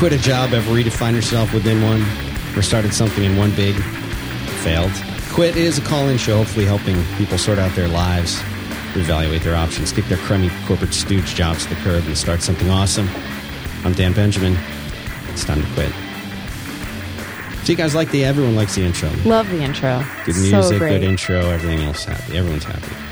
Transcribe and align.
Quit 0.00 0.14
a 0.14 0.18
job? 0.18 0.54
Ever 0.54 0.72
redefined 0.72 1.14
yourself 1.14 1.52
within 1.52 1.82
one? 1.82 2.02
Or 2.56 2.62
started 2.62 2.94
something 2.94 3.22
in 3.22 3.36
one 3.36 3.54
big? 3.54 3.74
Failed? 4.64 4.90
Quit 5.30 5.56
is 5.56 5.76
a 5.76 5.82
call 5.82 6.08
in 6.08 6.16
show, 6.16 6.38
hopefully 6.38 6.64
helping 6.64 7.04
people 7.18 7.36
sort 7.36 7.58
out 7.58 7.76
their 7.76 7.86
lives, 7.86 8.36
reevaluate 8.94 9.42
their 9.42 9.56
options, 9.56 9.92
kick 9.92 10.06
their 10.06 10.16
crummy 10.16 10.48
corporate 10.64 10.94
stooge 10.94 11.34
jobs 11.34 11.66
to 11.66 11.74
the 11.74 11.80
curb, 11.82 12.02
and 12.06 12.16
start 12.16 12.40
something 12.40 12.70
awesome. 12.70 13.10
I'm 13.84 13.92
Dan 13.92 14.14
Benjamin. 14.14 14.56
It's 15.28 15.44
time 15.44 15.60
to 15.60 15.68
quit. 15.74 15.92
So 17.66 17.72
you 17.72 17.76
guys 17.76 17.94
like 17.94 18.10
the 18.10 18.24
everyone 18.24 18.56
likes 18.56 18.76
the 18.76 18.82
intro. 18.84 19.10
Love 19.26 19.50
the 19.50 19.60
intro. 19.62 20.02
Good 20.24 20.34
So 20.34 20.40
music, 20.40 20.78
great. 20.78 21.00
good 21.00 21.02
intro, 21.06 21.40
everything 21.50 21.80
else 21.80 22.04
happy. 22.06 22.38
Everyone's 22.38 22.64
happy. 22.64 23.09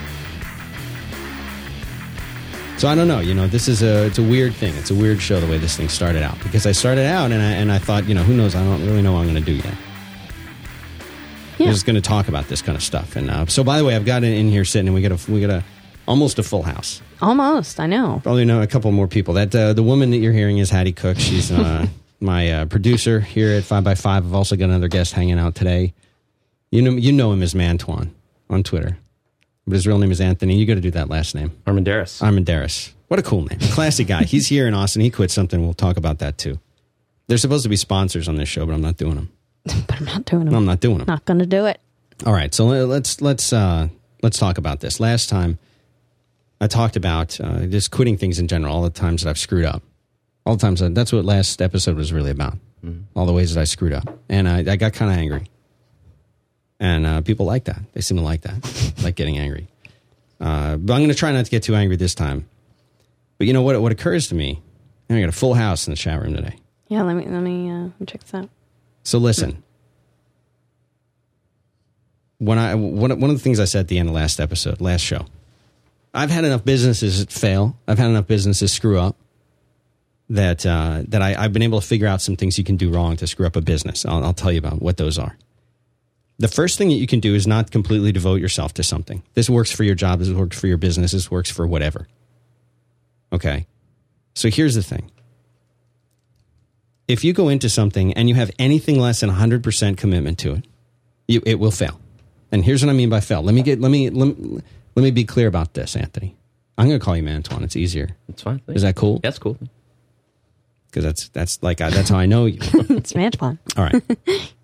So 2.78 2.87
I 2.87 2.95
don't 2.95 3.09
know, 3.09 3.18
you 3.18 3.34
know, 3.34 3.48
this 3.48 3.66
is 3.66 3.82
a 3.82 4.06
it's 4.06 4.18
a 4.18 4.23
weird 4.23 4.55
thing. 4.55 4.73
It's 4.77 4.92
a 4.92 4.95
weird 4.95 5.20
show 5.20 5.41
the 5.41 5.48
way 5.48 5.59
this 5.59 5.77
thing 5.77 5.88
started 5.88 6.23
out 6.23 6.41
because 6.45 6.64
I 6.64 6.70
started 6.70 7.06
out 7.06 7.32
and 7.32 7.42
I 7.42 7.50
and 7.50 7.73
I 7.73 7.78
thought, 7.78 8.06
you 8.09 8.14
know, 8.14 8.23
who 8.23 8.34
knows? 8.34 8.55
I 8.55 8.62
don't 8.62 8.86
really 8.86 9.02
know 9.02 9.14
what 9.14 9.20
I'm 9.20 9.32
going 9.32 9.45
to 9.45 9.52
do 9.52 9.56
yet. 9.56 9.74
Yeah. 11.59 11.66
We're 11.66 11.72
just 11.72 11.86
going 11.86 11.96
to 11.96 12.00
talk 12.00 12.28
about 12.28 12.46
this 12.46 12.62
kind 12.62 12.77
of 12.77 12.83
stuff. 12.84 13.16
And 13.16 13.30
uh, 13.33 13.46
so, 13.46 13.64
by 13.64 13.78
the 13.78 13.84
way, 13.84 13.96
I've 13.96 14.05
got 14.06 14.22
it 14.22 14.33
in 14.33 14.48
here 14.48 14.64
sitting, 14.64 14.86
and 14.86 14.95
we 14.95 15.02
got 15.02 15.10
a 15.10 15.33
we 15.33 15.41
got 15.41 15.50
a 15.50 15.64
almost 16.06 16.38
a 16.38 16.45
full 16.45 16.62
house. 16.62 17.02
Almost, 17.20 17.80
I 17.80 17.86
know. 17.86 18.20
Probably 18.22 18.45
know 18.45 18.62
a 18.62 18.66
couple 18.69 18.92
more 18.92 19.08
people. 19.08 19.34
That 19.34 19.52
uh, 19.52 19.72
the 19.72 19.83
woman 19.83 20.12
that 20.12 20.19
you're 20.19 20.33
hearing 20.33 20.58
is 20.58 20.70
Haddie 20.70 20.92
Cooke. 20.92 21.19
She's 21.19 21.50
uh, 21.50 21.88
my 22.20 22.48
uh, 22.52 22.66
producer 22.66 23.19
here 23.19 23.56
at 23.56 23.64
Five 23.64 23.83
by 23.83 23.97
Five. 23.97 24.25
I've 24.25 24.34
also 24.34 24.55
got 24.55 24.66
another 24.66 24.86
guest 24.86 25.14
hanging 25.14 25.41
out 25.41 25.56
today. 25.56 25.94
You 26.70 26.83
know 26.83 26.92
you 26.92 27.10
know 27.10 27.33
him 27.33 27.42
as 27.42 27.55
Mantuan 27.55 28.10
on 28.48 28.62
Twitter, 28.62 28.98
but 29.69 29.74
his 29.74 29.86
real 29.86 29.98
name 29.98 30.11
is 30.11 30.20
Anthony. 30.20 30.56
You 30.56 30.66
got 30.66 30.74
to 30.74 30.80
do 30.80 30.91
that 30.92 31.08
last 31.08 31.34
name, 31.34 31.52
Armendariz. 31.66 32.20
Armendariz. 32.22 32.92
What 33.08 33.20
a 33.20 33.22
cool 33.22 33.42
name, 33.44 33.58
classy 33.72 34.05
guy. 34.05 34.25
He's 34.25 34.48
here 34.48 34.66
in 34.66 34.75
Austin. 34.75 35.02
He 35.02 35.10
quit 35.10 35.30
something. 35.30 35.62
We'll 35.62 35.75
talk 35.75 35.97
about 35.97 36.19
that 36.19 36.38
too. 36.38 36.58
They're 37.27 37.38
supposed 37.38 37.62
to 37.62 37.69
be 37.69 37.77
sponsors 37.77 38.28
on 38.28 38.36
this 38.36 38.48
show, 38.48 38.66
but 38.66 38.72
I'm 38.72 38.80
not 38.80 38.97
doing 38.97 39.14
them. 39.14 39.30
But 39.64 39.98
I'm 39.98 40.05
not 40.06 40.25
doing 40.25 40.48
it. 40.48 40.55
I'm 40.55 40.64
not 40.64 40.80
doing 40.80 40.98
them. 40.98 41.06
Not 41.06 41.25
going 41.25 41.41
to 41.41 41.47
do 41.47 41.66
it. 41.66 41.80
All 42.27 42.33
right, 42.33 42.52
so 42.55 42.66
let's 42.66 43.20
let's 43.20 43.52
uh, 43.52 43.88
let's 44.22 44.38
talk 44.38 44.58
about 44.58 44.80
this. 44.80 44.98
Last 44.98 45.28
time, 45.28 45.58
I 46.60 46.66
talked 46.66 46.97
about 46.97 47.38
uh, 47.41 47.66
just 47.66 47.91
quitting 47.91 48.16
things 48.16 48.38
in 48.38 48.48
general. 48.48 48.75
All 48.75 48.82
the 48.82 48.91
times 48.91 49.22
that 49.22 49.30
I've 49.30 49.38
screwed 49.38 49.64
up, 49.64 49.82
all 50.44 50.56
the 50.56 50.60
times 50.60 50.80
that, 50.80 50.94
that's 50.94 51.12
what 51.12 51.25
last 51.25 51.62
episode 51.62 51.97
was 51.97 52.12
really 52.12 52.30
about. 52.30 52.58
All 53.14 53.27
the 53.27 53.32
ways 53.32 53.55
that 53.55 53.60
I 53.60 53.64
screwed 53.64 53.92
up, 53.92 54.19
and 54.28 54.48
I, 54.48 54.58
I 54.60 54.77
got 54.77 54.92
kind 54.94 55.10
of 55.10 55.19
angry. 55.19 55.48
And 56.81 57.07
uh, 57.07 57.21
people 57.23 57.45
like 57.45 57.65
that. 57.65 57.81
They 57.93 58.01
seem 58.01 58.19
to 58.19 58.23
like 58.23 58.43
that, 58.43 58.95
like 59.03 59.17
getting 59.17 59.37
angry. 59.39 59.67
Uh, 60.41 60.77
but 60.77 60.93
I'm 60.93 61.01
going 61.01 61.09
to 61.09 61.15
try 61.15 61.33
not 61.33 61.45
to 61.45 61.51
get 61.51 61.65
too 61.65 61.75
angry 61.75 61.97
this 61.97 62.15
time. 62.15 62.48
But 63.37 63.47
you 63.47 63.53
know 63.53 63.62
what? 63.62 63.81
What 63.81 63.93
occurs 63.93 64.29
to 64.29 64.34
me? 64.34 64.62
I 65.11 65.21
got 65.21 65.29
a 65.29 65.33
full 65.33 65.55
house 65.55 65.87
in 65.87 65.93
the 65.93 65.97
chat 65.97 66.21
room 66.23 66.34
today. 66.34 66.56
Yeah, 66.89 67.03
let 67.03 67.17
me 67.17 67.27
let 67.27 67.41
me 67.41 67.71
uh, 67.71 67.89
check 68.06 68.23
this 68.23 68.34
out. 68.34 68.49
So 69.03 69.19
listen. 69.19 69.62
When 72.39 72.59
I 72.59 72.75
one 72.75 73.19
one 73.19 73.31
of 73.31 73.37
the 73.37 73.43
things 73.43 73.59
I 73.59 73.65
said 73.65 73.81
at 73.81 73.89
the 73.89 73.99
end 73.99 74.09
of 74.09 74.15
last 74.15 74.39
episode, 74.39 74.81
last 74.81 75.01
show, 75.01 75.27
I've 76.15 76.31
had 76.31 76.45
enough 76.45 76.65
businesses 76.65 77.25
fail. 77.25 77.77
I've 77.89 77.99
had 77.99 78.09
enough 78.09 78.27
businesses 78.27 78.73
screw 78.73 78.99
up. 78.99 79.17
That 80.31 80.65
uh, 80.67 81.05
that 81.09 81.23
I, 81.23 81.34
I've 81.43 81.53
been 81.53 81.62
able 81.62 81.81
to 81.81 81.87
figure 81.87 82.06
out 82.06 82.21
some 82.21 82.37
things 82.37 82.59
you 82.59 82.65
can 82.65 82.77
do 82.77 82.91
wrong 82.91 83.17
to 83.17 83.27
screw 83.27 83.47
up 83.47 83.56
a 83.56 83.62
business. 83.62 84.05
I'll, 84.05 84.23
I'll 84.23 84.34
tell 84.34 84.53
you 84.53 84.59
about 84.59 84.81
what 84.83 84.99
those 84.99 85.19
are. 85.19 85.37
The 86.39 86.48
first 86.48 86.78
thing 86.78 86.89
that 86.89 86.94
you 86.94 87.06
can 87.08 87.20
do 87.20 87.34
is 87.34 87.47
not 87.47 87.71
completely 87.71 88.12
devote 88.12 88.41
yourself 88.41 88.72
to 88.75 88.82
something. 88.82 89.22
This 89.34 89.50
works 89.50 89.72
for 89.72 89.82
your 89.82 89.94
job. 89.97 90.21
This 90.21 90.31
works 90.31 90.59
for 90.59 90.69
your 90.69 90.76
business. 90.76 91.10
This 91.12 91.31
works 91.31 91.50
for 91.50 91.66
whatever. 91.66 92.06
Okay. 93.32 93.66
So 94.34 94.49
here's 94.49 94.75
the 94.76 94.82
thing 94.82 95.10
if 97.09 97.25
you 97.25 97.32
go 97.32 97.49
into 97.49 97.69
something 97.69 98.12
and 98.15 98.28
you 98.28 98.34
have 98.34 98.50
anything 98.59 99.00
less 99.00 99.21
than 99.21 99.31
100% 99.31 99.97
commitment 99.97 100.38
to 100.41 100.53
it, 100.53 100.66
you, 101.26 101.43
it 101.47 101.59
will 101.59 101.71
fail. 101.71 101.99
And 102.53 102.65
here's 102.65 102.84
what 102.84 102.91
I 102.91 102.93
mean 102.94 103.09
by 103.09 103.20
fail. 103.20 103.43
Let 103.43 103.55
me 103.55 103.62
get 103.62 103.81
let 103.81 103.91
me 103.91 104.09
let, 104.10 104.38
me- 104.38 104.60
let 104.94 105.03
me 105.03 105.10
be 105.10 105.25
clear 105.25 105.49
about 105.49 105.75
this, 105.75 105.97
Anthony. 105.97 106.37
I'm 106.76 106.87
going 106.88 106.99
to 107.00 107.05
call 107.05 107.16
you 107.16 107.26
Antoine. 107.28 107.65
It's 107.65 107.75
easier 107.76 108.10
That's 108.28 108.43
fine. 108.43 108.60
Is 108.69 108.82
that 108.82 108.94
cool? 108.94 109.19
That's 109.22 109.38
cool. 109.38 109.59
because 110.87 111.03
that's 111.05 111.28
that's 111.31 111.62
like 111.62 111.81
I, 111.81 111.91
that's 111.91 112.09
how 112.10 112.19
I 112.19 112.26
know 112.26 112.47
you. 112.47 112.59
It's 112.62 113.12
Mantuan. 113.15 113.59
All 113.76 113.84
right. 113.84 114.03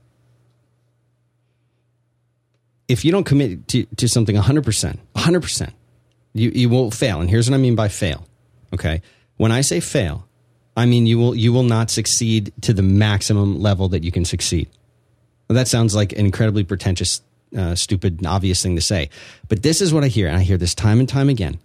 if 2.88 3.04
you 3.04 3.12
don't 3.12 3.24
commit 3.24 3.66
to, 3.68 3.84
to 3.96 4.08
something 4.08 4.36
100%, 4.36 4.98
100%, 5.14 5.72
you, 6.32 6.50
you 6.50 6.68
will 6.68 6.90
fail. 6.90 7.20
And 7.20 7.30
here's 7.30 7.48
what 7.48 7.54
I 7.54 7.58
mean 7.58 7.74
by 7.74 7.88
fail. 7.88 8.26
Okay. 8.72 9.02
When 9.36 9.52
I 9.52 9.62
say 9.62 9.80
fail, 9.80 10.26
I 10.76 10.86
mean 10.86 11.06
you 11.06 11.18
will, 11.18 11.34
you 11.34 11.52
will 11.52 11.62
not 11.62 11.90
succeed 11.90 12.52
to 12.62 12.72
the 12.72 12.82
maximum 12.82 13.60
level 13.60 13.88
that 13.90 14.04
you 14.04 14.12
can 14.12 14.24
succeed. 14.24 14.68
Well, 15.48 15.54
that 15.54 15.68
sounds 15.68 15.94
like 15.94 16.12
an 16.12 16.24
incredibly 16.24 16.64
pretentious, 16.64 17.22
uh, 17.56 17.74
stupid, 17.74 18.24
obvious 18.26 18.62
thing 18.62 18.76
to 18.76 18.82
say. 18.82 19.10
But 19.48 19.62
this 19.62 19.80
is 19.80 19.92
what 19.92 20.04
I 20.04 20.08
hear. 20.08 20.26
And 20.26 20.36
I 20.36 20.40
hear 20.40 20.56
this 20.56 20.74
time 20.74 21.00
and 21.00 21.08
time 21.08 21.28
again. 21.28 21.58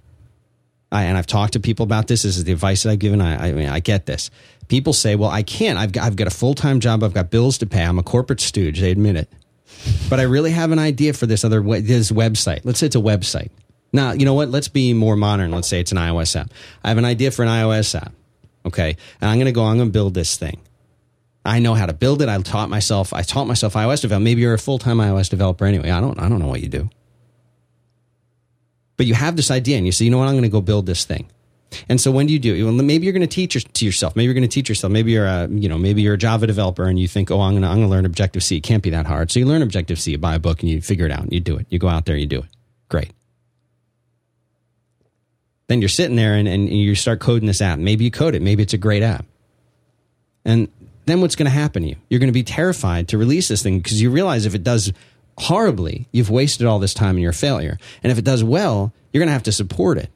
I, 0.91 1.03
and 1.03 1.17
I've 1.17 1.27
talked 1.27 1.53
to 1.53 1.59
people 1.59 1.83
about 1.83 2.07
this. 2.07 2.23
This 2.23 2.37
is 2.37 2.43
the 2.43 2.51
advice 2.51 2.83
that 2.83 2.89
I've 2.89 2.99
given. 2.99 3.21
I, 3.21 3.49
I 3.49 3.51
mean, 3.51 3.69
I 3.69 3.79
get 3.79 4.05
this. 4.05 4.31
People 4.67 4.93
say, 4.93 5.15
well, 5.15 5.29
I 5.29 5.43
can't. 5.43 5.77
I've 5.77 5.91
got, 5.91 6.05
I've 6.05 6.15
got 6.15 6.27
a 6.27 6.31
full 6.31 6.55
time 6.55 6.79
job. 6.79 7.03
I've 7.03 7.13
got 7.13 7.29
bills 7.29 7.57
to 7.59 7.65
pay. 7.65 7.83
I'm 7.83 7.99
a 7.99 8.03
corporate 8.03 8.41
stooge. 8.41 8.79
They 8.79 8.91
admit 8.91 9.15
it. 9.15 9.31
But 10.09 10.19
I 10.19 10.23
really 10.23 10.51
have 10.51 10.71
an 10.71 10.79
idea 10.79 11.13
for 11.13 11.25
this 11.25 11.43
other 11.43 11.61
this 11.61 12.11
website. 12.11 12.61
Let's 12.63 12.79
say 12.79 12.87
it's 12.87 12.95
a 12.95 12.99
website. 12.99 13.49
Now, 13.91 14.11
you 14.11 14.25
know 14.25 14.33
what? 14.33 14.49
Let's 14.49 14.67
be 14.67 14.93
more 14.93 15.15
modern. 15.15 15.51
Let's 15.51 15.67
say 15.67 15.79
it's 15.79 15.91
an 15.91 15.97
iOS 15.97 16.35
app. 16.39 16.51
I 16.83 16.89
have 16.89 16.97
an 16.97 17.05
idea 17.05 17.31
for 17.31 17.43
an 17.43 17.49
iOS 17.49 17.95
app. 17.95 18.13
Okay. 18.65 18.97
And 19.21 19.29
I'm 19.29 19.37
going 19.37 19.45
to 19.45 19.51
go, 19.51 19.63
I'm 19.63 19.77
going 19.77 19.89
to 19.89 19.93
build 19.93 20.13
this 20.13 20.37
thing. 20.37 20.59
I 21.45 21.59
know 21.59 21.73
how 21.73 21.85
to 21.85 21.93
build 21.93 22.21
it. 22.21 22.29
I 22.29 22.39
taught 22.41 22.69
myself, 22.69 23.13
I 23.13 23.23
taught 23.23 23.47
myself 23.47 23.73
iOS 23.73 24.01
development. 24.01 24.25
Maybe 24.25 24.41
you're 24.41 24.53
a 24.53 24.59
full 24.59 24.77
time 24.77 24.97
iOS 24.97 25.29
developer 25.29 25.65
anyway. 25.65 25.89
I 25.89 26.01
don't, 26.01 26.19
I 26.19 26.29
don't 26.29 26.39
know 26.39 26.47
what 26.47 26.61
you 26.61 26.67
do. 26.67 26.89
But 28.97 29.05
you 29.05 29.13
have 29.13 29.35
this 29.35 29.49
idea 29.49 29.77
and 29.77 29.85
you 29.85 29.91
say, 29.91 30.05
you 30.05 30.11
know 30.11 30.17
what? 30.17 30.27
I'm 30.27 30.33
going 30.33 30.43
to 30.43 30.49
go 30.49 30.61
build 30.61 30.85
this 30.85 31.05
thing. 31.05 31.29
And 31.87 32.01
so 32.01 32.11
when 32.11 32.25
do 32.25 32.33
you 32.33 32.39
do 32.39 32.55
it? 32.55 32.63
Well, 32.63 32.73
maybe 32.73 33.05
you're 33.05 33.13
going 33.13 33.21
to 33.21 33.27
teach 33.27 33.53
to 33.63 33.85
yourself. 33.85 34.15
Maybe 34.15 34.25
you're 34.25 34.33
going 34.33 34.41
to 34.41 34.47
teach 34.47 34.69
yourself. 34.69 34.91
Maybe 34.91 35.11
you're 35.11 35.25
a, 35.25 35.47
you 35.47 35.69
know, 35.69 35.77
maybe 35.77 36.01
you're 36.01 36.15
a 36.15 36.17
Java 36.17 36.47
developer 36.47 36.85
and 36.85 36.99
you 36.99 37.07
think, 37.07 37.29
oh, 37.31 37.41
I'm 37.41 37.53
going 37.53 37.61
to, 37.63 37.67
I'm 37.67 37.81
to 37.81 37.87
learn 37.87 38.05
Objective 38.05 38.43
C. 38.43 38.57
It 38.57 38.63
can't 38.63 38.83
be 38.83 38.89
that 38.89 39.05
hard. 39.05 39.31
So 39.31 39.39
you 39.39 39.45
learn 39.45 39.61
Objective 39.61 39.99
C, 39.99 40.11
you 40.11 40.17
buy 40.17 40.35
a 40.35 40.39
book 40.39 40.61
and 40.61 40.69
you 40.69 40.81
figure 40.81 41.05
it 41.05 41.11
out 41.11 41.21
and 41.21 41.33
you 41.33 41.39
do 41.39 41.57
it. 41.57 41.67
You 41.69 41.79
go 41.79 41.87
out 41.87 42.05
there, 42.05 42.15
and 42.15 42.21
you 42.21 42.27
do 42.27 42.39
it. 42.39 42.49
Great. 42.89 43.11
Then 45.67 45.81
you're 45.81 45.89
sitting 45.89 46.15
there 46.15 46.33
and, 46.33 46.47
and 46.47 46.67
you 46.67 46.95
start 46.95 47.19
coding 47.19 47.47
this 47.47 47.61
app. 47.61 47.77
Maybe 47.77 48.03
you 48.03 48.11
code 48.11 48.33
it. 48.33 48.41
Maybe 48.41 48.63
it's 48.63 48.73
a 48.73 48.77
great 48.77 49.03
app. 49.03 49.25
And 50.43 50.69
then 51.05 51.21
what's 51.21 51.35
going 51.35 51.45
to 51.45 51.51
happen 51.51 51.83
to 51.83 51.89
you? 51.89 51.95
You're 52.09 52.19
going 52.19 52.29
to 52.29 52.33
be 52.33 52.43
terrified 52.43 53.09
to 53.09 53.17
release 53.17 53.47
this 53.47 53.61
thing 53.61 53.77
because 53.79 54.01
you 54.01 54.09
realize 54.09 54.45
if 54.45 54.55
it 54.55 54.63
does 54.63 54.91
horribly, 55.37 56.07
you've 56.11 56.31
wasted 56.31 56.65
all 56.65 56.79
this 56.79 56.93
time 56.93 57.11
and 57.11 57.21
you're 57.21 57.31
a 57.31 57.33
failure. 57.33 57.77
And 58.03 58.11
if 58.11 58.17
it 58.17 58.25
does 58.25 58.43
well, 58.43 58.93
you're 59.11 59.21
going 59.21 59.27
to 59.27 59.33
have 59.33 59.43
to 59.43 59.51
support 59.51 59.97
it. 59.97 60.09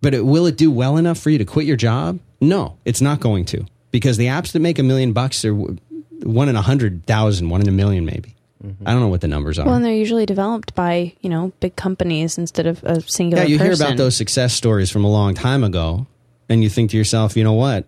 But 0.00 0.14
it, 0.14 0.24
will 0.24 0.46
it 0.46 0.56
do 0.56 0.70
well 0.70 0.96
enough 0.96 1.18
for 1.18 1.30
you 1.30 1.38
to 1.38 1.44
quit 1.44 1.66
your 1.66 1.76
job? 1.76 2.18
No, 2.40 2.78
it's 2.84 3.00
not 3.00 3.20
going 3.20 3.44
to 3.46 3.66
because 3.90 4.16
the 4.16 4.26
apps 4.26 4.52
that 4.52 4.60
make 4.60 4.78
a 4.78 4.82
million 4.82 5.12
bucks 5.12 5.44
are 5.44 5.54
one 5.54 6.48
in 6.48 6.56
a 6.56 6.62
hundred 6.62 7.06
thousand, 7.06 7.50
one 7.50 7.60
in 7.60 7.68
a 7.68 7.72
million, 7.72 8.04
maybe. 8.04 8.34
Mm-hmm. 8.64 8.86
I 8.86 8.92
don't 8.92 9.00
know 9.00 9.08
what 9.08 9.22
the 9.22 9.28
numbers 9.28 9.58
are. 9.58 9.64
Well, 9.64 9.74
and 9.74 9.84
they're 9.84 9.94
usually 9.94 10.26
developed 10.26 10.74
by 10.74 11.14
you 11.20 11.30
know 11.30 11.52
big 11.60 11.76
companies 11.76 12.36
instead 12.38 12.66
of 12.66 12.82
a 12.84 13.00
singular. 13.00 13.42
yeah, 13.42 13.48
you 13.48 13.58
hear 13.58 13.72
about 13.72 13.96
those 13.96 14.16
success 14.16 14.52
stories 14.52 14.90
from 14.90 15.04
a 15.04 15.10
long 15.10 15.34
time 15.34 15.64
ago, 15.64 16.06
and 16.48 16.62
you 16.62 16.68
think 16.68 16.90
to 16.90 16.96
yourself, 16.96 17.36
you 17.36 17.44
know 17.44 17.54
what? 17.54 17.86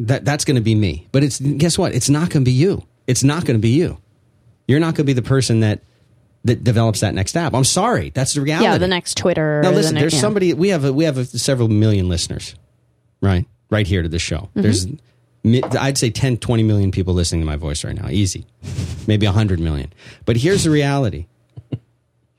That 0.00 0.24
that's 0.24 0.44
going 0.44 0.56
to 0.56 0.62
be 0.62 0.74
me. 0.74 1.06
But 1.12 1.22
it's 1.22 1.38
guess 1.38 1.78
what? 1.78 1.94
It's 1.94 2.08
not 2.08 2.30
going 2.30 2.44
to 2.44 2.48
be 2.48 2.52
you. 2.52 2.84
It's 3.06 3.22
not 3.22 3.44
going 3.44 3.56
to 3.56 3.62
be 3.62 3.70
you. 3.70 3.98
You're 4.66 4.80
not 4.80 4.94
going 4.94 5.04
to 5.04 5.04
be 5.04 5.12
the 5.12 5.22
person 5.22 5.60
that 5.60 5.82
that 6.44 6.64
develops 6.64 7.00
that 7.00 7.14
next 7.14 7.36
app. 7.36 7.54
I'm 7.54 7.64
sorry. 7.64 8.10
That's 8.10 8.34
the 8.34 8.40
reality. 8.40 8.64
Yeah, 8.64 8.78
the 8.78 8.88
next 8.88 9.16
Twitter. 9.16 9.60
Now 9.62 9.70
the 9.70 9.76
listen, 9.76 9.94
ne- 9.94 10.00
there's 10.00 10.18
somebody 10.18 10.52
we 10.54 10.68
have 10.70 10.84
a, 10.84 10.92
we 10.92 11.04
have 11.04 11.18
a, 11.18 11.24
several 11.24 11.68
million 11.68 12.08
listeners, 12.08 12.54
right? 13.20 13.46
Right 13.70 13.86
here 13.86 14.02
to 14.02 14.08
the 14.08 14.18
show. 14.18 14.48
Mm-hmm. 14.56 14.62
There's 14.62 14.86
I'd 15.76 15.98
say 15.98 16.10
10, 16.10 16.36
20 16.38 16.62
million 16.62 16.90
people 16.92 17.14
listening 17.14 17.40
to 17.40 17.46
my 17.46 17.56
voice 17.56 17.82
right 17.84 17.94
now. 17.94 18.08
Easy. 18.08 18.46
Maybe 19.08 19.26
100 19.26 19.58
million. 19.58 19.92
But 20.24 20.36
here's 20.36 20.62
the 20.64 20.70
reality. 20.70 21.26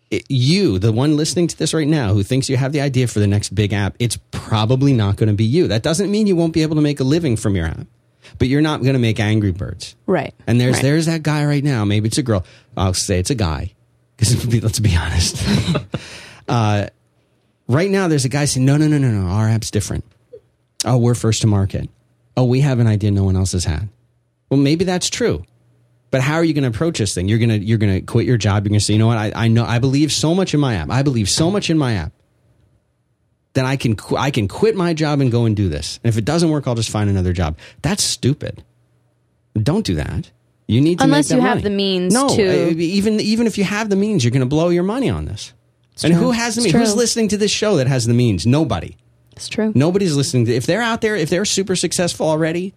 It- 0.09 0.25
you, 0.29 0.79
the 0.79 0.91
one 0.91 1.17
listening 1.17 1.47
to 1.47 1.57
this 1.57 1.73
right 1.73 1.87
now 1.87 2.13
who 2.13 2.23
thinks 2.23 2.47
you 2.49 2.55
have 2.57 2.71
the 2.71 2.81
idea 2.81 3.07
for 3.07 3.19
the 3.19 3.27
next 3.27 3.49
big 3.55 3.73
app, 3.73 3.95
it's 3.99 4.17
probably 4.31 4.93
not 4.93 5.15
going 5.17 5.27
to 5.29 5.33
be 5.35 5.43
you. 5.43 5.67
That 5.67 5.81
doesn't 5.83 6.11
mean 6.11 6.27
you 6.27 6.35
won't 6.35 6.53
be 6.53 6.61
able 6.61 6.75
to 6.75 6.81
make 6.81 6.99
a 6.99 7.03
living 7.03 7.35
from 7.35 7.55
your 7.55 7.65
app. 7.65 7.87
But 8.39 8.47
you're 8.47 8.61
not 8.61 8.81
going 8.81 8.93
to 8.93 8.99
make 8.99 9.19
Angry 9.19 9.51
Birds. 9.51 9.95
Right. 10.05 10.33
And 10.47 10.61
there's 10.61 10.75
Right. 10.75 10.81
there's 10.83 11.05
that 11.07 11.23
guy 11.23 11.45
right 11.45 11.63
now. 11.63 11.83
Maybe 11.83 12.07
it's 12.07 12.17
a 12.19 12.23
girl. 12.23 12.45
I'll 12.77 12.93
say 12.93 13.19
it's 13.19 13.31
a 13.31 13.35
guy 13.35 13.73
let's 14.61 14.79
be 14.79 14.95
honest. 14.95 15.43
uh, 16.47 16.87
right 17.67 17.89
now, 17.89 18.07
there's 18.07 18.25
a 18.25 18.29
guy 18.29 18.45
saying, 18.45 18.65
"No, 18.65 18.77
no, 18.77 18.87
no, 18.87 18.97
no, 18.97 19.09
no. 19.09 19.27
Our 19.27 19.49
app's 19.49 19.71
different. 19.71 20.03
Oh, 20.85 20.97
we're 20.97 21.15
first 21.15 21.41
to 21.41 21.47
market. 21.47 21.89
Oh, 22.35 22.45
we 22.45 22.61
have 22.61 22.79
an 22.79 22.87
idea 22.87 23.11
no 23.11 23.23
one 23.23 23.35
else 23.35 23.51
has 23.51 23.65
had. 23.65 23.89
Well, 24.49 24.59
maybe 24.59 24.85
that's 24.85 25.09
true. 25.09 25.43
But 26.11 26.21
how 26.21 26.35
are 26.35 26.43
you 26.43 26.53
going 26.53 26.63
to 26.63 26.69
approach 26.69 26.99
this 26.99 27.15
thing? 27.15 27.27
You're 27.27 27.39
gonna 27.39 27.55
you're 27.55 27.77
gonna 27.77 28.01
quit 28.01 28.25
your 28.25 28.37
job. 28.37 28.65
You're 28.65 28.69
gonna 28.69 28.79
say, 28.79 28.93
you 28.93 28.99
know 28.99 29.07
what? 29.07 29.17
I, 29.17 29.31
I 29.35 29.47
know 29.47 29.65
I 29.65 29.79
believe 29.79 30.11
so 30.11 30.35
much 30.35 30.53
in 30.53 30.59
my 30.59 30.75
app. 30.75 30.89
I 30.89 31.01
believe 31.01 31.29
so 31.29 31.49
much 31.49 31.69
in 31.69 31.77
my 31.77 31.93
app 31.93 32.13
then 33.53 33.65
I 33.65 33.77
can 33.77 33.95
I 34.17 34.31
can 34.31 34.47
quit 34.47 34.75
my 34.75 34.93
job 34.93 35.21
and 35.21 35.31
go 35.31 35.45
and 35.45 35.55
do 35.55 35.69
this. 35.69 35.99
And 36.03 36.09
if 36.09 36.17
it 36.17 36.25
doesn't 36.25 36.49
work, 36.49 36.67
I'll 36.67 36.75
just 36.75 36.89
find 36.89 37.09
another 37.09 37.33
job. 37.33 37.57
That's 37.81 38.03
stupid. 38.03 38.63
Don't 39.53 39.85
do 39.85 39.95
that. 39.95 40.31
You 40.67 40.79
need 40.81 40.99
to 40.99 41.03
Unless 41.03 41.29
you 41.31 41.41
have 41.41 41.61
the 41.61 41.69
means 41.69 42.13
no, 42.13 42.29
to- 42.29 42.77
even 42.79 43.19
even 43.19 43.47
if 43.47 43.57
you 43.57 43.63
have 43.65 43.89
the 43.89 43.95
means, 43.97 44.23
you're 44.23 44.31
going 44.31 44.39
to 44.41 44.45
blow 44.45 44.69
your 44.69 44.83
money 44.83 45.09
on 45.09 45.25
this. 45.25 45.53
It's 45.93 46.03
and 46.05 46.13
true. 46.13 46.23
who 46.23 46.31
has 46.31 46.55
the 46.55 46.61
means? 46.61 46.73
Who's 46.73 46.95
listening 46.95 47.27
to 47.29 47.37
this 47.37 47.51
show 47.51 47.75
that 47.77 47.87
has 47.87 48.05
the 48.05 48.13
means? 48.13 48.47
Nobody. 48.47 48.95
It's 49.33 49.49
true. 49.49 49.71
Nobody's 49.75 50.15
listening 50.15 50.45
to. 50.45 50.53
If 50.55 50.65
they're 50.65 50.81
out 50.81 51.01
there, 51.01 51.15
if 51.15 51.29
they're 51.29 51.45
super 51.45 51.75
successful 51.75 52.27
already, 52.27 52.73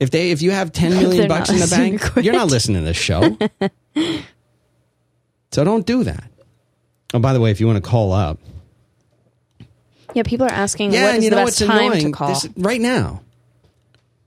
if 0.00 0.10
they 0.10 0.30
if 0.30 0.40
you 0.42 0.50
have 0.52 0.70
ten 0.72 0.90
million 1.02 1.28
bucks 1.28 1.50
in 1.50 1.58
the 1.58 1.66
bank, 1.66 2.24
you're 2.24 2.34
not 2.34 2.48
listening 2.48 2.78
to 2.82 2.84
this 2.84 2.96
show. 2.96 3.36
so 5.50 5.64
don't 5.64 5.86
do 5.86 6.04
that. 6.04 6.24
Oh, 7.14 7.18
by 7.18 7.32
the 7.32 7.40
way, 7.40 7.50
if 7.50 7.60
you 7.60 7.66
want 7.66 7.82
to 7.82 7.88
call 7.90 8.12
up, 8.12 8.38
Yeah, 10.14 10.22
people 10.22 10.46
are 10.46 10.52
asking 10.52 10.92
yeah, 10.92 11.06
what 11.06 11.14
is 11.16 11.24
you 11.24 11.30
the 11.30 11.36
know 11.36 11.44
best 11.44 11.60
what's 11.60 11.70
time 11.70 11.86
annoying? 11.92 12.04
to 12.06 12.12
call. 12.12 12.28
This- 12.28 12.48
right 12.56 12.80
now. 12.80 13.22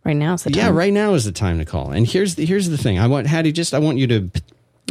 Right 0.05 0.15
now 0.15 0.35
is 0.35 0.43
the 0.43 0.51
time. 0.51 0.59
Yeah, 0.59 0.69
right 0.69 0.93
now 0.93 1.15
is 1.15 1.25
the 1.25 1.31
time 1.31 1.57
to 1.57 1.65
call. 1.65 1.89
And 1.91 2.07
here's 2.07 2.35
the, 2.35 2.45
here's 2.45 2.69
the 2.69 2.77
thing. 2.77 2.99
I 2.99 3.07
want 3.07 3.25
Haddie 3.25 3.51
just 3.51 3.73
I 3.73 3.79
want 3.79 3.97
you 3.97 4.05
to 4.07 4.29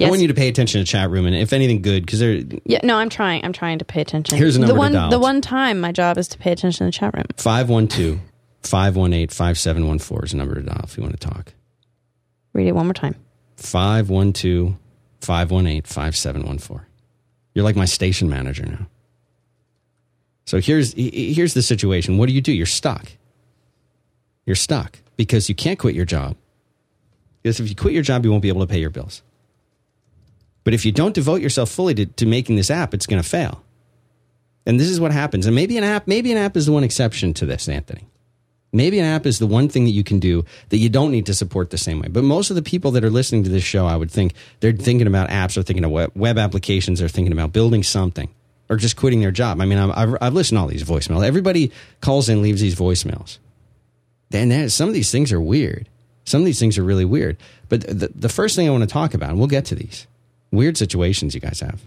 I 0.02 0.08
want 0.08 0.20
you 0.20 0.26
to 0.28 0.34
pay 0.34 0.48
attention 0.48 0.80
to 0.80 0.84
chat 0.84 1.08
room 1.08 1.24
and 1.24 1.36
if 1.36 1.52
anything 1.52 1.82
good 1.82 2.04
because 2.04 2.18
there 2.18 2.42
Yeah, 2.64 2.80
no, 2.82 2.96
I'm 2.96 3.08
trying. 3.08 3.44
I'm 3.44 3.52
trying 3.52 3.78
to 3.78 3.84
pay 3.84 4.00
attention. 4.00 4.36
Here's 4.36 4.56
a 4.56 4.58
number 4.58 4.72
the 4.72 4.74
to 4.74 4.78
one. 4.80 4.92
dial. 4.92 5.10
The 5.10 5.20
one 5.20 5.40
time 5.40 5.80
my 5.80 5.92
job 5.92 6.18
is 6.18 6.26
to 6.28 6.38
pay 6.38 6.50
attention 6.50 6.78
to 6.78 6.84
the 6.86 6.90
chat 6.92 7.14
room. 7.14 7.26
512 7.36 8.18
518 8.64 9.28
5714 9.28 10.24
is 10.24 10.30
the 10.32 10.36
number 10.36 10.54
to 10.56 10.62
dial 10.62 10.80
if 10.82 10.96
you 10.96 11.02
want 11.04 11.18
to 11.18 11.28
talk. 11.28 11.54
Read 12.52 12.66
it 12.66 12.72
one 12.74 12.86
more 12.86 12.94
time. 12.94 13.14
512 13.56 14.74
518 15.20 15.82
5714. 15.82 16.86
You're 17.54 17.64
like 17.64 17.76
my 17.76 17.84
station 17.84 18.28
manager 18.28 18.66
now. 18.66 18.88
So 20.44 20.60
here's 20.60 20.92
here's 20.94 21.54
the 21.54 21.62
situation. 21.62 22.18
What 22.18 22.26
do 22.28 22.32
you 22.34 22.40
do? 22.40 22.52
You're 22.52 22.66
stuck. 22.66 23.06
You're 24.46 24.56
stuck 24.56 24.98
because 25.16 25.48
you 25.48 25.54
can't 25.54 25.78
quit 25.78 25.94
your 25.94 26.04
job. 26.04 26.36
Because 27.42 27.60
if 27.60 27.68
you 27.68 27.74
quit 27.74 27.94
your 27.94 28.02
job, 28.02 28.24
you 28.24 28.30
won't 28.30 28.42
be 28.42 28.48
able 28.48 28.62
to 28.62 28.66
pay 28.66 28.80
your 28.80 28.90
bills. 28.90 29.22
But 30.64 30.72
if 30.72 30.86
you 30.86 30.92
don't 30.92 31.14
devote 31.14 31.42
yourself 31.42 31.70
fully 31.70 31.94
to, 31.94 32.06
to 32.06 32.26
making 32.26 32.56
this 32.56 32.70
app, 32.70 32.94
it's 32.94 33.06
going 33.06 33.22
to 33.22 33.28
fail. 33.28 33.62
And 34.66 34.80
this 34.80 34.88
is 34.88 34.98
what 34.98 35.12
happens. 35.12 35.46
And 35.46 35.54
maybe 35.54 35.76
an 35.76 35.84
app, 35.84 36.06
maybe 36.06 36.32
an 36.32 36.38
app 36.38 36.56
is 36.56 36.66
the 36.66 36.72
one 36.72 36.84
exception 36.84 37.34
to 37.34 37.46
this, 37.46 37.68
Anthony. 37.68 38.08
Maybe 38.72 38.98
an 38.98 39.04
app 39.04 39.24
is 39.24 39.38
the 39.38 39.46
one 39.46 39.68
thing 39.68 39.84
that 39.84 39.90
you 39.90 40.02
can 40.02 40.18
do 40.18 40.44
that 40.70 40.78
you 40.78 40.88
don't 40.88 41.12
need 41.12 41.26
to 41.26 41.34
support 41.34 41.70
the 41.70 41.78
same 41.78 42.00
way. 42.00 42.08
But 42.08 42.24
most 42.24 42.50
of 42.50 42.56
the 42.56 42.62
people 42.62 42.90
that 42.92 43.04
are 43.04 43.10
listening 43.10 43.44
to 43.44 43.50
this 43.50 43.62
show, 43.62 43.86
I 43.86 43.94
would 43.94 44.10
think 44.10 44.32
they're 44.60 44.72
thinking 44.72 45.06
about 45.06 45.28
apps, 45.28 45.56
or 45.56 45.62
thinking 45.62 45.84
about 45.84 46.16
web, 46.16 46.38
applications, 46.38 47.00
or 47.00 47.08
thinking 47.08 47.32
about 47.32 47.52
building 47.52 47.84
something, 47.84 48.28
or 48.68 48.76
just 48.76 48.96
quitting 48.96 49.20
their 49.20 49.30
job. 49.30 49.60
I 49.60 49.66
mean, 49.66 49.78
I've, 49.78 50.16
I've 50.20 50.32
listened 50.32 50.56
to 50.56 50.62
all 50.62 50.66
these 50.66 50.82
voicemails. 50.82 51.24
Everybody 51.24 51.70
calls 52.00 52.28
in, 52.28 52.42
leaves 52.42 52.60
these 52.60 52.74
voicemails. 52.74 53.38
And 54.34 54.72
some 54.72 54.88
of 54.88 54.94
these 54.94 55.10
things 55.10 55.32
are 55.32 55.40
weird. 55.40 55.88
Some 56.24 56.40
of 56.40 56.46
these 56.46 56.58
things 56.58 56.78
are 56.78 56.82
really 56.82 57.04
weird. 57.04 57.36
But 57.68 57.82
the, 57.82 58.10
the 58.14 58.28
first 58.28 58.56
thing 58.56 58.66
I 58.66 58.70
want 58.70 58.82
to 58.82 58.88
talk 58.88 59.14
about, 59.14 59.30
and 59.30 59.38
we'll 59.38 59.48
get 59.48 59.66
to 59.66 59.74
these 59.74 60.06
weird 60.50 60.76
situations 60.76 61.34
you 61.34 61.40
guys 61.40 61.60
have. 61.60 61.82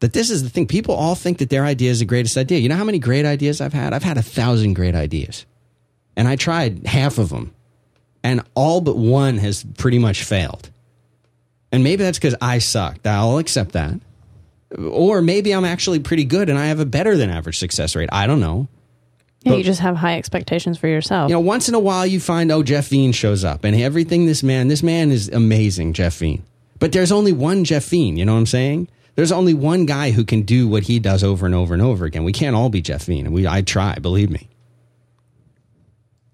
That 0.00 0.12
this 0.12 0.30
is 0.30 0.42
the 0.42 0.50
thing. 0.50 0.66
People 0.66 0.94
all 0.94 1.14
think 1.14 1.38
that 1.38 1.48
their 1.48 1.64
idea 1.64 1.90
is 1.90 2.00
the 2.00 2.04
greatest 2.04 2.36
idea. 2.36 2.58
You 2.58 2.68
know 2.68 2.76
how 2.76 2.84
many 2.84 2.98
great 2.98 3.24
ideas 3.24 3.60
I've 3.60 3.72
had? 3.72 3.92
I've 3.92 4.02
had 4.02 4.18
a 4.18 4.22
thousand 4.22 4.74
great 4.74 4.96
ideas. 4.96 5.46
And 6.16 6.26
I 6.26 6.36
tried 6.36 6.86
half 6.86 7.18
of 7.18 7.28
them. 7.28 7.54
And 8.24 8.42
all 8.54 8.80
but 8.80 8.96
one 8.96 9.38
has 9.38 9.64
pretty 9.78 9.98
much 9.98 10.24
failed. 10.24 10.70
And 11.70 11.84
maybe 11.84 12.02
that's 12.02 12.18
because 12.18 12.34
I 12.40 12.58
sucked. 12.58 13.06
I'll 13.06 13.38
accept 13.38 13.72
that. 13.72 13.94
Or 14.76 15.22
maybe 15.22 15.52
I'm 15.52 15.64
actually 15.64 16.00
pretty 16.00 16.24
good 16.24 16.48
and 16.48 16.58
I 16.58 16.66
have 16.66 16.80
a 16.80 16.86
better 16.86 17.16
than 17.16 17.30
average 17.30 17.58
success 17.58 17.94
rate. 17.94 18.08
I 18.12 18.26
don't 18.26 18.40
know. 18.40 18.68
Yeah, 19.44 19.52
But- 19.52 19.58
you 19.58 19.64
just 19.64 19.80
have 19.80 19.96
high 19.96 20.18
expectations 20.18 20.78
for 20.78 20.86
yourself. 20.88 21.28
You 21.28 21.34
know, 21.34 21.40
once 21.40 21.68
in 21.68 21.74
a 21.74 21.80
while 21.80 22.06
you 22.06 22.20
find, 22.20 22.52
oh, 22.52 22.62
Jeff 22.62 22.88
Veen 22.88 23.12
shows 23.12 23.44
up 23.44 23.64
and 23.64 23.74
everything 23.74 24.26
this 24.26 24.42
man, 24.42 24.68
this 24.68 24.82
man 24.82 25.10
is 25.10 25.28
amazing, 25.28 25.94
Jeff 25.94 26.16
Veen. 26.18 26.42
But 26.78 26.92
there's 26.92 27.12
only 27.12 27.32
one 27.32 27.64
Jeff 27.64 27.84
Veen, 27.86 28.16
you 28.16 28.24
know 28.24 28.32
what 28.34 28.38
I'm 28.40 28.46
saying? 28.46 28.88
There's 29.14 29.32
only 29.32 29.52
one 29.52 29.84
guy 29.84 30.10
who 30.12 30.24
can 30.24 30.42
do 30.42 30.66
what 30.68 30.84
he 30.84 30.98
does 30.98 31.22
over 31.22 31.44
and 31.44 31.54
over 31.54 31.74
and 31.74 31.82
over 31.82 32.04
again. 32.06 32.24
We 32.24 32.32
can't 32.32 32.56
all 32.56 32.70
be 32.70 32.80
Jeff 32.80 33.04
Veen. 33.04 33.26
And 33.26 33.34
we, 33.34 33.46
I 33.46 33.62
try, 33.62 33.94
believe 33.96 34.30
me. 34.30 34.48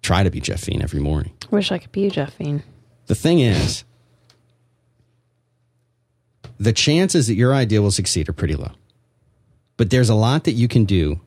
Try 0.02 0.22
to 0.22 0.30
be 0.30 0.40
Jeff 0.40 0.64
Veen 0.64 0.80
every 0.80 1.00
morning. 1.00 1.32
Wish 1.50 1.72
I 1.72 1.78
could 1.78 1.92
be 1.92 2.02
you, 2.02 2.10
Jeff 2.10 2.36
Veen. 2.36 2.62
The 3.06 3.14
thing 3.14 3.40
is, 3.40 3.84
the 6.58 6.72
chances 6.72 7.26
that 7.26 7.34
your 7.34 7.54
idea 7.54 7.82
will 7.82 7.90
succeed 7.90 8.28
are 8.28 8.32
pretty 8.32 8.54
low. 8.54 8.72
But 9.76 9.90
there's 9.90 10.08
a 10.08 10.14
lot 10.14 10.44
that 10.44 10.52
you 10.52 10.68
can 10.68 10.84
do 10.84 11.20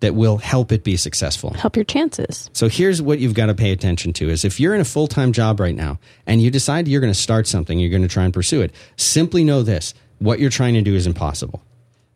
that 0.00 0.14
will 0.14 0.36
help 0.36 0.72
it 0.72 0.84
be 0.84 0.96
successful. 0.96 1.54
Help 1.54 1.76
your 1.76 1.84
chances. 1.84 2.50
So 2.52 2.68
here's 2.68 3.00
what 3.00 3.20
you've 3.20 3.34
got 3.34 3.46
to 3.46 3.54
pay 3.54 3.70
attention 3.70 4.12
to 4.14 4.28
is 4.28 4.44
if 4.44 4.60
you're 4.60 4.74
in 4.74 4.80
a 4.80 4.84
full-time 4.84 5.32
job 5.32 5.60
right 5.60 5.74
now 5.74 5.98
and 6.26 6.42
you 6.42 6.50
decide 6.50 6.88
you're 6.88 7.00
going 7.00 7.12
to 7.12 7.18
start 7.18 7.46
something, 7.46 7.78
you're 7.78 7.90
going 7.90 8.02
to 8.02 8.08
try 8.08 8.24
and 8.24 8.34
pursue 8.34 8.60
it. 8.60 8.74
Simply 8.96 9.44
know 9.44 9.62
this, 9.62 9.94
what 10.18 10.40
you're 10.40 10.50
trying 10.50 10.74
to 10.74 10.82
do 10.82 10.94
is 10.94 11.06
impossible. 11.06 11.62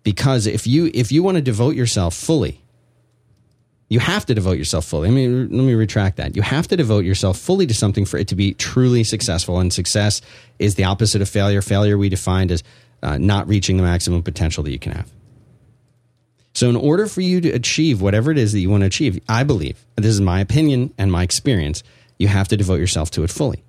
Because 0.03 0.47
if 0.47 0.67
you 0.67 0.91
if 0.95 1.13
you 1.13 1.23
want 1.23 1.37
to 1.37 1.43
devote 1.43 1.77
yourself 1.77 2.15
fully, 2.15 2.63
you 3.89 4.01
have 4.01 4.25
to 4.27 4.35
devote 4.35 4.57
yourself 4.59 4.85
fully. 4.85 5.09
Let 5.09 5.15
me 5.15 5.29
let 5.29 5.51
me 5.51 5.75
retract 5.75 6.17
that. 6.17 6.37
You 6.37 6.43
have 6.43 6.69
to 6.69 6.77
devote 6.77 7.05
yourself 7.05 7.39
fully 7.39 7.67
to 7.67 7.75
something 7.75 8.05
for 8.05 8.17
it 8.17 8.29
to 8.29 8.37
be 8.37 8.55
truly 8.55 9.05
successful. 9.05 9.59
And 9.61 9.73
success 9.73 10.21
is 10.59 10.77
the 10.77 10.85
opposite 10.85 11.21
of 11.21 11.29
failure. 11.29 11.63
Failure 11.63 11.99
we 11.99 12.09
defined 12.09 12.53
as 12.53 12.63
uh, 13.03 13.19
not 13.19 13.49
reaching 13.49 13.77
the 13.77 13.83
maximum 13.83 14.23
potential 14.23 14.63
that 14.65 14.71
you 14.71 14.79
can 14.79 14.93
have. 14.93 15.11
So, 16.55 16.69
in 16.69 16.77
order 16.77 17.07
for 17.07 17.21
you 17.21 17.41
to 17.43 17.51
achieve 17.51 18.01
whatever 18.01 18.31
it 18.31 18.39
is 18.39 18.53
that 18.53 18.61
you 18.61 18.71
want 18.71 18.83
to 18.83 18.87
achieve, 18.87 19.21
I 19.29 19.45
believe, 19.45 19.85
this 19.97 20.07
is 20.07 20.21
my 20.21 20.41
opinion 20.41 20.93
and 20.99 21.13
my 21.13 21.23
experience, 21.23 21.83
you 22.19 22.29
have 22.29 22.49
to 22.49 22.57
devote 22.57 22.81
yourself 22.81 23.11
to 23.13 23.23
it 23.23 23.31
fully. 23.31 23.63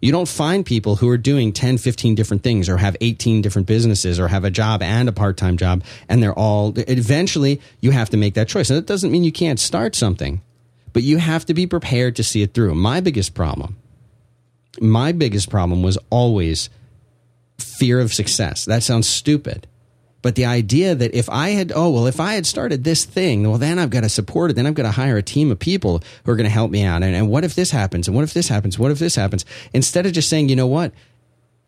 You 0.00 0.12
don't 0.12 0.28
find 0.28 0.64
people 0.64 0.96
who 0.96 1.08
are 1.10 1.18
doing 1.18 1.52
10, 1.52 1.76
15 1.76 2.14
different 2.14 2.42
things 2.42 2.70
or 2.70 2.78
have 2.78 2.96
18 3.02 3.42
different 3.42 3.68
businesses 3.68 4.18
or 4.18 4.28
have 4.28 4.44
a 4.44 4.50
job 4.50 4.80
and 4.80 5.08
a 5.08 5.12
part 5.12 5.36
time 5.36 5.58
job, 5.58 5.84
and 6.08 6.22
they're 6.22 6.38
all, 6.38 6.72
eventually, 6.76 7.60
you 7.80 7.90
have 7.90 8.08
to 8.10 8.16
make 8.16 8.34
that 8.34 8.48
choice. 8.48 8.70
And 8.70 8.78
that 8.78 8.86
doesn't 8.86 9.10
mean 9.10 9.24
you 9.24 9.32
can't 9.32 9.60
start 9.60 9.94
something, 9.94 10.40
but 10.94 11.02
you 11.02 11.18
have 11.18 11.44
to 11.46 11.54
be 11.54 11.66
prepared 11.66 12.16
to 12.16 12.24
see 12.24 12.42
it 12.42 12.54
through. 12.54 12.74
My 12.74 13.00
biggest 13.00 13.34
problem, 13.34 13.76
my 14.80 15.12
biggest 15.12 15.50
problem 15.50 15.82
was 15.82 15.98
always 16.08 16.70
fear 17.58 18.00
of 18.00 18.14
success. 18.14 18.64
That 18.64 18.82
sounds 18.82 19.06
stupid. 19.06 19.66
But 20.22 20.34
the 20.34 20.44
idea 20.44 20.94
that 20.94 21.14
if 21.14 21.28
I 21.30 21.50
had, 21.50 21.72
oh, 21.74 21.90
well, 21.90 22.06
if 22.06 22.20
I 22.20 22.34
had 22.34 22.46
started 22.46 22.84
this 22.84 23.04
thing, 23.04 23.48
well, 23.48 23.58
then 23.58 23.78
I've 23.78 23.90
got 23.90 24.02
to 24.02 24.08
support 24.08 24.50
it. 24.50 24.54
Then 24.54 24.66
I've 24.66 24.74
got 24.74 24.82
to 24.82 24.90
hire 24.90 25.16
a 25.16 25.22
team 25.22 25.50
of 25.50 25.58
people 25.58 26.02
who 26.24 26.32
are 26.32 26.36
going 26.36 26.44
to 26.44 26.50
help 26.50 26.70
me 26.70 26.82
out. 26.82 27.02
And, 27.02 27.14
and 27.14 27.28
what 27.30 27.44
if 27.44 27.54
this 27.54 27.70
happens? 27.70 28.06
And 28.06 28.14
what 28.14 28.24
if 28.24 28.34
this 28.34 28.48
happens? 28.48 28.78
What 28.78 28.90
if 28.90 28.98
this 28.98 29.14
happens? 29.14 29.44
Instead 29.72 30.06
of 30.06 30.12
just 30.12 30.28
saying, 30.28 30.48
you 30.48 30.56
know 30.56 30.66
what? 30.66 30.92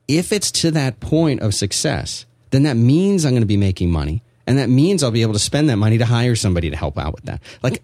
If 0.09 0.32
it's 0.32 0.50
to 0.52 0.71
that 0.73 1.00
point 1.00 1.40
of 1.40 1.54
success, 1.54 2.26
then 2.50 2.64
that 2.64 2.76
means 2.76 3.25
I'm 3.25 3.32
going 3.32 3.42
to 3.42 3.47
be 3.47 3.56
making 3.56 3.90
money. 3.90 4.23
And 4.47 4.59
that 4.59 4.68
means 4.68 5.02
I'll 5.02 5.11
be 5.11 5.23
able 5.23 5.32
to 5.35 5.38
spend 5.38 5.71
that 5.71 5.76
money 5.76 5.99
to 5.99 6.04
hire 6.04 6.35
somebody 6.35 6.68
to 6.71 6.76
help 6.76 6.99
out 6.99 7.14
with 7.14 7.25
that. 7.25 7.40
Like, 7.62 7.82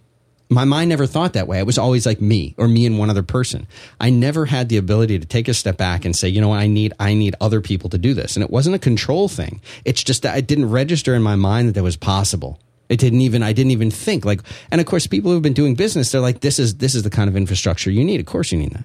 my 0.51 0.65
mind 0.65 0.89
never 0.89 1.07
thought 1.07 1.35
that 1.35 1.47
way. 1.47 1.59
It 1.59 1.67
was 1.67 1.79
always 1.79 2.07
like 2.07 2.21
me 2.21 2.55
or 2.57 2.69
me 2.69 2.87
and 2.87 2.99
one 2.99 3.11
other 3.11 3.23
person. 3.23 3.67
I 4.01 4.11
never 4.11 4.47
had 4.47 4.69
the 4.69 4.79
ability 4.79 5.19
to 5.19 5.27
take 5.27 5.47
a 5.49 5.55
step 5.55 5.77
back 5.77 6.05
and 6.05 6.17
say, 6.17 6.29
you 6.29 6.41
know 6.41 6.53
I 6.53 6.67
need 6.67 6.93
I 6.99 7.15
need 7.15 7.35
other 7.41 7.61
people 7.61 7.91
to 7.91 7.99
do 7.99 8.15
this. 8.15 8.37
And 8.37 8.43
it 8.43 8.51
wasn't 8.51 8.77
a 8.77 8.79
control 8.79 9.29
thing. 9.29 9.61
It's 9.85 10.03
just 10.03 10.23
that 10.23 10.39
it 10.39 10.47
didn't 10.47 10.71
register 10.71 11.15
in 11.15 11.23
my 11.23 11.37
mind 11.37 11.69
that 11.69 11.73
that 11.73 11.83
was 11.83 11.97
possible. 11.97 12.59
It 12.89 12.99
didn't 12.99 13.21
even 13.21 13.43
I 13.43 13.53
didn't 13.53 13.73
even 13.73 13.91
think 13.91 14.25
like 14.25 14.41
and 14.71 14.81
of 14.81 14.87
course 14.87 15.07
people 15.07 15.31
who've 15.31 15.43
been 15.43 15.53
doing 15.53 15.75
business, 15.75 16.11
they're 16.13 16.21
like, 16.23 16.41
this 16.41 16.59
is 16.59 16.77
this 16.77 16.95
is 16.95 17.03
the 17.03 17.11
kind 17.11 17.29
of 17.29 17.37
infrastructure 17.37 17.91
you 17.91 18.03
need. 18.05 18.21
Of 18.21 18.27
course 18.27 18.51
you 18.51 18.59
need 18.59 18.73
that. 18.73 18.85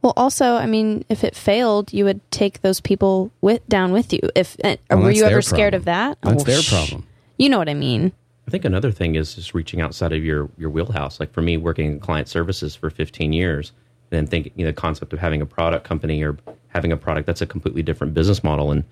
Well, 0.00 0.12
also, 0.16 0.54
I 0.54 0.66
mean, 0.66 1.04
if 1.08 1.24
it 1.24 1.34
failed, 1.34 1.92
you 1.92 2.04
would 2.04 2.20
take 2.30 2.60
those 2.62 2.80
people 2.80 3.32
with 3.40 3.66
down 3.68 3.90
with 3.92 4.12
you. 4.12 4.20
If 4.36 4.56
uh, 4.62 4.76
Well, 4.90 5.00
were 5.02 5.10
you 5.10 5.24
ever 5.24 5.42
scared 5.42 5.72
problem. 5.72 5.80
of 5.80 5.84
that? 5.86 6.18
That's 6.22 6.42
Oh, 6.42 6.44
their 6.44 6.62
problem. 6.62 7.06
You 7.36 7.48
know 7.48 7.58
what 7.58 7.68
I 7.68 7.74
mean? 7.74 8.12
I 8.48 8.50
think 8.50 8.64
another 8.64 8.90
thing 8.90 9.14
is 9.14 9.34
just 9.34 9.52
reaching 9.52 9.82
outside 9.82 10.10
of 10.14 10.24
your, 10.24 10.48
your 10.56 10.70
wheelhouse. 10.70 11.20
Like 11.20 11.34
for 11.34 11.42
me, 11.42 11.58
working 11.58 11.92
in 11.92 12.00
client 12.00 12.28
services 12.28 12.74
for 12.74 12.88
15 12.88 13.34
years, 13.34 13.72
and 14.10 14.16
then 14.16 14.26
thinking 14.26 14.52
you 14.56 14.64
know, 14.64 14.70
the 14.70 14.74
concept 14.74 15.12
of 15.12 15.18
having 15.18 15.42
a 15.42 15.46
product 15.46 15.84
company 15.84 16.22
or 16.22 16.38
having 16.68 16.90
a 16.90 16.96
product 16.96 17.26
that's 17.26 17.42
a 17.42 17.46
completely 17.46 17.82
different 17.82 18.14
business 18.14 18.42
model 18.42 18.70
and 18.70 18.84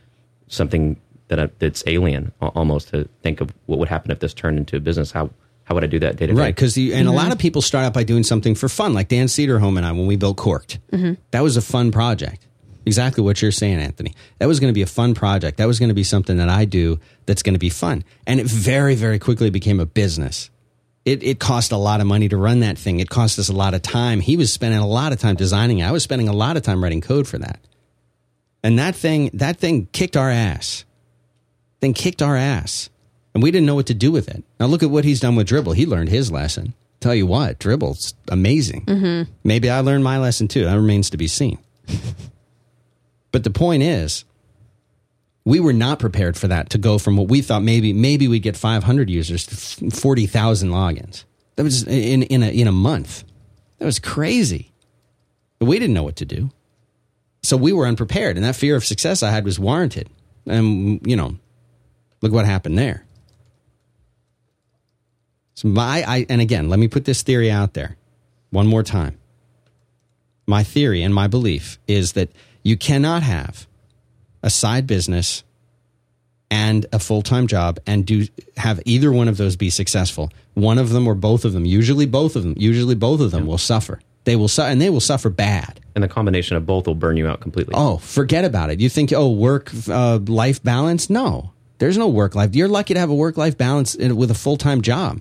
something 0.49 1.01
that 1.29 1.41
I, 1.41 1.49
that's 1.59 1.83
alien 1.87 2.33
almost 2.43 2.89
to 2.89 3.09
think 3.23 3.41
of 3.41 3.51
what 3.65 3.79
would 3.79 3.89
happen 3.89 4.11
if 4.11 4.21
this 4.21 4.35
turned 4.35 4.59
into 4.59 4.77
a 4.77 4.81
business. 4.81 5.11
How 5.11 5.31
how 5.65 5.75
would 5.75 5.85
I 5.85 5.87
do 5.87 5.99
that 6.01 6.17
day 6.17 6.27
to 6.27 6.35
day? 6.35 6.39
Right, 6.39 6.55
because 6.55 6.77
and 6.77 6.87
a 6.87 6.97
mm-hmm. 6.97 7.15
lot 7.15 7.33
of 7.33 7.39
people 7.39 7.63
start 7.63 7.87
out 7.87 7.95
by 7.95 8.05
doing 8.05 8.25
something 8.25 8.55
for 8.55 8.69
fun, 8.69 8.93
like 8.93 9.09
Dan 9.09 9.27
Cederholm 9.27 9.79
and 9.79 9.87
I 9.87 9.93
when 9.93 10.07
we 10.07 10.17
built 10.17 10.37
Cork'd. 10.37 10.79
Mm-hmm. 10.93 11.15
That 11.31 11.43
was 11.43 11.57
a 11.57 11.63
fun 11.63 11.93
project. 11.93 12.47
Exactly 12.85 13.25
what 13.25 13.41
you're 13.43 13.51
saying, 13.51 13.81
Anthony. 13.81 14.15
That 14.39 14.47
was 14.49 14.61
going 14.61 14.71
to 14.71 14.75
be 14.75 14.83
a 14.83 14.87
fun 14.87 15.15
project. 15.15 15.57
That 15.57 15.67
was 15.67 15.81
going 15.81 15.89
to 15.89 15.95
be 15.95 16.05
something 16.05 16.37
that 16.37 16.49
I 16.51 16.67
do 16.67 17.01
that's 17.27 17.43
going 17.43 17.55
to 17.55 17.59
be 17.59 17.69
fun, 17.69 18.05
and 18.27 18.41
it 18.41 18.47
very, 18.47 18.95
very 18.95 19.19
quickly 19.19 19.51
became 19.51 19.81
a 19.81 19.87
business. 19.87 20.51
It, 21.05 21.23
it 21.23 21.39
cost 21.39 21.71
a 21.71 21.77
lot 21.77 22.01
of 22.01 22.07
money 22.09 22.29
to 22.29 22.37
run 22.37 22.61
that 22.61 22.79
thing. 22.79 22.99
It 22.99 23.09
cost 23.09 23.39
us 23.39 23.49
a 23.49 23.53
lot 23.53 23.75
of 23.75 23.83
time. 23.83 24.19
He 24.19 24.37
was 24.37 24.53
spending 24.53 24.81
a 24.81 24.87
lot 24.87 25.13
of 25.13 25.21
time 25.21 25.37
designing. 25.37 25.79
it. 25.79 25.85
I 25.85 25.93
was 25.93 26.03
spending 26.03 26.29
a 26.29 26.33
lot 26.33 26.57
of 26.57 26.65
time 26.65 26.83
writing 26.83 27.01
code 27.01 27.29
for 27.29 27.39
that. 27.39 27.61
And 28.65 28.81
that 28.81 28.97
thing, 28.97 29.31
that 29.35 29.59
thing 29.59 29.87
kicked 29.93 30.17
our 30.17 30.29
ass. 30.29 30.85
Then 31.79 31.95
kicked 31.95 32.23
our 32.23 32.35
ass. 32.35 32.91
And 33.35 33.43
we 33.43 33.53
didn't 33.53 33.67
know 33.67 33.77
what 33.77 33.87
to 33.87 33.95
do 33.95 34.11
with 34.11 34.29
it. 34.29 34.43
Now 34.59 34.67
look 34.67 34.83
at 34.83 34.91
what 34.91 35.05
he's 35.05 35.21
done 35.21 35.37
with 35.37 35.47
Dribbble. 35.47 35.77
He 35.77 35.87
learned 35.87 36.09
his 36.09 36.33
lesson. 36.33 36.75
Tell 36.99 37.15
you 37.15 37.27
what, 37.27 37.61
Dribbble's 37.61 38.15
amazing. 38.29 38.87
Mm-hmm. 38.87 39.31
Maybe 39.45 39.71
I 39.71 39.81
learned 39.81 40.03
my 40.03 40.19
lesson 40.19 40.49
too. 40.49 40.65
That 40.65 40.75
remains 40.75 41.11
to 41.11 41.17
be 41.17 41.29
seen. 41.29 41.59
but 43.31 43.45
the 43.45 43.51
point 43.51 43.85
is, 43.85 44.25
we 45.47 45.61
were 45.61 45.73
not 45.73 46.01
prepared 46.01 46.37
for 46.37 46.49
that 46.49 46.71
to 46.71 46.79
go 46.79 46.99
from 46.99 47.17
what 47.17 47.29
we 47.29 47.41
thought 47.41 47.63
maybe 47.63 47.93
maybe 47.93 48.27
we'd 48.27 48.43
get 48.43 48.57
500 48.57 49.09
users 49.09 49.47
to 49.47 49.91
40,000 49.91 50.69
logins. 50.69 51.25
That 51.55 51.63
was 51.63 51.85
in 51.87 52.25
in 52.25 52.43
a 52.43 52.49
in 52.49 52.67
a 52.67 52.73
month. 52.73 53.25
That 53.79 53.87
was 53.87 53.99
crazy. 53.99 54.73
But 55.59 55.67
we 55.67 55.79
didn't 55.79 55.95
know 55.95 56.03
what 56.03 56.17
to 56.17 56.27
do. 56.27 56.51
So 57.43 57.57
we 57.57 57.73
were 57.73 57.87
unprepared 57.87 58.37
and 58.37 58.45
that 58.45 58.57
fear 58.57 58.75
of 58.75 58.85
success 58.85 59.23
I 59.23 59.31
had 59.31 59.45
was 59.45 59.59
warranted. 59.59 60.11
And 60.47 61.01
you 61.07 61.17
know, 61.17 61.37
look 62.21 62.33
what 62.33 62.45
happened 62.45 62.77
there. 62.77 63.07
So 65.55 65.69
my 65.69 66.03
I 66.07 66.27
and 66.29 66.41
again, 66.41 66.69
let 66.69 66.81
me 66.81 66.89
put 66.89 67.05
this 67.05 67.23
theory 67.23 67.53
out 67.53 67.75
there 67.75 67.97
one 68.51 68.67
more 68.67 68.83
time. 68.83 69.17
My 70.45 70.65
theory 70.65 71.03
and 71.03 71.15
my 71.15 71.29
belief 71.29 71.79
is 71.87 72.15
that 72.15 72.31
you 72.65 72.77
cannot 72.77 73.23
have 73.23 73.69
a 74.47 74.51
side 74.51 74.87
business 74.87 75.43
and 76.51 76.87
a 76.93 76.99
full-time 77.01 77.49
job 77.49 77.81
and 77.87 78.07
do 78.07 78.27
have 78.57 78.81
either 78.85 79.13
one 79.13 79.27
of 79.27 79.37
those 79.37 79.57
be 79.57 79.69
successful. 79.69 80.31
One 80.55 80.79
of 80.79 80.91
them 80.91 81.09
or 81.09 81.17
both 81.17 81.45
of 81.45 81.53
them 81.53 81.65
usually 81.67 82.07
both 82.07 82.37
of 82.37 82.45
them 82.45 82.55
usually 82.57 82.95
both 82.95 83.21
of 83.21 83.33
them 83.33 83.47
will 83.47 83.59
suffer. 83.59 84.01
They 84.25 84.37
will 84.37 84.49
suffer 84.49 84.71
and 84.71 84.81
they 84.81 84.89
will 84.89 85.01
suffer 85.01 85.29
bad. 85.29 85.81
And 85.97 86.05
the 86.05 86.09
combination 86.09 86.57
of 86.57 86.65
both 86.65 86.87
will 86.87 86.95
burn 86.95 87.17
you 87.17 87.27
out 87.27 87.41
completely. 87.41 87.75
oh 87.77 87.99
forget 87.99 88.45
about 88.45 88.71
it. 88.71 88.79
You 88.81 88.89
think 88.89 89.13
oh 89.13 89.31
work 89.31 89.73
uh, 89.89 90.21
life 90.27 90.63
balance? 90.63 91.11
No. 91.11 91.51
There's 91.79 91.99
no 91.99 92.09
work 92.09 92.35
life. 92.37 92.55
You're 92.55 92.69
lucky 92.69 92.95
to 92.95 93.01
have 93.01 93.11
a 93.11 93.15
work 93.15 93.37
life 93.37 93.59
balance 93.59 93.97
with 93.97 94.31
a 94.31 94.35
full-time 94.35 94.81
job 94.81 95.21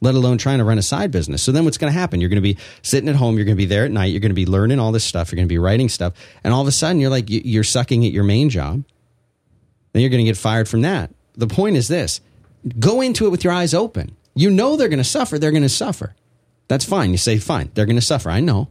let 0.00 0.14
alone 0.14 0.38
trying 0.38 0.58
to 0.58 0.64
run 0.64 0.78
a 0.78 0.82
side 0.82 1.10
business. 1.10 1.42
So 1.42 1.50
then 1.52 1.64
what's 1.64 1.78
going 1.78 1.92
to 1.92 1.98
happen? 1.98 2.20
You're 2.20 2.30
going 2.30 2.42
to 2.42 2.54
be 2.54 2.56
sitting 2.82 3.08
at 3.08 3.16
home. 3.16 3.36
You're 3.36 3.44
going 3.44 3.56
to 3.56 3.60
be 3.60 3.66
there 3.66 3.84
at 3.84 3.90
night. 3.90 4.06
You're 4.06 4.20
going 4.20 4.30
to 4.30 4.34
be 4.34 4.46
learning 4.46 4.78
all 4.78 4.92
this 4.92 5.04
stuff. 5.04 5.30
You're 5.32 5.36
going 5.36 5.48
to 5.48 5.52
be 5.52 5.58
writing 5.58 5.88
stuff. 5.88 6.12
And 6.44 6.54
all 6.54 6.60
of 6.62 6.68
a 6.68 6.72
sudden 6.72 7.00
you're 7.00 7.10
like, 7.10 7.28
you- 7.30 7.42
you're 7.44 7.64
sucking 7.64 8.04
at 8.06 8.12
your 8.12 8.24
main 8.24 8.48
job. 8.50 8.84
Then 9.92 10.02
you're 10.02 10.10
going 10.10 10.24
to 10.24 10.30
get 10.30 10.36
fired 10.36 10.68
from 10.68 10.82
that. 10.82 11.10
The 11.34 11.46
point 11.46 11.76
is 11.76 11.88
this 11.88 12.20
go 12.78 13.00
into 13.00 13.26
it 13.26 13.30
with 13.30 13.44
your 13.44 13.52
eyes 13.52 13.74
open. 13.74 14.14
You 14.34 14.50
know 14.50 14.76
they're 14.76 14.88
going 14.88 14.98
to 14.98 15.04
suffer. 15.04 15.38
They're 15.38 15.50
going 15.50 15.62
to 15.62 15.68
suffer. 15.68 16.14
That's 16.68 16.84
fine. 16.84 17.10
You 17.10 17.16
say, 17.18 17.38
fine, 17.38 17.70
they're 17.74 17.86
going 17.86 17.96
to 17.96 18.02
suffer. 18.02 18.30
I 18.30 18.40
know. 18.40 18.68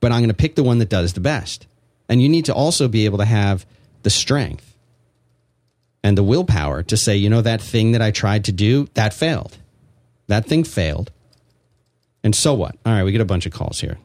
But 0.00 0.12
I'm 0.12 0.18
going 0.20 0.28
to 0.28 0.34
pick 0.34 0.56
the 0.56 0.62
one 0.62 0.78
that 0.78 0.88
does 0.88 1.12
the 1.14 1.20
best. 1.20 1.66
And 2.08 2.20
you 2.20 2.28
need 2.28 2.44
to 2.46 2.54
also 2.54 2.88
be 2.88 3.04
able 3.04 3.18
to 3.18 3.24
have 3.24 3.64
the 4.02 4.10
strength 4.10 4.74
and 6.02 6.16
the 6.18 6.22
willpower 6.22 6.82
to 6.84 6.96
say, 6.96 7.16
you 7.16 7.28
know, 7.30 7.42
that 7.42 7.60
thing 7.60 7.92
that 7.92 8.02
I 8.02 8.10
tried 8.10 8.44
to 8.46 8.52
do, 8.52 8.88
that 8.94 9.12
failed. 9.14 9.56
That 10.28 10.46
thing 10.46 10.64
failed. 10.64 11.10
And 12.22 12.34
so 12.34 12.54
what? 12.54 12.76
All 12.86 12.92
right, 12.92 13.04
we 13.04 13.12
get 13.12 13.20
a 13.20 13.24
bunch 13.26 13.46
of 13.46 13.52
calls 13.52 13.80
here. 13.80 13.98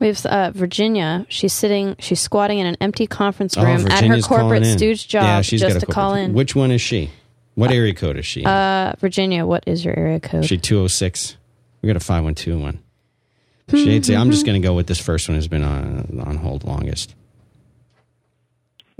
We 0.00 0.06
have 0.08 0.24
uh, 0.26 0.50
Virginia. 0.52 1.26
She's 1.28 1.52
sitting, 1.52 1.96
she's 1.98 2.20
squatting 2.20 2.58
in 2.60 2.66
an 2.66 2.76
empty 2.80 3.06
conference 3.06 3.56
Oh, 3.56 3.64
room 3.64 3.86
at 3.88 4.04
her 4.04 4.20
corporate 4.20 4.64
stooge 4.64 5.08
job 5.08 5.24
Yeah, 5.24 5.40
she's 5.40 5.60
got 5.60 5.68
just 5.72 5.80
to 5.80 5.86
call 5.86 6.14
in. 6.14 6.34
Which 6.34 6.54
one 6.54 6.70
is 6.70 6.80
she? 6.80 7.10
What 7.54 7.72
area 7.72 7.92
code 7.94 8.16
is 8.16 8.26
she? 8.26 8.44
uh, 8.44 8.92
Virginia, 9.00 9.44
what 9.44 9.64
is 9.66 9.84
your 9.84 9.98
area 9.98 10.20
code? 10.20 10.44
she 10.44 10.56
206. 10.58 11.36
We 11.82 11.88
got 11.88 11.96
a 11.96 12.00
512 12.00 12.60
one. 12.60 12.78
She 13.70 13.90
ain't 13.90 14.06
say, 14.06 14.14
I'm 14.16 14.30
just 14.30 14.46
going 14.46 14.60
to 14.60 14.66
go 14.66 14.74
with 14.74 14.86
this 14.86 14.98
first 15.00 15.28
one 15.28 15.34
has 15.34 15.48
been 15.48 15.62
on, 15.64 16.20
on 16.24 16.36
hold 16.36 16.64
longest. 16.64 17.14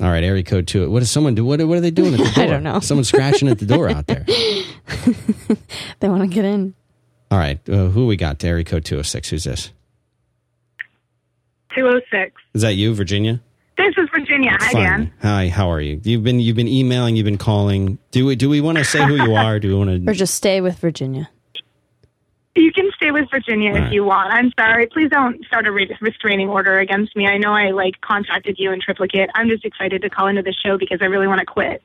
All 0.00 0.08
right, 0.08 0.22
area 0.22 0.44
code 0.44 0.66
two. 0.68 0.88
What 0.90 1.00
does 1.00 1.10
someone 1.10 1.34
do? 1.34 1.44
What, 1.44 1.60
what 1.66 1.76
are 1.76 1.80
they 1.80 1.90
doing 1.90 2.14
at 2.14 2.18
the 2.20 2.30
door? 2.34 2.44
I 2.44 2.46
don't 2.46 2.62
know. 2.62 2.78
Someone's 2.80 3.08
scratching 3.08 3.48
at 3.48 3.58
the 3.58 3.66
door 3.66 3.90
out 3.90 4.06
there. 4.06 4.24
they 6.00 6.08
want 6.08 6.22
to 6.22 6.28
get 6.28 6.44
in. 6.44 6.74
All 7.30 7.38
right, 7.38 7.58
uh, 7.68 7.88
who 7.88 8.06
we 8.06 8.16
got? 8.16 8.42
Area 8.44 8.64
code 8.64 8.84
206. 8.84 9.28
Who's 9.30 9.44
this? 9.44 9.70
206. 11.74 12.32
Is 12.54 12.62
that 12.62 12.74
you, 12.74 12.94
Virginia? 12.94 13.40
This 13.76 13.94
is 13.96 14.08
Virginia. 14.10 14.56
Hi, 14.60 14.72
Fine. 14.72 14.82
Dan. 14.82 15.12
Hi, 15.22 15.48
how 15.48 15.70
are 15.70 15.80
you? 15.80 16.00
You've 16.02 16.24
been 16.24 16.40
you've 16.40 16.56
been 16.56 16.66
emailing, 16.68 17.14
you've 17.16 17.24
been 17.26 17.38
calling. 17.38 17.98
Do 18.10 18.26
we 18.26 18.34
do 18.34 18.48
we 18.48 18.60
want 18.60 18.78
to 18.78 18.84
say 18.84 19.04
who 19.06 19.14
you 19.16 19.34
are? 19.34 19.60
Do 19.60 19.68
we 19.68 19.74
want 19.74 20.04
to 20.04 20.10
Or 20.10 20.14
just 20.14 20.34
stay 20.34 20.60
with 20.60 20.78
Virginia. 20.78 21.28
You 22.58 22.72
can 22.72 22.90
stay 22.96 23.10
with 23.10 23.30
Virginia 23.30 23.72
Right. 23.72 23.84
if 23.84 23.92
you 23.92 24.04
want. 24.04 24.32
I'm 24.32 24.52
sorry. 24.58 24.86
Please 24.86 25.10
don't 25.10 25.44
start 25.46 25.66
a 25.66 25.72
re- 25.72 25.96
restraining 26.00 26.48
order 26.48 26.78
against 26.78 27.14
me. 27.16 27.26
I 27.26 27.38
know 27.38 27.52
I 27.52 27.70
like 27.70 28.00
contacted 28.00 28.56
you 28.58 28.72
in 28.72 28.80
triplicate. 28.80 29.30
I'm 29.34 29.48
just 29.48 29.64
excited 29.64 30.02
to 30.02 30.10
call 30.10 30.26
into 30.26 30.42
the 30.42 30.52
show 30.64 30.76
because 30.76 30.98
I 31.00 31.06
really 31.06 31.26
want 31.26 31.40
to 31.40 31.46
quit. 31.46 31.82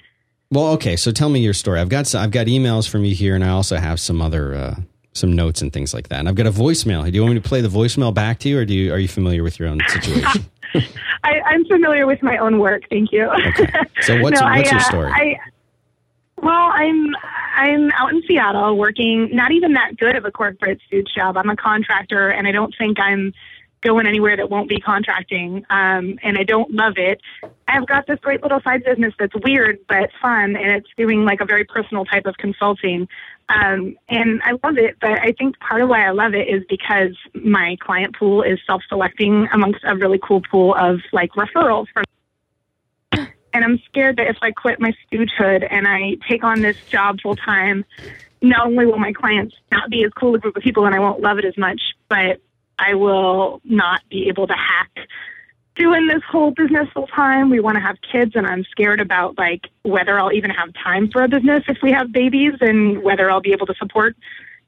Well, 0.51 0.67
okay. 0.73 0.95
So 0.95 1.11
tell 1.11 1.29
me 1.29 1.39
your 1.41 1.53
story. 1.53 1.79
I've 1.79 1.89
got 1.89 2.07
some, 2.07 2.21
I've 2.23 2.31
got 2.31 2.47
emails 2.47 2.89
from 2.89 3.05
you 3.05 3.15
here, 3.15 3.35
and 3.35 3.43
I 3.43 3.49
also 3.49 3.77
have 3.77 3.99
some 3.99 4.21
other 4.21 4.53
uh, 4.53 4.75
some 5.13 5.31
notes 5.33 5.61
and 5.61 5.71
things 5.71 5.93
like 5.93 6.09
that. 6.09 6.19
And 6.19 6.27
I've 6.29 6.35
got 6.35 6.47
a 6.47 6.51
voicemail. 6.51 7.03
Do 7.05 7.11
you 7.11 7.21
want 7.21 7.35
me 7.35 7.39
to 7.39 7.47
play 7.47 7.61
the 7.61 7.67
voicemail 7.69 8.13
back 8.13 8.39
to 8.39 8.49
you, 8.49 8.59
or 8.59 8.65
do 8.65 8.73
you 8.73 8.93
are 8.93 8.99
you 8.99 9.07
familiar 9.07 9.43
with 9.43 9.59
your 9.59 9.69
own 9.69 9.79
situation? 9.89 10.45
I, 11.23 11.39
I'm 11.45 11.65
familiar 11.65 12.07
with 12.07 12.21
my 12.23 12.37
own 12.37 12.57
work. 12.59 12.83
Thank 12.89 13.11
you. 13.11 13.25
Okay. 13.29 13.71
So 14.01 14.19
what's 14.21 14.39
No, 14.41 14.47
what's 14.47 14.69
I, 14.69 14.71
your 14.71 14.79
uh, 14.81 14.83
story? 14.83 15.11
I, 15.11 15.37
well, 16.43 16.69
I'm 16.73 17.15
I'm 17.55 17.91
out 17.91 18.11
in 18.11 18.21
Seattle 18.27 18.77
working 18.77 19.29
not 19.31 19.51
even 19.51 19.73
that 19.73 19.97
good 19.97 20.15
of 20.15 20.25
a 20.25 20.31
corporate 20.31 20.79
suits 20.89 21.13
job. 21.13 21.37
I'm 21.37 21.49
a 21.49 21.55
contractor, 21.55 22.29
and 22.29 22.47
I 22.47 22.51
don't 22.51 22.73
think 22.77 22.99
I'm 22.99 23.33
going 23.81 24.07
anywhere 24.07 24.37
that 24.37 24.49
won't 24.49 24.69
be 24.69 24.79
contracting. 24.79 25.65
Um, 25.69 26.17
and 26.23 26.37
I 26.37 26.43
don't 26.43 26.71
love 26.71 26.93
it. 26.97 27.21
I've 27.67 27.85
got 27.85 28.07
this 28.07 28.19
great 28.19 28.41
little 28.41 28.61
side 28.61 28.83
business 28.83 29.13
that's 29.19 29.33
weird 29.43 29.79
but 29.87 30.09
fun, 30.21 30.55
and 30.55 30.71
it's 30.71 30.89
doing 30.97 31.25
like 31.25 31.41
a 31.41 31.45
very 31.45 31.65
personal 31.65 32.05
type 32.05 32.25
of 32.25 32.37
consulting. 32.37 33.07
Um, 33.49 33.97
and 34.09 34.41
I 34.43 34.51
love 34.63 34.77
it, 34.77 34.95
but 35.01 35.11
I 35.11 35.33
think 35.37 35.59
part 35.59 35.81
of 35.81 35.89
why 35.89 36.07
I 36.07 36.11
love 36.11 36.33
it 36.33 36.47
is 36.47 36.63
because 36.69 37.15
my 37.33 37.75
client 37.81 38.15
pool 38.17 38.41
is 38.41 38.59
self-selecting 38.65 39.49
amongst 39.51 39.81
a 39.83 39.95
really 39.95 40.19
cool 40.25 40.41
pool 40.41 40.75
of 40.79 41.01
like 41.11 41.31
referrals 41.31 41.87
from 41.93 42.05
and 43.53 43.63
I'm 43.63 43.79
scared 43.85 44.17
that 44.17 44.27
if 44.27 44.37
I 44.41 44.51
quit 44.51 44.79
my 44.79 44.93
stoogehood 45.05 45.67
and 45.69 45.87
I 45.87 46.17
take 46.29 46.43
on 46.43 46.61
this 46.61 46.77
job 46.89 47.19
full 47.21 47.35
time, 47.35 47.85
not 48.41 48.67
only 48.67 48.85
will 48.85 48.99
my 48.99 49.13
clients 49.13 49.55
not 49.71 49.89
be 49.89 50.03
as 50.03 50.11
cool 50.13 50.35
a 50.35 50.39
group 50.39 50.57
of 50.57 50.63
people 50.63 50.85
and 50.85 50.93
I 50.95 50.99
won't 50.99 51.21
love 51.21 51.37
it 51.37 51.45
as 51.45 51.57
much, 51.57 51.81
but 52.09 52.41
I 52.79 52.95
will 52.95 53.61
not 53.63 54.01
be 54.09 54.27
able 54.27 54.47
to 54.47 54.53
hack 54.53 55.07
doing 55.75 56.07
this 56.07 56.21
whole 56.29 56.51
business 56.51 56.87
full 56.93 57.07
time. 57.07 57.49
We 57.49 57.59
want 57.59 57.75
to 57.75 57.81
have 57.81 57.97
kids 58.11 58.33
and 58.35 58.45
I'm 58.45 58.63
scared 58.65 58.99
about 58.99 59.37
like 59.37 59.67
whether 59.83 60.19
I'll 60.19 60.33
even 60.33 60.51
have 60.51 60.69
time 60.73 61.09
for 61.09 61.23
a 61.23 61.27
business 61.27 61.63
if 61.67 61.77
we 61.81 61.91
have 61.91 62.11
babies 62.11 62.53
and 62.61 63.01
whether 63.01 63.31
I'll 63.31 63.41
be 63.41 63.53
able 63.53 63.67
to 63.67 63.75
support 63.75 64.15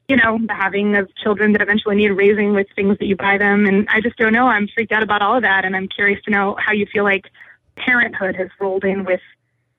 you 0.07 0.15
know, 0.15 0.37
the 0.45 0.53
having 0.53 0.95
of 0.95 1.09
children 1.15 1.51
that 1.53 1.61
eventually 1.61 1.95
need 1.95 2.09
raising 2.09 2.53
with 2.53 2.67
things 2.75 2.97
that 2.99 3.05
you 3.05 3.15
buy 3.15 3.37
them. 3.37 3.65
And 3.65 3.87
I 3.89 4.01
just 4.01 4.17
don't 4.17 4.33
know. 4.33 4.47
I'm 4.47 4.67
freaked 4.67 4.91
out 4.91 5.01
about 5.01 5.21
all 5.21 5.35
of 5.35 5.41
that. 5.41 5.65
And 5.65 5.75
I'm 5.75 5.87
curious 5.87 6.21
to 6.25 6.31
know 6.31 6.55
how 6.59 6.73
you 6.73 6.85
feel 6.91 7.03
like 7.03 7.25
parenthood 7.75 8.35
has 8.35 8.49
rolled 8.59 8.83
in 8.83 9.05
with 9.05 9.21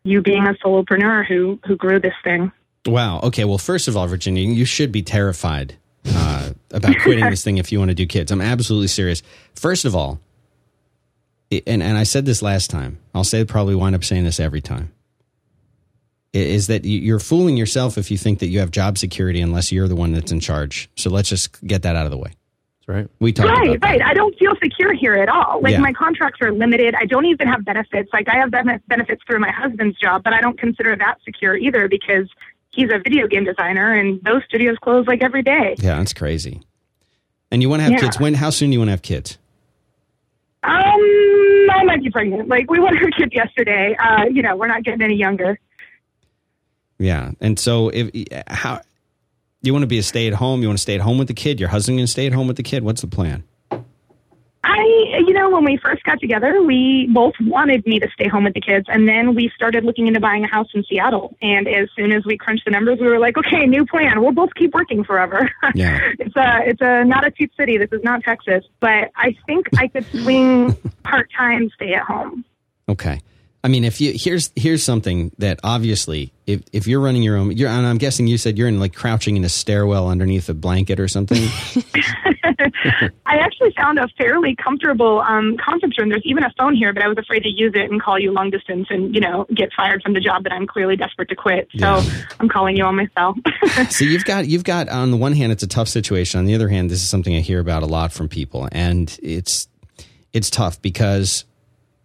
you 0.05 0.23
being 0.23 0.47
a 0.47 0.55
solopreneur 0.55 1.26
who, 1.26 1.59
who 1.67 1.76
grew 1.76 1.99
this 2.00 2.15
thing. 2.23 2.53
wow. 2.87 3.21
Okay. 3.21 3.45
Well, 3.45 3.59
first 3.59 3.88
of 3.88 3.97
all, 3.97 4.07
Virginia, 4.07 4.43
you 4.43 4.65
should 4.65 4.93
be 4.93 5.03
terrified 5.03 5.76
uh, 6.07 6.50
about 6.71 6.97
quitting 7.03 7.29
this 7.29 7.43
thing 7.45 7.59
if 7.59 7.73
you 7.73 7.79
want 7.79 7.91
to 7.91 7.95
do 7.95 8.07
kids. 8.07 8.31
I'm 8.31 8.41
absolutely 8.41 8.88
serious. 8.88 9.23
First 9.55 9.85
of 9.85 9.97
all, 9.97 10.21
and 11.50 11.83
and 11.83 11.97
I 11.97 12.03
said 12.03 12.26
this 12.26 12.43
last 12.43 12.71
time. 12.71 12.99
I'll 13.15 13.25
say 13.25 13.45
probably 13.45 13.75
wind 13.75 13.95
up 13.95 14.05
saying 14.05 14.25
this 14.25 14.41
every 14.41 14.61
time. 14.61 14.93
Is 16.33 16.67
that 16.67 16.85
you're 16.85 17.21
fooling 17.21 17.57
yourself 17.57 17.97
if 17.97 18.11
you 18.11 18.19
think 18.19 18.41
that 18.41 18.49
you 18.49 18.59
have 18.59 18.71
job 18.71 18.99
security 18.99 19.41
unless 19.41 19.73
you're 19.73 19.88
the 19.88 19.97
one 19.97 20.12
that's 20.12 20.33
in 20.33 20.41
charge. 20.41 20.91
So 20.97 21.09
let's 21.09 21.31
just 21.31 21.65
get 21.67 21.83
that 21.83 21.97
out 21.97 22.05
of 22.05 22.11
the 22.11 22.19
way. 22.19 22.33
That's 22.87 22.97
right. 22.97 23.09
We 23.21 23.33
talked 23.33 23.49
Right, 23.49 23.69
about 23.71 23.81
that. 23.81 23.87
right. 23.87 24.02
I 24.02 24.14
don't 24.14 24.37
feel 24.38 24.52
secure 24.62 24.93
here 24.93 25.14
at 25.14 25.28
all. 25.28 25.61
Like 25.61 25.73
Yeah. 25.73 25.81
my 25.81 25.93
contracts 25.93 26.40
are 26.40 26.52
limited. 26.52 26.95
I 26.95 27.05
don't 27.07 27.26
even 27.26 27.49
have 27.49 27.64
benefits. 27.64 28.11
Like 28.12 28.28
I 28.28 28.37
have 28.37 28.50
benefits 28.87 29.23
through 29.26 29.40
my 29.40 29.50
husband's 29.50 29.99
job, 29.99 30.23
but 30.23 30.33
I 30.33 30.40
don't 30.40 30.59
consider 30.59 30.95
that 30.97 31.16
secure 31.25 31.57
either 31.57 31.88
because 31.88 32.28
he's 32.71 32.90
a 32.93 32.99
video 32.99 33.26
game 33.26 33.45
designer 33.45 33.93
and 33.95 34.23
those 34.23 34.43
studios 34.49 34.76
close 34.83 35.07
like 35.07 35.23
every 35.23 35.43
day. 35.43 35.75
Yeah, 35.78 35.97
that's 35.97 36.12
crazy. 36.12 36.62
And 37.50 37.62
you 37.62 37.69
want 37.69 37.81
to 37.81 37.85
have 37.85 37.93
Yeah. 37.93 37.99
kids? 38.00 38.19
When? 38.21 38.35
How 38.35 38.50
soon 38.50 38.71
do 38.71 38.75
you 38.75 38.81
want 38.81 38.88
to 38.88 38.93
have 38.93 39.02
kids? 39.02 39.38
Um, 40.62 40.73
I 41.71 41.83
might 41.85 42.02
be 42.02 42.11
pregnant. 42.11 42.49
Like 42.49 42.71
we 42.71 42.78
wanted 42.81 43.02
a 43.02 43.11
kid 43.12 43.33
yesterday. 43.33 43.97
Uh, 43.99 44.25
you 44.31 44.43
know, 44.43 44.57
we're 44.57 44.66
not 44.66 44.83
getting 44.85 45.02
any 45.02 45.14
younger. 45.14 45.59
Yeah, 46.99 47.33
and 47.40 47.59
so 47.59 47.90
if 47.90 48.11
how 48.49 48.81
you 49.63 49.73
want 49.73 49.83
to 49.83 49.89
be 49.89 49.99
a 49.99 50.03
stay 50.03 50.27
at 50.27 50.35
home, 50.35 50.63
you 50.63 50.69
want 50.69 50.79
to 50.79 50.83
stay 50.83 50.95
at 50.95 51.01
home 51.01 51.19
with 51.19 51.29
the 51.29 51.35
kid. 51.35 51.59
Your 51.61 51.69
husband 51.69 51.99
going 51.99 52.07
to 52.07 52.13
stay 52.13 52.27
at 52.27 52.33
home 52.33 52.47
with 52.47 52.57
the 52.57 52.63
kid. 52.63 52.83
What's 52.85 53.01
the 53.01 53.07
plan? 53.07 53.45
I, 54.69 55.23
you 55.25 55.33
know, 55.33 55.49
when 55.51 55.65
we 55.65 55.77
first 55.77 56.03
got 56.03 56.21
together, 56.21 56.61
we 56.61 57.09
both 57.13 57.35
wanted 57.41 57.87
me 57.87 58.01
to 58.01 58.09
stay 58.13 58.27
home 58.27 58.45
with 58.45 58.55
the 58.55 58.61
kids, 58.61 58.87
and 58.89 59.09
then 59.09 59.35
we 59.35 59.51
started 59.55 59.85
looking 59.85 60.09
into 60.09 60.19
buying 60.19 60.43
a 60.43 60.49
house 60.49 60.67
in 60.75 60.83
Seattle. 60.85 61.37
And 61.41 61.69
as 61.69 61.89
soon 61.97 62.11
as 62.11 62.25
we 62.25 62.37
crunched 62.37 62.65
the 62.65 62.73
numbers, 62.73 62.99
we 63.01 63.07
were 63.07 63.21
like, 63.21 63.39
okay, 63.39 63.65
new 63.67 63.87
plan. 63.87 64.21
We'll 64.21 64.33
both 64.33 64.55
keep 64.55 64.75
working 64.75 65.05
forever. 65.05 65.51
Yeah. 65.75 65.99
it's 66.19 66.35
a, 66.37 66.61
it's 66.65 66.81
a 66.81 67.05
not 67.05 67.27
a 67.27 67.31
cheap 67.31 67.53
city. 67.57 67.77
This 67.77 67.91
is 67.93 68.03
not 68.03 68.23
Texas, 68.23 68.65
but 68.81 69.11
I 69.15 69.37
think 69.47 69.67
I 69.77 69.89
could 69.89 70.07
swing 70.07 70.73
part 71.05 71.31
time, 71.37 71.71
stay 71.75 71.93
at 71.93 72.03
home. 72.03 72.45
Okay. 72.89 73.21
I 73.65 73.69
mean, 73.69 73.85
if 73.85 74.01
you 74.01 74.13
here's 74.15 74.53
here's 74.55 74.85
something 74.85 75.33
that 75.39 75.59
obviously, 75.65 76.33
if 76.47 76.63
if 76.73 76.87
you're 76.87 77.01
running 77.01 77.23
your 77.23 77.37
own, 77.37 77.51
you're, 77.51 77.69
and 77.69 77.85
I'm 77.85 77.99
guessing 77.99 78.29
you 78.29 78.39
said 78.39 78.57
you're 78.57 78.69
in 78.69 78.79
like 78.79 78.95
crouching 78.95 79.37
in 79.37 79.45
a 79.45 79.49
stairwell 79.49 80.09
underneath 80.09 80.49
a 80.49 80.55
blanket 80.55 81.01
or 81.01 81.09
something. 81.09 81.43
I 83.27 83.37
actually 83.39 83.73
found 83.77 83.99
a 83.99 84.09
fairly 84.17 84.55
comfortable 84.55 85.21
um, 85.21 85.57
conference 85.57 85.99
room. 85.99 86.11
There's 86.11 86.23
even 86.25 86.45
a 86.45 86.53
phone 86.57 86.75
here, 86.75 86.93
but 86.93 87.03
I 87.03 87.09
was 87.09 87.19
afraid 87.19 87.43
to 87.43 87.49
use 87.49 87.73
it 87.75 87.91
and 87.91 88.01
call 88.01 88.19
you 88.19 88.33
long 88.33 88.51
distance 88.51 88.87
and 88.91 89.15
you 89.15 89.21
know 89.21 89.47
get 89.53 89.71
fired 89.77 90.03
from 90.03 90.15
the 90.15 90.21
job 90.21 90.45
that 90.45 90.53
I'm 90.53 90.67
clearly 90.67 90.97
desperate 90.97 91.29
to 91.31 91.35
quit. 91.35 91.69
So 91.77 91.99
Yeah. 91.99 92.05
I'm 92.39 92.49
calling 92.49 92.77
you 92.77 92.85
on 92.85 92.95
my 92.95 93.09
cell. 93.17 93.35
so 93.91 94.05
you've 94.05 94.25
got 94.25 94.47
you've 94.47 94.65
got 94.65 94.89
on 94.89 95.11
the 95.11 95.17
one 95.17 95.33
hand, 95.33 95.51
it's 95.51 95.63
a 95.63 95.69
tough 95.69 95.89
situation. 95.89 96.39
On 96.39 96.47
the 96.47 96.55
other 96.55 96.69
hand, 96.69 96.91
this 96.91 97.03
is 97.03 97.09
something 97.09 97.35
I 97.35 97.41
hear 97.41 97.59
about 97.59 97.83
a 97.83 97.87
lot 97.87 98.13
from 98.13 98.29
people, 98.29 98.69
and 98.71 99.19
it's 99.23 99.67
it's 100.33 100.51
tough 100.51 100.81
because 100.83 101.46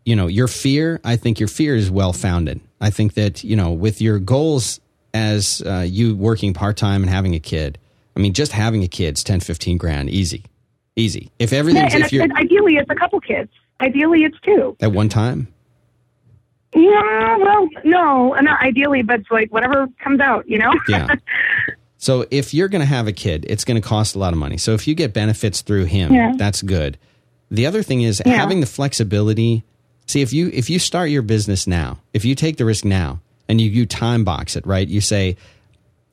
you 0.05 0.15
know 0.15 0.27
your 0.27 0.48
fear. 0.48 1.00
I 1.03 1.15
think 1.15 1.39
your 1.39 1.48
fear 1.50 1.75
is 1.75 1.89
well 1.91 2.13
founded. 2.13 2.62
I 2.79 2.89
think 2.89 3.13
that 3.15 3.43
you 3.43 3.55
know 3.55 3.72
with 3.72 4.01
your 4.01 4.20
goals 4.20 4.79
as 5.13 5.62
uh, 5.65 5.86
you 5.88 6.15
working 6.15 6.53
part 6.53 6.77
time 6.77 7.01
and 7.03 7.10
having 7.10 7.36
a 7.36 7.39
kid. 7.39 7.77
I 8.15 8.20
mean, 8.20 8.34
just 8.34 8.51
having 8.51 8.84
a 8.84 8.88
kid's 8.89 9.24
10, 9.24 9.39
15 9.39 9.77
grand, 9.77 10.10
easy, 10.10 10.43
easy. 10.98 11.31
If 11.39 11.51
yeah, 11.53 11.60
everything's 11.60 11.93
and 11.93 12.03
if 12.03 12.12
you're 12.12 12.24
ideally 12.36 12.75
it's 12.75 12.89
a 12.89 12.96
couple 12.96 13.20
kids. 13.22 13.50
Ideally 13.79 14.24
it's 14.24 14.38
two. 14.41 14.75
at 14.81 14.91
one 14.91 15.08
time. 15.10 15.48
Yeah, 16.75 17.38
well, 17.38 17.67
no, 17.84 18.34
not 18.41 18.62
ideally, 18.62 19.01
but 19.01 19.22
it's 19.22 19.31
like 19.31 19.51
whatever 19.51 19.88
comes 20.03 20.20
out, 20.22 20.48
you 20.50 20.58
know. 20.58 20.72
Yeah. 20.88 21.08
So 21.98 22.25
if 22.31 22.51
you're 22.51 22.67
going 22.67 22.79
to 22.79 22.88
have 22.88 23.08
a 23.08 23.12
kid, 23.12 23.46
it's 23.48 23.63
going 23.63 23.79
to 23.79 23.88
cost 23.88 24.15
a 24.15 24.17
lot 24.17 24.34
of 24.34 24.39
money. 24.39 24.58
So 24.58 24.74
if 24.74 24.88
you 24.88 24.96
get 24.96 25.13
benefits 25.13 25.62
through 25.62 25.86
him, 25.86 26.12
Yeah. 26.12 26.31
that's 26.36 26.63
good. 26.63 26.98
The 27.51 27.67
other 27.67 27.84
thing 27.84 28.01
is 28.01 28.24
Yeah. 28.25 28.38
having 28.38 28.60
the 28.60 28.65
flexibility. 28.65 29.63
See, 30.08 30.22
if 30.22 30.34
you 30.34 30.50
if 30.53 30.70
you 30.70 30.79
start 30.79 31.10
your 31.10 31.22
business 31.22 31.67
now, 31.67 32.00
if 32.13 32.25
you 32.25 32.36
take 32.36 32.58
the 32.58 32.65
risk 32.65 32.84
now 32.86 33.22
and 33.48 33.62
you 33.62 33.70
you 33.70 33.86
time 33.86 34.24
box 34.24 34.55
it, 34.55 34.65
right? 34.65 34.88
You 34.88 35.00
say, 35.01 35.38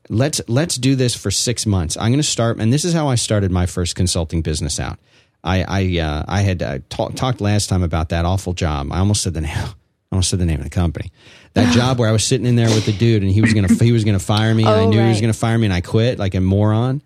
let's 0.08 0.40
let's 0.48 0.76
do 0.76 0.94
this 0.94 1.16
for 1.16 1.30
six 1.30 1.66
months. 1.66 1.96
I'm 1.96 2.08
going 2.10 2.18
to 2.18 2.22
start, 2.22 2.58
and 2.58 2.72
this 2.72 2.84
is 2.84 2.92
how 2.94 3.08
I 3.08 3.16
started 3.16 3.50
my 3.50 3.66
first 3.66 3.94
consulting 3.96 4.42
business 4.42 4.78
out. 4.78 4.98
I 5.42 5.64
I 5.66 5.98
uh, 6.00 6.24
I 6.28 6.40
had 6.42 6.62
uh, 6.62 6.78
ta- 6.88 7.08
talked 7.08 7.40
last 7.40 7.68
time 7.68 7.82
about 7.82 8.10
that 8.10 8.24
awful 8.24 8.52
job. 8.52 8.88
I 8.92 8.98
almost 8.98 9.22
said 9.22 9.34
the 9.34 9.40
name. 9.40 9.56
I 9.56 9.72
almost 10.12 10.30
said 10.30 10.38
the 10.38 10.46
name 10.46 10.58
of 10.58 10.64
the 10.64 10.70
company. 10.70 11.10
That 11.54 11.72
job 11.74 11.98
where 11.98 12.08
I 12.08 12.12
was 12.12 12.24
sitting 12.24 12.46
in 12.46 12.56
there 12.56 12.68
with 12.68 12.86
the 12.86 12.92
dude, 12.92 13.22
and 13.22 13.30
he 13.32 13.40
was 13.40 13.52
gonna 13.52 13.72
he 13.72 13.92
was 13.92 14.04
gonna 14.04 14.18
fire 14.20 14.54
me, 14.54 14.62
and 14.64 14.72
I 14.72 14.84
Oh, 14.84 14.90
knew 14.90 15.02
he 15.02 15.08
was 15.08 15.20
gonna 15.20 15.32
fire 15.32 15.58
me, 15.58 15.66
and 15.66 15.74
I 15.74 15.80
quit 15.80 16.18
like 16.20 16.34
a 16.34 16.40
moron, 16.40 17.02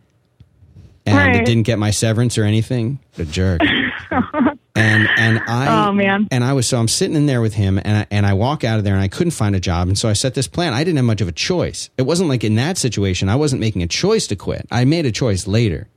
and 1.06 1.16
Right. 1.36 1.44
didn't 1.46 1.62
get 1.64 1.78
my 1.78 1.90
severance 1.90 2.36
or 2.38 2.44
anything. 2.44 2.98
The 3.14 3.24
jerk. 3.24 3.60
and 4.74 5.08
and 5.18 5.38
I 5.46 5.88
Oh, 5.88 5.92
man. 5.92 6.28
and 6.30 6.42
I 6.42 6.52
was 6.54 6.66
so 6.68 6.78
I'm 6.78 6.88
sitting 6.88 7.16
in 7.16 7.26
there 7.26 7.40
with 7.40 7.54
him 7.54 7.78
and 7.78 7.98
I, 7.98 8.06
and 8.10 8.24
I 8.26 8.32
walk 8.32 8.64
out 8.64 8.78
of 8.78 8.84
there 8.84 8.94
and 8.94 9.02
I 9.02 9.08
couldn't 9.08 9.32
find 9.32 9.54
a 9.54 9.60
job 9.60 9.88
and 9.88 9.98
so 9.98 10.08
I 10.08 10.14
set 10.14 10.34
this 10.34 10.48
plan. 10.48 10.72
I 10.72 10.82
didn't 10.84 10.96
have 10.96 11.04
much 11.04 11.20
of 11.20 11.28
a 11.28 11.32
choice. 11.32 11.90
It 11.98 12.02
wasn't 12.02 12.28
like 12.30 12.42
in 12.44 12.54
that 12.56 12.78
situation 12.78 13.28
I 13.28 13.36
wasn't 13.36 13.60
making 13.60 13.82
a 13.82 13.86
choice 13.86 14.26
to 14.28 14.36
quit. 14.36 14.66
I 14.70 14.84
made 14.84 15.04
a 15.06 15.12
choice 15.12 15.46
later. 15.46 15.88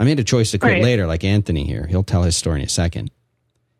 I 0.00 0.04
made 0.04 0.18
a 0.20 0.24
choice 0.24 0.50
to 0.50 0.58
quit 0.58 0.72
Right. 0.74 0.82
later, 0.82 1.06
like 1.06 1.24
Anthony 1.24 1.64
here. 1.64 1.86
He'll 1.88 2.02
tell 2.02 2.22
his 2.24 2.36
story 2.36 2.60
in 2.60 2.66
a 2.66 2.68
second. 2.68 3.10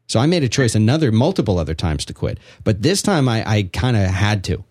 So 0.08 0.20
I 0.20 0.26
made 0.26 0.44
a 0.44 0.48
choice 0.48 0.74
another 0.76 1.10
multiple 1.10 1.58
other 1.58 1.74
times 1.74 2.04
to 2.06 2.14
quit, 2.14 2.38
but 2.62 2.82
this 2.82 3.02
time 3.02 3.28
I, 3.28 3.42
I 3.46 3.62
kind 3.72 3.96
of 3.96 4.04
had 4.04 4.44
to. 4.44 4.62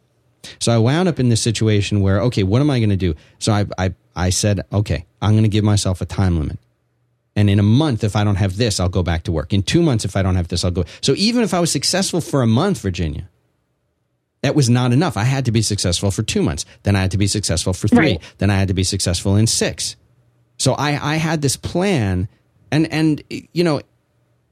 So 0.59 0.71
I 0.73 0.77
wound 0.77 1.09
up 1.09 1.19
in 1.19 1.27
this 1.29 1.41
situation 1.41 1.99
where 2.01 2.21
okay, 2.21 2.43
what 2.43 2.61
am 2.61 2.69
I 2.69 2.79
going 2.79 2.89
to 2.91 2.95
do? 2.95 3.15
So 3.39 3.51
I 3.51 3.65
I 3.77 3.93
I 4.15 4.29
said 4.29 4.61
okay, 4.71 5.05
I'm 5.21 5.31
going 5.31 5.43
to 5.43 5.49
give 5.49 5.63
myself 5.65 5.99
a 6.01 6.05
time 6.05 6.39
limit. 6.39 6.57
And 7.35 7.49
in 7.49 7.59
a 7.59 7.63
month, 7.63 8.03
if 8.03 8.15
I 8.15 8.23
don't 8.23 8.35
have 8.37 8.55
this, 8.57 8.79
I'll 8.79 8.87
go 8.89 9.03
back 9.03 9.23
to 9.23 9.31
work. 9.31 9.51
In 9.53 9.61
two 9.61 9.81
months, 9.81 10.05
if 10.05 10.15
I 10.15 10.21
don't 10.21 10.35
have 10.35 10.47
this, 10.47 10.63
I'll 10.63 10.71
go. 10.71 10.85
So 11.01 11.13
even 11.17 11.43
if 11.43 11.53
I 11.53 11.59
was 11.59 11.71
successful 11.71 12.21
for 12.21 12.41
a 12.41 12.47
month, 12.47 12.79
Virginia, 12.79 13.27
that 14.41 14.55
was 14.55 14.69
not 14.69 14.93
enough. 14.93 15.17
I 15.17 15.23
had 15.23 15.45
to 15.45 15.51
be 15.51 15.61
successful 15.61 16.11
for 16.11 16.23
two 16.23 16.41
months. 16.41 16.65
Then 16.83 16.95
I 16.95 17.01
had 17.01 17.11
to 17.11 17.17
be 17.17 17.27
successful 17.27 17.73
for 17.73 17.87
three. 17.87 17.97
Right. 17.97 18.21
Then 18.37 18.49
I 18.49 18.55
had 18.55 18.69
to 18.69 18.73
be 18.73 18.83
successful 18.83 19.35
in 19.35 19.47
six. 19.47 19.95
So 20.57 20.73
I, 20.73 21.13
I 21.13 21.15
had 21.15 21.41
this 21.41 21.57
plan, 21.57 22.29
and 22.71 22.87
and 22.93 23.21
you 23.29 23.63
know, 23.63 23.81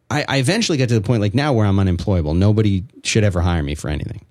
I, 0.09 0.25
I 0.27 0.37
eventually 0.37 0.77
got 0.77 0.89
to 0.89 0.95
the 0.95 1.01
point 1.01 1.21
like 1.21 1.33
now 1.33 1.53
where 1.53 1.65
I'm 1.65 1.79
unemployable. 1.79 2.33
Nobody 2.33 2.83
should 3.03 3.23
ever 3.23 3.39
hire 3.39 3.63
me 3.63 3.75
for 3.75 3.89
anything 3.89 4.25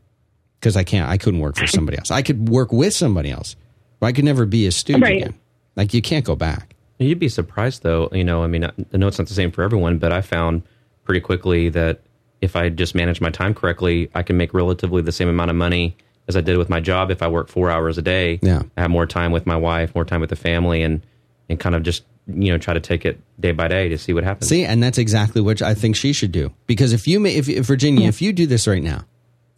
because 0.60 0.76
I 0.76 0.84
can't. 0.84 1.08
I 1.08 1.16
couldn't 1.16 1.40
work 1.40 1.56
for 1.56 1.66
somebody 1.66 1.96
else. 1.96 2.10
I 2.10 2.20
could 2.20 2.48
work 2.50 2.72
with 2.72 2.92
somebody 2.92 3.30
else, 3.30 3.56
but 4.00 4.06
I 4.08 4.12
could 4.12 4.24
never 4.26 4.44
be 4.44 4.66
a 4.66 4.72
student 4.72 5.04
Right. 5.04 5.16
again. 5.22 5.34
Like 5.74 5.94
you 5.94 6.02
can't 6.02 6.24
go 6.26 6.36
back. 6.36 6.71
You'd 7.02 7.18
be 7.18 7.28
surprised, 7.28 7.82
though. 7.82 8.08
You 8.12 8.24
know, 8.24 8.42
I 8.42 8.46
mean, 8.46 8.64
I 8.64 8.96
know 8.96 9.08
it's 9.08 9.18
not 9.18 9.28
the 9.28 9.34
same 9.34 9.50
for 9.50 9.62
everyone, 9.62 9.98
but 9.98 10.12
I 10.12 10.20
found 10.20 10.62
pretty 11.04 11.20
quickly 11.20 11.68
that 11.70 12.00
if 12.40 12.56
I 12.56 12.68
just 12.68 12.94
manage 12.94 13.20
my 13.20 13.30
time 13.30 13.54
correctly, 13.54 14.10
I 14.14 14.22
can 14.22 14.36
make 14.36 14.52
relatively 14.52 15.02
the 15.02 15.12
same 15.12 15.28
amount 15.28 15.50
of 15.50 15.56
money 15.56 15.96
as 16.28 16.36
I 16.36 16.40
did 16.40 16.58
with 16.58 16.68
my 16.68 16.80
job 16.80 17.10
if 17.10 17.22
I 17.22 17.28
work 17.28 17.48
four 17.48 17.70
hours 17.70 17.98
a 17.98 18.02
day. 18.02 18.40
Yeah. 18.42 18.62
I 18.76 18.82
have 18.82 18.90
more 18.90 19.06
time 19.06 19.32
with 19.32 19.46
my 19.46 19.56
wife, 19.56 19.94
more 19.94 20.04
time 20.04 20.20
with 20.20 20.30
the 20.30 20.36
family, 20.36 20.82
and 20.82 21.04
and 21.48 21.58
kind 21.58 21.74
of 21.74 21.82
just 21.82 22.04
you 22.26 22.52
know 22.52 22.58
try 22.58 22.74
to 22.74 22.80
take 22.80 23.04
it 23.04 23.20
day 23.40 23.52
by 23.52 23.68
day 23.68 23.88
to 23.88 23.98
see 23.98 24.12
what 24.12 24.24
happens. 24.24 24.48
See, 24.48 24.64
and 24.64 24.82
that's 24.82 24.98
exactly 24.98 25.40
what 25.40 25.62
I 25.62 25.74
think 25.74 25.96
she 25.96 26.12
should 26.12 26.32
do. 26.32 26.52
Because 26.66 26.92
if 26.92 27.06
you, 27.06 27.20
ma- 27.20 27.28
if, 27.28 27.48
if 27.48 27.66
Virginia, 27.66 28.08
if 28.08 28.22
you 28.22 28.32
do 28.32 28.46
this 28.46 28.66
right 28.66 28.82
now, 28.82 29.04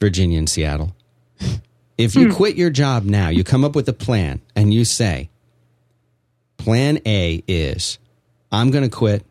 Virginia 0.00 0.38
and 0.38 0.48
Seattle, 0.48 0.94
if 1.98 2.14
you 2.14 2.28
hmm. 2.28 2.34
quit 2.34 2.56
your 2.56 2.70
job 2.70 3.04
now, 3.04 3.28
you 3.28 3.44
come 3.44 3.64
up 3.64 3.74
with 3.74 3.88
a 3.88 3.92
plan 3.92 4.40
and 4.56 4.72
you 4.72 4.84
say, 4.84 5.30
Plan 6.64 6.98
A 7.04 7.42
is, 7.46 7.98
I'm 8.50 8.70
going 8.70 8.84
to 8.84 8.90
quit, 8.90 9.26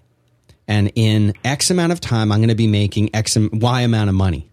and 0.68 0.92
in 0.94 1.34
X 1.44 1.72
amount 1.72 1.92
of 1.92 2.00
time, 2.00 2.32
I'm 2.32 2.38
going 2.40 2.50
to 2.50 2.56
be 2.56 2.68
making 2.68 3.10
X 3.16 3.36
Y 3.36 3.82
amount 3.82 4.10
of 4.10 4.16
money. 4.16 4.52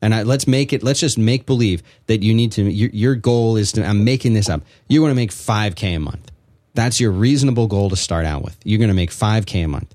And 0.00 0.14
I, 0.14 0.22
let's 0.22 0.46
make 0.46 0.72
it. 0.72 0.82
Let's 0.84 1.00
just 1.00 1.18
make 1.18 1.44
believe 1.44 1.82
that 2.06 2.22
you 2.22 2.32
need 2.32 2.52
to. 2.52 2.62
Your, 2.62 2.90
your 2.90 3.14
goal 3.16 3.56
is 3.56 3.72
to. 3.72 3.84
I'm 3.84 4.04
making 4.04 4.34
this 4.34 4.48
up. 4.48 4.62
You 4.88 5.02
want 5.02 5.10
to 5.10 5.16
make 5.16 5.32
five 5.32 5.74
k 5.74 5.94
a 5.94 5.98
month. 5.98 6.30
That's 6.74 7.00
your 7.00 7.10
reasonable 7.10 7.66
goal 7.66 7.90
to 7.90 7.96
start 7.96 8.26
out 8.26 8.42
with. 8.42 8.56
You're 8.64 8.78
going 8.78 8.88
to 8.88 8.94
make 8.94 9.10
five 9.10 9.44
k 9.44 9.62
a 9.62 9.68
month. 9.68 9.92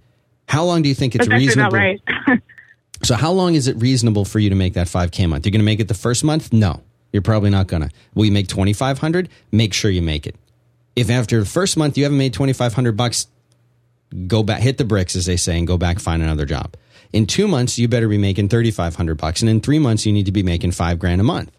How 0.47 0.65
long 0.65 0.81
do 0.81 0.89
you 0.89 0.95
think 0.95 1.15
it's 1.15 1.27
That's 1.27 1.39
reasonable? 1.39 1.77
right. 1.77 2.01
So 3.01 3.15
how 3.15 3.31
long 3.31 3.55
is 3.55 3.69
it 3.69 3.77
reasonable 3.77 4.25
for 4.25 4.39
you 4.39 4.49
to 4.49 4.55
make 4.55 4.73
that 4.73 4.87
5k 4.87 5.23
a 5.23 5.27
month? 5.29 5.45
You're 5.45 5.51
going 5.51 5.61
to 5.61 5.65
make 5.65 5.79
it 5.79 5.87
the 5.87 5.93
first 5.93 6.23
month? 6.23 6.51
No. 6.51 6.81
You're 7.13 7.21
probably 7.21 7.49
not 7.49 7.67
going 7.67 7.83
to. 7.83 7.89
Will 8.13 8.25
you 8.25 8.31
make 8.33 8.49
2500? 8.49 9.29
Make 9.53 9.73
sure 9.73 9.89
you 9.89 10.01
make 10.01 10.27
it. 10.27 10.35
If 10.99 11.09
after 11.09 11.39
the 11.39 11.45
first 11.45 11.77
month 11.77 11.97
you 11.97 12.03
haven't 12.03 12.17
made 12.17 12.33
2500 12.33 12.97
bucks, 12.97 13.27
go 14.27 14.43
back 14.43 14.59
hit 14.59 14.77
the 14.77 14.83
bricks 14.83 15.15
as 15.15 15.25
they 15.25 15.37
say 15.37 15.57
and 15.57 15.65
go 15.65 15.77
back 15.77 15.97
find 15.99 16.21
another 16.21 16.45
job. 16.45 16.75
In 17.13 17.25
2 17.25 17.47
months 17.47 17.79
you 17.79 17.87
better 17.87 18.09
be 18.09 18.17
making 18.17 18.49
3500 18.49 19.15
bucks 19.15 19.39
and 19.41 19.49
in 19.49 19.61
3 19.61 19.79
months 19.79 20.05
you 20.05 20.11
need 20.11 20.25
to 20.25 20.33
be 20.33 20.43
making 20.43 20.71
5 20.71 20.99
grand 20.99 21.21
a 21.21 21.23
month. 21.23 21.51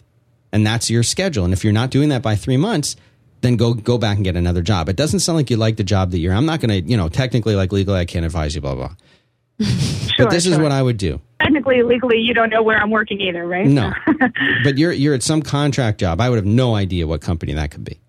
And 0.53 0.66
that's 0.66 0.90
your 0.90 1.03
schedule. 1.03 1.44
And 1.44 1.55
if 1.55 1.64
you're 1.64 1.72
not 1.72 1.90
doing 1.90 2.11
that 2.11 2.20
by 2.20 2.37
3 2.37 2.59
months, 2.59 2.96
then 3.40 3.57
go 3.57 3.72
go 3.72 3.96
back 3.96 4.16
and 4.16 4.24
get 4.24 4.37
another 4.37 4.61
job. 4.61 4.90
It 4.90 4.96
doesn't 4.96 5.20
sound 5.20 5.37
like 5.38 5.48
you 5.48 5.57
like 5.57 5.79
the 5.79 5.85
job 5.85 6.11
that 6.11 6.18
you're. 6.18 6.35
I'm 6.35 6.44
not 6.44 6.61
going 6.61 6.68
to, 6.68 6.90
you 6.90 6.98
know, 6.98 7.09
technically 7.09 7.55
like 7.57 7.72
legally 7.72 7.98
I 7.98 8.05
can't 8.05 8.26
advise 8.26 8.55
you 8.55 8.61
blah 8.61 8.74
blah. 8.74 8.94
Sure, 10.16 10.26
but 10.26 10.33
this 10.33 10.44
is 10.44 10.59
what 10.59 10.72
I 10.72 10.83
would 10.83 10.98
do. 10.98 11.20
technically 11.40 11.83
legally 11.83 12.18
you 12.18 12.35
don't 12.35 12.50
know 12.50 12.62
where 12.62 12.76
I'm 12.76 12.90
working 12.90 13.20
either, 13.22 13.46
right? 13.46 13.64
No, 13.64 13.92
but 14.64 14.76
you're 14.76 14.92
you're 14.92 15.14
at 15.14 15.22
some 15.22 15.40
contract 15.40 16.00
job. 16.00 16.20
I 16.20 16.29
would 16.29 16.37
have 16.37 16.44
no 16.44 16.74
idea 16.74 17.07
what 17.07 17.22
company 17.22 17.55
that 17.55 17.70
could 17.70 17.85
be. 17.85 18.00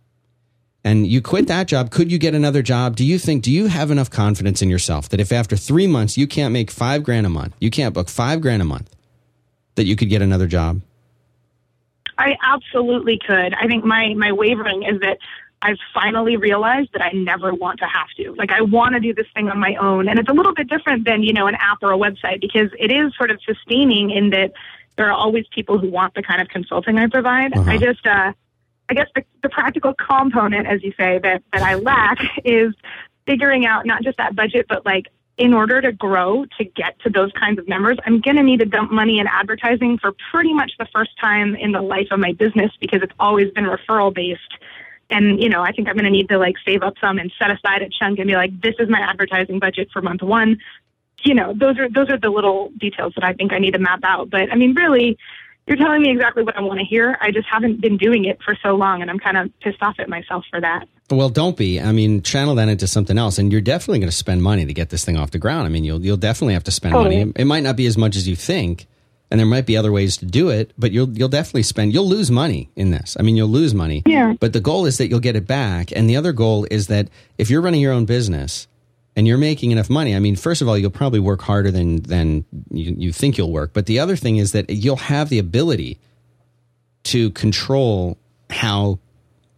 And 0.84 1.06
you 1.06 1.22
quit 1.22 1.48
that 1.48 1.67
job. 1.67 1.91
Could 1.91 2.12
you 2.12 2.17
get 2.17 2.34
another 2.34 2.63
job? 2.63 2.96
Do 2.96 3.06
you 3.06 3.20
think? 3.20 3.44
Do 3.44 3.52
you 3.52 3.67
have 3.67 3.91
enough 3.91 4.10
confidence 4.10 4.62
in 4.62 4.70
yourself 4.70 5.10
that 5.10 5.20
if 5.20 5.32
after 5.32 5.56
three 5.56 5.86
months 5.86 6.17
you 6.17 6.26
can't 6.26 6.52
make 6.52 6.72
five 6.72 7.04
grand 7.04 7.26
a 7.26 7.30
month, 7.30 7.56
you 7.60 7.70
can't 7.70 7.94
book 7.94 8.10
five 8.10 8.41
grand 8.41 8.62
a 8.62 8.65
month, 8.65 8.89
that 9.76 9.84
you 9.84 9.96
could 9.96 10.10
get 10.10 10.22
another 10.22 10.48
job? 10.48 10.82
I 12.17 12.36
absolutely 12.44 13.20
could. 13.26 13.54
I 13.54 13.67
think 13.67 13.86
my 13.86 14.13
my 14.15 14.32
wavering 14.32 14.84
is 14.84 15.00
that 15.02 15.20
I've 15.62 15.78
finally 15.94 16.38
realized 16.38 16.89
that 16.94 17.04
I 17.04 17.12
never 17.12 17.54
want 17.54 17.80
to 17.80 17.86
have 17.86 18.08
to. 18.17 18.34
Like 18.34 18.52
I 18.52 18.62
want 18.62 18.94
to 18.96 19.00
do 19.00 19.13
this 19.13 19.28
thing 19.36 19.50
on 19.50 19.60
my 19.60 19.76
own, 19.76 20.08
and 20.08 20.17
it's 20.17 20.30
a 20.30 20.34
little 20.34 20.54
bit 20.54 20.67
different 20.67 21.06
than 21.06 21.22
you 21.22 21.34
know 21.34 21.48
an 21.48 21.56
app 21.56 21.78
or 21.84 21.91
a 21.91 21.98
website 21.98 22.41
because 22.41 22.70
it 22.80 22.91
is 22.91 23.15
sort 23.15 23.30
of 23.30 23.39
sustaining 23.46 24.10
in 24.10 24.32
that 24.32 24.54
there 24.96 25.08
are 25.08 25.13
always 25.13 25.46
people 25.54 25.78
who 25.78 25.89
want 25.89 26.15
the 26.15 26.24
kind 26.24 26.41
of 26.41 26.48
consulting 26.48 26.98
I 26.98 27.08
provide. 27.08 27.56
Uh-huh. 27.56 27.70
I 27.70 27.78
just 27.78 28.06
uh, 28.06 28.34
I 28.89 28.94
guess 28.94 29.08
the, 29.15 29.24
the 29.41 29.50
practical 29.50 29.94
component, 29.94 30.67
as 30.67 30.84
you 30.84 30.94
say, 30.98 31.20
that 31.20 31.44
that 31.54 31.62
I 31.62 31.76
lack 31.76 32.17
is 32.44 32.74
figuring 33.26 33.65
out 33.65 33.86
not 33.86 34.04
just 34.04 34.17
that 34.17 34.36
budget, 34.36 34.65
but 34.67 34.86
like 34.86 35.08
in 35.38 35.54
order 35.54 35.82
to 35.82 35.91
grow 35.91 36.46
to 36.58 36.63
get 36.63 37.00
to 37.00 37.10
those 37.10 37.32
kinds 37.32 37.58
of 37.58 37.67
numbers, 37.67 37.98
I'm 38.06 38.20
going 38.22 38.36
to 38.36 38.44
need 38.44 38.60
to 38.60 38.65
dump 38.65 38.91
money 38.91 39.20
in 39.20 39.28
advertising 39.28 39.98
for 39.98 40.13
pretty 40.30 40.54
much 40.54 40.74
the 40.78 40.86
first 40.94 41.17
time 41.20 41.56
in 41.56 41.72
the 41.72 41.82
life 41.82 42.10
of 42.12 42.20
my 42.20 42.34
business 42.34 42.72
because 42.80 43.02
it's 43.02 43.13
always 43.20 43.52
been 43.52 43.65
referral 43.65 44.13
based. 44.13 44.41
And, 45.10 45.41
you 45.41 45.50
know, 45.50 45.62
I 45.62 45.72
think 45.72 45.88
I'm 45.88 45.96
going 45.96 46.06
to 46.06 46.12
need 46.12 46.30
to 46.30 46.38
like 46.38 46.56
save 46.63 46.84
up 46.84 46.94
some 47.02 47.17
and 47.17 47.32
set 47.39 47.50
aside 47.50 47.82
a 47.82 47.89
chunk 47.89 48.20
and 48.20 48.28
be 48.28 48.36
like, 48.36 48.62
this 48.62 48.76
is 48.80 48.88
my 48.88 49.00
advertising 49.00 49.60
budget 49.60 49.89
for 49.91 50.02
month 50.02 50.22
one. 50.22 50.60
You 51.24 51.34
know, 51.34 51.54
those 51.56 51.78
are, 51.80 51.89
those 51.89 52.10
are 52.10 52.17
the 52.17 52.30
little 52.30 52.72
details 52.78 53.13
that 53.15 53.24
I 53.24 53.34
think 53.34 53.52
I 53.52 53.58
need 53.58 53.74
to 53.74 53.80
map 53.80 54.02
out. 54.04 54.30
But 54.30 54.52
I 54.52 54.56
mean, 54.56 54.74
really, 54.74 55.17
you're 55.67 55.78
telling 55.78 56.02
me 56.02 56.12
exactly 56.12 56.43
what 56.43 56.58
I 56.58 56.62
want 56.62 56.80
to 56.80 56.86
hear. 56.86 57.17
I 57.21 57.32
just 57.32 57.47
haven't 57.50 57.82
been 57.82 57.97
doing 57.97 58.26
it 58.26 58.39
for 58.43 58.56
so 58.63 58.76
long 58.76 59.02
and 59.02 59.10
I'm 59.12 59.19
kind 59.19 59.38
of 59.38 59.52
pissed 59.62 59.82
off 59.82 59.95
at 60.00 60.10
myself 60.10 60.43
for 60.50 60.60
that. 60.60 60.86
Well, 61.10 61.30
don't 61.30 61.58
be. 61.58 61.80
I 61.80 61.91
mean, 61.91 62.21
channel 62.24 62.56
that 62.56 62.69
into 62.69 62.88
something 62.88 63.17
else, 63.17 63.38
and 63.38 63.52
you're 63.52 63.60
definitely 63.62 64.00
going 64.00 64.10
to 64.10 64.15
spend 64.15 64.41
money 64.41 64.65
to 64.65 64.74
get 64.74 64.89
this 64.89 65.04
thing 65.04 65.17
off 65.17 65.32
the 65.32 65.39
ground. 65.39 65.65
I 65.65 65.69
mean, 65.69 65.84
you'll 65.84 66.04
you'll 66.04 66.15
definitely 66.17 66.54
have 66.54 66.63
to 66.65 66.71
spend 66.71 66.93
Totally. 66.93 67.19
money. 67.19 67.34
It 67.36 67.45
might 67.45 67.63
not 67.63 67.76
be 67.76 67.86
as 67.86 67.97
much 67.97 68.15
as 68.15 68.28
you 68.28 68.36
think. 68.36 68.88
and 69.30 69.39
there 69.39 69.47
might 69.47 69.65
be 69.65 69.78
other 69.78 69.91
ways 69.91 70.17
to 70.17 70.26
do 70.26 70.50
it, 70.50 70.71
but 70.78 70.91
you'll 70.91 71.10
you'll 71.17 71.30
definitely 71.30 71.63
spend 71.63 71.93
you'll 71.93 72.08
lose 72.08 72.30
money 72.32 72.69
in 72.76 72.91
this. 72.91 73.15
I 73.19 73.24
mean, 73.24 73.36
you'll 73.36 73.50
lose 73.50 73.74
money. 73.74 74.04
Yeah. 74.06 74.34
But 74.39 74.54
the 74.54 74.60
goal 74.62 74.86
is 74.86 74.97
that 75.00 75.08
you'll 75.10 75.19
get 75.19 75.36
it 75.36 75.45
back, 75.47 75.91
and 75.95 76.10
the 76.10 76.15
other 76.15 76.32
goal 76.34 76.65
is 76.71 76.88
that 76.88 77.10
if 77.38 77.50
you're 77.50 77.62
running 77.62 77.82
your 77.82 77.93
own 77.93 78.06
business 78.06 78.67
and 79.15 79.28
you're 79.28 79.38
making 79.38 79.71
enough 79.71 79.89
money, 79.89 80.15
I 80.15 80.19
mean, 80.19 80.36
first 80.36 80.62
of 80.62 80.67
all, 80.67 80.78
you'll 80.78 80.89
probably 80.89 81.19
work 81.19 81.41
harder 81.41 81.71
than 81.71 82.02
than 82.04 82.45
you, 82.69 82.95
you 82.97 83.12
think 83.12 83.38
you'll 83.38 83.52
work. 83.52 83.74
But 83.74 83.86
the 83.86 84.00
other 84.00 84.15
thing 84.15 84.38
is 84.38 84.52
that 84.54 84.69
you'll 84.69 84.95
have 84.95 85.30
the 85.30 85.39
ability 85.39 86.00
to 87.04 87.32
control 87.32 88.17
how 88.50 89.00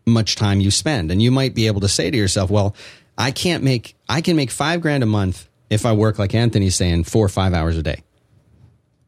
much 0.05 0.35
time 0.35 0.59
you 0.59 0.71
spend, 0.71 1.11
and 1.11 1.21
you 1.21 1.31
might 1.31 1.55
be 1.55 1.67
able 1.67 1.81
to 1.81 1.87
say 1.87 2.09
to 2.09 2.17
yourself, 2.17 2.49
"Well, 2.49 2.75
I 3.17 3.31
can't 3.31 3.63
make 3.63 3.95
I 4.09 4.21
can 4.21 4.35
make 4.35 4.51
five 4.51 4.81
grand 4.81 5.03
a 5.03 5.07
month 5.07 5.47
if 5.69 5.85
I 5.85 5.93
work 5.93 6.19
like 6.19 6.35
Anthony's 6.35 6.75
saying 6.75 7.05
four 7.05 7.25
or 7.25 7.29
five 7.29 7.53
hours 7.53 7.77
a 7.77 7.83
day." 7.83 8.03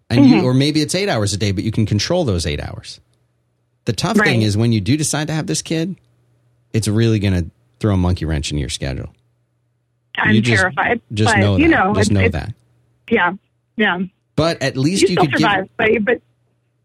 and 0.09 0.25
you, 0.25 0.35
mm-hmm. 0.35 0.45
or 0.45 0.53
maybe 0.53 0.81
it's 0.81 0.95
eight 0.95 1.09
hours 1.09 1.33
a 1.33 1.37
day, 1.37 1.51
but 1.51 1.63
you 1.63 1.71
can 1.71 1.85
control 1.85 2.25
those 2.25 2.45
eight 2.45 2.61
hours. 2.61 2.99
The 3.85 3.93
tough 3.93 4.17
thing 4.17 4.41
is 4.41 4.57
when 4.57 4.71
you 4.71 4.81
do 4.81 4.97
decide 4.97 5.27
to 5.27 5.33
have 5.33 5.47
this 5.47 5.61
kid, 5.61 5.95
it's 6.73 6.87
really 6.87 7.19
going 7.19 7.33
to 7.33 7.51
throw 7.79 7.93
a 7.93 7.97
monkey 7.97 8.25
wrench 8.25 8.51
into 8.51 8.59
your 8.59 8.69
schedule. 8.69 9.13
I'm 10.17 10.41
just, 10.41 10.61
terrified. 10.61 11.01
Just 11.13 11.33
but, 11.33 11.39
know 11.39 11.55
that. 11.55 11.61
You 11.61 11.67
know, 11.67 11.93
just 11.93 12.11
know 12.11 12.29
that. 12.29 12.53
Yeah, 13.09 13.33
yeah. 13.75 13.99
But 14.35 14.61
at 14.61 14.75
least 14.75 15.03
You, 15.03 15.09
you, 15.09 15.15
could 15.17 15.39
survive, 15.39 15.69
but, 15.77 15.89
but 16.03 16.21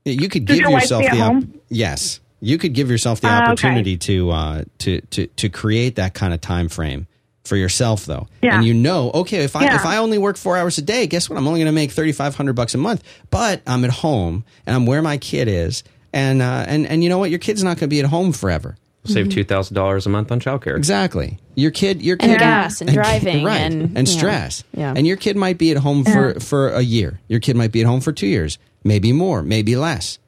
give 0.04 0.20
you 0.20 0.28
could 0.28 0.44
give 0.44 0.56
your 0.58 0.70
yourself 0.70 1.02
the 1.02 1.20
op- 1.20 1.44
yes 1.68 2.20
you 2.40 2.56
could 2.58 2.72
give 2.72 2.90
yourself 2.90 3.20
the 3.20 3.26
okay. 3.26 3.36
opportunity 3.36 3.96
to 3.98 4.30
uh, 4.30 4.64
to 4.78 5.00
to 5.02 5.26
to 5.26 5.48
create 5.48 5.96
that 5.96 6.14
kind 6.14 6.32
of 6.32 6.40
time 6.40 6.68
frame 6.68 7.06
for 7.44 7.56
yourself 7.56 8.06
though 8.06 8.26
Yeah. 8.42 8.56
and 8.56 8.64
you 8.64 8.74
know 8.74 9.10
okay 9.12 9.44
if 9.44 9.56
i 9.56 9.64
Yeah. 9.64 9.76
if 9.76 9.84
i 9.84 9.96
only 9.96 10.18
work 10.18 10.36
four 10.36 10.56
hours 10.56 10.78
a 10.78 10.82
day 10.82 11.06
guess 11.06 11.28
what 11.28 11.36
i'm 11.38 11.46
only 11.46 11.60
going 11.60 11.66
to 11.66 11.72
make 11.72 11.90
3500 11.90 12.52
bucks 12.54 12.74
a 12.74 12.78
month 12.78 13.02
but 13.30 13.62
i'm 13.66 13.84
at 13.84 13.90
home 13.90 14.44
and 14.66 14.76
i'm 14.76 14.86
where 14.86 15.02
my 15.02 15.16
kid 15.16 15.48
is 15.48 15.82
and 16.12 16.42
uh, 16.42 16.64
and 16.68 16.86
and 16.86 17.02
you 17.02 17.08
know 17.08 17.18
what 17.18 17.30
your 17.30 17.38
kid's 17.38 17.62
not 17.64 17.70
going 17.78 17.88
to 17.88 17.88
be 17.88 18.00
at 18.00 18.06
home 18.06 18.32
forever 18.32 18.76
Save 19.04 19.26
mm-hmm. 19.26 19.34
two 19.34 19.44
thousand 19.44 19.74
dollars 19.74 20.06
a 20.06 20.10
month 20.10 20.30
on 20.30 20.40
childcare. 20.40 20.76
exactly. 20.76 21.38
Your 21.54 21.70
kid 21.70 22.02
your 22.02 22.16
And 22.20 22.32
kid 22.32 22.38
gas 22.38 22.80
and 22.82 22.92
driving 22.92 23.44
right 23.44 23.60
and- 23.60 23.96
and 23.96 24.08
stress. 24.08 24.62
Yeah. 24.76 24.92
and 24.94 25.06
your 25.06 25.16
kid 25.16 25.36
might 25.36 25.56
be 25.56 25.70
at 25.70 25.78
home 25.78 26.04
for 26.04 26.38
for 26.40 26.68
a 26.68 26.82
year. 26.82 27.18
Your 27.28 27.40
kid 27.40 27.56
might 27.56 27.72
be 27.72 27.80
at 27.80 27.86
home 27.86 28.00
for 28.00 28.12
two 28.12 28.26
years 28.26 28.58
maybe 28.84 29.12
more 29.12 29.42
maybe 29.42 29.76
less. 29.76 30.18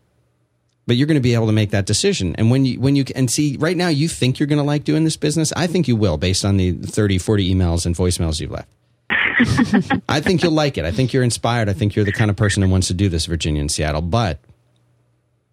But 0.87 0.97
you're 0.97 1.07
going 1.07 1.17
to 1.17 1.23
be 1.23 1.35
able 1.35 1.47
to 1.47 1.53
make 1.53 1.71
that 1.71 1.87
decision. 1.87 2.35
And 2.37 2.51
when 2.51 2.65
you 2.65 2.81
when 2.81 2.97
you 2.97 3.05
and 3.15 3.31
see 3.31 3.57
right 3.59 3.77
now 3.77 3.89
you 3.89 4.09
think 4.09 4.39
you're 4.41 4.49
going 4.49 4.59
to 4.59 4.65
like 4.65 4.85
doing 4.85 5.05
this 5.05 5.17
business? 5.17 5.53
I 5.55 5.67
think 5.67 5.87
you 5.87 5.95
will 5.95 6.17
based 6.17 6.45
on 6.45 6.57
the 6.57 6.73
30 6.73 7.19
40 7.19 7.55
emails 7.55 7.87
and 7.87 7.95
voicemails 7.95 8.41
you've 8.41 8.51
left. 8.51 8.69
I 10.09 10.21
think 10.21 10.43
you'll 10.43 10.53
like 10.53 10.79
it. 10.79 10.85
I 10.85 10.91
think 10.91 11.13
you're 11.13 11.23
inspired. 11.23 11.69
I 11.69 11.73
think 11.73 11.95
you're 11.95 12.05
the 12.05 12.13
kind 12.13 12.31
of 12.31 12.37
person 12.37 12.63
that 12.63 12.69
wants 12.69 12.89
to 12.89 12.95
do 12.95 13.09
this 13.09 13.27
virginia 13.27 13.61
and 13.61 13.71
seattle. 13.71 14.03
But 14.03 14.39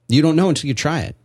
you 0.07 0.21
don't 0.21 0.35
know 0.35 0.49
until 0.49 0.67
you 0.67 0.73
try 0.73 1.01
it 1.01 1.15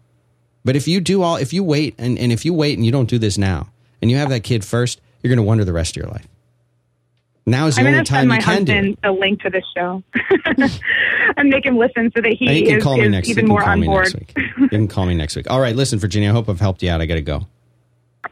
but 0.64 0.76
if 0.76 0.88
you 0.88 1.00
do 1.00 1.22
all 1.22 1.36
if 1.36 1.52
you 1.52 1.62
wait 1.62 1.94
and, 1.98 2.18
and 2.18 2.32
if 2.32 2.44
you 2.44 2.52
wait 2.54 2.76
and 2.76 2.84
you 2.84 2.92
don't 2.92 3.08
do 3.08 3.18
this 3.18 3.36
now 3.38 3.68
and 4.02 4.10
you 4.10 4.16
have 4.16 4.28
that 4.30 4.40
kid 4.44 4.64
first 4.64 5.00
you're 5.22 5.28
going 5.30 5.36
to 5.38 5.42
wonder 5.42 5.64
the 5.64 5.72
rest 5.72 5.96
of 5.96 6.02
your 6.02 6.10
life 6.10 6.26
now 7.46 7.66
is 7.66 7.74
the 7.76 7.82
I'm 7.82 7.88
only 7.88 7.98
to 7.98 8.04
time 8.04 8.20
send 8.20 8.28
my 8.28 8.36
you 8.36 8.42
can 8.42 8.64
do 8.64 8.72
it 8.72 8.76
husband 8.76 8.98
a 9.04 9.12
link 9.12 9.40
to 9.42 9.50
this 9.50 9.64
show 9.76 10.02
and 11.36 11.50
make 11.50 11.66
him 11.66 11.76
listen 11.76 12.10
so 12.14 12.22
that 12.22 12.32
he, 12.32 12.46
And 12.46 12.56
you 12.58 12.66
can 12.66 12.76
is, 12.78 12.82
call 12.82 12.96
me 12.96 13.04
is 13.04 13.10
next. 13.10 13.28
You 13.28 13.32
even 13.32 13.42
can 13.44 13.48
more 13.50 13.60
call 13.60 13.70
on 13.70 13.80
me 13.80 13.86
board. 13.86 14.04
next 14.04 14.14
week. 14.14 14.46
You 14.58 14.68
can 14.68 14.88
call 14.88 15.04
me 15.04 15.14
next 15.14 15.36
week. 15.36 15.50
All 15.50 15.60
right, 15.60 15.76
listen, 15.76 15.98
Virginia. 15.98 16.30
I 16.30 16.32
hope 16.32 16.48
I've 16.48 16.60
helped 16.60 16.82
you 16.82 16.90
out. 16.90 17.02
I 17.02 17.06
got 17.06 17.16
to 17.16 17.22
go. 17.22 17.46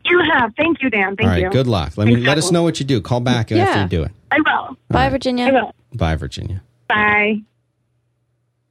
You 0.06 0.18
have. 0.32 0.54
Thank 0.56 0.80
you, 0.82 0.88
Dan. 0.88 1.16
Thank 1.16 1.26
All 1.26 1.34
right, 1.34 1.42
you. 1.42 1.50
good 1.50 1.66
luck. 1.66 1.98
Let 1.98 2.06
me 2.06 2.16
let 2.16 2.38
us 2.38 2.50
know 2.50 2.62
what 2.62 2.80
you 2.80 2.86
do. 2.86 3.02
Call 3.02 3.20
back 3.20 3.52
after 3.52 3.82
you 3.82 3.88
do 3.88 4.02
it. 4.04 4.12
I 4.30 4.38
will. 4.38 4.76
Bye, 4.88 5.10
Virginia. 5.10 5.46
I 5.46 5.52
will. 5.52 5.74
Bye, 5.94 6.16
Virginia. 6.16 6.62
Bye. 6.88 7.42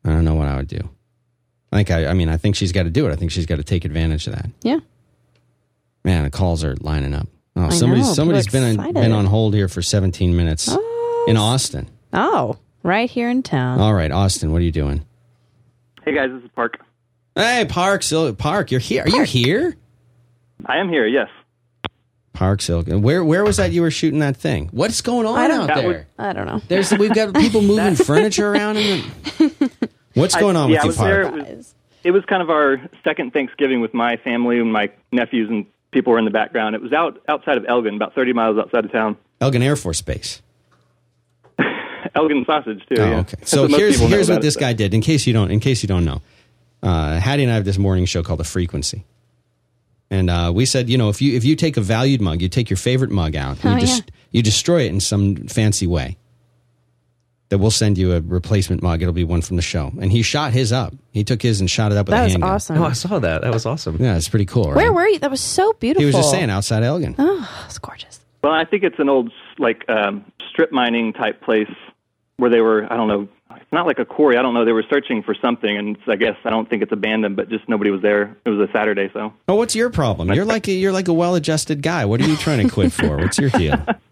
I 0.03 0.09
don't 0.09 0.25
know 0.25 0.33
what 0.35 0.47
I 0.47 0.55
would 0.55 0.67
do. 0.67 0.89
I 1.71 1.77
think 1.77 1.91
I. 1.91 2.07
I 2.07 2.13
mean, 2.13 2.29
I 2.29 2.37
think 2.37 2.55
she's 2.55 2.71
got 2.71 2.83
to 2.83 2.89
do 2.89 3.07
it. 3.07 3.11
I 3.11 3.15
think 3.15 3.31
she's 3.31 3.45
got 3.45 3.57
to 3.57 3.63
take 3.63 3.85
advantage 3.85 4.27
of 4.27 4.33
that. 4.35 4.49
Yeah. 4.61 4.79
Man, 6.03 6.23
the 6.23 6.29
calls 6.29 6.63
are 6.63 6.75
lining 6.81 7.13
up. 7.13 7.27
Oh, 7.55 7.65
I 7.65 7.69
somebody's 7.69 8.07
know, 8.07 8.13
somebody's 8.13 8.45
people 8.47 8.61
been 8.61 8.71
excited. 8.75 8.93
been 8.95 9.11
on 9.11 9.25
hold 9.25 9.53
here 9.53 9.67
for 9.67 9.81
17 9.81 10.35
minutes 10.35 10.67
Oh. 10.71 11.25
in 11.27 11.37
Austin. 11.37 11.87
Oh, 12.13 12.57
right 12.83 13.09
here 13.09 13.29
in 13.29 13.43
town. 13.43 13.79
All 13.79 13.93
right, 13.93 14.11
Austin, 14.11 14.51
what 14.51 14.61
are 14.61 14.65
you 14.65 14.71
doing? 14.71 15.05
Hey 16.03 16.13
guys, 16.15 16.29
this 16.31 16.43
is 16.43 16.49
Park. 16.55 16.79
Hey, 17.35 17.65
Park, 17.69 18.03
Sil- 18.07 18.33
Park, 18.35 18.71
you're 18.71 18.79
here. 18.79 19.03
Are 19.03 19.09
you 19.09 19.23
here? 19.23 19.75
I 20.65 20.77
am 20.77 20.89
here. 20.89 21.05
Yes. 21.07 21.27
Park 22.33 22.61
Silk. 22.61 22.87
Where 22.87 23.23
where 23.23 23.43
was 23.43 23.57
that 23.57 23.71
you 23.71 23.81
were 23.81 23.91
shooting 23.91 24.19
that 24.19 24.35
thing? 24.37 24.69
What's 24.71 25.01
going 25.01 25.27
on 25.27 25.51
out 25.51 25.67
there? 25.75 25.87
was- 25.87 26.03
I 26.17 26.33
don't 26.33 26.47
know. 26.47 26.61
There's 26.67 26.91
we've 26.97 27.13
got 27.13 27.33
people 27.35 27.61
moving 27.61 27.95
furniture 27.95 28.51
around. 28.51 28.77
In 28.77 29.03
the, 29.37 29.71
what's 30.13 30.35
going 30.35 30.55
on 30.55 30.69
I, 30.69 30.73
yeah, 30.73 30.75
with 30.75 30.81
I 30.81 30.83
you, 30.83 30.87
was 30.87 30.97
Park? 30.97 31.33
there. 31.33 31.47
It 31.51 31.57
was, 31.57 31.75
it 32.03 32.11
was 32.11 32.25
kind 32.25 32.41
of 32.41 32.49
our 32.49 32.81
second 33.03 33.31
Thanksgiving 33.33 33.81
with 33.81 33.93
my 33.93 34.17
family 34.17 34.59
and 34.59 34.71
my 34.73 34.91
nephews 35.11 35.49
and 35.49 35.65
people 35.91 36.13
were 36.13 36.19
in 36.19 36.25
the 36.25 36.31
background. 36.31 36.75
It 36.75 36.81
was 36.81 36.93
out 36.93 37.21
outside 37.27 37.57
of 37.57 37.65
Elgin, 37.67 37.95
about 37.95 38.15
30 38.15 38.33
miles 38.33 38.57
outside 38.57 38.85
of 38.85 38.91
town. 38.91 39.17
Elgin 39.39 39.61
Air 39.61 39.75
Force 39.75 40.01
Base. 40.01 40.41
Elgin 42.15 42.43
sausage 42.45 42.81
too. 42.87 43.01
Oh, 43.01 43.09
yeah. 43.09 43.19
okay. 43.19 43.37
So 43.43 43.67
here's 43.67 43.99
here's 43.99 44.29
what 44.29 44.41
this 44.41 44.55
it, 44.55 44.59
guy 44.59 44.73
did. 44.73 44.93
In 44.93 45.01
case 45.01 45.27
you 45.27 45.33
don't, 45.33 45.51
in 45.51 45.59
case 45.59 45.83
you 45.83 45.87
don't 45.87 46.05
know, 46.05 46.21
uh, 46.83 47.19
Haddie 47.19 47.43
and 47.43 47.51
I 47.51 47.55
have 47.55 47.65
this 47.65 47.77
morning 47.77 48.05
show 48.05 48.23
called 48.23 48.39
The 48.39 48.43
Frequency, 48.45 49.05
and 50.09 50.29
uh, 50.29 50.51
we 50.53 50.65
said, 50.65 50.89
you 50.89 50.97
know, 50.97 51.09
if 51.09 51.21
you 51.21 51.35
if 51.35 51.43
you 51.45 51.55
take 51.55 51.77
a 51.77 51.81
valued 51.81 52.21
mug, 52.21 52.41
you 52.41 52.49
take 52.49 52.69
your 52.69 52.77
favorite 52.77 53.11
mug 53.11 53.35
out, 53.35 53.63
and 53.63 53.73
Oh, 53.73 53.75
you 53.75 53.81
just 53.81 54.03
yeah. 54.05 54.15
you 54.31 54.41
destroy 54.41 54.81
it 54.81 54.87
in 54.87 54.99
some 54.99 55.35
fancy 55.47 55.87
way. 55.87 56.17
That 57.51 57.57
we'll 57.57 57.69
send 57.69 57.97
you 57.97 58.13
a 58.13 58.21
replacement 58.21 58.81
mug. 58.81 59.01
It'll 59.01 59.13
be 59.13 59.25
one 59.25 59.41
from 59.41 59.57
the 59.57 59.61
show. 59.61 59.91
And 59.99 60.09
he 60.09 60.21
shot 60.21 60.53
his 60.53 60.71
up. 60.71 60.93
He 61.11 61.25
took 61.25 61.41
his 61.41 61.59
and 61.59 61.69
shot 61.69 61.91
it 61.91 61.97
up 61.97 62.07
with 62.07 62.11
That 62.13 62.21
a 62.31 62.39
was 62.39 62.41
awesome. 62.41 62.77
Oh, 62.77 62.85
I 62.85 62.93
saw 62.93 63.19
that. 63.19 63.41
That 63.41 63.51
was 63.53 63.65
awesome. 63.65 63.97
Yeah, 63.99 64.15
it's 64.15 64.29
pretty 64.29 64.45
cool. 64.45 64.69
Right? 64.71 64.77
Where 64.77 64.93
were 64.93 65.05
you? 65.05 65.19
That 65.19 65.31
was 65.31 65.41
so 65.41 65.73
beautiful. 65.73 65.99
he 65.99 66.05
was 66.05 66.15
just 66.15 66.31
saying 66.31 66.49
outside 66.49 66.83
Elgin. 66.83 67.13
Oh, 67.19 67.63
it's 67.65 67.77
gorgeous. 67.77 68.21
Well, 68.41 68.53
I 68.53 68.63
think 68.63 68.83
it's 68.83 68.99
an 68.99 69.09
old 69.09 69.33
like 69.59 69.83
um, 69.89 70.23
strip 70.49 70.71
mining 70.71 71.11
type 71.11 71.41
place 71.41 71.67
where 72.37 72.49
they 72.49 72.61
were. 72.61 72.87
I 72.89 72.95
don't 72.95 73.09
know. 73.09 73.27
It's 73.57 73.71
not 73.73 73.85
like 73.85 73.99
a 73.99 74.05
quarry. 74.05 74.37
I 74.37 74.41
don't 74.41 74.53
know. 74.53 74.63
They 74.63 74.71
were 74.71 74.85
searching 74.89 75.21
for 75.21 75.35
something, 75.35 75.77
and 75.77 75.97
it's, 75.97 76.07
I 76.07 76.15
guess 76.15 76.37
I 76.45 76.51
don't 76.51 76.69
think 76.69 76.83
it's 76.83 76.93
abandoned, 76.93 77.35
but 77.35 77.49
just 77.49 77.67
nobody 77.67 77.91
was 77.91 78.01
there. 78.01 78.37
It 78.45 78.49
was 78.49 78.65
a 78.69 78.71
Saturday, 78.71 79.09
so. 79.11 79.33
Oh, 79.49 79.55
what's 79.55 79.75
your 79.75 79.89
problem? 79.89 80.31
You're 80.31 80.45
like 80.45 80.69
a, 80.69 80.71
you're 80.71 80.93
like 80.93 81.09
a 81.09 81.13
well-adjusted 81.13 81.81
guy. 81.81 82.05
What 82.05 82.21
are 82.21 82.27
you 82.29 82.37
trying 82.37 82.65
to 82.65 82.73
quit 82.73 82.93
for? 82.93 83.17
What's 83.17 83.37
your 83.37 83.49
deal? 83.49 83.85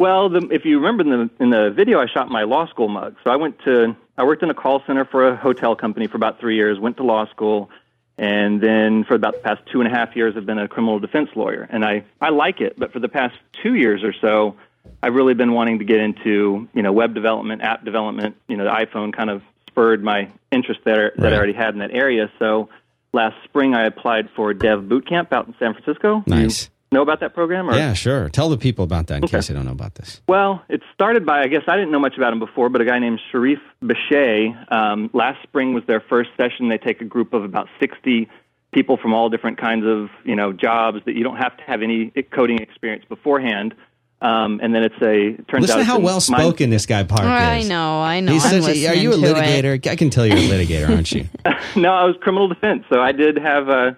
Well, 0.00 0.30
the, 0.30 0.48
if 0.50 0.64
you 0.64 0.78
remember 0.78 1.02
in 1.02 1.10
the 1.10 1.44
in 1.44 1.50
the 1.50 1.70
video, 1.70 2.00
I 2.00 2.06
shot 2.06 2.30
my 2.30 2.44
law 2.44 2.66
school 2.66 2.88
mug. 2.88 3.16
So 3.22 3.30
I 3.30 3.36
went 3.36 3.58
to 3.66 3.94
I 4.16 4.24
worked 4.24 4.42
in 4.42 4.48
a 4.48 4.54
call 4.54 4.82
center 4.86 5.04
for 5.04 5.28
a 5.28 5.36
hotel 5.36 5.76
company 5.76 6.06
for 6.06 6.16
about 6.16 6.40
three 6.40 6.56
years. 6.56 6.78
Went 6.78 6.96
to 6.96 7.02
law 7.02 7.26
school, 7.26 7.68
and 8.16 8.62
then 8.62 9.04
for 9.04 9.14
about 9.14 9.34
the 9.34 9.40
past 9.40 9.60
two 9.70 9.82
and 9.82 9.92
a 9.92 9.94
half 9.94 10.16
years, 10.16 10.36
I've 10.38 10.46
been 10.46 10.58
a 10.58 10.68
criminal 10.68 10.98
defense 11.00 11.28
lawyer. 11.36 11.68
And 11.70 11.84
I 11.84 12.04
I 12.18 12.30
like 12.30 12.62
it, 12.62 12.78
but 12.78 12.94
for 12.94 12.98
the 12.98 13.10
past 13.10 13.36
two 13.62 13.74
years 13.74 14.02
or 14.02 14.14
so, 14.14 14.56
I've 15.02 15.14
really 15.14 15.34
been 15.34 15.52
wanting 15.52 15.80
to 15.80 15.84
get 15.84 16.00
into 16.00 16.66
you 16.72 16.82
know 16.82 16.92
web 16.92 17.12
development, 17.14 17.60
app 17.60 17.84
development. 17.84 18.36
You 18.48 18.56
know, 18.56 18.64
the 18.64 18.70
iPhone 18.70 19.12
kind 19.12 19.28
of 19.28 19.42
spurred 19.68 20.02
my 20.02 20.30
interest 20.50 20.80
there 20.84 21.12
that 21.14 21.22
Right. 21.24 21.32
I 21.34 21.36
already 21.36 21.52
had 21.52 21.74
in 21.74 21.80
that 21.80 21.92
area. 21.92 22.32
So 22.38 22.70
last 23.12 23.36
spring, 23.44 23.74
I 23.74 23.84
applied 23.84 24.30
for 24.34 24.54
Dev 24.54 24.88
Boot 24.88 25.06
Camp 25.06 25.30
out 25.34 25.46
in 25.46 25.54
San 25.58 25.74
Francisco. 25.74 26.24
Nice. 26.26 26.70
You 26.90 26.96
know 26.96 27.02
about 27.02 27.20
that 27.20 27.34
program? 27.34 27.70
Or? 27.70 27.74
Yeah, 27.76 27.92
sure. 27.92 28.28
Tell 28.28 28.48
the 28.48 28.58
people 28.58 28.82
about 28.84 29.06
that 29.08 29.22
in 29.22 29.28
case 29.28 29.46
they 29.46 29.54
don't 29.54 29.64
know 29.64 29.70
about 29.70 29.94
this. 29.94 30.20
Well, 30.26 30.60
it 30.68 30.82
started 30.92 31.24
by, 31.24 31.40
I 31.42 31.46
guess 31.46 31.62
I 31.68 31.76
didn't 31.76 31.92
know 31.92 32.00
much 32.00 32.16
about 32.16 32.32
him 32.32 32.40
before, 32.40 32.68
but 32.68 32.80
a 32.80 32.84
guy 32.84 32.98
named 32.98 33.20
Shereef 33.32 33.60
Bishay. 33.80 34.72
Um, 34.72 35.08
last 35.12 35.40
spring 35.44 35.72
was 35.72 35.84
their 35.86 36.00
first 36.00 36.30
session. 36.36 36.68
They 36.68 36.78
take 36.78 37.00
a 37.00 37.04
group 37.04 37.32
of 37.32 37.44
about 37.44 37.68
60 37.78 38.28
people 38.72 38.96
from 38.96 39.14
all 39.14 39.28
different 39.28 39.58
kinds 39.58 39.86
of, 39.86 40.08
you 40.24 40.34
know, 40.34 40.52
jobs 40.52 40.98
that 41.04 41.14
you 41.14 41.22
don't 41.22 41.36
have 41.36 41.56
to 41.58 41.62
have 41.62 41.82
any 41.82 42.10
coding 42.32 42.58
experience 42.58 43.04
beforehand. 43.08 43.72
Um, 44.20 44.58
and 44.60 44.74
then 44.74 44.82
it's 44.82 45.00
a, 45.00 45.28
it 45.38 45.46
turns 45.48 45.62
Listen 45.62 45.70
out 45.70 45.74
to 45.76 45.80
it's 45.82 45.86
how 45.90 45.96
a 45.96 46.00
well 46.00 46.14
mind- 46.14 46.24
spoken 46.24 46.70
this 46.70 46.86
guy 46.86 47.04
Park 47.04 47.22
I 47.22 47.58
is. 47.58 47.68
know, 47.68 48.00
I 48.02 48.18
know. 48.18 48.32
He's 48.32 48.44
I'm 48.44 48.62
such 48.62 48.76
a, 48.76 48.86
are 48.88 48.94
you 48.94 49.10
a 49.10 49.14
listening 49.14 49.34
to 49.34 49.40
it. 49.40 49.64
litigator? 49.80 49.88
I 49.90 49.94
can 49.94 50.10
tell 50.10 50.26
you're 50.26 50.36
a 50.36 50.40
litigator, 50.40 50.90
aren't 50.90 51.12
you? 51.12 51.28
no, 51.80 51.92
I 51.92 52.04
was 52.04 52.16
criminal 52.20 52.48
defense, 52.48 52.84
so 52.92 53.00
I 53.00 53.12
did 53.12 53.38
have 53.38 53.68
uh, 53.68 53.92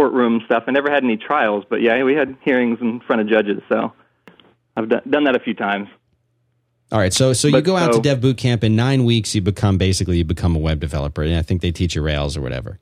courtroom 0.00 0.40
stuff. 0.46 0.64
I 0.66 0.70
never 0.70 0.90
had 0.90 1.04
any 1.04 1.18
trials, 1.18 1.64
but 1.68 1.82
yeah, 1.82 2.02
we 2.02 2.14
had 2.14 2.34
hearings 2.42 2.78
in 2.80 3.00
front 3.00 3.20
of 3.20 3.28
judges, 3.28 3.60
so 3.68 3.92
I've 4.74 4.88
done, 4.88 5.02
done 5.08 5.24
that 5.24 5.36
a 5.36 5.40
few 5.40 5.52
times. 5.52 5.88
All 6.90 6.98
right, 6.98 7.12
so 7.12 7.34
so 7.34 7.48
you 7.48 7.60
go 7.60 7.76
out 7.76 7.92
to 7.92 8.00
Dev 8.00 8.20
Boot 8.20 8.38
Camp 8.38 8.64
in 8.64 8.74
nine 8.74 9.04
weeks. 9.04 9.34
You 9.34 9.42
become 9.42 9.76
basically 9.76 10.16
you 10.16 10.24
become 10.24 10.56
a 10.56 10.58
web 10.58 10.80
developer, 10.80 11.22
and 11.22 11.36
I 11.36 11.42
think 11.42 11.60
they 11.60 11.70
teach 11.70 11.94
you 11.94 12.02
Rails 12.02 12.36
or 12.36 12.40
whatever. 12.40 12.80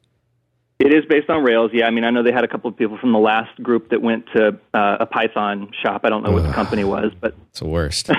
It 0.79 0.95
is 0.95 1.05
based 1.09 1.29
on 1.29 1.43
Rails, 1.43 1.73
yeah. 1.75 1.87
I 1.87 1.91
mean, 1.91 2.05
I 2.05 2.11
know 2.11 2.23
they 2.23 2.33
had 2.33 2.45
a 2.45 2.49
couple 2.49 2.71
of 2.71 2.77
people 2.77 2.97
from 2.99 3.13
the 3.13 3.19
last 3.19 3.61
group 3.61 3.91
that 3.91 4.01
went 4.01 4.27
to 4.37 4.57
uh, 4.73 4.99
a 5.01 5.07
Python 5.07 5.73
shop. 5.83 6.03
I 6.05 6.09
don't 6.09 6.23
know 6.23 6.31
what 6.31 6.45
the 6.45 6.53
company 6.53 6.85
was, 6.85 7.11
but 7.21 7.35
It's 7.51 7.59
the 7.59 7.67
worst. 7.67 8.11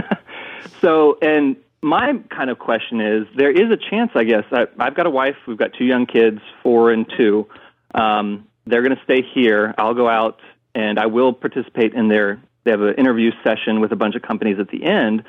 so 0.80 1.16
and 1.22 1.54
my 1.80 2.14
kind 2.28 2.50
of 2.50 2.58
question 2.58 3.00
is, 3.00 3.26
there 3.36 3.52
is 3.52 3.70
a 3.70 3.76
chance, 3.76 4.10
I 4.16 4.24
guess. 4.24 4.42
I, 4.50 4.66
I've 4.80 4.96
got 4.96 5.06
a 5.06 5.10
wife. 5.10 5.36
We've 5.46 5.56
got 5.56 5.70
two 5.78 5.84
young 5.84 6.06
kids, 6.06 6.40
four 6.62 6.90
and 6.90 7.06
two. 7.16 7.46
Um, 7.96 8.46
they're 8.66 8.82
going 8.82 8.96
to 8.96 9.02
stay 9.04 9.22
here. 9.34 9.74
I'll 9.78 9.94
go 9.94 10.08
out 10.08 10.40
and 10.74 10.98
I 10.98 11.06
will 11.06 11.32
participate 11.32 11.94
in 11.94 12.08
their. 12.08 12.40
They 12.64 12.70
have 12.72 12.82
an 12.82 12.94
interview 12.94 13.30
session 13.42 13.80
with 13.80 13.92
a 13.92 13.96
bunch 13.96 14.14
of 14.14 14.22
companies 14.22 14.58
at 14.58 14.68
the 14.68 14.84
end, 14.84 15.24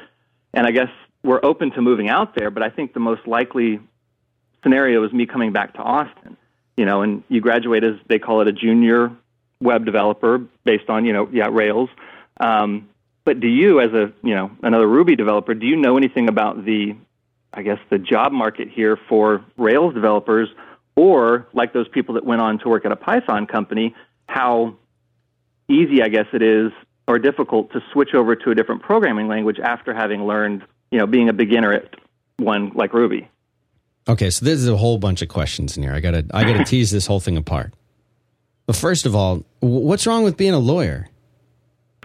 and 0.54 0.66
I 0.68 0.72
guess 0.72 0.90
we're 1.24 1.44
open 1.44 1.72
to 1.72 1.82
moving 1.82 2.10
out 2.10 2.36
there, 2.36 2.50
but 2.50 2.64
I 2.64 2.70
think 2.70 2.94
the 2.94 3.00
most 3.00 3.28
likely 3.28 3.80
scenario 4.64 5.04
is 5.04 5.14
me 5.14 5.26
coming 5.26 5.54
back 5.54 5.74
to 5.74 5.80
Austin. 5.80 6.36
You 6.76 6.86
know, 6.86 7.02
and 7.02 7.24
you 7.30 7.42
graduate 7.42 7.84
as 7.84 7.96
they 8.08 8.20
call 8.20 8.42
it 8.42 8.48
a 8.48 8.52
junior 8.52 9.12
web 9.60 9.86
developer 9.86 10.40
based 10.64 10.90
on 10.90 11.06
you 11.06 11.14
know 11.14 11.30
yeah 11.32 11.48
Rails. 11.52 11.90
Um, 12.40 12.90
but 13.26 13.40
do 13.40 13.48
you, 13.48 13.82
as 13.82 13.92
a 13.94 14.12
you 14.24 14.36
know 14.36 14.52
another 14.64 14.88
Ruby 14.88 15.16
developer, 15.16 15.54
do 15.54 15.66
you 15.66 15.76
know 15.76 15.98
anything 15.98 16.30
about 16.30 16.64
the, 16.66 16.96
I 17.54 17.62
guess 17.62 17.80
the 17.90 17.98
job 17.98 18.32
market 18.32 18.70
here 18.70 18.98
for 19.10 19.44
Rails 19.58 19.94
developers, 19.94 20.50
or 20.98 21.48
like 21.54 21.72
those 21.72 21.88
people 21.88 22.16
that 22.16 22.26
went 22.26 22.42
on 22.42 22.60
to 22.60 22.68
work 22.68 22.84
at 22.86 22.92
a 22.92 22.96
Python 22.98 23.46
company, 23.46 23.96
how 24.28 24.76
easy 25.70 26.02
I 26.02 26.10
guess 26.10 26.26
it 26.34 26.42
is 26.42 26.72
or 27.08 27.20
difficult 27.20 27.72
to 27.72 27.80
switch 27.94 28.14
over 28.14 28.36
to 28.36 28.52
a 28.52 28.56
different 28.56 28.82
programming 28.82 29.30
language 29.30 29.60
after 29.64 29.94
having 29.94 30.26
learned 30.26 30.64
you 30.92 31.00
know 31.00 31.08
being 31.08 31.30
a 31.30 31.34
beginner 31.34 31.72
at 31.72 31.94
one 32.38 32.72
like 32.76 32.94
Ruby. 32.94 33.30
Okay, 34.10 34.30
so 34.30 34.44
this 34.44 34.60
is 34.60 34.68
a 34.68 34.76
whole 34.78 34.98
bunch 34.98 35.22
of 35.22 35.28
questions 35.30 35.78
in 35.78 35.84
here. 35.84 35.94
I 35.94 36.00
gotta 36.00 36.26
I 36.34 36.44
gotta 36.44 36.64
tease 36.66 36.92
this 36.92 37.06
whole 37.06 37.20
thing 37.20 37.38
apart. 37.38 37.74
But 38.66 38.76
first 38.76 39.06
of 39.06 39.16
all, 39.16 39.46
what's 39.62 40.06
wrong 40.08 40.24
with 40.24 40.36
being 40.36 40.54
a 40.54 40.60
lawyer? 40.60 41.08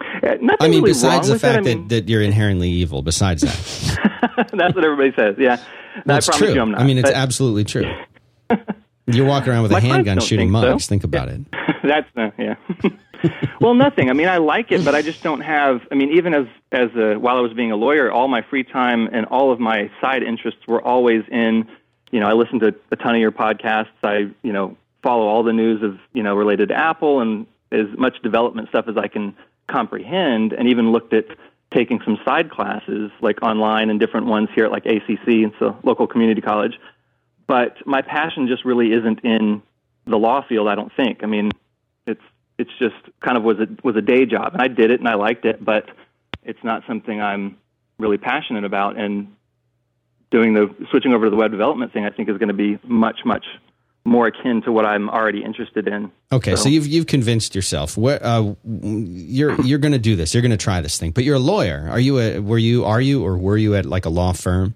Uh, 0.00 0.36
I 0.60 0.68
mean, 0.68 0.82
really 0.82 0.92
besides 0.92 1.28
the 1.28 1.38
fact 1.38 1.66
it, 1.66 1.70
I 1.72 1.74
mean, 1.74 1.88
that, 1.88 2.06
that 2.06 2.08
you're 2.08 2.22
inherently 2.22 2.70
evil. 2.70 3.02
Besides 3.02 3.42
that, 3.42 4.48
that's 4.52 4.74
what 4.74 4.84
everybody 4.84 5.12
says. 5.16 5.36
Yeah, 5.38 5.56
no, 6.06 6.14
that's 6.14 6.28
I 6.28 6.38
true. 6.38 6.54
you, 6.54 6.60
I'm 6.60 6.70
not. 6.70 6.80
I 6.80 6.84
mean, 6.84 6.98
it's 6.98 7.08
But 7.08 7.16
absolutely 7.16 7.64
true. 7.64 7.90
You're 9.06 9.26
walking 9.26 9.50
around 9.50 9.62
with 9.62 9.72
a 9.72 9.80
handgun 9.80 10.20
shooting 10.20 10.52
think 10.52 10.80
so. 10.80 10.88
Think 10.88 11.04
about 11.04 11.28
it. 11.28 11.40
that's 11.82 12.08
uh, 12.16 12.30
yeah. 12.38 12.54
well, 13.60 13.74
nothing. 13.74 14.10
I 14.10 14.12
mean, 14.12 14.28
I 14.28 14.38
like 14.38 14.70
it, 14.70 14.84
but 14.84 14.94
I 14.94 15.02
just 15.02 15.22
don't 15.22 15.40
have. 15.40 15.80
I 15.90 15.94
mean, 15.94 16.12
even 16.12 16.34
as 16.34 16.46
as 16.70 16.90
a, 16.94 17.16
while 17.16 17.36
I 17.36 17.40
was 17.40 17.52
being 17.52 17.72
a 17.72 17.76
lawyer, 17.76 18.10
all 18.10 18.28
my 18.28 18.42
free 18.42 18.64
time 18.64 19.08
and 19.12 19.26
all 19.26 19.52
of 19.52 19.58
my 19.58 19.90
side 20.00 20.22
interests 20.22 20.60
were 20.66 20.82
always 20.82 21.24
in. 21.30 21.68
You 22.10 22.20
know, 22.20 22.28
I 22.28 22.34
listen 22.34 22.60
to 22.60 22.74
a 22.90 22.96
ton 22.96 23.14
of 23.14 23.20
your 23.20 23.32
podcasts. 23.32 23.88
I 24.02 24.30
you 24.42 24.52
know 24.52 24.76
follow 25.02 25.26
all 25.26 25.42
the 25.42 25.52
news 25.52 25.82
of 25.82 25.98
you 26.12 26.22
know 26.22 26.36
related 26.36 26.68
to 26.68 26.76
Apple 26.76 27.20
and 27.20 27.46
as 27.72 27.86
much 27.96 28.20
development 28.22 28.68
stuff 28.68 28.86
as 28.86 28.96
I 28.96 29.08
can 29.08 29.34
comprehend, 29.66 30.52
and 30.52 30.68
even 30.68 30.92
looked 30.92 31.12
at 31.12 31.26
taking 31.72 32.00
some 32.04 32.18
side 32.24 32.50
classes 32.50 33.10
like 33.20 33.42
online 33.42 33.90
and 33.90 33.98
different 33.98 34.26
ones 34.26 34.48
here 34.54 34.66
at 34.66 34.70
like 34.70 34.84
ACC 34.86 35.26
and 35.26 35.52
so 35.58 35.76
local 35.82 36.06
community 36.06 36.40
college. 36.40 36.78
But 37.46 37.86
my 37.86 38.02
passion 38.02 38.48
just 38.48 38.64
really 38.64 38.92
isn't 38.92 39.20
in 39.24 39.62
the 40.06 40.16
law 40.16 40.44
field. 40.48 40.68
I 40.68 40.74
don't 40.74 40.92
think. 40.96 41.20
I 41.22 41.26
mean, 41.26 41.50
it's 42.06 42.22
it's 42.58 42.70
just 42.78 42.94
kind 43.20 43.36
of 43.36 43.42
was 43.42 43.58
a 43.58 43.66
was 43.82 43.96
a 43.96 44.02
day 44.02 44.26
job, 44.26 44.52
and 44.54 44.62
I 44.62 44.68
did 44.68 44.90
it 44.90 45.00
and 45.00 45.08
I 45.08 45.14
liked 45.14 45.44
it, 45.44 45.64
but 45.64 45.90
it's 46.42 46.62
not 46.62 46.82
something 46.86 47.20
I'm 47.20 47.56
really 47.98 48.18
passionate 48.18 48.64
about. 48.64 48.98
And 48.98 49.34
doing 50.30 50.54
the 50.54 50.74
switching 50.90 51.12
over 51.12 51.26
to 51.26 51.30
the 51.30 51.36
web 51.36 51.50
development 51.50 51.92
thing, 51.92 52.04
I 52.04 52.10
think 52.10 52.28
is 52.28 52.38
going 52.38 52.48
to 52.48 52.54
be 52.54 52.78
much 52.84 53.20
much 53.24 53.44
more 54.04 54.26
akin 54.26 54.62
to 54.62 54.72
what 54.72 54.84
I'm 54.84 55.08
already 55.08 55.44
interested 55.44 55.86
in. 55.86 56.10
Okay, 56.32 56.56
so, 56.56 56.68
you've 56.68 56.86
you've 56.86 57.06
convinced 57.06 57.54
yourself. 57.54 57.96
What 57.96 58.22
uh, 58.22 58.54
you're 58.64 59.60
you're 59.62 59.78
going 59.78 59.92
to 59.92 59.98
do 59.98 60.16
this. 60.16 60.34
You're 60.34 60.42
going 60.42 60.50
to 60.50 60.56
try 60.56 60.80
this 60.80 60.98
thing. 60.98 61.12
But 61.12 61.24
you're 61.24 61.36
a 61.36 61.40
lawyer. 61.40 61.86
Are 61.88 62.00
you 62.00 62.18
a 62.18 62.38
were 62.40 62.58
you 62.58 62.84
are 62.84 63.00
you 63.00 63.24
or 63.24 63.36
were 63.36 63.56
you 63.56 63.76
at 63.76 63.86
like 63.86 64.04
a 64.04 64.10
law 64.10 64.32
firm? 64.32 64.74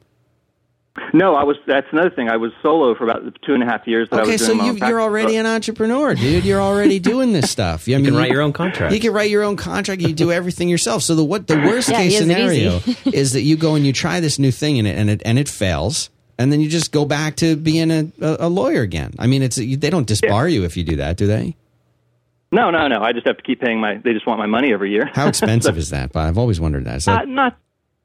No, 1.12 1.34
I 1.34 1.44
was. 1.44 1.56
That's 1.66 1.86
another 1.92 2.10
thing. 2.10 2.28
I 2.28 2.36
was 2.36 2.52
solo 2.62 2.94
for 2.94 3.04
about 3.04 3.22
two 3.42 3.54
and 3.54 3.62
a 3.62 3.66
half 3.66 3.86
years. 3.86 4.08
That 4.10 4.20
I 4.20 4.22
Okay, 4.22 4.32
was 4.32 4.40
so 4.40 4.46
doing 4.48 4.58
my 4.58 4.64
you, 4.66 4.70
own 4.72 4.78
you're 4.88 5.00
already 5.00 5.36
an 5.36 5.46
entrepreneur, 5.46 6.14
dude. 6.14 6.44
You're 6.44 6.60
already 6.62 6.98
doing 6.98 7.32
this 7.32 7.50
stuff. 7.50 7.86
I 7.88 7.92
mean, 7.96 8.04
can 8.06 8.14
write 8.16 8.30
your 8.30 8.42
own 8.42 8.52
contract. 8.52 8.94
You 8.94 9.00
can 9.00 9.12
write 9.12 9.30
your 9.30 9.42
own 9.42 9.56
contract. 9.56 10.00
You 10.02 10.12
do 10.14 10.32
everything 10.32 10.68
yourself. 10.68 11.02
So 11.02 11.14
the 11.14 11.24
what 11.24 11.46
the 11.46 11.58
worst 11.66 11.88
Yeah, 11.90 11.98
case 11.98 12.12
he 12.12 12.16
has 12.18 12.22
it 12.22 12.34
scenario 12.34 12.80
is 13.12 13.32
that 13.32 13.42
you 13.42 13.56
go 13.56 13.74
and 13.74 13.86
you 13.86 13.92
try 13.92 14.20
this 14.20 14.38
new 14.38 14.50
thing 14.50 14.78
and 14.78 14.88
it 14.88 14.96
and 14.96 15.10
it 15.10 15.22
and 15.24 15.38
it 15.38 15.48
fails, 15.48 16.10
and 16.38 16.50
then 16.50 16.60
you 16.60 16.68
just 16.68 16.92
go 16.92 17.04
back 17.04 17.36
to 17.36 17.56
being 17.56 17.90
a, 17.90 18.10
a, 18.20 18.36
a 18.40 18.48
lawyer 18.48 18.82
again. 18.82 19.12
I 19.18 19.26
mean, 19.26 19.42
it's 19.42 19.56
they 19.56 19.90
don't 19.90 20.08
disbar 20.08 20.50
you 20.50 20.64
if 20.64 20.76
you 20.76 20.84
do 20.84 20.96
that, 20.96 21.16
do 21.16 21.26
they? 21.26 21.56
No, 22.52 22.70
no, 22.70 22.86
no. 22.88 23.00
I 23.02 23.12
just 23.12 23.26
have 23.26 23.36
to 23.36 23.42
keep 23.42 23.60
paying 23.60 23.80
my. 23.80 23.96
They 23.98 24.12
just 24.12 24.26
want 24.26 24.38
my 24.38 24.46
money 24.46 24.72
every 24.72 24.90
year. 24.92 25.10
How 25.12 25.28
expensive 25.28 25.76
is 25.76 25.90
that? 25.90 26.12
But 26.12 26.20
I've 26.26 26.38
always 26.38 26.60
wondered 26.60 26.84
that. 26.84 26.96
Is 26.98 27.08
Uh, 27.08 27.16
that 27.16 27.28
not 27.28 27.58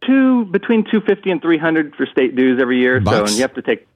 two 0.05 0.45
between 0.45 0.85
two 0.89 1.01
fifty 1.01 1.31
and 1.31 1.41
three 1.41 1.57
hundred 1.57 1.95
for 1.95 2.05
state 2.05 2.35
dues 2.35 2.59
every 2.61 2.79
year. 2.79 3.01
So 3.03 3.21
and 3.23 3.31
you 3.31 3.41
have 3.41 3.53
to 3.55 3.61
take. 3.61 3.87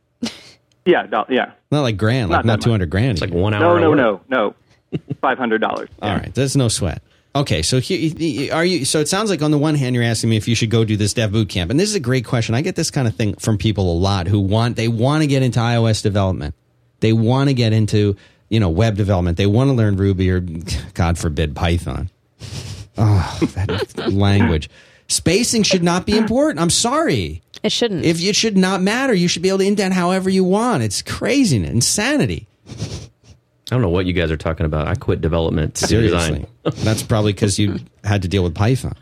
Yeah, 0.86 1.08
do- 1.08 1.34
yeah. 1.34 1.54
not 1.72 1.82
like 1.82 1.98
grand, 1.98 2.30
like 2.30 2.40
not 2.40 2.46
not 2.46 2.60
that 2.60 2.64
two 2.64 2.72
hundred 2.72 2.90
grand. 2.90 3.12
It's 3.14 3.22
like 3.22 3.32
even. 3.32 3.42
one 3.42 3.54
hour. 3.54 3.80
No, 3.80 3.96
no, 3.96 4.12
work. 4.12 4.30
no, 4.30 4.56
no. 4.92 5.00
Five 5.22 5.38
hundred 5.38 5.62
dollars. 5.62 5.90
All 6.02 6.16
right, 6.16 6.34
there's 6.34 6.56
no 6.56 6.68
sweat. 6.68 7.02
Okay, 7.36 7.64
so 7.64 7.82
he, 7.82 8.50
are 8.50 8.64
you? 8.64 8.86
So 8.86 9.02
it 9.02 9.10
sounds 9.10 9.30
like 9.30 9.42
on 9.42 9.52
the 9.52 9.58
one 9.58 9.76
hand 9.76 9.94
you're 9.94 10.06
asking 10.06 10.30
me 10.30 10.38
if 10.38 10.48
you 10.48 10.56
should 10.56 10.70
go 10.70 10.86
do 10.86 10.96
this 10.96 11.14
dev 11.14 11.34
boot 11.34 11.50
camp, 11.50 11.70
and 11.70 11.78
this 11.78 11.90
is 11.90 11.96
a 11.96 12.00
great 12.00 12.24
question. 12.24 12.56
I 12.56 12.62
get 12.62 12.78
this 12.78 12.90
kind 12.90 13.10
of 13.10 13.16
thing 13.16 13.36
from 13.36 13.58
people 13.58 13.92
a 13.92 13.98
lot 13.98 14.28
who 14.28 14.40
want 14.40 14.78
they 14.78 14.88
want 14.88 15.22
to 15.22 15.28
get 15.28 15.44
into 15.44 15.60
iOS 15.60 16.02
development, 16.02 16.56
they 17.02 17.12
want 17.12 17.50
to 17.50 17.54
get 17.54 17.74
into 17.74 18.16
you 18.48 18.62
know 18.62 18.70
web 18.70 18.96
development, 18.96 19.36
they 19.36 19.48
want 19.48 19.68
to 19.68 19.74
learn 19.74 19.98
Ruby 19.98 20.32
or 20.32 20.40
God 20.94 21.18
forbid 21.18 21.56
Python. 21.56 22.10
Oh, 22.98 23.40
that 23.56 24.14
language. 24.14 24.70
Spacing 25.08 25.64
should 25.64 25.84
not 25.84 26.06
be 26.06 26.18
important. 26.18 26.60
I'm 26.60 26.70
sorry. 26.70 27.42
It 27.62 27.72
shouldn't. 27.72 28.06
If 28.06 28.22
it 28.22 28.36
should 28.36 28.58
not 28.58 28.82
matter, 28.82 29.14
you 29.14 29.28
should 29.28 29.42
be 29.42 29.50
able 29.50 29.60
to 29.60 29.66
indent 29.66 29.94
however 29.94 30.30
you 30.30 30.44
want. 30.44 30.84
It's 30.84 31.02
craziness, 31.02 31.70
insanity. 31.72 32.48
I 32.68 33.76
don't 33.76 33.82
know 33.82 33.90
what 33.90 34.06
you 34.06 34.14
guys 34.14 34.32
are 34.32 34.38
talking 34.38 34.66
about. 34.66 34.88
I 34.88 34.96
quit 34.96 35.22
development 35.22 35.78
Seriously. 35.78 36.46
That's 36.64 37.02
probably 37.02 37.34
because 37.34 37.58
you 37.58 37.80
had 38.04 38.22
to 38.22 38.28
deal 38.28 38.44
with 38.44 38.54
Python. 38.54 38.96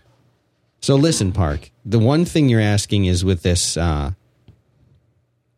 So 0.80 0.96
listen, 0.96 1.32
Park. 1.32 1.72
The 1.86 2.00
one 2.00 2.26
thing 2.26 2.50
you're 2.50 2.62
asking 2.62 3.06
is 3.06 3.24
with 3.26 3.44
this 3.44 3.78
uh, 3.78 4.12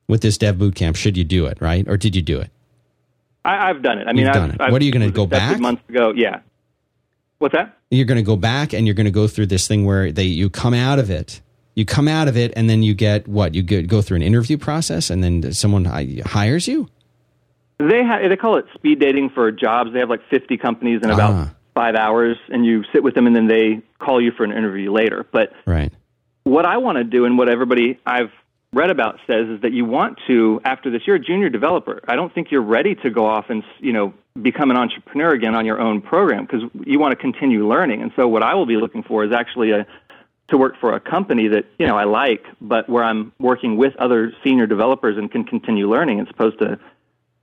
with 0.08 0.22
this 0.22 0.38
dev 0.38 0.58
boot 0.58 0.76
camp, 0.76 0.96
should 0.96 1.18
you 1.18 1.24
do 1.24 1.46
it, 1.48 1.60
right? 1.62 1.88
Or 1.88 1.98
did 1.98 2.16
you 2.16 2.22
do 2.22 2.40
it? 2.40 2.52
I, 3.44 3.70
I've 3.70 3.82
done 3.82 4.00
it. 4.00 4.08
I 4.08 4.14
mean, 4.14 4.26
You've 4.26 4.30
I've, 4.30 4.34
done 4.34 4.52
it. 4.52 4.62
I've, 4.62 4.72
What 4.72 4.82
are 4.82 4.86
you 4.86 4.92
gonna 4.92 5.12
go 5.12 5.26
back? 5.26 5.60
Months 5.60 5.88
ago, 5.90 6.14
yeah. 6.16 6.42
What's 7.40 7.54
that? 7.54 7.78
You're 7.92 8.06
going 8.06 8.18
to 8.18 8.24
go 8.24 8.36
back 8.36 8.74
and 8.74 8.86
you're 8.88 8.96
going 8.96 9.06
to 9.06 9.12
go 9.12 9.28
through 9.28 9.48
this 9.48 9.68
thing 9.68 9.86
where 9.86 10.12
they 10.12 10.24
you 10.24 10.50
come 10.50 10.74
out 10.74 11.00
of 11.00 11.10
it. 11.10 11.42
You 11.76 11.86
come 11.86 12.08
out 12.08 12.28
of 12.30 12.38
it 12.38 12.54
and 12.56 12.70
then 12.70 12.84
you 12.84 12.94
get 12.94 13.28
what? 13.28 13.54
You 13.54 13.62
get, 13.62 13.88
go 13.88 14.02
through 14.02 14.16
an 14.18 14.22
interview 14.24 14.58
process 14.58 15.10
and 15.10 15.24
then 15.24 15.52
someone 15.54 15.84
hires 15.86 16.68
you? 16.68 16.88
They 17.78 18.04
ha- 18.06 18.26
they 18.30 18.38
call 18.38 18.56
it 18.58 18.66
speed 18.74 19.00
dating 19.00 19.32
for 19.32 19.52
jobs. 19.52 19.92
They 19.92 20.00
have 20.00 20.10
like 20.10 20.22
fifty 20.30 20.56
companies 20.58 21.02
in 21.04 21.10
about 21.10 21.32
Ah. 21.34 21.52
five 21.74 21.96
hours, 21.96 22.38
and 22.48 22.66
you 22.66 22.86
sit 22.94 23.04
with 23.04 23.16
them, 23.16 23.28
and 23.28 23.36
then 23.36 23.48
they 23.48 23.82
call 24.00 24.22
you 24.22 24.32
for 24.32 24.46
an 24.46 24.54
interview 24.54 24.94
later. 24.94 25.26
But 25.30 25.52
Right. 25.66 25.92
what 26.46 26.66
I 26.66 26.78
want 26.78 27.00
to 27.00 27.04
do 27.04 27.26
and 27.26 27.38
what 27.38 27.50
everybody 27.50 28.00
I've 28.06 28.32
read 28.76 28.90
about 28.90 29.20
says 29.26 29.48
is 29.48 29.62
that 29.62 29.72
you 29.72 29.86
want 29.86 30.20
to 30.28 30.62
after 30.66 30.92
this 30.92 31.02
you're 31.08 31.16
a 31.16 31.20
junior 31.20 31.50
developer. 31.50 32.02
I 32.08 32.16
don't 32.16 32.34
think 32.34 32.52
you're 32.52 32.62
ready 32.62 32.94
to 32.96 33.10
go 33.10 33.26
off 33.26 33.46
and 33.50 33.64
you 33.80 33.94
know 33.94 34.14
become 34.42 34.70
an 34.70 34.78
entrepreneur 34.78 35.32
again 35.32 35.56
on 35.56 35.66
your 35.66 35.80
own 35.80 36.02
program 36.02 36.46
because 36.46 36.62
you 36.86 37.00
want 37.00 37.14
to 37.14 37.16
continue 37.16 37.68
learning. 37.68 38.02
And 38.02 38.12
so 38.16 38.28
what 38.28 38.44
I 38.44 38.54
will 38.54 38.66
be 38.66 38.76
looking 38.76 39.02
for 39.02 39.24
is 39.24 39.32
actually 39.32 39.72
a 39.72 39.88
to 40.50 40.58
work 40.58 40.76
for 40.80 40.94
a 40.94 41.00
company 41.00 41.48
that 41.48 41.66
you 41.80 41.88
know 41.88 41.98
I 41.98 42.04
like, 42.04 42.46
but 42.62 42.88
where 42.90 43.04
I'm 43.04 43.32
working 43.40 43.78
with 43.78 43.96
other 43.96 44.34
senior 44.44 44.68
developers 44.68 45.18
and 45.18 45.32
can 45.32 45.46
continue 45.46 45.90
learning 45.90 46.20
as 46.20 46.28
opposed 46.30 46.60
to 46.60 46.78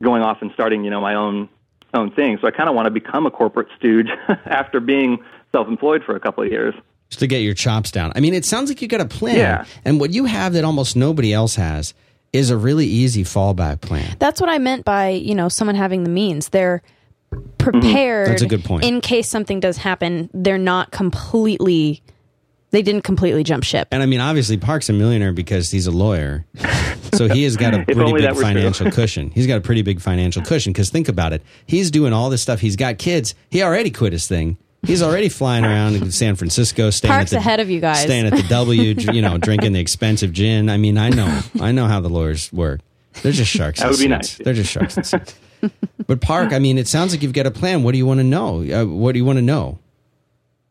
going 0.02 0.22
off 0.22 0.42
and 0.42 0.52
starting 0.52 0.84
you 0.84 0.90
know 0.90 1.00
my 1.00 1.14
own 1.14 1.48
own 1.94 2.10
thing. 2.12 2.38
So 2.40 2.46
I 2.46 2.50
kind 2.50 2.68
of 2.68 2.74
want 2.74 2.86
to 2.86 2.90
become 2.90 3.26
a 3.26 3.30
corporate 3.30 3.68
stooge 3.78 4.08
after 4.46 4.80
being 4.80 5.18
self-employed 5.52 6.04
for 6.04 6.14
a 6.14 6.20
couple 6.20 6.44
of 6.44 6.50
years. 6.50 6.74
Just 7.12 7.20
to 7.20 7.26
get 7.26 7.42
your 7.42 7.52
chops 7.52 7.90
down. 7.90 8.10
I 8.16 8.20
mean, 8.20 8.32
it 8.32 8.46
sounds 8.46 8.70
like 8.70 8.80
you 8.80 8.88
got 8.88 9.02
a 9.02 9.06
plan. 9.06 9.36
Yeah. 9.36 9.66
And 9.84 10.00
what 10.00 10.14
you 10.14 10.24
have 10.24 10.54
that 10.54 10.64
almost 10.64 10.96
nobody 10.96 11.30
else 11.30 11.56
has 11.56 11.92
is 12.32 12.48
a 12.48 12.56
really 12.56 12.86
easy 12.86 13.22
fallback 13.22 13.82
plan. 13.82 14.16
That's 14.18 14.40
what 14.40 14.48
I 14.48 14.56
meant 14.56 14.86
by, 14.86 15.10
you 15.10 15.34
know, 15.34 15.50
someone 15.50 15.74
having 15.74 16.04
the 16.04 16.08
means. 16.08 16.48
They're 16.48 16.80
prepared 17.58 18.28
That's 18.28 18.40
a 18.40 18.46
good 18.46 18.64
point. 18.64 18.84
in 18.84 19.02
case 19.02 19.28
something 19.28 19.60
does 19.60 19.76
happen. 19.76 20.30
They're 20.32 20.56
not 20.56 20.90
completely 20.90 22.02
they 22.70 22.80
didn't 22.80 23.02
completely 23.02 23.44
jump 23.44 23.64
ship. 23.64 23.88
And 23.90 24.02
I 24.02 24.06
mean, 24.06 24.20
obviously, 24.20 24.56
Park's 24.56 24.88
a 24.88 24.94
millionaire 24.94 25.34
because 25.34 25.70
he's 25.70 25.86
a 25.86 25.90
lawyer. 25.92 26.46
So 27.14 27.28
he 27.28 27.44
has 27.44 27.58
got 27.58 27.74
a 27.74 27.84
pretty 27.84 28.10
big 28.10 28.22
that 28.22 28.34
were 28.34 28.40
true. 28.40 28.54
financial 28.54 28.90
cushion. 28.90 29.30
He's 29.32 29.46
got 29.46 29.58
a 29.58 29.60
pretty 29.60 29.82
big 29.82 30.00
financial 30.00 30.40
cushion 30.42 30.72
because 30.72 30.88
think 30.88 31.08
about 31.10 31.34
it. 31.34 31.42
He's 31.66 31.90
doing 31.90 32.14
all 32.14 32.30
this 32.30 32.40
stuff. 32.40 32.60
He's 32.60 32.74
got 32.74 32.96
kids. 32.96 33.34
He 33.50 33.62
already 33.62 33.90
quit 33.90 34.14
his 34.14 34.26
thing. 34.26 34.56
He's 34.84 35.02
already 35.02 35.28
flying 35.28 35.64
around 35.64 35.94
in 35.94 36.10
San 36.10 36.34
Francisco, 36.34 36.90
staying 36.90 37.12
Park's 37.12 37.32
at 37.32 37.36
the, 37.36 37.38
ahead 37.38 37.60
of 37.60 37.70
you 37.70 37.80
guys. 37.80 38.02
staying 38.02 38.26
at 38.26 38.34
the 38.34 38.42
W, 38.48 38.82
you 39.12 39.22
know, 39.22 39.38
drinking 39.38 39.72
the 39.74 39.80
expensive 39.80 40.32
gin. 40.32 40.68
I 40.68 40.76
mean, 40.76 40.98
I 40.98 41.10
know, 41.10 41.40
I 41.60 41.70
know 41.70 41.86
how 41.86 42.00
the 42.00 42.08
lawyers 42.10 42.52
work. 42.52 42.80
They're 43.22 43.30
just 43.32 43.50
sharks. 43.50 43.78
That 43.78 43.86
in 43.86 43.90
would 43.90 43.98
be 43.98 44.02
suits. 44.04 44.10
nice. 44.10 44.36
They're 44.38 44.54
just 44.54 44.70
sharks 44.72 44.96
in 44.96 45.04
suits. 45.04 45.34
But 46.08 46.20
Park, 46.20 46.52
I 46.52 46.58
mean, 46.58 46.78
it 46.78 46.88
sounds 46.88 47.12
like 47.12 47.22
you've 47.22 47.32
got 47.32 47.46
a 47.46 47.50
plan. 47.52 47.84
What 47.84 47.92
do 47.92 47.98
you 47.98 48.06
want 48.06 48.18
to 48.18 48.24
know? 48.24 48.62
Uh, 48.62 48.84
what 48.86 49.12
do 49.12 49.18
you 49.18 49.24
want 49.24 49.36
to 49.36 49.42
know? 49.42 49.78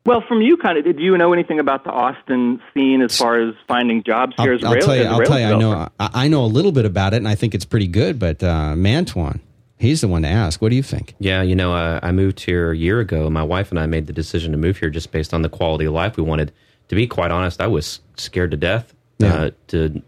Well, 0.06 0.22
from 0.28 0.42
you, 0.42 0.58
kind 0.58 0.78
of, 0.78 0.84
did 0.84 1.00
you 1.00 1.16
know 1.18 1.32
anything 1.32 1.60
about 1.60 1.84
the 1.84 1.92
Austin 1.92 2.60
scene 2.74 3.02
as 3.04 3.16
far 3.18 3.40
as 3.40 3.54
finding 3.68 4.04
jobs 4.04 4.34
here 4.38 4.54
as 4.54 4.64
a 4.64 4.66
I'll, 4.66 4.70
I'll 4.72 4.76
rail, 4.76 4.86
tell 4.86 4.96
you. 4.96 5.02
as 5.04 5.08
a 5.08 5.12
I'll 5.12 5.26
tell 5.26 5.40
you. 5.40 5.46
I 5.46 5.58
know. 5.58 5.90
I, 6.00 6.10
I 6.26 6.28
know 6.28 6.44
a 6.44 6.48
little 6.48 6.72
bit 6.72 6.86
about 6.86 7.14
it, 7.14 7.18
and 7.18 7.28
I 7.28 7.36
think 7.36 7.54
it's 7.54 7.66
pretty 7.66 7.88
good. 7.88 8.18
But 8.20 8.44
uh, 8.44 8.74
Mantuan, 8.76 9.40
he's 9.82 10.02
the 10.02 10.08
one 10.08 10.22
to 10.22 10.28
ask. 10.28 10.62
What 10.62 10.70
do 10.70 10.76
you 10.76 10.84
think? 10.84 11.16
Yeah, 11.20 11.42
you 11.42 11.56
know, 11.56 11.74
uh, 11.74 12.00
I 12.02 12.12
moved 12.12 12.40
here 12.40 12.72
a 12.72 12.78
year 12.78 13.00
ago. 13.00 13.30
My 13.30 13.44
wife 13.44 13.72
and 13.72 13.80
I 13.80 13.86
made 13.88 14.08
the 14.08 14.14
decision 14.14 14.52
to 14.52 14.58
move 14.58 14.78
here 14.78 14.90
just 14.90 15.12
based 15.12 15.34
on 15.34 15.42
the 15.42 15.50
quality 15.50 15.86
of 15.86 15.94
life 15.94 16.18
we 16.18 16.24
wanted. 16.24 16.52
To 16.90 16.96
be 16.96 17.08
quite 17.08 17.32
honest, 17.32 17.62
I 17.62 17.68
was 17.68 18.00
scared 18.18 18.52
to 18.52 18.58
death 18.58 18.94
Yeah. 19.20 19.34
Uh, 19.34 19.50
to 19.68 20.02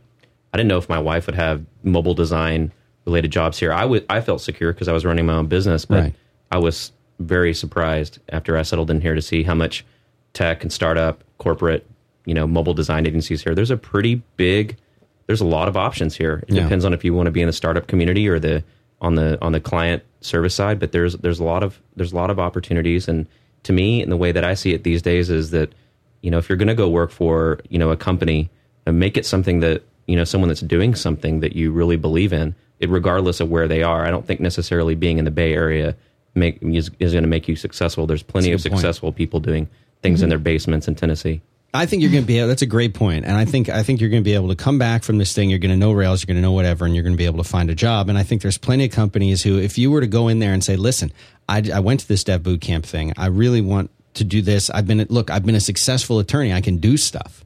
I 0.54 0.58
didn't 0.58 0.68
know 0.70 0.78
if 0.78 0.88
my 0.90 1.00
wife 1.00 1.26
would 1.26 1.36
have 1.36 1.64
mobile 1.84 2.14
design 2.14 2.72
related 3.06 3.32
jobs 3.32 3.58
here. 3.60 3.74
I 3.74 3.86
would 3.86 4.06
I 4.10 4.22
felt 4.22 4.42
secure 4.42 4.72
because 4.74 4.88
I 4.88 4.94
was 4.94 5.04
running 5.06 5.26
my 5.26 5.34
own 5.34 5.48
business, 5.48 5.86
but 5.86 6.02
Right. 6.04 6.16
I 6.52 6.58
was 6.60 6.92
very 7.20 7.54
surprised 7.54 8.20
after 8.30 8.58
I 8.58 8.62
settled 8.64 8.90
in 8.92 9.02
here 9.02 9.16
to 9.16 9.22
see 9.22 9.44
how 9.44 9.56
much 9.56 9.86
tech 10.34 10.62
and 10.64 10.72
startup, 10.72 11.24
corporate, 11.38 11.86
you 12.26 12.34
know, 12.34 12.46
mobile 12.48 12.74
design 12.74 13.06
agencies 13.08 13.44
here. 13.44 13.56
There's 13.56 13.72
a 13.72 13.78
pretty 13.78 14.22
big 14.38 14.78
there's 15.26 15.40
a 15.42 15.46
lot 15.46 15.70
of 15.70 15.78
options 15.78 16.16
here. 16.18 16.44
It 16.50 16.54
Yeah. 16.56 16.64
depends 16.64 16.84
on 16.84 16.94
if 16.94 17.06
you 17.06 17.14
want 17.14 17.28
to 17.28 17.32
be 17.32 17.40
in 17.42 17.48
the 17.48 17.54
startup 17.54 17.88
community 17.88 18.28
or 18.28 18.40
the 18.40 18.62
on 19.04 19.16
the 19.16 19.38
on 19.42 19.52
the 19.52 19.60
client 19.60 20.02
service 20.22 20.56
side, 20.56 20.80
but 20.80 20.92
there's 20.92 21.16
there's 21.18 21.40
a 21.40 21.44
lot 21.44 21.62
of 21.62 21.80
there's 21.96 22.14
a 22.14 22.16
lot 22.16 22.32
of 22.32 22.40
opportunities 22.40 23.08
and 23.08 23.28
to 23.64 23.74
me 23.74 24.02
and 24.02 24.12
the 24.12 24.18
way 24.18 24.32
that 24.32 24.44
I 24.44 24.56
see 24.56 24.74
it 24.74 24.84
these 24.84 25.02
days 25.02 25.30
is 25.30 25.52
that 25.52 25.74
you 26.22 26.32
know 26.32 26.40
if 26.40 26.50
you're 26.50 26.58
going 26.58 26.68
to 26.70 26.76
go 26.76 26.90
work 26.90 27.12
for, 27.12 27.60
you 27.70 27.78
know, 27.78 27.92
a 27.92 27.98
company, 27.98 28.50
make 28.88 29.18
it 29.18 29.26
something 29.26 29.60
that, 29.60 29.84
you 30.08 30.16
know, 30.16 30.24
someone 30.24 30.48
that's 30.48 30.62
doing 30.62 30.96
something 30.96 31.42
that 31.42 31.56
you 31.56 31.72
really 31.72 31.98
believe 31.98 32.34
in, 32.34 32.56
it 32.80 32.90
regardless 32.90 33.40
of 33.40 33.50
where 33.50 33.68
they 33.68 33.84
are. 33.84 34.06
I 34.06 34.10
don't 34.10 34.26
think 34.26 34.40
necessarily 34.40 34.96
being 34.96 35.18
in 35.18 35.26
the 35.26 35.32
Bay 35.32 35.54
Area 35.54 35.96
make 36.36 36.60
is, 36.62 36.90
is 37.00 37.12
going 37.12 37.24
to 37.24 37.30
make 37.30 37.48
you 37.48 37.56
successful. 37.56 38.08
There's 38.08 38.24
plenty 38.24 38.52
of 38.52 38.60
That's 38.60 38.66
a 38.66 38.70
good 38.70 38.74
point. 38.76 38.82
successful 38.82 39.12
people 39.12 39.40
doing 39.40 39.70
things 40.02 40.22
in 40.22 40.26
mm-hmm. 40.26 40.30
their 40.30 40.40
basements 40.40 40.88
in 40.88 40.96
Tennessee. 40.96 41.42
I 41.76 41.88
think 41.88 42.04
you're 42.04 42.12
going 42.12 42.24
to 42.24 42.28
be. 42.28 42.38
able 42.38 42.50
That's 42.50 42.62
a 42.62 42.68
great 42.68 42.94
point, 42.94 43.26
and 43.26 43.36
I 43.36 43.46
think 43.46 43.68
I 43.68 43.82
think 43.82 44.00
you're 44.00 44.12
going 44.12 44.22
to 44.22 44.26
be 44.26 44.36
able 44.36 44.50
to 44.50 44.56
come 44.56 44.78
back 44.78 45.04
from 45.04 45.18
this 45.18 45.34
thing. 45.34 45.50
You're 45.50 45.60
going 45.60 45.72
to 45.72 45.78
know 45.78 45.92
Rails. 45.92 46.22
You're 46.22 46.28
going 46.28 46.38
to 46.38 46.42
know 46.42 46.52
whatever, 46.52 46.86
and 46.86 46.94
you're 46.94 47.04
going 47.04 47.16
to 47.16 47.18
be 47.18 47.26
able 47.26 47.42
to 47.44 47.50
find 47.50 47.70
a 47.72 47.76
job. 47.76 48.10
And 48.10 48.18
I 48.18 48.24
think 48.24 48.44
there's 48.44 48.60
plenty 48.60 48.86
of 48.86 48.92
companies 48.92 49.42
who, 49.42 49.58
if 49.58 49.78
you 49.78 49.90
were 49.90 50.02
to 50.02 50.08
go 50.08 50.28
in 50.28 50.38
there 50.38 50.54
and 50.54 50.64
say, 50.64 50.76
"Listen, 50.76 51.12
I, 51.50 51.64
I 51.74 51.80
went 51.80 52.02
to 52.02 52.08
this 52.08 52.24
Dev 52.24 52.44
Bootcamp 52.44 52.84
thing. 52.84 53.14
I 53.18 53.28
really 53.28 53.62
want 53.62 53.90
to 54.16 54.24
do 54.24 54.42
this. 54.42 54.70
I've 54.70 54.86
been 54.86 55.06
look. 55.10 55.32
I've 55.32 55.46
been 55.46 55.56
a 55.56 55.60
successful 55.60 56.20
attorney. 56.20 56.54
I 56.54 56.62
can 56.62 56.78
do 56.78 56.96
stuff, 56.96 57.44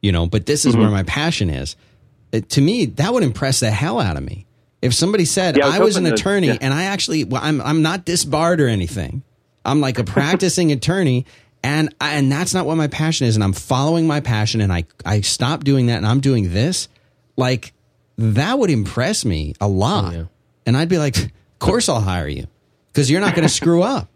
you 0.00 0.12
know. 0.12 0.26
But 0.26 0.46
this 0.46 0.64
is 0.64 0.72
mm-hmm. 0.72 0.82
where 0.82 0.90
my 0.90 1.02
passion 1.02 1.50
is. 1.50 1.74
It, 2.32 2.48
to 2.50 2.60
me, 2.60 2.86
that 2.86 3.12
would 3.12 3.22
impress 3.22 3.60
the 3.60 3.70
hell 3.70 4.00
out 4.00 4.16
of 4.16 4.22
me. 4.22 4.46
If 4.82 4.94
somebody 4.94 5.24
said 5.24 5.56
Yeah, 5.56 5.66
I 5.66 5.68
was 5.68 5.76
I 5.76 5.82
was 5.82 5.96
an 5.96 6.04
hoping 6.04 6.16
to- 6.16 6.20
attorney 6.22 6.46
yeah. 6.48 6.58
and 6.60 6.72
I 6.74 6.84
actually, 6.84 7.24
well, 7.24 7.40
I'm 7.42 7.60
I'm 7.60 7.82
not 7.82 8.04
disbarred 8.04 8.60
or 8.60 8.68
anything. 8.68 9.22
I'm 9.64 9.80
like 9.80 9.98
a 9.98 10.04
practicing 10.04 10.70
attorney, 10.70 11.26
and 11.62 11.94
I, 12.00 12.14
and 12.14 12.30
that's 12.30 12.54
not 12.54 12.66
what 12.66 12.76
my 12.76 12.86
passion 12.88 13.26
is. 13.26 13.34
And 13.36 13.42
I'm 13.44 13.52
following 13.52 14.06
my 14.06 14.20
passion, 14.20 14.60
and 14.60 14.72
I 14.72 14.84
I 15.04 15.20
stopped 15.22 15.64
doing 15.64 15.86
that, 15.86 15.96
and 15.96 16.06
I'm 16.06 16.20
doing 16.20 16.52
this. 16.52 16.88
Like 17.36 17.72
that 18.18 18.58
would 18.58 18.70
impress 18.70 19.24
me 19.24 19.54
a 19.60 19.68
lot, 19.68 20.14
Oh, 20.14 20.16
yeah. 20.18 20.24
and 20.66 20.76
I'd 20.76 20.88
be 20.88 20.98
like, 20.98 21.16
of 21.18 21.30
course 21.58 21.88
I'll 21.88 22.00
hire 22.00 22.28
you 22.28 22.46
because 22.92 23.10
you're 23.10 23.20
not 23.20 23.34
going 23.34 23.46
to 23.48 23.52
screw 23.52 23.82
up, 23.82 24.08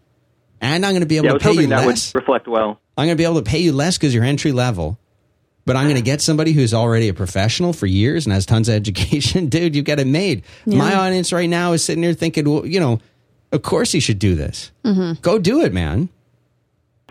and 0.59 0.85
I'm 0.85 0.91
going 0.93 1.01
to 1.01 1.07
be 1.07 1.17
able 1.17 1.25
Yeah, 1.27 1.33
I 1.35 1.37
to 1.37 1.47
was 1.49 1.55
pay 1.57 1.61
you 1.63 1.67
that 1.67 1.85
less. 1.87 2.13
would 2.13 2.21
reflect 2.21 2.47
well. 2.47 2.79
I'm 2.97 3.05
going 3.07 3.17
to 3.17 3.21
be 3.21 3.25
able 3.25 3.35
to 3.41 3.49
pay 3.49 3.59
you 3.59 3.71
less 3.73 3.97
because 3.97 4.13
you're 4.13 4.23
entry 4.23 4.51
level. 4.51 4.97
But 5.63 5.75
I'm 5.75 5.83
going 5.83 5.95
to 5.95 6.01
get 6.01 6.21
somebody 6.21 6.53
who's 6.53 6.73
already 6.73 7.07
a 7.07 7.13
professional 7.13 7.71
for 7.71 7.85
years 7.85 8.25
and 8.25 8.33
has 8.33 8.47
tons 8.47 8.67
of 8.67 8.73
education. 8.81 9.45
Dude, 9.47 9.75
you've 9.75 9.85
got 9.85 9.99
it 9.99 10.07
made. 10.07 10.43
My 10.65 10.95
audience 10.95 11.31
right 11.31 11.47
now 11.47 11.73
is 11.73 11.85
sitting 11.85 12.01
there 12.01 12.13
thinking, 12.15 12.49
well, 12.49 12.65
you 12.65 12.79
know, 12.79 12.99
of 13.51 13.61
course 13.61 13.91
he 13.91 13.99
should 13.99 14.17
do 14.17 14.33
this. 14.33 14.71
Mm-hmm. 14.83 15.21
Go 15.21 15.37
do 15.37 15.61
it, 15.61 15.71
man. 15.71 16.09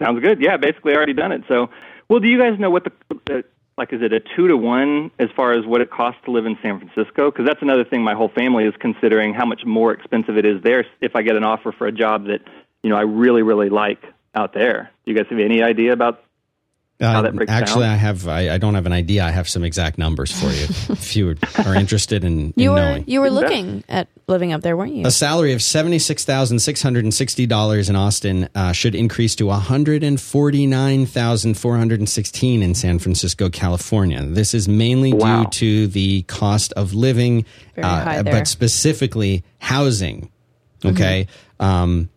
Sounds 0.00 0.20
good. 0.20 0.40
Yeah, 0.40 0.56
basically, 0.56 0.92
I 0.92 0.96
already 0.96 1.12
done 1.12 1.30
it. 1.32 1.42
So, 1.46 1.68
well, 2.08 2.18
do 2.20 2.26
you 2.28 2.38
guys 2.38 2.58
know 2.58 2.70
what 2.70 2.84
the, 2.84 2.92
the 3.26 3.44
like? 3.78 3.92
Is 3.92 4.02
it 4.02 4.12
a 4.12 4.20
two 4.34 4.48
to 4.48 4.56
one 4.56 5.10
as 5.18 5.28
far 5.36 5.52
as 5.52 5.64
what 5.66 5.80
it 5.80 5.90
costs 5.90 6.20
to 6.24 6.30
live 6.30 6.46
in 6.46 6.56
San 6.62 6.78
Francisco? 6.80 7.30
Because 7.30 7.46
that's 7.46 7.62
another 7.62 7.84
thing 7.84 8.02
my 8.02 8.14
whole 8.14 8.30
family 8.30 8.64
is 8.64 8.74
considering 8.80 9.34
how 9.34 9.44
much 9.46 9.62
more 9.64 9.92
expensive 9.92 10.36
it 10.36 10.44
is 10.46 10.62
there 10.62 10.84
if 11.00 11.14
I 11.14 11.22
get 11.22 11.36
an 11.36 11.44
offer 11.44 11.70
for 11.72 11.86
a 11.86 11.92
job 11.92 12.26
that 12.26 12.40
you 12.82 12.90
know 12.90 12.96
I 12.96 13.02
really 13.02 13.42
really 13.42 13.68
like 13.68 14.02
out 14.34 14.54
there. 14.54 14.90
Do 15.04 15.12
you 15.12 15.16
guys 15.16 15.26
have 15.30 15.38
any 15.38 15.62
idea 15.62 15.92
about? 15.92 16.22
How 17.00 17.22
that 17.22 17.34
breaks 17.34 17.50
Uh, 17.50 17.54
actually, 17.54 17.84
down? 17.84 17.92
I 17.94 17.96
have. 17.96 18.28
I, 18.28 18.50
I 18.54 18.58
don't 18.58 18.74
have 18.74 18.84
an 18.84 18.92
idea. 18.92 19.24
I 19.24 19.30
have 19.30 19.48
some 19.48 19.64
exact 19.64 19.96
numbers 19.96 20.30
for 20.38 20.48
you 20.48 20.66
if 20.92 21.16
you 21.16 21.34
are 21.64 21.74
interested 21.74 22.24
in, 22.24 22.48
in 22.48 22.52
You 22.56 22.70
were 22.72 22.76
knowing. 22.76 23.04
you 23.06 23.22
were 23.22 23.30
looking 23.30 23.84
at 23.88 24.06
living 24.30 24.52
up 24.52 24.62
there, 24.62 24.76
weren't 24.76 24.94
you? 24.94 25.06
A 25.06 25.10
salary 25.10 25.52
of 25.52 25.62
seventy 25.62 25.98
six 25.98 26.24
thousand 26.24 26.60
six 26.60 26.80
hundred 26.82 27.04
and 27.04 27.12
sixty 27.12 27.46
dollars 27.46 27.90
in 27.90 27.96
Austin 27.96 28.48
uh, 28.54 28.72
should 28.72 28.94
increase 28.94 29.34
to 29.36 29.46
one 29.46 29.60
hundred 29.60 30.02
and 30.02 30.20
forty 30.20 30.66
nine 30.66 31.04
thousand 31.06 31.58
four 31.58 31.76
hundred 31.76 31.98
and 32.00 32.08
sixteen 32.08 32.62
in 32.62 32.74
San 32.74 32.98
Francisco, 32.98 33.50
California. 33.50 34.22
This 34.22 34.54
is 34.54 34.68
mainly 34.68 35.12
Wow. 35.12 35.44
due 35.44 35.50
to 35.50 35.86
the 35.88 36.22
cost 36.22 36.72
of 36.74 36.94
living, 36.94 37.44
Very 37.74 37.86
high 37.86 38.22
there. 38.22 38.32
but 38.32 38.46
specifically 38.48 39.44
housing. 39.58 40.30
Okay. 40.84 41.26
Um, 41.58 42.08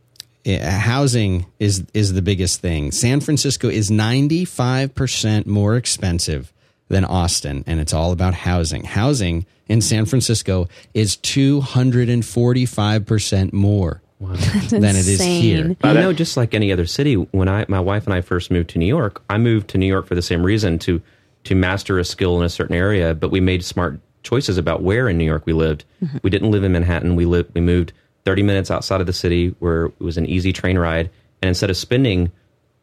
eh, 0.46 0.60
housing 0.70 1.46
is 1.60 1.84
is 1.94 2.14
the 2.14 2.22
biggest 2.22 2.62
thing. 2.62 2.92
San 2.92 3.20
Francisco 3.20 3.68
is 3.70 3.92
ninety 3.92 4.46
five 4.46 4.96
percent 4.96 5.48
more 5.48 5.76
expensive 5.76 6.54
than 6.94 7.04
Austin, 7.06 7.64
and 7.68 7.80
it's 7.80 7.94
all 7.94 8.12
about 8.12 8.34
housing. 8.34 8.84
Housing 8.84 9.46
in 9.68 9.82
San 9.82 10.06
Francisco 10.06 10.68
is 10.94 11.18
two 11.18 11.60
hundred 11.60 12.08
and 12.08 12.26
forty 12.26 12.66
five 12.66 13.06
percent 13.06 13.52
more 13.52 14.02
than 14.20 14.84
it 14.84 15.08
is 15.08 15.22
here. 15.22 15.66
insane. 15.66 15.78
You 15.84 15.94
know, 15.94 16.14
just 16.14 16.38
like 16.38 16.54
any 16.54 16.72
other 16.72 16.86
city, 16.86 17.16
when 17.16 17.50
I 17.50 17.66
my 17.68 17.80
wife 17.80 18.06
and 18.06 18.14
I 18.14 18.22
first 18.22 18.52
moved 18.52 18.70
to 18.72 18.80
New 18.80 18.86
York, 18.86 19.22
I 19.30 19.38
moved 19.38 19.70
to 19.70 19.78
New 19.78 19.88
York 19.88 20.08
for 20.08 20.16
the 20.16 20.22
same 20.22 20.44
reason 20.44 20.80
to 20.80 21.02
to 21.46 21.56
master 21.56 22.00
a 22.00 22.06
skill 22.06 22.40
in 22.40 22.46
a 22.46 22.50
certain 22.50 22.76
area, 22.76 23.14
but 23.14 23.30
we 23.30 23.42
made 23.42 23.66
smart 23.66 24.00
choices 24.22 24.58
about 24.58 24.82
where 24.82 25.10
in 25.10 25.18
New 25.18 25.26
York 25.26 25.46
we 25.46 25.52
lived. 25.52 25.84
Mm-hmm. 26.02 26.18
We 26.24 26.30
didn't 26.30 26.52
live 26.52 26.64
in 26.64 26.72
Manhattan. 26.72 27.16
We 27.16 27.26
lived 27.26 27.52
we 27.54 27.62
moved 27.62 27.92
30 28.24 28.44
minutes 28.44 28.72
outside 28.72 29.02
of 29.02 29.08
the 29.08 29.14
city 29.14 29.56
where 29.60 29.86
it 29.86 30.00
was 30.00 30.18
an 30.18 30.26
easy 30.26 30.54
train 30.54 30.78
ride, 30.78 31.10
and 31.42 31.50
instead 31.50 31.70
of 31.70 31.76
spending 31.76 32.32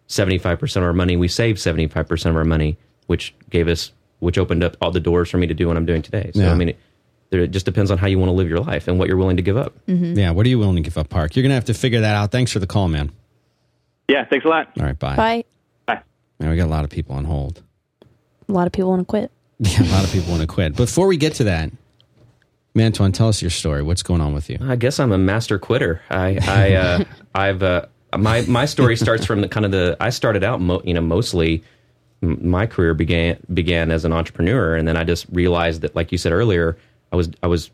75% 0.09 0.77
of 0.77 0.83
our 0.83 0.93
money, 0.93 1.17
we 1.17 1.29
saved 1.29 1.59
75% 1.59 2.27
of 2.27 2.37
our 2.37 2.45
money, 2.45 2.77
which 3.07 3.33
gave 3.49 3.69
us 3.69 3.93
which 4.21 4.39
opened 4.39 4.63
up 4.65 4.77
all 4.81 4.91
the 4.91 5.01
doors 5.01 5.29
for 5.29 5.37
me 5.39 5.47
to 5.47 5.55
do 5.55 5.67
what 5.69 5.77
I'm 5.77 5.85
doing 5.87 6.01
today. 6.03 6.31
So 6.35 6.41
Yeah. 6.43 6.53
I 6.53 6.55
mean, 6.55 6.69
it, 6.71 6.79
it 7.31 7.51
just 7.51 7.67
depends 7.67 7.91
on 7.91 7.99
how 7.99 8.07
you 8.07 8.19
want 8.19 8.29
to 8.29 8.33
live 8.35 8.49
your 8.49 8.61
life 8.61 8.89
and 8.89 8.99
what 8.99 9.09
you're 9.09 9.17
willing 9.17 9.37
to 9.37 9.43
give 9.43 9.57
up. 9.57 9.75
Yeah, 9.87 10.31
what 10.31 10.47
are 10.47 10.49
you 10.49 10.59
willing 10.59 10.77
to 10.77 10.83
give 10.83 10.97
up, 10.99 11.09
Park? 11.09 11.37
You're 11.37 11.43
gonna 11.43 11.55
have 11.55 11.65
to 11.67 11.75
figure 11.75 12.01
that 12.01 12.15
out. 12.15 12.31
Thanks 12.33 12.53
for 12.53 12.59
the 12.61 12.67
call, 12.67 12.89
man. 12.89 13.11
Yeah, 14.09 14.25
thanks 14.25 14.45
a 14.45 14.49
lot. 14.49 14.71
All 14.79 14.87
right, 14.87 14.99
bye. 14.99 15.17
Bye. 15.17 15.45
Bye. 15.87 16.03
Now 16.41 16.51
we 16.51 16.57
got 16.57 16.67
a 16.67 16.71
lot 16.71 16.85
of 16.85 16.91
people 16.91 17.15
on 17.17 17.25
hold. 17.25 17.63
A 18.49 18.53
lot 18.53 18.67
of 18.67 18.73
people 18.73 18.91
want 18.91 19.01
to 19.01 19.05
quit. 19.07 19.31
Yeah, 19.61 19.83
a 19.83 19.93
lot 19.93 20.05
of 20.05 20.11
people 20.13 20.31
want 20.31 20.41
to 20.41 20.47
quit. 20.47 20.75
Before 20.75 21.07
we 21.07 21.17
get 21.19 21.35
to 21.35 21.45
that, 21.45 21.71
Mantuan, 22.75 23.13
tell 23.13 23.29
us 23.29 23.43
your 23.43 23.51
story. 23.51 23.83
What's 23.83 24.03
going 24.03 24.21
on 24.21 24.33
with 24.33 24.49
you? 24.49 24.59
I 24.63 24.77
guess 24.77 24.99
I'm 25.01 25.13
a 25.13 25.19
master 25.19 25.59
quitter. 25.59 26.01
I, 26.11 26.39
I, 26.43 26.75
uh, 26.75 27.05
I've, 27.35 27.63
uh, 27.63 27.87
my, 28.17 28.43
my 28.43 28.65
story 28.65 28.97
starts 28.97 29.25
from 29.27 29.41
the 29.41 29.49
kind 29.49 29.67
of 29.67 29.73
the. 29.73 29.97
I 30.01 30.11
started 30.11 30.45
out, 30.45 30.61
mo- 30.61 30.81
you 30.85 30.95
know, 30.95 31.01
mostly 31.01 31.57
m- 31.57 31.63
my 32.21 32.67
career 32.67 32.95
began 32.95 33.39
began 33.53 33.91
as 33.91 34.05
an 34.05 34.13
entrepreneur, 34.13 34.77
and 34.77 34.87
then 34.87 34.97
I 34.97 35.05
just 35.05 35.27
realized 35.31 35.81
that, 35.83 35.97
like 35.97 36.13
you 36.13 36.19
said 36.19 36.33
earlier, 36.33 36.77
I 37.13 37.17
was 37.17 37.31
I 37.43 37.47
was 37.47 37.71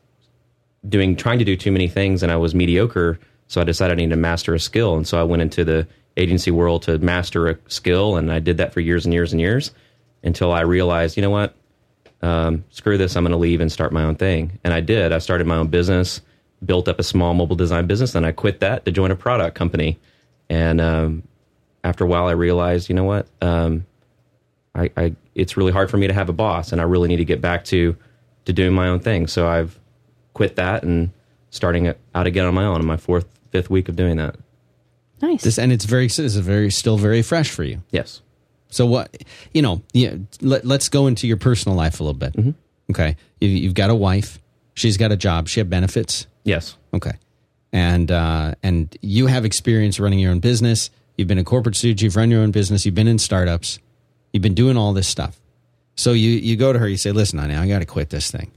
doing 0.89 1.17
trying 1.17 1.39
to 1.39 1.45
do 1.45 1.57
too 1.57 1.73
many 1.73 1.89
things, 1.89 2.23
and 2.23 2.31
I 2.31 2.37
was 2.37 2.55
mediocre. 2.55 3.19
So 3.49 3.61
I 3.61 3.65
decided 3.65 3.93
I 3.93 3.97
needed 3.97 4.11
to 4.11 4.17
master 4.17 4.55
a 4.55 4.61
skill, 4.61 4.97
and 4.97 5.07
so 5.07 5.21
I 5.21 5.23
went 5.23 5.43
into 5.43 5.65
the 5.65 5.87
agency 6.17 6.51
world 6.51 6.83
to 6.83 6.99
master 6.99 7.49
a 7.49 7.59
skill, 7.69 8.17
and 8.17 8.33
I 8.33 8.41
did 8.41 8.57
that 8.57 8.73
for 8.73 8.81
years 8.81 9.05
and 9.05 9.15
years 9.15 9.33
and 9.33 9.41
years 9.41 9.71
until 10.23 10.53
I 10.53 10.63
realized, 10.63 11.17
you 11.17 11.23
know 11.23 11.31
what, 11.31 11.55
um, 12.23 12.65
screw 12.71 12.99
this, 12.99 13.17
I'm 13.17 13.23
going 13.23 13.33
to 13.33 13.37
leave 13.37 13.61
and 13.61 13.71
start 13.71 13.93
my 13.93 14.03
own 14.03 14.17
thing. 14.17 14.59
And 14.65 14.75
I 14.75 14.81
did. 14.81 15.13
I 15.13 15.19
started 15.19 15.47
my 15.47 15.57
own 15.57 15.69
business, 15.69 16.21
built 16.65 16.89
up 16.89 16.99
a 16.99 17.03
small 17.03 17.35
mobile 17.35 17.57
design 17.57 17.87
business, 17.87 18.15
and 18.15 18.27
I 18.27 18.33
quit 18.33 18.61
that 18.61 18.85
to 18.85 18.91
join 18.91 19.11
a 19.11 19.17
product 19.17 19.57
company. 19.57 19.99
And 20.49 20.81
um, 20.81 21.23
after 21.85 22.05
a 22.05 22.07
while, 22.07 22.27
I 22.27 22.33
realized, 22.33 22.89
you 22.89 22.95
know 22.95 23.05
what, 23.05 23.29
um, 23.41 23.87
I, 24.77 24.91
I 24.97 25.15
it's 25.35 25.57
really 25.57 25.73
hard 25.73 25.91
for 25.91 25.97
me 25.97 26.07
to 26.07 26.15
have 26.15 26.29
a 26.29 26.33
boss, 26.33 26.73
and 26.73 26.81
I 26.81 26.85
really 26.85 27.09
need 27.09 27.17
to 27.17 27.25
get 27.25 27.41
back 27.41 27.65
to 27.67 27.97
to 28.45 28.53
doing 28.53 28.75
my 28.75 28.89
own 28.89 29.01
thing. 29.01 29.27
So 29.27 29.49
I've 29.49 29.79
quit 30.35 30.57
that 30.57 30.83
and 30.83 31.11
starting 31.51 31.93
out 32.15 32.27
again 32.27 32.47
on 32.47 32.55
my 32.55 32.65
own 32.65 32.81
in 32.81 32.87
my 32.87 32.97
fourth, 32.97 33.27
fifth 33.51 33.71
week 33.71 33.89
of 33.89 33.97
doing 33.97 34.17
that. 34.17 34.37
Nice. 35.23 35.43
This 35.43 35.59
and 35.59 35.73
it's 35.73 35.85
very 35.85 36.07
this 36.07 36.19
is 36.19 36.37
very 36.37 36.71
still 36.71 36.99
very 36.99 37.23
fresh 37.23 37.51
for 37.51 37.65
you. 37.65 37.83
Yes. 37.91 38.23
So 38.69 38.85
what 38.85 39.17
you 39.53 39.63
know? 39.63 39.83
Yeah, 39.93 40.17
let, 40.41 40.65
let's 40.65 40.89
go 40.89 41.07
into 41.07 41.27
your 41.27 41.37
personal 41.39 41.77
life 41.77 42.01
a 42.01 42.05
little 42.05 42.19
bit. 42.19 42.55
Okay, 42.91 43.17
you, 43.41 43.49
you've 43.49 43.75
got 43.75 43.91
a 43.91 43.95
wife. 43.95 44.39
She's 44.75 44.97
got 44.97 45.13
a 45.13 45.17
job. 45.17 45.49
She 45.49 45.61
have 45.61 45.71
benefits. 45.71 46.27
Yes. 46.45 46.77
Okay, 46.93 47.13
and 47.73 48.11
uh, 48.11 48.55
and 48.63 48.95
you 49.01 49.27
have 49.27 49.45
experience 49.45 49.99
running 49.99 50.19
your 50.19 50.33
own 50.33 50.41
business. 50.41 50.91
You've 51.17 51.29
been 51.29 51.39
a 51.39 51.45
corporate 51.45 51.77
student. 51.77 52.03
You've 52.03 52.17
run 52.17 52.31
your 52.31 52.43
own 52.43 52.51
business. 52.51 52.85
You've 52.85 52.95
been 52.95 53.09
in 53.09 53.19
startups. 53.19 53.79
You've 54.33 54.43
been 54.43 54.55
doing 54.55 54.77
all 54.77 54.93
this 54.93 55.09
stuff. 55.09 55.41
So 55.97 56.13
you 56.13 56.31
you 56.31 56.57
go 56.57 56.73
to 56.73 56.79
her. 56.79 56.89
You 56.89 56.97
say, 56.97 57.13
"Listen, 57.13 57.39
honey, 57.39 57.55
I 57.55 57.67
got 57.67 57.79
to 57.79 57.87
quit 57.87 58.11
this 58.11 58.31
thing." 58.31 58.51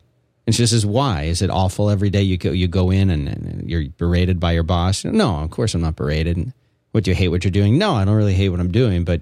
And 0.45 0.55
she 0.55 0.65
says, 0.65 0.85
"Why? 0.85 1.23
Is 1.23 1.41
it 1.41 1.49
awful 1.49 1.89
every 1.89 2.09
day? 2.09 2.21
You 2.21 2.37
go 2.37 2.51
you 2.51 2.67
go 2.67 2.91
in 2.91 3.09
and, 3.09 3.27
and 3.27 3.69
you're 3.69 3.87
berated 3.89 4.39
by 4.39 4.51
your 4.51 4.63
boss? 4.63 5.05
No, 5.05 5.37
of 5.37 5.51
course 5.51 5.73
I'm 5.73 5.81
not 5.81 5.95
berated. 5.95 6.53
What 6.91 7.03
do 7.03 7.11
you 7.11 7.15
hate? 7.15 7.29
What 7.29 7.43
you're 7.43 7.51
doing? 7.51 7.77
No, 7.77 7.93
I 7.93 8.03
don't 8.03 8.15
really 8.15 8.33
hate 8.33 8.49
what 8.49 8.59
I'm 8.59 8.71
doing. 8.71 9.03
But 9.03 9.21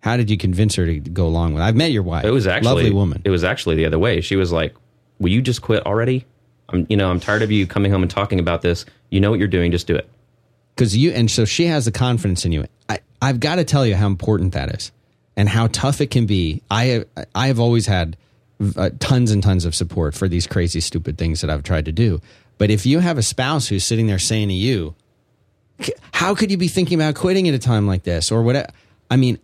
how 0.00 0.16
did 0.16 0.30
you 0.30 0.36
convince 0.36 0.76
her 0.76 0.86
to 0.86 1.00
go 1.00 1.26
along 1.26 1.54
with? 1.54 1.62
it? 1.62 1.66
I've 1.66 1.76
met 1.76 1.90
your 1.90 2.04
wife. 2.04 2.24
It 2.24 2.30
was 2.30 2.46
actually 2.46 2.74
lovely 2.74 2.92
woman. 2.92 3.22
It 3.24 3.30
was 3.30 3.42
actually 3.44 3.76
the 3.76 3.86
other 3.86 3.98
way. 3.98 4.20
She 4.20 4.36
was 4.36 4.52
like, 4.52 4.76
"Will 5.18 5.30
you 5.30 5.42
just 5.42 5.62
quit 5.62 5.84
already? 5.84 6.26
I'm, 6.68 6.86
you 6.88 6.96
know, 6.96 7.10
I'm 7.10 7.20
tired 7.20 7.42
of 7.42 7.50
you 7.50 7.66
coming 7.66 7.90
home 7.90 8.02
and 8.02 8.10
talking 8.10 8.38
about 8.38 8.62
this. 8.62 8.84
You 9.10 9.20
know 9.20 9.30
what 9.30 9.38
you're 9.38 9.48
doing. 9.48 9.72
Just 9.72 9.86
do 9.86 9.96
it." 9.96 10.08
because 10.76 10.96
you 10.96 11.10
and 11.10 11.30
so 11.30 11.44
she 11.44 11.66
has 11.66 11.86
the 11.86 11.92
confidence 11.92 12.44
in 12.44 12.52
you. 12.52 12.66
I, 12.88 13.00
I've 13.20 13.40
got 13.40 13.56
to 13.56 13.64
tell 13.64 13.86
you 13.86 13.96
how 13.96 14.06
important 14.06 14.52
that 14.52 14.74
is, 14.74 14.92
and 15.36 15.48
how 15.48 15.66
tough 15.68 16.00
it 16.00 16.10
can 16.10 16.26
be. 16.26 16.62
I 16.70 17.04
I 17.34 17.48
have 17.48 17.60
always 17.60 17.86
had 17.86 18.16
uh, 18.76 18.90
tons 18.98 19.30
and 19.30 19.42
tons 19.42 19.64
of 19.64 19.74
support 19.74 20.14
for 20.14 20.28
these 20.28 20.46
crazy, 20.46 20.80
stupid 20.80 21.18
things 21.18 21.40
that 21.42 21.50
I've 21.50 21.62
tried 21.62 21.84
to 21.86 21.92
do. 21.92 22.20
But 22.58 22.70
if 22.70 22.86
you 22.86 23.00
have 23.00 23.18
a 23.18 23.22
spouse 23.22 23.68
who's 23.68 23.84
sitting 23.84 24.06
there 24.06 24.18
saying 24.18 24.48
to 24.48 24.54
you, 24.54 24.94
"How 26.12 26.34
could 26.34 26.50
you 26.50 26.56
be 26.56 26.68
thinking 26.68 26.98
about 26.98 27.14
quitting 27.14 27.48
at 27.48 27.54
a 27.54 27.58
time 27.58 27.86
like 27.86 28.02
this?" 28.04 28.32
or 28.32 28.42
whatever, 28.42 28.68
I 29.10 29.16
mean, 29.16 29.38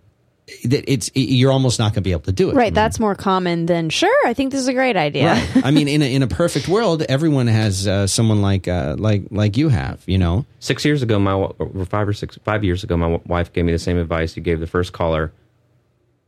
that 0.65 0.91
it's 0.91 1.11
you're 1.15 1.53
almost 1.53 1.79
not 1.79 1.93
going 1.93 1.97
to 1.97 2.01
be 2.03 2.13
able 2.13 2.23
to 2.23 2.33
do 2.33 2.51
it. 2.51 2.55
Right. 2.55 2.73
That's 2.75 2.99
more 2.99 3.15
common 3.15 3.67
than 3.67 3.91
sure. 3.91 4.27
I 4.27 4.35
think 4.35 4.51
this 4.51 4.61
is 4.61 4.69
a 4.69 4.73
great 4.73 4.97
idea. 4.97 5.35
Right. 5.35 5.67
I 5.67 5.71
mean, 5.71 5.89
in 5.97 6.03
a, 6.03 6.15
in 6.15 6.23
a 6.23 6.27
perfect 6.27 6.69
world, 6.69 7.03
everyone 7.03 7.47
has 7.47 7.87
uh, 7.87 8.07
someone 8.07 8.43
like 8.43 8.67
uh, 8.69 8.97
like 8.99 9.25
like 9.31 9.57
you 9.57 9.69
have. 9.69 10.03
You 10.07 10.19
know, 10.19 10.47
Six 10.59 10.85
years 10.85 11.03
ago, 11.03 11.19
my 11.19 11.35
or 11.35 11.85
five 11.85 12.09
or 12.09 12.13
six, 12.13 12.39
five 12.45 12.65
years 12.65 12.83
ago, 12.83 12.97
my 12.97 13.21
wife 13.27 13.53
gave 13.53 13.65
me 13.65 13.73
the 13.73 13.79
same 13.79 13.99
advice 13.99 14.37
you 14.37 14.43
gave 14.43 14.61
the 14.61 14.67
first 14.67 14.93
caller. 14.93 15.33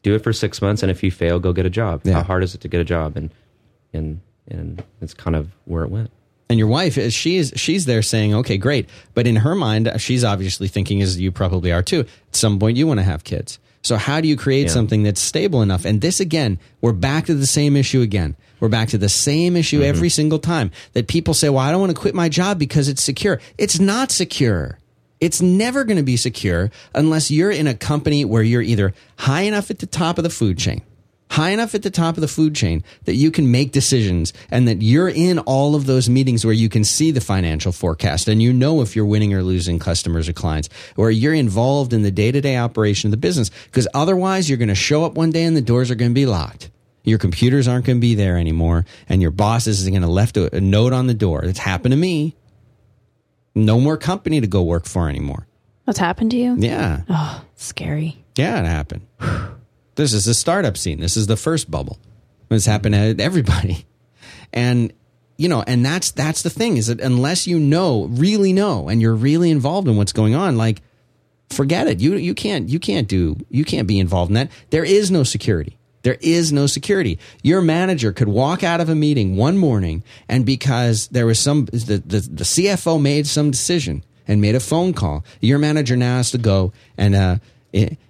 Do 0.04 0.14
it 0.14 0.20
for 0.22 0.32
six 0.32 0.62
months, 0.62 0.82
and 0.82 0.90
if 0.90 1.02
you 1.02 1.10
fail, 1.10 1.40
go 1.40 1.52
get 1.52 1.66
a 1.66 1.70
job. 1.70 2.02
Yeah. 2.04 2.12
How 2.14 2.22
hard 2.22 2.44
is 2.44 2.54
it 2.54 2.60
to 2.60 2.68
get 2.68 2.80
a 2.80 2.84
job? 2.84 3.16
And 3.16 3.30
and 3.92 4.20
and 4.46 4.82
it's 5.00 5.14
kind 5.14 5.34
of 5.34 5.48
where 5.64 5.82
it 5.82 5.90
went. 5.90 6.10
and 6.50 6.58
your 6.58 6.68
wife 6.68 6.98
is 6.98 7.12
she's 7.14 7.52
she's 7.56 7.86
there 7.86 8.02
saying, 8.02 8.34
"Okay, 8.34 8.58
great," 8.58 8.88
but 9.14 9.26
in 9.26 9.36
her 9.36 9.54
mind, 9.54 9.90
she's 9.98 10.22
obviously 10.22 10.68
thinking, 10.68 11.02
as 11.02 11.18
you 11.18 11.32
probably 11.32 11.72
are 11.72 11.82
too. 11.82 12.00
At 12.00 12.36
some 12.36 12.58
point, 12.58 12.76
you 12.76 12.86
want 12.86 13.00
to 13.00 13.04
have 13.04 13.24
kids. 13.24 13.58
So 13.82 13.96
how 13.96 14.20
do 14.20 14.28
you 14.28 14.36
create 14.36 14.66
Yeah. 14.68 14.72
something 14.72 15.02
that's 15.02 15.20
stable 15.20 15.60
enough? 15.62 15.84
And 15.84 16.00
this 16.00 16.20
again, 16.20 16.58
we're 16.80 16.92
back 16.92 17.26
to 17.26 17.34
the 17.34 17.46
same 17.46 17.76
issue 17.76 18.00
again. 18.02 18.34
We're 18.60 18.68
back 18.70 18.88
to 18.90 18.98
the 18.98 19.10
same 19.10 19.56
issue 19.56 19.80
mm-hmm. 19.80 19.88
every 19.88 20.08
single 20.08 20.38
time 20.38 20.70
that 20.92 21.06
people 21.06 21.34
say, 21.34 21.48
"Well, 21.48 21.58
I 21.58 21.70
don't 21.70 21.80
want 21.80 21.94
to 21.94 22.00
quit 22.00 22.14
my 22.14 22.28
job 22.28 22.58
because 22.58 22.88
it's 22.88 23.02
secure." 23.02 23.40
It's 23.58 23.80
not 23.80 24.10
secure. 24.12 24.78
It's 25.24 25.40
never 25.40 25.84
going 25.84 25.96
to 25.96 26.02
be 26.02 26.18
secure 26.18 26.70
unless 26.94 27.30
you're 27.30 27.50
in 27.50 27.66
a 27.66 27.72
company 27.72 28.26
where 28.26 28.42
you're 28.42 28.60
either 28.60 28.92
high 29.16 29.40
enough 29.40 29.70
at 29.70 29.78
the 29.78 29.86
top 29.86 30.18
of 30.18 30.22
the 30.22 30.28
food 30.28 30.58
chain, 30.58 30.82
high 31.30 31.48
enough 31.48 31.74
at 31.74 31.82
the 31.82 31.90
top 31.90 32.18
of 32.18 32.20
the 32.20 32.28
food 32.28 32.54
chain 32.54 32.84
that 33.06 33.14
you 33.14 33.30
can 33.30 33.50
make 33.50 33.72
decisions 33.72 34.34
and 34.50 34.68
that 34.68 34.82
you're 34.82 35.08
in 35.08 35.38
all 35.38 35.74
of 35.74 35.86
those 35.86 36.10
meetings 36.10 36.44
where 36.44 36.52
you 36.52 36.68
can 36.68 36.84
see 36.84 37.10
the 37.10 37.22
financial 37.22 37.72
forecast 37.72 38.28
and 38.28 38.42
you 38.42 38.52
know 38.52 38.82
if 38.82 38.94
you're 38.94 39.06
winning 39.06 39.32
or 39.32 39.42
losing 39.42 39.78
customers 39.78 40.28
or 40.28 40.34
clients, 40.34 40.68
or 40.94 41.10
you're 41.10 41.32
involved 41.32 41.94
in 41.94 42.02
the 42.02 42.10
day 42.10 42.30
to 42.30 42.42
day 42.42 42.58
operation 42.58 43.08
of 43.08 43.10
the 43.10 43.16
business. 43.16 43.50
Because 43.64 43.88
otherwise, 43.94 44.50
you're 44.50 44.58
going 44.58 44.68
to 44.68 44.74
show 44.74 45.06
up 45.06 45.14
one 45.14 45.30
day 45.30 45.44
and 45.44 45.56
the 45.56 45.62
doors 45.62 45.90
are 45.90 45.94
going 45.94 46.10
to 46.10 46.14
be 46.14 46.26
locked. 46.26 46.68
Your 47.02 47.18
computers 47.18 47.66
aren't 47.66 47.86
going 47.86 47.96
to 47.96 48.02
be 48.02 48.14
there 48.14 48.36
anymore, 48.36 48.84
and 49.08 49.22
your 49.22 49.30
boss 49.30 49.66
is 49.66 49.88
going 49.88 50.02
to 50.02 50.06
left 50.06 50.36
a, 50.36 50.54
a 50.54 50.60
note 50.60 50.92
on 50.92 51.06
the 51.06 51.14
door. 51.14 51.46
It's 51.46 51.60
happened 51.60 51.92
to 51.92 51.96
me. 51.96 52.36
No 53.54 53.80
more 53.80 53.96
company 53.96 54.40
to 54.40 54.46
go 54.46 54.62
work 54.62 54.86
for 54.86 55.08
anymore. 55.08 55.46
What's 55.84 55.98
happened 55.98 56.30
to 56.32 56.36
you? 56.36 56.56
Yeah. 56.58 57.02
Oh, 57.08 57.44
scary. 57.56 58.24
Yeah, 58.36 58.60
it 58.60 58.66
happened. 58.66 59.06
This 59.96 60.12
is 60.12 60.24
the 60.24 60.34
startup 60.34 60.76
scene. 60.76 61.00
This 61.00 61.16
is 61.16 61.26
the 61.28 61.36
first 61.36 61.70
bubble. 61.70 61.98
It's 62.50 62.66
happened 62.66 62.94
to 62.94 63.22
everybody. 63.22 63.86
And 64.52 64.92
you 65.36 65.48
know, 65.48 65.64
and 65.66 65.84
that's 65.84 66.12
that's 66.12 66.42
the 66.42 66.50
thing 66.50 66.76
is 66.76 66.86
that 66.86 67.00
unless 67.00 67.46
you 67.46 67.58
know, 67.58 68.04
really 68.04 68.52
know, 68.52 68.88
and 68.88 69.00
you're 69.02 69.14
really 69.14 69.50
involved 69.50 69.88
in 69.88 69.96
what's 69.96 70.12
going 70.12 70.34
on, 70.34 70.56
like 70.56 70.80
forget 71.50 71.88
it. 71.88 72.00
You 72.00 72.14
you 72.14 72.34
can't 72.34 72.68
you 72.68 72.78
can't 72.78 73.08
do 73.08 73.36
you 73.50 73.64
can't 73.64 73.88
be 73.88 73.98
involved 73.98 74.30
in 74.30 74.34
that. 74.34 74.50
There 74.70 74.84
is 74.84 75.10
no 75.10 75.24
security. 75.24 75.78
There 76.04 76.16
is 76.20 76.52
no 76.52 76.68
security. 76.68 77.18
Your 77.42 77.60
manager 77.60 78.12
could 78.12 78.28
walk 78.28 78.62
out 78.62 78.80
of 78.80 78.88
a 78.88 78.94
meeting 78.94 79.36
one 79.36 79.58
morning 79.58 80.04
and 80.28 80.46
because 80.46 81.08
there 81.08 81.26
was 81.26 81.40
some 81.40 81.64
the, 81.66 82.00
the, 82.06 82.20
the 82.20 82.44
CFO 82.44 83.02
made 83.02 83.26
some 83.26 83.50
decision 83.50 84.04
and 84.28 84.40
made 84.40 84.54
a 84.54 84.60
phone 84.60 84.92
call, 84.92 85.24
your 85.40 85.58
manager 85.58 85.96
now 85.96 86.18
has 86.18 86.30
to 86.30 86.38
go 86.38 86.72
and 86.96 87.14
uh, 87.16 87.36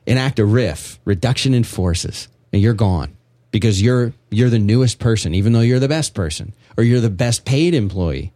enact 0.06 0.38
a 0.38 0.44
RIF, 0.44 1.00
reduction 1.06 1.54
in 1.54 1.64
forces, 1.64 2.28
and 2.52 2.60
you're 2.60 2.74
gone 2.74 3.16
because 3.50 3.80
you're 3.80 4.12
you're 4.30 4.50
the 4.50 4.58
newest 4.58 4.98
person, 4.98 5.34
even 5.34 5.54
though 5.54 5.60
you're 5.60 5.80
the 5.80 5.88
best 5.88 6.14
person, 6.14 6.52
or 6.76 6.84
you're 6.84 7.00
the 7.00 7.08
best 7.08 7.46
paid 7.46 7.74
employee 7.74 8.34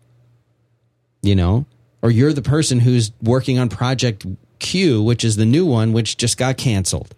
you 1.22 1.34
know, 1.34 1.66
or 2.02 2.10
you're 2.10 2.32
the 2.32 2.42
person 2.42 2.80
who's 2.80 3.12
working 3.22 3.58
on 3.58 3.68
Project 3.68 4.26
Q, 4.58 5.02
which 5.02 5.24
is 5.24 5.36
the 5.36 5.44
new 5.44 5.66
one, 5.66 5.92
which 5.92 6.16
just 6.16 6.36
got 6.36 6.56
canceled. 6.56 7.14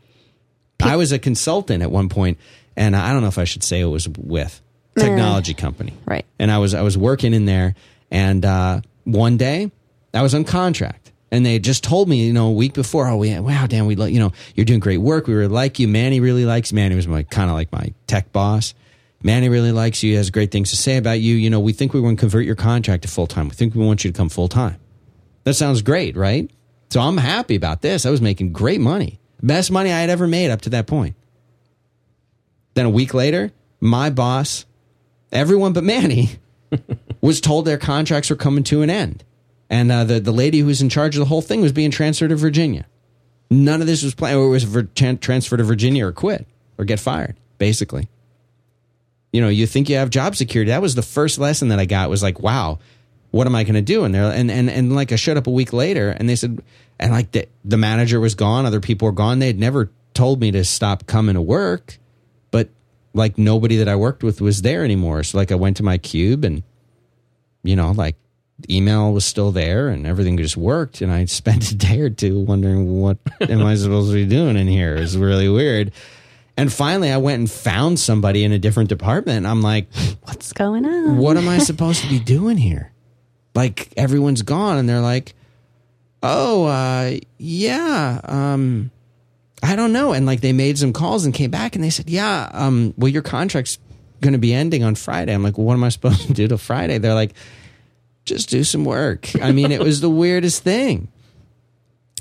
I 0.82 0.96
was 0.96 1.12
a 1.12 1.18
consultant 1.18 1.82
at 1.82 1.90
one 1.90 2.08
point, 2.08 2.38
and 2.76 2.96
I 2.96 3.12
don't 3.12 3.22
know 3.22 3.28
if 3.28 3.38
I 3.38 3.44
should 3.44 3.62
say 3.62 3.80
it 3.80 3.86
was 3.86 4.08
with 4.08 4.60
technology 4.96 5.54
company, 5.54 5.94
Right. 6.06 6.26
And 6.38 6.50
I 6.50 6.58
was 6.58 6.74
I 6.74 6.82
was 6.82 6.98
working 6.98 7.32
in 7.34 7.44
there, 7.44 7.74
and 8.10 8.44
uh, 8.44 8.80
one 9.04 9.36
day 9.36 9.70
I 10.12 10.22
was 10.22 10.34
on 10.34 10.44
contract, 10.44 11.12
and 11.30 11.46
they 11.46 11.58
just 11.58 11.84
told 11.84 12.08
me, 12.08 12.24
you 12.24 12.32
know, 12.32 12.48
a 12.48 12.52
week 12.52 12.74
before, 12.74 13.06
oh, 13.08 13.16
we, 13.16 13.38
wow, 13.38 13.66
Dan, 13.66 13.86
we, 13.86 13.94
you 13.94 14.18
know, 14.18 14.32
you're 14.54 14.64
doing 14.64 14.80
great 14.80 14.98
work. 14.98 15.26
We 15.26 15.34
really 15.34 15.52
like 15.52 15.78
you. 15.78 15.86
Manny 15.88 16.20
really 16.20 16.44
likes. 16.44 16.72
Manny 16.72 16.96
was 16.96 17.06
my 17.06 17.22
kind 17.22 17.50
of 17.50 17.56
like 17.56 17.70
my 17.72 17.94
tech 18.06 18.32
boss. 18.32 18.74
Manny 19.22 19.48
really 19.48 19.72
likes 19.72 20.02
you. 20.02 20.10
He 20.10 20.16
has 20.16 20.30
great 20.30 20.50
things 20.50 20.70
to 20.70 20.76
say 20.76 20.96
about 20.96 21.20
you. 21.20 21.36
You 21.36 21.50
know, 21.50 21.60
we 21.60 21.72
think 21.72 21.92
we 21.92 22.00
want 22.00 22.18
to 22.18 22.20
convert 22.20 22.46
your 22.46 22.56
contract 22.56 23.02
to 23.02 23.08
full 23.08 23.26
time. 23.26 23.48
We 23.48 23.54
think 23.54 23.74
we 23.74 23.84
want 23.84 24.02
you 24.02 24.10
to 24.10 24.16
come 24.16 24.28
full 24.28 24.48
time. 24.48 24.80
That 25.44 25.54
sounds 25.54 25.82
great, 25.82 26.16
right? 26.16 26.50
So 26.88 27.00
I'm 27.00 27.18
happy 27.18 27.54
about 27.54 27.82
this. 27.82 28.04
I 28.06 28.10
was 28.10 28.20
making 28.20 28.52
great 28.52 28.80
money. 28.80 29.19
Best 29.42 29.70
money 29.70 29.92
I 29.92 30.00
had 30.00 30.10
ever 30.10 30.26
made 30.26 30.50
up 30.50 30.62
to 30.62 30.70
that 30.70 30.86
point. 30.86 31.16
Then 32.74 32.86
a 32.86 32.90
week 32.90 33.14
later, 33.14 33.52
my 33.80 34.10
boss, 34.10 34.66
everyone 35.32 35.72
but 35.72 35.84
Manny, 35.84 36.30
was 37.20 37.40
told 37.40 37.64
their 37.64 37.78
contracts 37.78 38.30
were 38.30 38.36
coming 38.36 38.64
to 38.64 38.82
an 38.82 38.90
end. 38.90 39.24
And 39.68 39.90
uh, 39.92 40.04
the, 40.04 40.20
the 40.20 40.32
lady 40.32 40.60
who 40.60 40.66
was 40.66 40.82
in 40.82 40.88
charge 40.88 41.14
of 41.14 41.20
the 41.20 41.26
whole 41.26 41.42
thing 41.42 41.60
was 41.60 41.72
being 41.72 41.90
transferred 41.90 42.28
to 42.28 42.36
Virginia. 42.36 42.86
None 43.50 43.80
of 43.80 43.86
this 43.86 44.02
was 44.02 44.14
planned. 44.14 44.38
It 44.38 44.46
was 44.46 44.64
vir- 44.64 44.84
tran- 44.84 45.20
transferred 45.20 45.58
to 45.58 45.64
Virginia 45.64 46.06
or 46.06 46.12
quit 46.12 46.46
or 46.78 46.84
get 46.84 47.00
fired, 47.00 47.36
basically. 47.58 48.08
You 49.32 49.40
know, 49.40 49.48
you 49.48 49.66
think 49.66 49.88
you 49.88 49.96
have 49.96 50.10
job 50.10 50.34
security. 50.34 50.70
That 50.70 50.82
was 50.82 50.96
the 50.96 51.02
first 51.02 51.38
lesson 51.38 51.68
that 51.68 51.78
I 51.78 51.84
got 51.84 52.10
was 52.10 52.22
like, 52.22 52.40
wow, 52.40 52.80
what 53.30 53.46
am 53.46 53.54
I 53.54 53.62
going 53.62 53.74
to 53.74 53.82
do? 53.82 54.04
And 54.04 54.14
they're, 54.14 54.24
and, 54.32 54.50
and, 54.50 54.68
and 54.68 54.94
like 54.94 55.12
I 55.12 55.16
showed 55.16 55.36
up 55.36 55.46
a 55.46 55.52
week 55.52 55.72
later 55.72 56.10
and 56.10 56.28
they 56.28 56.36
said, 56.36 56.62
and 57.00 57.10
like 57.12 57.32
the, 57.32 57.48
the 57.64 57.78
manager 57.78 58.20
was 58.20 58.34
gone. 58.34 58.66
Other 58.66 58.78
people 58.78 59.06
were 59.06 59.12
gone. 59.12 59.38
They 59.38 59.46
had 59.48 59.58
never 59.58 59.90
told 60.14 60.40
me 60.40 60.50
to 60.52 60.64
stop 60.64 61.06
coming 61.06 61.34
to 61.34 61.40
work, 61.42 61.98
but 62.50 62.68
like 63.14 63.38
nobody 63.38 63.78
that 63.78 63.88
I 63.88 63.96
worked 63.96 64.22
with 64.22 64.40
was 64.40 64.62
there 64.62 64.84
anymore. 64.84 65.22
So 65.24 65.38
like 65.38 65.50
I 65.50 65.54
went 65.54 65.78
to 65.78 65.82
my 65.82 65.96
cube 65.98 66.44
and, 66.44 66.62
you 67.62 67.74
know, 67.74 67.92
like 67.92 68.16
email 68.68 69.12
was 69.14 69.24
still 69.24 69.50
there 69.50 69.88
and 69.88 70.06
everything 70.06 70.36
just 70.36 70.58
worked. 70.58 71.00
And 71.00 71.10
I 71.10 71.24
spent 71.26 71.70
a 71.72 71.74
day 71.74 72.00
or 72.00 72.10
two 72.10 72.38
wondering 72.38 73.00
what 73.00 73.16
am 73.40 73.64
I 73.64 73.74
supposed 73.76 74.10
to 74.10 74.14
be 74.14 74.26
doing 74.26 74.56
in 74.56 74.68
here? 74.68 74.94
It's 74.94 75.14
really 75.16 75.48
weird. 75.48 75.92
And 76.58 76.70
finally 76.70 77.10
I 77.10 77.16
went 77.16 77.38
and 77.38 77.50
found 77.50 77.98
somebody 77.98 78.44
in 78.44 78.52
a 78.52 78.58
different 78.58 78.90
department. 78.90 79.38
And 79.38 79.48
I'm 79.48 79.62
like, 79.62 79.88
What's 80.24 80.52
going 80.52 80.84
on? 80.84 81.16
what 81.16 81.38
am 81.38 81.48
I 81.48 81.58
supposed 81.70 82.02
to 82.02 82.08
be 82.10 82.18
doing 82.18 82.58
here? 82.58 82.92
Like 83.54 83.90
everyone's 83.96 84.42
gone 84.42 84.76
and 84.76 84.86
they're 84.86 85.00
like, 85.00 85.34
oh, 86.22 86.64
uh, 86.66 87.16
yeah, 87.38 88.20
um, 88.24 88.90
I 89.62 89.76
don't 89.76 89.92
know. 89.92 90.12
And 90.12 90.26
like 90.26 90.40
they 90.40 90.52
made 90.52 90.78
some 90.78 90.92
calls 90.92 91.24
and 91.24 91.34
came 91.34 91.50
back 91.50 91.74
and 91.74 91.84
they 91.84 91.90
said, 91.90 92.08
yeah, 92.08 92.50
um, 92.52 92.94
well, 92.96 93.08
your 93.08 93.22
contract's 93.22 93.78
going 94.20 94.32
to 94.32 94.38
be 94.38 94.52
ending 94.54 94.84
on 94.84 94.94
Friday. 94.94 95.32
I'm 95.32 95.42
like, 95.42 95.58
well, 95.58 95.66
what 95.66 95.74
am 95.74 95.84
I 95.84 95.88
supposed 95.90 96.26
to 96.26 96.32
do 96.32 96.48
till 96.48 96.58
Friday? 96.58 96.98
They're 96.98 97.14
like, 97.14 97.32
just 98.24 98.48
do 98.48 98.64
some 98.64 98.84
work. 98.84 99.30
I 99.42 99.52
mean, 99.52 99.72
it 99.72 99.80
was 99.80 100.00
the 100.00 100.10
weirdest 100.10 100.62
thing. 100.62 101.08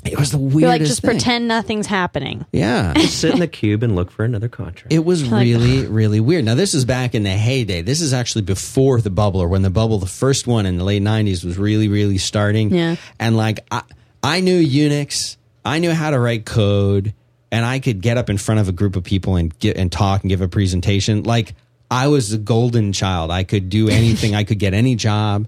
It 0.04 0.18
was 0.18 0.30
the 0.30 0.38
weirdest 0.38 0.60
You're 0.60 0.68
like, 0.70 0.80
just 0.82 1.02
thing. 1.02 1.10
pretend 1.10 1.48
nothing's 1.48 1.86
happening. 1.86 2.46
Yeah. 2.52 2.94
just 2.96 3.20
Sit 3.20 3.34
in 3.34 3.40
the 3.40 3.46
cube 3.48 3.82
and 3.82 3.94
look 3.94 4.10
for 4.10 4.24
another 4.24 4.48
contract. 4.48 4.92
It 4.92 5.04
was 5.04 5.22
Like- 5.30 5.42
really, 5.44 5.86
really 5.88 6.20
weird. 6.20 6.44
Now, 6.44 6.54
this 6.54 6.72
is 6.74 6.84
back 6.84 7.14
in 7.14 7.22
the 7.22 7.30
heyday. 7.30 7.82
This 7.82 8.00
is 8.00 8.12
actually 8.14 8.42
before 8.42 9.00
the 9.00 9.10
bubble, 9.10 9.40
or 9.40 9.48
when 9.48 9.62
the 9.62 9.70
bubble, 9.70 9.98
the 9.98 10.06
first 10.06 10.46
one 10.46 10.64
in 10.66 10.78
the 10.78 10.84
late 10.84 11.02
90s, 11.02 11.44
was 11.44 11.58
really, 11.58 11.88
really 11.88 12.18
starting. 12.18 12.72
Yeah. 12.74 12.96
And 13.18 13.36
like, 13.36 13.60
I, 13.70 13.82
I 14.22 14.40
knew 14.40 14.62
Unix, 14.64 15.36
I 15.64 15.78
knew 15.78 15.92
how 15.92 16.10
to 16.10 16.18
write 16.18 16.46
code, 16.46 17.12
and 17.52 17.64
I 17.64 17.78
could 17.80 18.00
get 18.00 18.16
up 18.16 18.30
in 18.30 18.38
front 18.38 18.60
of 18.60 18.68
a 18.68 18.72
group 18.72 18.96
of 18.96 19.04
people 19.04 19.36
and 19.36 19.56
get 19.58 19.76
and 19.76 19.90
talk 19.92 20.22
and 20.22 20.28
give 20.30 20.40
a 20.40 20.48
presentation. 20.48 21.24
Like, 21.24 21.54
I 21.90 22.06
was 22.08 22.32
a 22.32 22.38
golden 22.38 22.92
child. 22.92 23.30
I 23.30 23.42
could 23.44 23.68
do 23.68 23.88
anything, 23.88 24.34
I 24.34 24.44
could 24.44 24.58
get 24.58 24.72
any 24.74 24.94
job. 24.94 25.46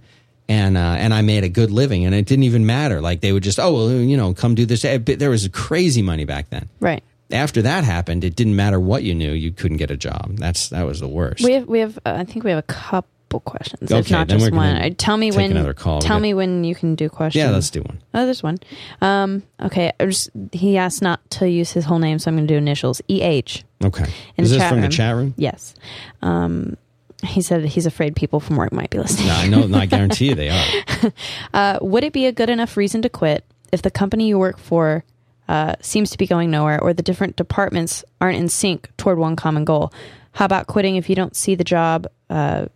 And, 0.48 0.76
uh, 0.76 0.80
and 0.98 1.14
I 1.14 1.22
made 1.22 1.44
a 1.44 1.48
good 1.48 1.70
living, 1.70 2.04
and 2.04 2.14
it 2.14 2.26
didn't 2.26 2.42
even 2.44 2.66
matter. 2.66 3.00
Like 3.00 3.20
they 3.20 3.32
would 3.32 3.42
just, 3.42 3.58
oh, 3.60 3.72
well, 3.72 3.90
you 3.90 4.16
know, 4.16 4.34
come 4.34 4.54
do 4.54 4.66
this. 4.66 4.82
There 4.82 5.30
was 5.30 5.48
crazy 5.48 6.02
money 6.02 6.24
back 6.24 6.50
then 6.50 6.68
Right. 6.80 7.02
after 7.30 7.62
that 7.62 7.84
happened, 7.84 8.24
it 8.24 8.36
didn't 8.36 8.56
matter 8.56 8.78
what 8.80 9.02
you 9.04 9.14
knew, 9.14 9.32
you 9.32 9.52
couldn't 9.52 9.78
get 9.78 9.90
a 9.90 9.96
job. 9.96 10.36
That's 10.36 10.68
that 10.70 10.82
was 10.82 11.00
the 11.00 11.08
worst. 11.08 11.42
We 11.44 11.52
have, 11.54 11.66
we 11.68 11.78
have, 11.78 11.96
uh, 12.04 12.16
I 12.18 12.24
think 12.24 12.44
we 12.44 12.50
have 12.50 12.58
a 12.58 12.62
couple 12.74 13.40
questions. 13.40 13.90
if 13.90 14.06
Okay, 14.06 14.12
not 14.12 14.28
then 14.28 14.40
just 14.40 14.52
one. 14.52 14.76
Uh, 14.76 14.90
Tell 14.98 15.16
me 15.16 15.30
when. 15.30 15.52
another 15.52 15.72
call. 15.72 16.02
Tell 16.02 16.18
me 16.20 16.34
when 16.34 16.64
you 16.64 16.74
can 16.74 16.96
do 16.96 17.08
questions. 17.08 17.42
yeah, 17.42 17.50
let's 17.50 17.70
do 17.70 17.80
one. 17.80 18.02
Oh, 18.12 18.26
there's 18.26 18.42
one. 18.42 18.58
Um, 19.00 19.42
okay. 19.62 19.92
Just, 20.00 20.28
he 20.52 20.76
asked 20.76 21.00
not 21.00 21.20
to 21.30 21.48
use 21.48 21.70
his 21.72 21.84
whole 21.86 21.98
name, 22.00 22.18
so 22.18 22.30
I'm 22.30 22.36
going 22.36 22.46
to 22.46 22.52
do 22.52 22.58
initials. 22.58 23.00
E 23.08 23.22
H. 23.22 23.64
Okay. 23.82 24.04
In 24.36 24.44
Is 24.44 24.50
this 24.50 24.62
from 24.68 24.82
the 24.82 24.88
chat 24.88 25.16
room? 25.16 25.32
Yes. 25.38 25.74
Um, 26.20 26.76
he 27.24 27.40
said 27.42 27.64
he's 27.64 27.86
afraid 27.86 28.16
people 28.16 28.40
from 28.40 28.56
work 28.56 28.72
might 28.72 28.90
be 28.90 28.98
listening. 28.98 29.28
No, 29.28 29.34
I 29.34 29.46
know. 29.48 29.66
No, 29.66 29.78
I 29.78 29.86
guarantee 29.86 30.28
you 30.28 30.34
they 30.34 30.50
are. 30.50 31.12
Uh, 31.52 31.78
would 31.82 32.04
it 32.04 32.12
be 32.12 32.26
a 32.26 32.32
good 32.32 32.48
enough 32.48 32.76
reason 32.76 33.02
to 33.02 33.08
quit 33.08 33.44
if 33.72 33.82
the 33.82 33.90
company 33.90 34.28
you 34.28 34.38
work 34.38 34.56
for 34.58 35.04
uh, 35.48 35.74
seems 35.80 36.10
to 36.10 36.16
be 36.18 36.26
going 36.26 36.50
nowhere 36.50 36.80
or 36.80 36.92
the 36.94 37.02
different 37.02 37.34
departments 37.36 38.04
aren't 38.20 38.38
in 38.38 38.48
sync 38.48 38.88
toward 38.96 39.18
one 39.18 39.34
common 39.36 39.64
goal? 39.64 39.92
How 40.32 40.44
about 40.44 40.66
quitting 40.68 40.96
if 40.96 41.08
you 41.10 41.16
don't 41.16 41.34
see 41.36 41.54
the 41.56 41.64
job 41.64 42.06
uh, 42.30 42.66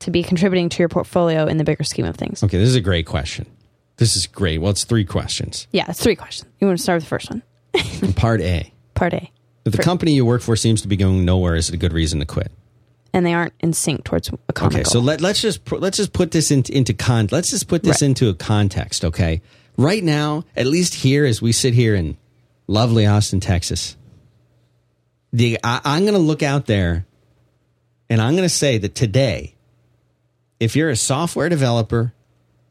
to 0.00 0.10
be 0.10 0.22
contributing 0.22 0.68
to 0.70 0.78
your 0.78 0.88
portfolio 0.88 1.46
in 1.46 1.58
the 1.58 1.64
bigger 1.64 1.84
scheme 1.84 2.06
of 2.06 2.16
things? 2.16 2.42
Okay, 2.42 2.56
this 2.58 2.68
is 2.68 2.76
a 2.76 2.80
great 2.80 3.06
question. 3.06 3.46
This 3.96 4.16
is 4.16 4.26
great. 4.26 4.58
Well, 4.60 4.70
it's 4.70 4.84
three 4.84 5.04
questions. 5.04 5.66
Yeah, 5.72 5.86
it's 5.88 6.00
three 6.02 6.16
questions. 6.16 6.50
You 6.60 6.66
want 6.68 6.78
to 6.78 6.82
start 6.82 6.96
with 6.98 7.04
the 7.04 7.08
first 7.08 7.30
one? 7.30 7.42
Part 8.14 8.40
A. 8.40 8.72
Part 8.94 9.12
A. 9.14 9.30
If 9.64 9.72
the 9.72 9.78
For- 9.78 9.82
company 9.82 10.12
you 10.14 10.24
work 10.24 10.42
for 10.42 10.56
seems 10.56 10.82
to 10.82 10.88
be 10.88 10.96
going 10.96 11.24
nowhere, 11.24 11.54
is 11.56 11.68
it 11.68 11.74
a 11.74 11.78
good 11.78 11.92
reason 11.92 12.20
to 12.20 12.26
quit? 12.26 12.50
And 13.14 13.26
they 13.26 13.34
aren't 13.34 13.52
in 13.60 13.72
sync 13.74 14.04
towards 14.04 14.30
a 14.48 14.52
common 14.54 14.74
Okay, 14.76 14.82
goal. 14.84 14.90
so 14.92 15.00
let, 15.00 15.20
let's 15.20 15.42
just 15.42 15.64
put- 15.66 15.80
let's 15.80 15.98
just 15.98 16.12
put 16.14 16.30
this 16.30 16.50
into 16.50 16.74
into 16.74 16.94
con. 16.94 17.28
Let's 17.30 17.50
just 17.50 17.68
put 17.68 17.82
this 17.82 18.00
Right. 18.00 18.08
into 18.08 18.28
a 18.30 18.34
context. 18.34 19.04
Okay, 19.04 19.42
right 19.76 20.02
now, 20.02 20.44
at 20.56 20.66
least 20.66 20.94
here 20.94 21.24
as 21.26 21.42
we 21.42 21.52
sit 21.52 21.74
here 21.74 21.94
in 21.94 22.16
lovely 22.66 23.04
Austin, 23.06 23.40
Texas, 23.40 23.96
the 25.32 25.58
I, 25.62 25.80
I'm 25.84 26.02
going 26.04 26.14
to 26.14 26.18
look 26.20 26.42
out 26.42 26.66
there, 26.66 27.04
and 28.08 28.20
I'm 28.20 28.32
going 28.34 28.48
to 28.48 28.54
say 28.54 28.78
that 28.78 28.94
today, 28.94 29.54
if 30.58 30.74
you're 30.76 30.90
a 30.90 30.96
software 30.96 31.48
developer, 31.50 32.12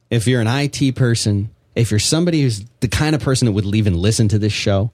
if 0.10 0.28
you're 0.28 0.42
an 0.42 0.48
IT 0.48 0.96
person, 0.96 1.50
if 1.76 1.92
you're 1.92 2.00
somebody 2.00 2.42
who's 2.42 2.66
the 2.80 2.88
kind 2.88 3.14
of 3.16 3.22
person 3.22 3.46
that 3.46 3.52
would 3.52 3.66
even 3.76 3.96
listen 3.96 4.28
to 4.30 4.40
this 4.40 4.54
show, 4.54 4.92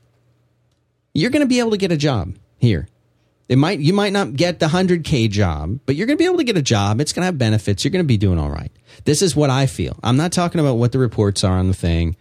you're 1.14 1.32
going 1.32 1.42
to 1.42 1.48
be 1.48 1.60
able 1.60 1.72
to 1.72 1.78
get 1.78 1.92
a 1.92 1.98
job 1.98 2.36
here. 2.58 2.88
It 3.50 3.58
might 3.58 3.80
you 3.80 3.94
might 3.94 4.12
not 4.14 4.34
get 4.36 4.60
the 4.60 4.68
100k 4.68 5.30
job, 5.30 5.80
but 5.86 5.96
you're 5.96 6.06
going 6.08 6.18
to 6.18 6.22
be 6.22 6.26
able 6.26 6.38
to 6.38 6.44
get 6.44 6.58
a 6.58 6.62
job. 6.62 7.00
It's 7.00 7.14
going 7.14 7.22
to 7.22 7.28
have 7.28 7.38
benefits. 7.38 7.84
You're 7.86 7.92
going 7.92 8.04
to 8.04 8.08
be 8.08 8.18
doing 8.18 8.40
all 8.40 8.50
right. 8.52 8.72
This 9.06 9.22
is 9.22 9.36
what 9.36 9.50
I 9.50 9.68
feel. 9.68 9.98
I'm 10.04 10.18
not 10.18 10.32
talking 10.34 10.60
about 10.60 10.76
what 10.76 10.92
the 10.92 11.00
reports 11.00 11.44
are 11.44 11.58
on 11.58 11.68
the 11.68 11.74
thing, 11.74 12.18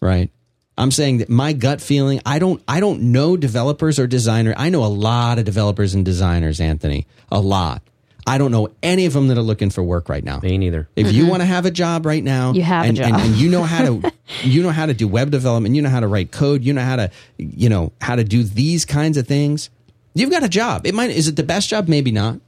right? 0.00 0.30
I'm 0.76 0.92
saying 0.92 1.18
that 1.18 1.28
my 1.28 1.52
gut 1.52 1.80
feeling, 1.80 2.20
I 2.24 2.38
don't 2.38 2.62
I 2.68 2.78
don't 2.78 3.10
know 3.10 3.36
developers 3.36 3.98
or 3.98 4.06
designers. 4.06 4.54
I 4.56 4.68
know 4.68 4.84
a 4.84 4.86
lot 4.86 5.38
of 5.40 5.44
developers 5.44 5.94
and 5.94 6.04
designers, 6.04 6.60
Anthony. 6.60 7.06
A 7.32 7.40
lot. 7.40 7.82
I 8.24 8.36
don't 8.38 8.52
know 8.52 8.68
any 8.82 9.06
of 9.06 9.14
them 9.14 9.28
that 9.28 9.38
are 9.38 9.42
looking 9.42 9.70
for 9.70 9.82
work 9.82 10.08
right 10.08 10.22
now. 10.22 10.38
Me 10.40 10.58
neither. 10.58 10.86
If 10.94 11.12
you 11.12 11.26
want 11.26 11.40
to 11.40 11.46
have 11.46 11.64
a 11.66 11.70
job 11.70 12.04
right 12.06 12.22
now, 12.22 12.52
You 12.52 12.62
have 12.62 12.84
a 12.84 12.92
job. 12.92 13.06
and, 13.06 13.16
and 13.22 13.34
you 13.36 13.50
know 13.50 13.62
how 13.64 13.84
to 13.86 14.12
you 14.44 14.62
know 14.62 14.70
how 14.70 14.86
to 14.86 14.94
do 14.94 15.08
web 15.08 15.30
development, 15.32 15.74
you 15.74 15.82
know 15.82 15.88
how 15.88 16.00
to 16.00 16.06
write 16.06 16.30
code, 16.30 16.62
you 16.62 16.72
know 16.74 16.82
how 16.82 16.96
to 16.96 17.10
you 17.38 17.68
know 17.68 17.90
how 18.00 18.14
to 18.14 18.22
do 18.22 18.44
these 18.44 18.84
kinds 18.84 19.16
of 19.16 19.26
things. 19.26 19.70
You've 20.18 20.30
got 20.30 20.42
a 20.42 20.48
job. 20.48 20.86
It 20.86 20.94
might 20.94 21.10
is 21.10 21.28
it 21.28 21.36
the 21.36 21.42
best 21.42 21.68
job? 21.68 21.88
Maybe 21.88 22.10
not. 22.10 22.40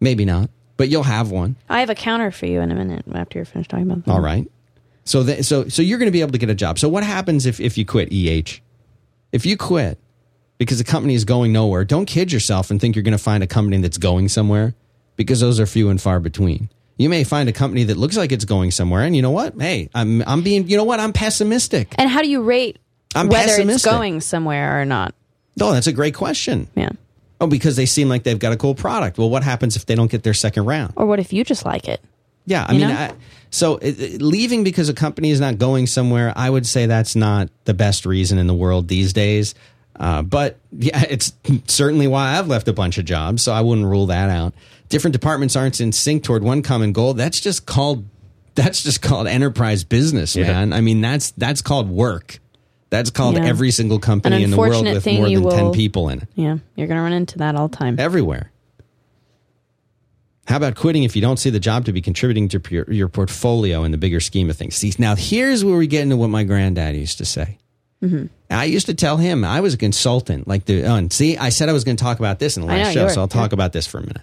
Maybe 0.00 0.24
not. 0.24 0.50
But 0.76 0.88
you'll 0.88 1.04
have 1.04 1.30
one. 1.30 1.56
I 1.68 1.80
have 1.80 1.90
a 1.90 1.94
counter 1.94 2.30
for 2.30 2.46
you 2.46 2.60
in 2.60 2.72
a 2.72 2.74
minute 2.74 3.04
after 3.14 3.38
you're 3.38 3.44
finished 3.44 3.70
talking 3.70 3.90
about 3.90 4.04
that. 4.04 4.10
All 4.10 4.20
right. 4.20 4.50
So 5.04 5.24
so 5.42 5.68
so 5.68 5.82
you're 5.82 5.98
going 5.98 6.08
to 6.08 6.12
be 6.12 6.20
able 6.20 6.32
to 6.32 6.38
get 6.38 6.50
a 6.50 6.54
job. 6.54 6.78
So 6.78 6.88
what 6.88 7.04
happens 7.04 7.46
if 7.46 7.60
if 7.60 7.76
you 7.76 7.84
quit 7.84 8.12
EH? 8.12 8.60
If 9.32 9.44
you 9.44 9.56
quit 9.56 9.98
because 10.58 10.78
the 10.78 10.84
company 10.84 11.14
is 11.14 11.24
going 11.24 11.52
nowhere, 11.52 11.84
don't 11.84 12.06
kid 12.06 12.32
yourself 12.32 12.70
and 12.70 12.80
think 12.80 12.96
you're 12.96 13.02
going 13.02 13.12
to 13.12 13.22
find 13.22 13.42
a 13.42 13.46
company 13.46 13.78
that's 13.78 13.98
going 13.98 14.28
somewhere 14.28 14.74
because 15.16 15.40
those 15.40 15.60
are 15.60 15.66
few 15.66 15.90
and 15.90 16.00
far 16.00 16.20
between. 16.20 16.70
You 16.96 17.08
may 17.08 17.24
find 17.24 17.48
a 17.48 17.52
company 17.52 17.84
that 17.84 17.96
looks 17.96 18.16
like 18.16 18.30
it's 18.32 18.44
going 18.44 18.70
somewhere 18.70 19.02
and 19.02 19.14
you 19.14 19.22
know 19.22 19.32
what? 19.32 19.54
Hey, 19.60 19.90
I'm 19.94 20.22
I'm 20.26 20.42
being 20.42 20.68
you 20.68 20.76
know 20.76 20.84
what? 20.84 20.98
I'm 20.98 21.12
pessimistic. 21.12 21.94
And 21.98 22.08
how 22.08 22.22
do 22.22 22.28
you 22.28 22.42
rate 22.42 22.78
I'm 23.14 23.28
whether 23.28 23.44
it's 23.44 23.56
pessimistic. 23.56 23.90
going 23.90 24.20
somewhere 24.20 24.80
or 24.80 24.84
not? 24.84 25.14
Oh, 25.60 25.72
that's 25.72 25.86
a 25.86 25.92
great 25.92 26.14
question. 26.14 26.68
Yeah. 26.74 26.90
Oh, 27.40 27.46
because 27.46 27.76
they 27.76 27.86
seem 27.86 28.08
like 28.08 28.22
they've 28.22 28.38
got 28.38 28.52
a 28.52 28.56
cool 28.56 28.74
product. 28.74 29.18
Well, 29.18 29.30
what 29.30 29.42
happens 29.42 29.76
if 29.76 29.86
they 29.86 29.94
don't 29.94 30.10
get 30.10 30.22
their 30.22 30.34
second 30.34 30.66
round? 30.66 30.92
Or 30.96 31.06
what 31.06 31.18
if 31.18 31.32
you 31.32 31.44
just 31.44 31.64
like 31.64 31.88
it? 31.88 32.00
Yeah, 32.46 32.66
I 32.68 32.72
You 32.72 32.86
mean. 32.86 32.96
I, 32.96 33.12
so 33.50 33.76
it, 33.76 34.00
it- 34.00 34.22
leaving 34.22 34.64
because 34.64 34.88
a 34.88 34.94
company 34.94 35.30
is 35.30 35.40
not 35.40 35.58
going 35.58 35.86
somewhere, 35.86 36.32
I 36.36 36.48
would 36.50 36.66
say 36.66 36.86
that's 36.86 37.16
not 37.16 37.48
the 37.64 37.74
best 37.74 38.04
reason 38.06 38.38
in 38.38 38.46
the 38.46 38.54
world 38.54 38.88
these 38.88 39.12
days. 39.12 39.54
Uh, 39.98 40.22
but 40.22 40.58
yeah, 40.72 41.04
it's 41.08 41.32
certainly 41.66 42.06
why 42.06 42.36
I've 42.38 42.48
left 42.48 42.68
a 42.68 42.72
bunch 42.72 42.98
of 42.98 43.04
jobs, 43.04 43.42
so 43.42 43.52
I 43.52 43.60
wouldn't 43.60 43.86
rule 43.86 44.06
that 44.06 44.28
out. 44.30 44.54
Different 44.88 45.12
departments 45.12 45.56
aren't 45.56 45.80
in 45.80 45.92
sync 45.92 46.24
toward 46.24 46.42
one 46.42 46.62
common 46.62 46.92
goal. 46.92 47.14
That's 47.14 47.40
just 47.40 47.64
called 47.66 48.04
that's 48.54 48.82
just 48.84 49.02
called 49.02 49.26
enterprise 49.26 49.82
business, 49.82 50.36
Yeah. 50.36 50.46
man. 50.52 50.72
I 50.72 50.80
mean, 50.80 51.00
that's 51.00 51.30
that's 51.32 51.62
called 51.62 51.88
work. 51.90 52.38
That's 52.94 53.10
called 53.10 53.34
Yeah. 53.34 53.44
every 53.44 53.72
single 53.72 53.98
company 53.98 54.44
in 54.44 54.52
the 54.52 54.56
world 54.56 54.84
with 54.84 55.04
more 55.04 55.28
than 55.28 55.50
ten 55.50 55.72
people 55.72 56.08
in 56.10 56.20
it. 56.20 56.28
Yeah. 56.36 56.58
You're 56.76 56.86
going 56.86 56.98
to 56.98 57.02
run 57.02 57.12
into 57.12 57.38
that 57.38 57.56
all 57.56 57.66
the 57.66 57.76
time. 57.76 57.98
Everywhere. 57.98 58.52
How 60.46 60.58
about 60.58 60.76
quitting 60.76 61.02
if 61.02 61.16
you 61.16 61.22
don't 61.22 61.38
see 61.38 61.50
the 61.50 61.58
job 61.58 61.86
to 61.86 61.92
be 61.92 62.00
contributing 62.00 62.48
to 62.50 62.62
your, 62.70 62.88
your 62.92 63.08
portfolio 63.08 63.82
in 63.82 63.90
the 63.90 63.98
bigger 63.98 64.20
scheme 64.20 64.48
of 64.48 64.56
things? 64.56 64.76
See, 64.76 64.92
now 64.96 65.16
here's 65.16 65.64
where 65.64 65.76
we 65.76 65.88
get 65.88 66.02
into 66.02 66.16
what 66.16 66.28
my 66.30 66.44
granddad 66.44 66.94
used 66.94 67.18
to 67.18 67.24
say. 67.24 67.58
Mm-hmm. 68.00 68.26
I 68.48 68.66
used 68.66 68.86
to 68.86 68.94
tell 68.94 69.16
him 69.16 69.44
I 69.44 69.60
was 69.60 69.74
a 69.74 69.78
consultant. 69.78 70.46
Like 70.46 70.66
the 70.66 70.82
and 70.84 71.12
see, 71.12 71.36
I 71.36 71.48
said 71.48 71.68
I 71.68 71.72
was 71.72 71.82
going 71.82 71.96
to 71.96 72.04
talk 72.04 72.20
about 72.20 72.38
this 72.38 72.56
in 72.56 72.60
the 72.60 72.68
last 72.68 72.94
know, 72.94 73.08
show, 73.08 73.14
so 73.14 73.22
I'll 73.22 73.28
talk 73.28 73.50
yeah. 73.50 73.56
about 73.56 73.72
this 73.72 73.88
for 73.88 73.98
a 73.98 74.02
minute. 74.02 74.22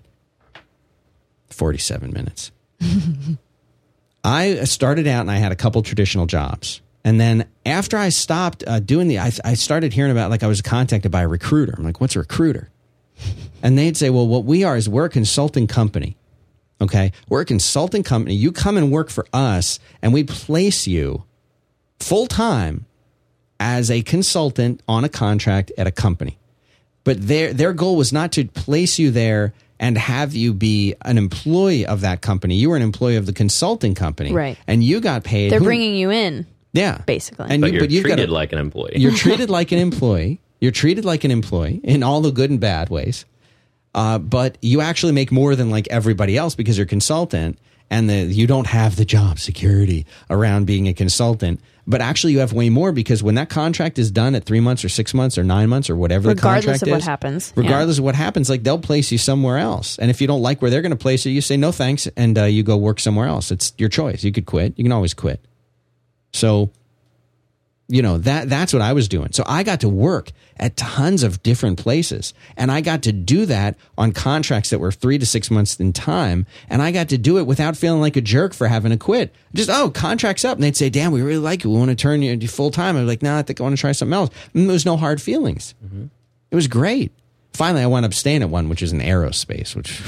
Forty-seven 1.50 2.14
minutes. 2.14 2.52
I 4.24 4.64
started 4.64 5.08
out 5.08 5.22
and 5.22 5.32
I 5.32 5.38
had 5.38 5.52
a 5.52 5.58
couple 5.58 5.82
traditional 5.82 6.26
jobs. 6.26 6.80
And 7.04 7.20
then 7.20 7.48
after 7.66 7.98
I 7.98 8.10
stopped 8.10 8.64
uh, 8.68 8.80
doing 8.80 9.08
the, 9.08 9.20
I, 9.20 9.32
I 9.44 9.54
started 9.56 9.94
hearing 9.94 10.12
about 10.12 10.30
like 10.30 10.44
I 10.44 10.48
was 10.48 10.62
contacted 10.62 11.12
by 11.12 11.22
a 11.22 11.28
recruiter. 11.28 11.74
I'm 11.78 11.84
like, 11.84 12.00
what's 12.02 12.16
a 12.16 12.20
recruiter? 12.20 12.70
And 13.64 13.78
they'd 13.78 13.96
say, 13.96 14.10
well, 14.10 14.28
what 14.28 14.44
we 14.44 14.64
are 14.64 14.76
is 14.76 14.90
we're 14.90 15.06
a 15.06 15.10
consulting 15.10 15.68
company. 15.68 16.18
Okay. 16.82 17.12
We're 17.30 17.42
a 17.42 17.46
consulting 17.46 18.02
company. 18.02 18.34
You 18.34 18.52
come 18.52 18.76
and 18.76 18.92
work 18.92 19.12
for 19.12 19.28
us 19.32 19.78
and 20.02 20.12
we 20.14 20.24
place 20.24 20.88
you 20.88 21.26
full 22.00 22.26
time 22.26 22.88
as 23.60 23.92
a 23.92 24.02
consultant 24.02 24.82
on 24.88 25.04
a 25.04 25.10
contract 25.10 25.72
at 25.78 25.86
a 25.86 25.92
company. 25.92 26.40
But 27.04 27.28
their 27.28 27.54
their 27.54 27.74
goal 27.74 27.96
was 27.98 28.12
not 28.12 28.32
to 28.32 28.46
place 28.46 28.98
you 28.98 29.12
there 29.12 29.54
and 29.80 29.96
have 29.98 30.34
you 30.34 30.54
be 30.56 30.96
an 31.04 31.20
employee 31.20 31.86
of 31.86 32.02
that 32.02 32.22
company. 32.22 32.56
You 32.56 32.72
were 32.72 32.76
an 32.78 32.82
employee 32.82 33.16
of 33.18 33.28
the 33.28 33.34
consulting 33.34 33.94
company, 33.94 34.32
Right. 34.32 34.58
And 34.66 34.84
you 34.84 35.02
got 35.02 35.24
paid. 35.24 35.52
They're 35.52 35.60
who- 35.60 35.66
bringing 35.66 35.96
you 35.96 36.10
in, 36.10 36.48
yeah, 36.74 37.02
basically. 37.06 37.48
And 37.50 37.62
But 37.62 37.68
you, 37.68 37.74
you're 37.74 37.82
but 37.84 37.92
you've 37.92 38.04
got 38.04 38.16
treated 38.16 38.28
to, 38.28 38.34
like 38.34 38.52
an 38.54 38.60
employee. 38.60 38.94
you're 38.96 39.16
treated 39.16 39.50
like 39.50 39.72
an 39.72 39.80
employee. 39.80 40.40
You're 40.60 40.72
treated 40.72 41.06
like 41.06 41.24
an 41.24 41.32
employee 41.32 41.82
in 41.84 42.04
all 42.04 42.22
the 42.22 42.32
good 42.32 42.50
and 42.50 42.60
bad 42.60 42.90
ways. 42.90 43.26
Uh, 43.94 44.20
but 44.20 44.58
you 44.62 44.80
actually 44.80 45.12
make 45.12 45.32
more 45.32 45.56
than 45.56 45.70
like 45.70 45.88
everybody 45.90 46.38
else 46.38 46.56
because 46.56 46.78
you're 46.78 46.86
a 46.86 46.88
consultant 46.88 47.58
and 47.90 48.10
the, 48.10 48.24
you 48.24 48.48
don't 48.48 48.68
have 48.68 48.96
the 48.96 49.04
job 49.04 49.38
security 49.38 50.06
around 50.30 50.66
being 50.66 50.88
a 50.88 50.94
consultant. 50.94 51.60
But 51.88 52.00
actually, 52.00 52.34
you 52.34 52.40
have 52.40 52.54
way 52.54 52.70
more 52.70 52.92
because 52.94 53.22
when 53.22 53.36
that 53.36 53.50
contract 53.50 54.00
is 54.00 54.12
done 54.12 54.36
at 54.36 54.46
three 54.46 54.62
months 54.62 54.86
or 54.86 54.90
six 54.90 55.14
months 55.14 55.38
or 55.38 55.44
nine 55.44 55.68
months 55.68 55.90
or 55.90 55.96
whatever 55.96 56.30
Regardless 56.30 56.64
the 56.64 56.70
contract 56.70 56.84
of 56.84 56.90
what 56.90 56.98
is, 57.00 57.06
happens. 57.06 57.54
Yeah. 57.58 57.64
regardless 57.64 57.98
of 57.98 58.04
what 58.06 58.16
happens, 58.16 58.50
like 58.50 58.64
they'll 58.64 58.80
place 58.80 59.12
you 59.12 59.18
somewhere 59.18 59.58
else. 59.58 59.98
And 60.00 60.10
if 60.10 60.22
you 60.22 60.28
don't 60.28 60.44
like 60.44 60.62
where 60.62 60.72
they're 60.72 60.84
going 60.84 60.92
to 60.92 60.96
place 60.96 61.26
you, 61.26 61.34
you 61.34 61.42
say 61.42 61.58
no 61.58 61.72
thanks 61.72 62.08
and 62.16 62.38
uh, 62.38 62.44
you 62.44 62.64
go 62.64 62.78
work 62.78 63.00
somewhere 63.00 63.28
else. 63.28 63.52
It's 63.52 63.74
your 63.78 63.90
choice. 63.90 64.24
You 64.24 64.32
could 64.32 64.46
quit. 64.46 64.74
You 64.78 64.86
can 64.86 64.92
always 64.92 65.14
quit. 65.14 65.44
So 66.34 66.72
you 67.92 68.02
know 68.02 68.18
that 68.20 68.50
that's 68.50 68.72
what 68.72 68.82
I 68.82 68.94
was 68.94 69.10
doing. 69.10 69.34
So 69.34 69.44
I 69.46 69.64
got 69.64 69.82
to 69.82 69.90
work 69.90 70.32
at 70.58 70.78
tons 70.78 71.24
of 71.24 71.44
different 71.44 71.78
places, 71.78 72.34
and 72.56 72.72
I 72.72 72.80
got 72.80 73.04
to 73.04 73.12
do 73.12 73.46
that 73.48 73.76
on 73.98 74.14
contracts 74.14 74.70
that 74.70 74.80
were 74.80 74.94
three 74.94 75.18
to 75.18 75.26
six 75.26 75.52
months 75.52 75.78
in 75.78 75.92
time, 75.92 76.46
and 76.70 76.82
I 76.82 76.92
got 76.92 77.10
to 77.10 77.18
do 77.18 77.38
it 77.38 77.46
without 77.46 77.76
feeling 77.76 78.00
like 78.00 78.16
a 78.16 78.22
jerk 78.22 78.54
for 78.54 78.68
having 78.68 78.92
to 78.92 78.98
quit. 78.98 79.36
Just 79.54 79.70
oh, 79.70 79.90
contracts 79.90 80.46
up, 80.46 80.56
and 80.56 80.64
they'd 80.64 80.78
say, 80.78 80.90
"Damn, 80.90 81.12
we 81.12 81.22
really 81.22 81.38
like 81.38 81.66
you. 81.66 81.70
We 81.70 81.78
want 81.78 81.90
to 81.90 81.96
turn 81.96 82.22
you 82.22 82.32
into 82.32 82.48
full 82.48 82.72
time." 82.72 82.96
I'm 82.96 83.06
like, 83.06 83.22
"No, 83.22 83.36
I 83.36 83.42
think 83.42 83.60
I 83.60 83.64
want 83.64 83.76
to 83.76 83.82
try 83.82 83.92
something 83.92 84.14
else." 84.14 84.30
And 84.54 84.70
there 84.70 84.74
was 84.74 84.86
no 84.86 84.96
hard 84.96 85.22
feelings. 85.22 85.76
It 86.50 86.56
was 86.56 86.68
great. 86.68 87.12
Finally, 87.54 87.84
I 87.84 87.88
wound 87.88 88.06
up 88.06 88.14
staying 88.14 88.42
at 88.42 88.50
one, 88.50 88.70
which 88.70 88.82
is 88.82 88.94
an 88.94 89.02
aerospace, 89.02 89.76
which, 89.76 90.02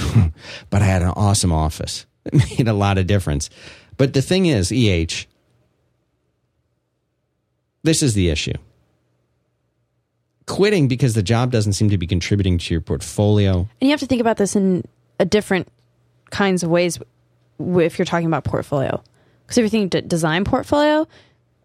but 0.70 0.82
I 0.82 0.86
had 0.86 1.02
an 1.02 1.10
awesome 1.10 1.52
office. 1.52 2.06
It 2.26 2.34
made 2.34 2.70
a 2.70 2.74
lot 2.74 2.98
of 2.98 3.06
difference. 3.06 3.50
But 3.98 4.14
the 4.14 4.22
thing 4.22 4.46
is, 4.46 4.72
EH, 4.72 5.26
this 7.84 8.02
is 8.02 8.14
the 8.14 8.30
issue. 8.30 8.54
Quitting 10.46 10.88
because 10.88 11.14
the 11.14 11.24
job 11.24 11.52
doesn't 11.52 11.74
seem 11.74 11.90
to 11.90 11.98
be 11.98 12.08
contributing 12.08 12.58
to 12.58 12.74
your 12.74 12.82
portfolio. 12.82 13.60
And 13.60 13.68
you 13.82 13.90
have 13.92 14.00
to 14.00 14.06
think 14.06 14.22
about 14.22 14.38
this 14.38 14.56
in 14.56 14.84
a 15.20 15.26
different 15.26 15.68
kinds 16.32 16.64
of 16.64 16.70
ways 16.70 17.00
if 17.60 17.98
you're 17.98 18.06
talking 18.06 18.28
about 18.28 18.44
portfolio. 18.44 19.02
Because 19.44 19.58
if 19.58 19.62
you're 19.64 19.70
thinking 19.70 20.08
design 20.08 20.44
portfolio 20.44 21.08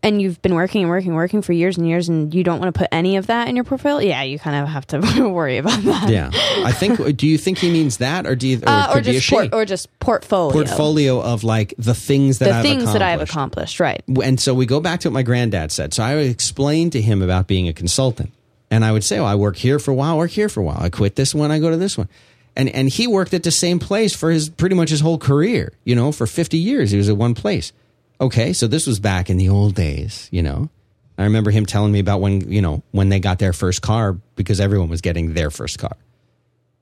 and 0.03 0.23
you've 0.23 0.41
been 0.43 0.55
working 0.55 0.83
and 0.83 0.91
working 0.91 1.09
and 1.09 1.17
working 1.17 1.43
for 1.43 1.53
years 1.53 1.77
and 1.77 1.89
years 1.89 2.09
and 2.09 2.35
you 2.35 2.45
don't 2.45 2.61
want 2.61 2.75
to 2.75 2.79
put 2.79 2.89
any 2.93 3.17
of 3.17 3.27
that 3.27 3.49
in 3.49 3.57
your 3.57 3.65
profile 3.65 4.01
yeah, 4.03 4.23
you 4.23 4.39
kind 4.39 4.57
of 4.57 4.69
have 4.69 4.87
to 4.89 5.29
worry 5.29 5.59
about 5.59 5.83
that. 5.83 6.09
Yeah, 6.11 6.31
I 6.33 6.73
think. 6.73 7.17
Do 7.17 7.27
you 7.27 7.39
think 7.39 7.59
he 7.59 7.71
means 7.71 7.99
that, 7.99 8.27
or 8.27 8.37
do 8.37 8.47
you, 8.49 8.59
or, 8.59 8.69
Uh, 8.69 8.91
or 8.91 8.95
could 8.95 9.05
be 9.05 9.11
a 9.11 9.15
just 9.15 9.31
port, 9.31 9.55
or 9.55 9.65
just 9.65 9.99
portfolio. 9.99 10.53
portfolio 10.53 11.21
of 11.21 11.45
like 11.45 11.75
the 11.79 11.95
things 11.95 12.39
that 12.39 12.47
the 12.47 12.55
I've 12.57 12.63
things 12.63 12.93
that 12.93 13.03
I 13.03 13.11
have 13.11 13.21
accomplished. 13.21 13.79
accomplished, 13.79 14.09
right? 14.09 14.25
And 14.27 14.41
so 14.41 14.55
we 14.55 14.67
go 14.67 14.81
back 14.81 15.01
to 15.01 15.09
what 15.09 15.15
my 15.15 15.23
granddad 15.23 15.73
said. 15.73 15.95
So 15.95 16.03
I 16.03 16.15
would 16.15 16.27
explain 16.27 16.91
to 16.91 17.01
him 17.01 17.23
about 17.23 17.47
being 17.47 17.69
a 17.69 17.73
consultant. 17.73 18.33
And 18.71 18.85
I 18.85 18.93
would 18.93 19.03
say, 19.03 19.19
well, 19.19 19.29
I 19.29 19.35
work 19.35 19.57
here 19.57 19.79
for 19.79 19.93
a 19.93 19.95
while, 19.95 20.19
work 20.19 20.31
here 20.31 20.49
for 20.49 20.61
a 20.61 20.65
while. 20.65 20.79
I 20.79 20.91
quit 20.91 21.17
this 21.17 21.35
one, 21.35 21.51
I 21.51 21.59
go 21.59 21.71
to 21.71 21.77
this 21.77 21.97
one. 21.97 22.09
And 22.55 22.69
and 22.69 22.89
he 22.89 23.07
worked 23.07 23.33
at 23.35 23.45
the 23.45 23.51
same 23.51 23.79
place 23.79 24.15
for 24.15 24.31
his 24.31 24.49
pretty 24.49 24.75
much 24.75 24.91
his 24.91 25.01
whole 25.01 25.19
career, 25.19 25.73
you 25.85 25.95
know, 25.95 26.13
for 26.13 26.27
50 26.27 26.59
years. 26.59 26.91
He 26.91 26.99
was 26.99 27.09
at 27.09 27.17
one 27.17 27.35
place. 27.35 27.73
Okay, 28.21 28.53
so 28.53 28.67
this 28.67 28.87
was 28.87 28.99
back 28.99 29.31
in 29.31 29.37
the 29.37 29.49
old 29.49 29.75
days, 29.75 30.29
you 30.33 30.43
know. 30.43 30.69
I 31.17 31.25
remember 31.25 31.51
him 31.51 31.67
telling 31.67 31.93
me 31.93 31.99
about 31.99 32.21
when, 32.21 32.51
you 32.51 32.63
know, 32.63 32.83
when 32.93 33.09
they 33.09 33.21
got 33.21 33.39
their 33.39 33.53
first 33.53 33.83
car 33.83 34.13
because 34.37 34.61
everyone 34.61 34.89
was 34.89 35.01
getting 35.01 35.35
their 35.35 35.51
first 35.51 35.79
car. 35.79 35.97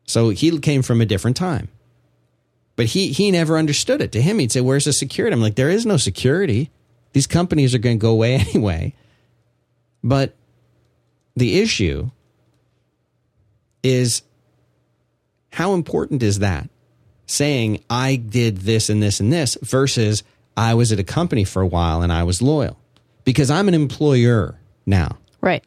So 0.07 0.31
he 0.31 0.59
came 0.59 0.83
from 0.83 1.01
a 1.01 1.07
different 1.07 1.37
time. 1.37 1.69
But 2.77 2.87
he 2.87 3.13
he 3.13 3.31
never 3.31 3.57
understood 3.57 4.03
it. 4.03 4.13
To 4.13 4.21
him, 4.21 4.39
he'd 4.39 4.53
say, 4.53 4.61
"Where's 4.61 4.85
the 4.85 4.93
security?" 4.93 5.33
I'm 5.33 5.41
like, 5.41 5.55
"There 5.55 5.71
is 5.71 5.87
no 5.87 5.97
security. 5.97 6.71
These 7.15 7.27
companies 7.27 7.75
are 7.75 7.79
going 7.79 7.99
to 7.99 8.03
go 8.03 8.11
away 8.11 8.35
anyway." 8.55 8.95
But 10.05 10.37
the 11.35 11.59
issue 11.59 12.11
is 13.83 14.23
how 15.53 15.73
important 15.73 16.23
is 16.23 16.41
that? 16.41 16.69
Saying 17.27 17.83
I 17.89 18.17
did 18.17 18.59
this 18.59 18.91
and 18.91 19.03
this 19.03 19.21
and 19.21 19.33
this 19.33 19.57
versus 19.63 20.23
I 20.57 20.75
was 20.75 20.93
at 20.93 20.99
a 20.99 21.05
company 21.05 21.45
for 21.45 21.63
a 21.63 21.67
while 21.67 22.03
and 22.03 22.13
I 22.13 22.23
was 22.25 22.41
loyal 22.41 22.79
because 23.25 23.51
I'm 23.51 23.69
an 23.69 23.75
employer 23.75 24.59
now. 24.87 25.19
Right. 25.41 25.65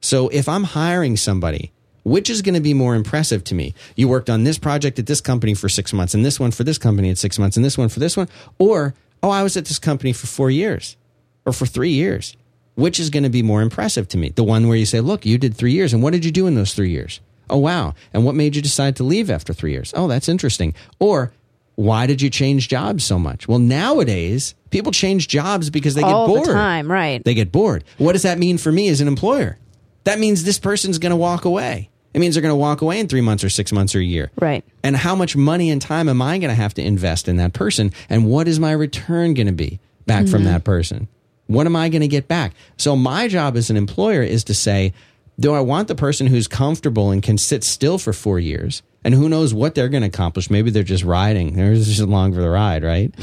So 0.00 0.28
if 0.28 0.48
I'm 0.48 0.64
hiring 0.64 1.16
somebody, 1.16 1.72
which 2.02 2.30
is 2.30 2.42
going 2.42 2.54
to 2.54 2.60
be 2.60 2.74
more 2.74 2.94
impressive 2.94 3.44
to 3.44 3.54
me? 3.54 3.74
You 3.96 4.08
worked 4.08 4.30
on 4.30 4.44
this 4.44 4.58
project 4.58 4.98
at 4.98 5.06
this 5.06 5.20
company 5.20 5.54
for 5.54 5.68
six 5.68 5.92
months, 5.92 6.14
and 6.14 6.24
this 6.24 6.40
one 6.40 6.50
for 6.50 6.64
this 6.64 6.78
company 6.78 7.10
at 7.10 7.18
six 7.18 7.38
months, 7.38 7.56
and 7.56 7.64
this 7.64 7.76
one 7.76 7.88
for 7.88 8.00
this 8.00 8.16
one, 8.16 8.28
or 8.58 8.94
oh, 9.22 9.30
I 9.30 9.42
was 9.42 9.56
at 9.56 9.66
this 9.66 9.78
company 9.78 10.12
for 10.12 10.26
four 10.26 10.50
years 10.50 10.96
or 11.44 11.52
for 11.52 11.66
three 11.66 11.90
years. 11.90 12.36
Which 12.76 12.98
is 12.98 13.10
going 13.10 13.24
to 13.24 13.30
be 13.30 13.42
more 13.42 13.60
impressive 13.60 14.08
to 14.08 14.16
me? 14.16 14.30
The 14.30 14.44
one 14.44 14.66
where 14.66 14.76
you 14.76 14.86
say, 14.86 15.00
look, 15.00 15.26
you 15.26 15.36
did 15.36 15.54
three 15.54 15.72
years, 15.72 15.92
and 15.92 16.02
what 16.02 16.12
did 16.12 16.24
you 16.24 16.30
do 16.30 16.46
in 16.46 16.54
those 16.54 16.72
three 16.72 16.90
years? 16.90 17.20
Oh, 17.50 17.58
wow. 17.58 17.94
And 18.14 18.24
what 18.24 18.36
made 18.36 18.56
you 18.56 18.62
decide 18.62 18.96
to 18.96 19.04
leave 19.04 19.28
after 19.28 19.52
three 19.52 19.72
years? 19.72 19.92
Oh, 19.94 20.08
that's 20.08 20.28
interesting. 20.30 20.72
Or 20.98 21.32
why 21.80 22.06
did 22.06 22.20
you 22.20 22.28
change 22.28 22.68
jobs 22.68 23.04
so 23.04 23.18
much? 23.18 23.48
Well, 23.48 23.58
nowadays, 23.58 24.54
people 24.68 24.92
change 24.92 25.28
jobs 25.28 25.70
because 25.70 25.94
they 25.94 26.02
All 26.02 26.26
get 26.26 26.34
bored. 26.34 26.48
the 26.48 26.52
time, 26.52 26.92
right. 26.92 27.24
They 27.24 27.32
get 27.32 27.50
bored. 27.50 27.84
What 27.96 28.12
does 28.12 28.22
that 28.22 28.38
mean 28.38 28.58
for 28.58 28.70
me 28.70 28.88
as 28.88 29.00
an 29.00 29.08
employer? 29.08 29.58
That 30.04 30.18
means 30.18 30.44
this 30.44 30.58
person's 30.58 30.98
going 30.98 31.10
to 31.10 31.16
walk 31.16 31.46
away. 31.46 31.88
It 32.12 32.18
means 32.18 32.34
they're 32.34 32.42
going 32.42 32.52
to 32.52 32.56
walk 32.56 32.82
away 32.82 33.00
in 33.00 33.08
three 33.08 33.22
months 33.22 33.44
or 33.44 33.48
six 33.48 33.72
months 33.72 33.94
or 33.94 34.00
a 34.00 34.04
year. 34.04 34.30
Right. 34.38 34.62
And 34.82 34.94
how 34.94 35.14
much 35.14 35.36
money 35.36 35.70
and 35.70 35.80
time 35.80 36.08
am 36.10 36.20
I 36.20 36.36
going 36.36 36.50
to 36.50 36.54
have 36.54 36.74
to 36.74 36.82
invest 36.82 37.28
in 37.28 37.38
that 37.38 37.54
person? 37.54 37.92
And 38.10 38.26
what 38.26 38.46
is 38.46 38.60
my 38.60 38.72
return 38.72 39.32
going 39.32 39.46
to 39.46 39.52
be 39.52 39.80
back 40.06 40.26
from 40.26 40.42
mm-hmm. 40.42 40.52
that 40.52 40.64
person? 40.64 41.08
What 41.46 41.66
am 41.66 41.76
I 41.76 41.88
going 41.88 42.02
to 42.02 42.08
get 42.08 42.28
back? 42.28 42.52
So 42.76 42.94
my 42.94 43.26
job 43.26 43.56
as 43.56 43.70
an 43.70 43.76
employer 43.76 44.22
is 44.22 44.44
to 44.44 44.54
say, 44.54 44.92
do 45.38 45.54
I 45.54 45.60
want 45.60 45.88
the 45.88 45.94
person 45.94 46.26
who's 46.26 46.46
comfortable 46.46 47.10
and 47.10 47.22
can 47.22 47.38
sit 47.38 47.64
still 47.64 47.96
for 47.96 48.12
four 48.12 48.38
years? 48.38 48.82
And 49.02 49.14
who 49.14 49.28
knows 49.28 49.54
what 49.54 49.74
they're 49.74 49.88
going 49.88 50.02
to 50.02 50.08
accomplish? 50.08 50.50
Maybe 50.50 50.70
they're 50.70 50.82
just 50.82 51.04
riding. 51.04 51.54
They're 51.54 51.74
just 51.74 52.00
along 52.00 52.34
for 52.34 52.40
the 52.40 52.50
ride, 52.50 52.84
right? 52.84 53.14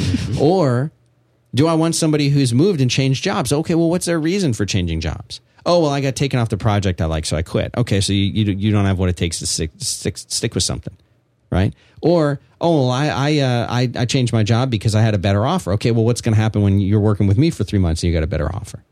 or 0.41 0.91
do 1.53 1.67
I 1.67 1.73
want 1.73 1.95
somebody 1.95 2.30
who's 2.30 2.53
moved 2.53 2.82
and 2.82 2.89
changed 2.89 3.23
jobs? 3.23 3.53
Okay, 3.53 3.75
well, 3.75 3.89
what's 3.89 4.05
their 4.05 4.19
reason 4.19 4.53
for 4.53 4.65
changing 4.65 5.01
jobs? 5.01 5.39
Oh, 5.65 5.82
well, 5.82 5.91
I 5.91 6.01
got 6.01 6.15
taken 6.15 6.39
off 6.39 6.49
the 6.49 6.57
project 6.57 7.01
I 7.01 7.05
like, 7.05 7.25
so 7.25 7.36
I 7.36 7.41
quit. 7.41 7.71
Okay, 7.75 7.99
so 7.99 8.13
you 8.13 8.23
you, 8.23 8.53
you 8.53 8.71
don't 8.71 8.86
have 8.86 8.97
what 8.97 9.09
it 9.09 9.17
takes 9.17 9.39
to 9.39 9.47
stick, 9.47 9.71
stick 9.80 10.17
stick 10.17 10.55
with 10.55 10.63
something, 10.63 10.95
right? 11.51 11.73
Or 12.01 12.39
oh, 12.61 12.84
well, 12.84 12.91
I 12.91 13.07
I, 13.07 13.38
uh, 13.39 13.67
I 13.69 13.91
I 13.95 14.05
changed 14.05 14.32
my 14.32 14.43
job 14.43 14.69
because 14.69 14.95
I 14.95 15.01
had 15.01 15.13
a 15.13 15.17
better 15.17 15.45
offer. 15.45 15.73
Okay, 15.73 15.91
well, 15.91 16.05
what's 16.05 16.21
going 16.21 16.36
to 16.36 16.41
happen 16.41 16.61
when 16.61 16.80
you're 16.80 17.01
working 17.01 17.28
with 17.28 17.38
me 17.38 17.49
for 17.49 17.65
three 17.65 17.80
months 17.80 18.01
and 18.01 18.07
you 18.07 18.17
got 18.17 18.23
a 18.23 18.28
better 18.28 18.53
offer? 18.53 18.84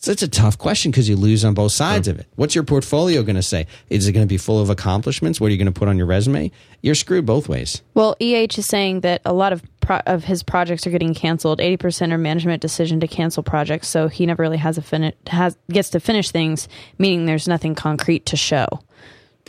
So 0.00 0.12
it's 0.12 0.22
a 0.22 0.28
tough 0.28 0.56
question 0.58 0.92
because 0.92 1.08
you 1.08 1.16
lose 1.16 1.44
on 1.44 1.54
both 1.54 1.72
sides 1.72 2.06
of 2.06 2.20
it. 2.20 2.28
What's 2.36 2.54
your 2.54 2.62
portfolio 2.62 3.24
going 3.24 3.34
to 3.34 3.42
say? 3.42 3.66
Is 3.90 4.06
it 4.06 4.12
going 4.12 4.24
to 4.24 4.28
be 4.28 4.38
full 4.38 4.60
of 4.60 4.70
accomplishments? 4.70 5.40
What 5.40 5.48
are 5.48 5.50
you 5.50 5.56
going 5.58 5.72
to 5.72 5.76
put 5.76 5.88
on 5.88 5.98
your 5.98 6.06
resume? 6.06 6.52
You're 6.82 6.94
screwed 6.94 7.26
both 7.26 7.48
ways. 7.48 7.82
Well, 7.94 8.14
EH 8.20 8.56
is 8.58 8.66
saying 8.66 9.00
that 9.00 9.22
a 9.24 9.32
lot 9.32 9.52
of 9.52 9.60
pro- 9.80 10.02
of 10.06 10.22
his 10.22 10.44
projects 10.44 10.86
are 10.86 10.90
getting 10.90 11.14
canceled. 11.14 11.60
Eighty 11.60 11.76
percent 11.76 12.12
are 12.12 12.18
management 12.18 12.62
decision 12.62 13.00
to 13.00 13.08
cancel 13.08 13.42
projects, 13.42 13.88
so 13.88 14.06
he 14.06 14.24
never 14.24 14.40
really 14.40 14.56
has 14.58 14.78
a 14.78 14.82
fin- 14.82 15.12
has 15.26 15.58
gets 15.68 15.90
to 15.90 15.98
finish 16.00 16.30
things, 16.30 16.68
meaning 16.98 17.26
there's 17.26 17.48
nothing 17.48 17.74
concrete 17.74 18.24
to 18.26 18.36
show. 18.36 18.66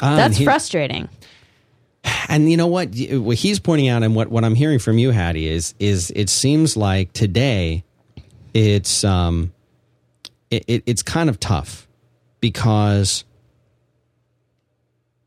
And 0.01 0.17
That's 0.17 0.37
he- 0.37 0.45
frustrating. 0.45 1.09
And 2.27 2.49
you 2.49 2.57
know 2.57 2.65
what? 2.67 2.95
What 3.11 3.37
he's 3.37 3.59
pointing 3.59 3.87
out, 3.87 4.01
and 4.01 4.15
what, 4.15 4.29
what 4.29 4.43
I'm 4.43 4.55
hearing 4.55 4.79
from 4.79 4.97
you, 4.97 5.11
Haddie, 5.11 5.47
is 5.47 5.75
is 5.77 6.11
it 6.15 6.29
seems 6.29 6.75
like 6.75 7.13
today, 7.13 7.83
it's 8.55 9.03
um, 9.03 9.53
it, 10.51 10.63
it, 10.67 10.83
it's 10.85 11.03
kind 11.03 11.29
of 11.29 11.39
tough 11.39 11.87
because 12.39 13.23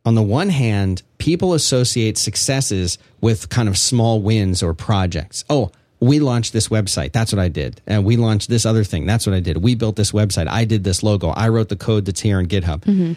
on 0.05 0.15
the 0.15 0.23
one 0.23 0.49
hand, 0.49 1.03
people 1.19 1.55
associate 1.55 2.19
successes 2.19 2.99
with 3.21 3.49
kind 3.49 3.69
of 3.69 3.79
small 3.79 4.21
wins 4.21 4.63
or 4.63 4.75
projects. 4.75 5.45
Oh, 5.49 5.71
we 6.01 6.19
launched 6.19 6.53
this 6.53 6.69
website. 6.69 7.13
That's 7.13 7.33
what 7.33 7.39
I 7.39 7.49
did. 7.49 7.81
And 7.87 8.05
we 8.05 8.17
launched 8.17 8.49
this 8.49 8.67
other 8.67 8.83
thing. 8.83 9.07
That's 9.07 9.27
what 9.27 9.35
I 9.35 9.41
did. 9.41 9.59
We 9.59 9.77
built 9.77 9.95
this 9.95 10.11
website. 10.11 10.49
I 10.49 10.65
did 10.65 10.83
this 10.83 11.05
logo. 11.05 11.29
I 11.29 11.49
wrote 11.49 11.69
the 11.69 11.77
code 11.77 12.07
that's 12.07 12.21
here 12.21 12.39
on 12.39 12.47
GitHub. 12.47 12.81
Mm-hmm. 12.81 13.13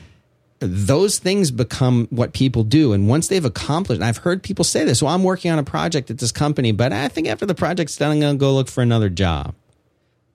Those 0.60 1.18
things 1.18 1.50
become 1.50 2.08
what 2.12 2.34
people 2.34 2.64
do. 2.64 2.94
And 2.94 3.10
once 3.10 3.28
they've 3.28 3.44
accomplished, 3.44 4.00
and 4.00 4.06
I've 4.06 4.18
heard 4.18 4.44
people 4.44 4.64
say 4.64 4.86
this, 4.86 5.02
well, 5.02 5.14
I'm 5.14 5.24
working 5.24 5.52
on 5.52 5.58
a 5.58 5.64
project 5.64 6.12
at 6.12 6.20
this 6.20 6.32
company, 6.32 6.72
but 6.72 6.94
I 6.94 7.08
think 7.08 7.28
after 7.28 7.48
the 7.48 7.56
project's 7.56 7.98
done, 7.98 8.12
I'm 8.12 8.20
going 8.20 8.36
to 8.36 8.40
go 8.40 8.54
look 8.54 8.68
for 8.68 8.82
another 8.82 9.10
job 9.10 9.56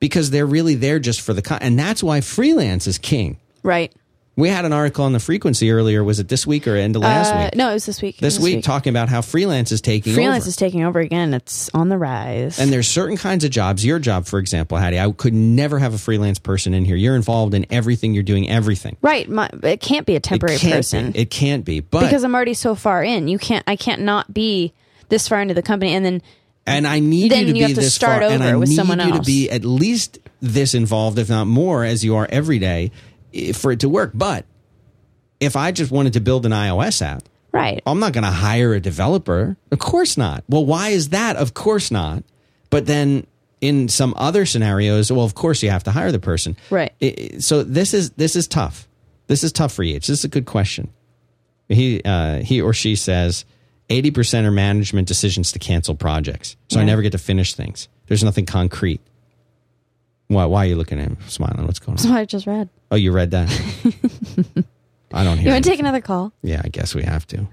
because 0.01 0.31
they're 0.31 0.47
really 0.47 0.75
there 0.75 0.99
just 0.99 1.21
for 1.21 1.33
the, 1.33 1.43
con- 1.43 1.59
and 1.63 1.79
that's 1.79 2.03
why 2.03 2.21
freelance 2.21 2.87
is 2.87 2.99
king. 2.99 3.39
Right. 3.63 3.93
We 4.37 4.49
had 4.49 4.65
an 4.65 4.73
article 4.73 5.05
on 5.05 5.13
the 5.13 5.21
frequency 5.21 5.71
earlier. 5.71 6.03
Was 6.03 6.19
it 6.19 6.29
this 6.29 6.47
week 6.47 6.67
or 6.67 6.75
end 6.75 6.97
of 6.97 7.03
last 7.03 7.35
Uh, 7.35 7.43
week? 7.45 7.57
no, 7.57 7.69
it 7.71 7.75
was 7.75 7.85
this 7.85 8.01
week. 8.01 8.17
This, 8.19 8.39
week, 8.39 8.65
talking 8.65 8.91
about 8.91 9.11
how 9.11 9.21
freelance 9.21 9.71
is 9.71 9.83
taking 9.83 10.15
freelance 10.15 10.45
over. 10.45 10.49
is 10.49 10.57
taking 10.57 10.83
over 10.83 10.99
again. 10.99 11.35
It's 11.35 11.69
on 11.75 11.91
the 11.91 11.99
rise. 11.99 12.59
and 12.59 12.73
there's 12.73 12.89
certain 12.89 13.19
kinds 13.19 13.45
of 13.45 13.51
jobs. 13.51 13.85
Your 13.85 13.99
job, 13.99 14.25
for 14.25 14.39
example, 14.39 14.79
Haddie, 14.79 14.99
I 14.99 15.11
could 15.13 15.35
never 15.35 15.79
have 15.79 15.93
a 15.93 15.99
freelance 15.99 16.39
person 16.39 16.73
in 16.73 16.87
here. 16.87 16.97
You're 16.97 17.17
involved 17.17 17.53
in 17.53 17.67
everything. 17.69 18.15
You're 18.15 18.23
doing 18.23 18.49
everything. 18.49 18.97
right. 19.03 19.29
My, 19.29 19.51
it 19.63 19.81
can't 19.83 20.07
be 20.07 20.17
a 20.17 20.21
temporary 20.21 20.57
it 20.57 20.63
person 20.63 21.11
Be. 21.11 21.19
It 21.19 21.31
can't 21.31 21.65
be. 21.67 21.81
But 21.81 22.05
because 22.05 22.25
I'm 22.25 22.35
already 22.35 22.55
so 22.55 22.75
far 22.75 23.03
in. 23.05 23.29
You 23.29 23.39
can't. 23.39 23.65
I 23.67 23.77
can't 23.77 24.01
not 24.03 24.33
be 24.33 24.73
this 25.11 25.29
far 25.29 25.43
into 25.43 25.53
the 25.55 25.63
company 25.63 25.93
and 25.93 26.03
then 26.07 26.23
and 26.71 26.87
I 26.87 26.99
need 27.01 27.33
then 27.33 27.41
you 27.41 27.47
to 27.47 27.49
you 27.49 27.55
be 27.55 27.61
have 27.61 27.71
to 27.71 27.81
this 27.81 27.95
start 27.95 28.23
far, 28.23 28.31
and 28.31 28.43
I 28.43 28.57
with 28.57 28.69
need 28.69 28.77
someone 28.77 29.01
you 29.01 29.13
to 29.15 29.23
be 29.23 29.51
at 29.51 29.65
least 29.65 30.19
this 30.41 30.75
involved, 30.75 31.19
if 31.19 31.29
not 31.29 31.47
more, 31.47 31.85
as 31.85 32.05
you 32.05 32.17
are 32.17 32.27
every 32.31 32.59
day, 32.59 32.91
for 33.55 33.73
it 33.73 33.81
to 33.81 33.89
work. 33.89 34.13
But 34.15 34.45
if 35.41 35.57
I 35.57 35.73
just 35.73 35.91
wanted 35.91 36.15
to 36.15 36.21
build 36.21 36.47
an 36.47 36.53
iOS 36.53 37.03
app, 37.03 37.23
right. 37.53 37.83
I'm 37.87 38.01
not 38.01 38.13
going 38.13 38.25
to 38.25 38.31
hire 38.31 38.75
a 38.75 38.81
developer. 38.81 39.57
Of 39.71 39.79
course 39.79 40.17
not. 40.17 40.45
Well, 40.49 40.65
why 40.65 40.89
is 40.91 41.11
that? 41.11 41.37
Of 41.37 41.55
course 41.55 41.91
not. 41.91 42.25
But 42.71 42.87
then 42.87 43.27
in 43.61 43.89
some 43.89 44.15
other 44.17 44.47
scenarios, 44.47 45.11
well, 45.13 45.25
of 45.25 45.35
course 45.35 45.63
you 45.63 45.71
have 45.71 45.85
to 45.85 45.91
hire 45.91 46.13
the 46.13 46.19
person. 46.19 46.57
Right. 46.71 46.93
I- 47.03 47.39
so 47.39 47.63
this 47.63 47.93
is 47.95 48.11
this 48.13 48.37
is 48.37 48.47
tough. 48.49 48.89
This 49.27 49.45
is 49.45 49.53
tough 49.53 49.73
for 49.73 49.83
you. 49.83 49.95
This 49.95 50.09
is 50.09 50.25
a 50.25 50.29
good 50.29 50.47
question. 50.47 50.91
He 51.69 52.03
uh, 52.05 52.39
he 52.43 52.61
or 52.61 52.73
she 52.73 52.97
says 52.97 53.45
eighty 53.91 54.11
percent 54.11 54.47
are 54.47 54.51
management 54.51 55.07
decisions 55.09 55.53
to 55.53 55.59
cancel 55.59 55.95
projects. 55.95 56.57
So 56.71 56.81
I 56.81 56.85
never 56.85 57.03
get 57.03 57.13
to 57.13 57.19
finish 57.19 57.55
things. 57.55 57.89
There's 58.07 58.25
nothing 58.25 58.47
concrete. 58.47 59.01
Why? 60.29 60.45
Why 60.47 60.65
are 60.65 60.69
you 60.69 60.77
looking 60.77 60.99
at 60.99 61.07
him 61.09 61.19
smiling? 61.27 61.67
What's 61.67 61.79
going 61.81 61.93
on? 61.93 61.97
That's 61.97 62.07
on? 62.07 62.13
what 62.13 62.21
I 62.21 62.25
just 62.25 62.47
read. 62.47 62.69
Oh, 62.91 62.97
you 62.97 63.13
read 63.13 63.33
that? 63.33 63.49
I 65.13 65.25
don't 65.25 65.39
hear. 65.39 65.47
You 65.49 65.53
want 65.53 65.65
to 65.65 65.71
take 65.71 65.81
another 65.81 66.01
call? 66.01 66.33
Yeah, 66.43 66.63
I 66.65 66.69
guess 66.69 66.95
we 66.95 67.03
have 67.03 67.27
to. 67.29 67.47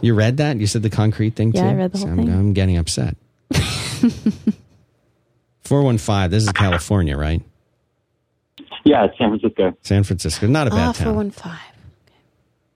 you 0.00 0.14
read 0.14 0.36
that? 0.36 0.56
You 0.58 0.66
said 0.68 0.82
the 0.82 0.90
concrete 0.90 1.34
thing 1.34 1.52
too? 1.52 1.58
Yeah, 1.58 1.70
I 1.70 1.74
read 1.74 1.92
the 1.92 1.98
whole 1.98 2.06
See, 2.06 2.10
I'm, 2.12 2.16
thing. 2.18 2.30
I'm 2.32 2.52
getting 2.52 2.76
upset. 2.76 3.16
415, 5.62 6.30
this 6.30 6.44
is 6.44 6.52
California, 6.52 7.16
right? 7.16 7.42
Yeah, 8.84 9.06
it's 9.06 9.16
San 9.18 9.30
Francisco. 9.30 9.76
San 9.82 10.04
Francisco. 10.04 10.46
Not 10.46 10.66
a 10.68 10.70
bad 10.70 10.88
Ah, 10.88 10.92
town. 10.92 11.04
four 11.06 11.12
one 11.14 11.30
five. 11.30 11.58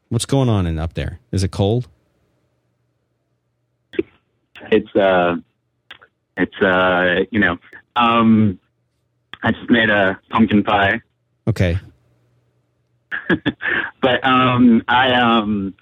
What's 0.08 0.24
going 0.24 0.48
on 0.48 0.66
in 0.66 0.78
up 0.78 0.94
there? 0.94 1.20
Is 1.32 1.44
it 1.44 1.50
cold? 1.50 1.86
It's 4.70 4.94
uh, 4.94 5.36
it's 6.36 6.62
uh, 6.62 7.24
you 7.30 7.40
know, 7.40 7.58
um, 7.96 8.58
I 9.42 9.52
just 9.52 9.70
made 9.70 9.90
a 9.90 10.18
pumpkin 10.30 10.62
pie, 10.62 11.00
Okay. 11.48 11.78
but 14.02 14.22
um, 14.22 14.82
I 14.86 15.12
um, 15.14 15.74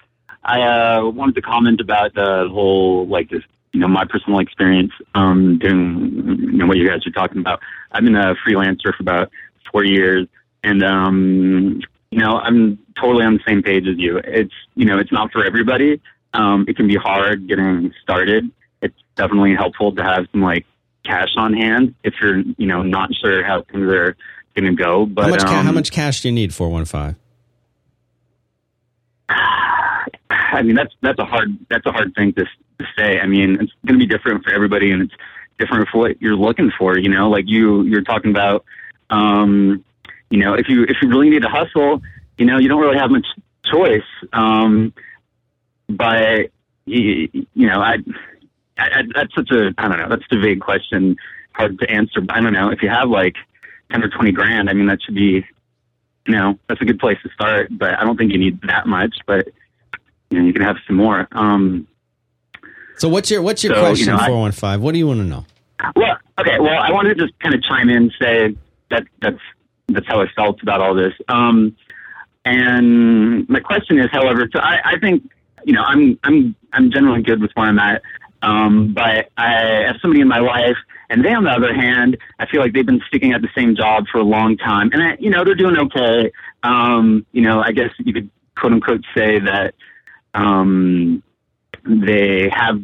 I 0.43 0.61
uh 0.61 1.09
wanted 1.09 1.35
to 1.35 1.41
comment 1.41 1.81
about 1.81 2.13
the 2.13 2.47
whole 2.49 3.05
like 3.07 3.29
this, 3.29 3.43
you 3.73 3.81
know, 3.81 3.87
my 3.89 4.05
personal 4.05 4.39
experience 4.39 4.93
um 5.13 5.59
doing 5.59 6.37
you 6.39 6.57
know 6.57 6.65
what 6.67 6.77
you 6.77 6.87
guys 6.87 7.05
are 7.05 7.11
talking 7.11 7.41
about. 7.41 7.59
I've 7.91 8.03
been 8.03 8.15
a 8.15 8.35
freelancer 8.35 8.95
for 8.95 9.01
about 9.01 9.29
four 9.69 9.83
years, 9.83 10.27
and 10.63 10.83
um, 10.83 11.81
you 12.11 12.19
know, 12.19 12.37
I'm 12.37 12.79
totally 12.99 13.25
on 13.25 13.33
the 13.33 13.43
same 13.45 13.61
page 13.61 13.87
as 13.87 13.97
you. 13.97 14.19
It's 14.23 14.53
you 14.75 14.85
know, 14.85 14.99
it's 14.99 15.11
not 15.11 15.33
for 15.33 15.45
everybody. 15.45 16.01
Um, 16.33 16.65
it 16.67 16.77
can 16.77 16.87
be 16.87 16.95
hard 16.95 17.47
getting 17.47 17.93
started. 18.01 18.49
Definitely 19.17 19.55
helpful 19.55 19.93
to 19.93 20.03
have 20.03 20.27
some 20.31 20.41
like 20.41 20.65
cash 21.03 21.29
on 21.37 21.53
hand 21.53 21.95
if 22.03 22.13
you're 22.21 22.39
you 22.57 22.67
know 22.67 22.83
not 22.83 23.09
sure 23.15 23.43
how 23.43 23.63
things 23.63 23.83
are 23.83 24.15
going 24.55 24.75
to 24.75 24.83
go. 24.83 25.05
But 25.05 25.25
how 25.25 25.29
much 25.29 25.43
ca- 25.43 25.59
um, 25.59 25.65
how 25.65 25.71
much 25.71 25.91
cash 25.91 26.21
do 26.21 26.29
you 26.29 26.33
need 26.33 26.53
415? 26.53 27.19
I 29.29 30.61
mean, 30.63 30.75
that's 30.75 30.93
that's 31.01 31.19
a 31.19 31.25
hard 31.25 31.57
that's 31.69 31.85
a 31.85 31.91
hard 31.91 32.13
thing 32.15 32.33
to, 32.33 32.45
to 32.45 32.85
say. 32.97 33.19
I 33.19 33.27
mean, 33.27 33.57
it's 33.61 33.71
going 33.85 33.99
to 33.99 34.05
be 34.05 34.07
different 34.07 34.43
for 34.43 34.51
everybody, 34.51 34.91
and 34.91 35.03
it's 35.03 35.13
different 35.59 35.89
for 35.89 35.99
what 35.99 36.21
you're 36.21 36.35
looking 36.35 36.71
for. 36.77 36.97
You 36.97 37.09
know, 37.09 37.29
like 37.29 37.45
you 37.47 37.83
you're 37.83 38.03
talking 38.03 38.31
about, 38.31 38.65
um, 39.09 39.83
you 40.29 40.39
know, 40.39 40.53
if 40.53 40.69
you 40.69 40.83
if 40.83 40.97
you 41.01 41.09
really 41.09 41.29
need 41.29 41.41
to 41.41 41.49
hustle, 41.49 42.01
you 42.37 42.45
know, 42.45 42.57
you 42.57 42.69
don't 42.69 42.81
really 42.81 42.97
have 42.97 43.11
much 43.11 43.27
choice. 43.71 44.01
Um, 44.33 44.93
but 45.89 46.51
you, 46.85 47.29
you 47.53 47.67
know, 47.67 47.81
I, 47.81 47.97
I, 48.77 49.01
that's 49.15 49.33
such 49.35 49.49
a 49.51 49.73
I 49.77 49.87
don't 49.87 49.97
know. 49.97 50.09
That's 50.09 50.23
a 50.31 50.39
vague 50.39 50.61
question, 50.61 51.15
hard 51.53 51.79
to 51.79 51.89
answer. 51.89 52.21
But 52.21 52.35
I 52.35 52.41
don't 52.41 52.53
know 52.53 52.69
if 52.69 52.81
you 52.81 52.89
have 52.89 53.09
like 53.09 53.35
ten 53.91 54.03
or 54.03 54.09
twenty 54.09 54.31
grand. 54.31 54.69
I 54.69 54.73
mean, 54.73 54.87
that 54.87 54.99
should 55.03 55.15
be, 55.15 55.45
you 56.27 56.33
know, 56.35 56.57
that's 56.67 56.81
a 56.81 56.85
good 56.85 56.99
place 56.99 57.17
to 57.23 57.29
start. 57.33 57.69
But 57.71 57.97
I 57.99 58.03
don't 58.03 58.17
think 58.17 58.31
you 58.31 58.37
need 58.37 58.59
that 58.67 58.87
much. 58.87 59.15
But 59.25 59.47
you 60.29 60.39
know, 60.39 60.45
you 60.45 60.53
can 60.53 60.61
have 60.61 60.77
some 60.85 60.95
more. 60.97 61.27
Um, 61.31 61.87
So 62.97 63.09
what's 63.09 63.29
your 63.31 63.41
what's 63.41 63.63
your 63.63 63.75
So, 63.75 63.81
question? 63.81 64.17
Four 64.17 64.39
one 64.39 64.51
five. 64.51 64.81
What 64.81 64.93
do 64.93 64.99
you 64.99 65.07
want 65.07 65.19
to 65.19 65.25
know? 65.25 65.45
Well, 65.95 66.17
okay. 66.39 66.59
Well, 66.59 66.77
I 66.79 66.91
wanted 66.91 67.17
to 67.17 67.25
just 67.27 67.39
kind 67.39 67.53
of 67.55 67.61
chime 67.63 67.89
in 67.89 67.97
and 67.97 68.13
say 68.19 68.55
that 68.89 69.03
that's 69.21 69.39
that's 69.89 70.07
how 70.07 70.21
I 70.21 70.27
felt 70.35 70.61
about 70.61 70.81
all 70.81 70.93
this. 70.95 71.13
Um, 71.29 71.75
and 72.45 73.47
my 73.49 73.59
question 73.59 73.99
is, 73.99 74.09
however, 74.11 74.49
so 74.53 74.59
I, 74.59 74.79
I 74.83 74.99
think 74.99 75.29
you 75.65 75.73
know 75.73 75.83
I'm 75.83 76.17
I'm 76.23 76.55
I'm 76.73 76.91
generally 76.91 77.21
good 77.21 77.41
with 77.41 77.51
where 77.55 77.67
I'm 77.67 77.79
at. 77.79 78.01
Um, 78.41 78.93
but 78.93 79.29
I 79.37 79.83
have 79.87 79.97
somebody 80.01 80.21
in 80.21 80.27
my 80.27 80.39
life, 80.39 80.77
and 81.09 81.23
they, 81.23 81.33
on 81.33 81.43
the 81.43 81.51
other 81.51 81.73
hand, 81.73 82.17
I 82.39 82.45
feel 82.45 82.61
like 82.61 82.73
they've 82.73 82.85
been 82.85 83.01
sticking 83.07 83.33
at 83.33 83.41
the 83.41 83.49
same 83.55 83.75
job 83.75 84.05
for 84.11 84.19
a 84.19 84.23
long 84.23 84.57
time, 84.57 84.89
and 84.93 85.01
I, 85.01 85.17
you 85.19 85.29
know 85.29 85.43
they're 85.43 85.55
doing 85.55 85.77
okay. 85.77 86.31
Um, 86.63 87.25
you 87.31 87.41
know, 87.41 87.61
I 87.61 87.71
guess 87.71 87.89
you 87.99 88.13
could 88.13 88.29
quote 88.55 88.73
unquote 88.73 89.03
say 89.15 89.39
that 89.39 89.73
um, 90.33 91.23
they 91.85 92.49
have 92.53 92.81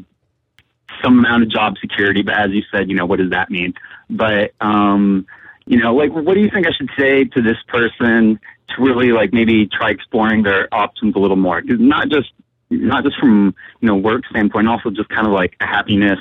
some 1.04 1.20
amount 1.20 1.44
of 1.44 1.50
job 1.50 1.76
security, 1.80 2.22
but 2.22 2.36
as 2.36 2.52
you 2.52 2.64
said, 2.72 2.90
you 2.90 2.96
know, 2.96 3.06
what 3.06 3.20
does 3.20 3.32
that 3.32 3.50
mean? 3.52 3.74
But, 4.10 4.54
um, 4.62 5.26
you 5.66 5.78
know, 5.78 5.94
like, 5.94 6.12
what 6.12 6.34
do 6.34 6.40
you 6.40 6.50
think 6.50 6.68
I 6.68 6.72
should 6.72 6.90
say 6.98 7.26
to 7.26 7.42
this 7.42 7.58
person 7.68 8.40
to 8.70 8.82
really, 8.82 9.12
like, 9.12 9.34
maybe 9.34 9.68
try 9.68 9.90
exploring 9.90 10.44
their 10.44 10.74
options 10.74 11.16
a 11.16 11.20
little 11.20 11.38
more? 11.38 11.62
'Cause 11.62 11.78
not 11.80 12.10
just, 12.10 12.32
not 12.78 13.04
just 13.04 13.18
from, 13.20 13.56
you 13.82 13.88
know, 13.88 13.96
work 13.96 14.24
standpoint, 14.30 14.68
also 14.68 14.90
just 14.90 15.10
kind 15.10 15.26
of 15.28 15.34
like 15.34 15.56
a 15.60 15.66
happiness 15.66 16.20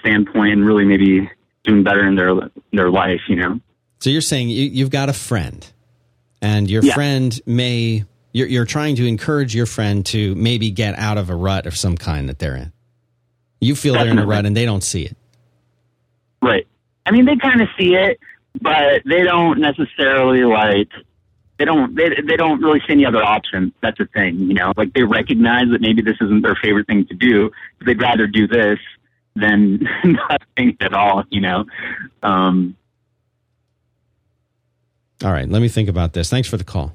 standpoint 0.00 0.52
and 0.52 0.64
really 0.66 0.84
maybe 0.84 1.30
doing 1.64 1.82
better 1.82 2.06
in 2.06 2.16
their, 2.16 2.34
their 2.72 2.90
life, 2.90 3.20
you 3.28 3.36
know? 3.36 3.60
So 4.00 4.10
you're 4.10 4.20
saying 4.20 4.48
you, 4.48 4.64
you've 4.64 4.90
got 4.90 5.08
a 5.08 5.12
friend, 5.12 5.64
and 6.40 6.68
your 6.70 6.82
Yeah. 6.82 6.94
friend 6.94 7.40
may 7.46 8.04
you're, 8.34 8.48
you're 8.48 8.64
trying 8.64 8.96
to 8.96 9.06
encourage 9.06 9.54
your 9.54 9.66
friend 9.66 10.06
to 10.06 10.34
maybe 10.34 10.70
get 10.70 10.98
out 10.98 11.18
of 11.18 11.28
a 11.28 11.34
rut 11.36 11.66
of 11.66 11.76
some 11.76 11.96
kind 11.98 12.28
that 12.30 12.38
they're 12.38 12.56
in. 12.56 12.72
You 13.60 13.76
feel 13.76 13.92
they're 13.94 14.08
in 14.08 14.18
a 14.18 14.26
rut 14.26 14.46
and 14.46 14.56
they 14.56 14.64
don't 14.64 14.82
see 14.82 15.02
it. 15.04 15.16
Right. 16.40 16.66
I 17.04 17.10
mean, 17.10 17.26
they 17.26 17.36
kind 17.36 17.60
of 17.60 17.68
see 17.78 17.94
it, 17.94 18.18
but 18.60 19.02
they 19.04 19.22
don't 19.22 19.60
necessarily 19.60 20.44
like. 20.44 20.88
They 21.58 21.64
don't. 21.64 21.94
They 21.94 22.08
they 22.26 22.36
don't 22.36 22.60
really 22.60 22.80
see 22.80 22.92
any 22.94 23.06
other 23.06 23.22
option. 23.22 23.72
That's 23.82 23.98
the 23.98 24.06
thing, 24.06 24.38
you 24.40 24.54
know. 24.54 24.72
Like 24.76 24.92
they 24.94 25.02
recognize 25.04 25.66
that 25.70 25.80
maybe 25.80 26.02
this 26.02 26.16
isn't 26.20 26.42
their 26.42 26.56
favorite 26.60 26.86
thing 26.86 27.06
to 27.06 27.14
do. 27.14 27.50
But 27.78 27.86
they'd 27.86 28.00
rather 28.02 28.26
do 28.26 28.48
this 28.48 28.78
than 29.36 29.86
nothing 30.04 30.76
at 30.80 30.92
all, 30.92 31.24
you 31.30 31.40
know. 31.40 31.64
Um, 32.22 32.76
All 35.22 35.30
right, 35.32 35.48
let 35.48 35.62
me 35.62 35.68
think 35.68 35.88
about 35.88 36.14
this. 36.14 36.28
Thanks 36.30 36.48
for 36.48 36.56
the 36.56 36.64
call. 36.64 36.92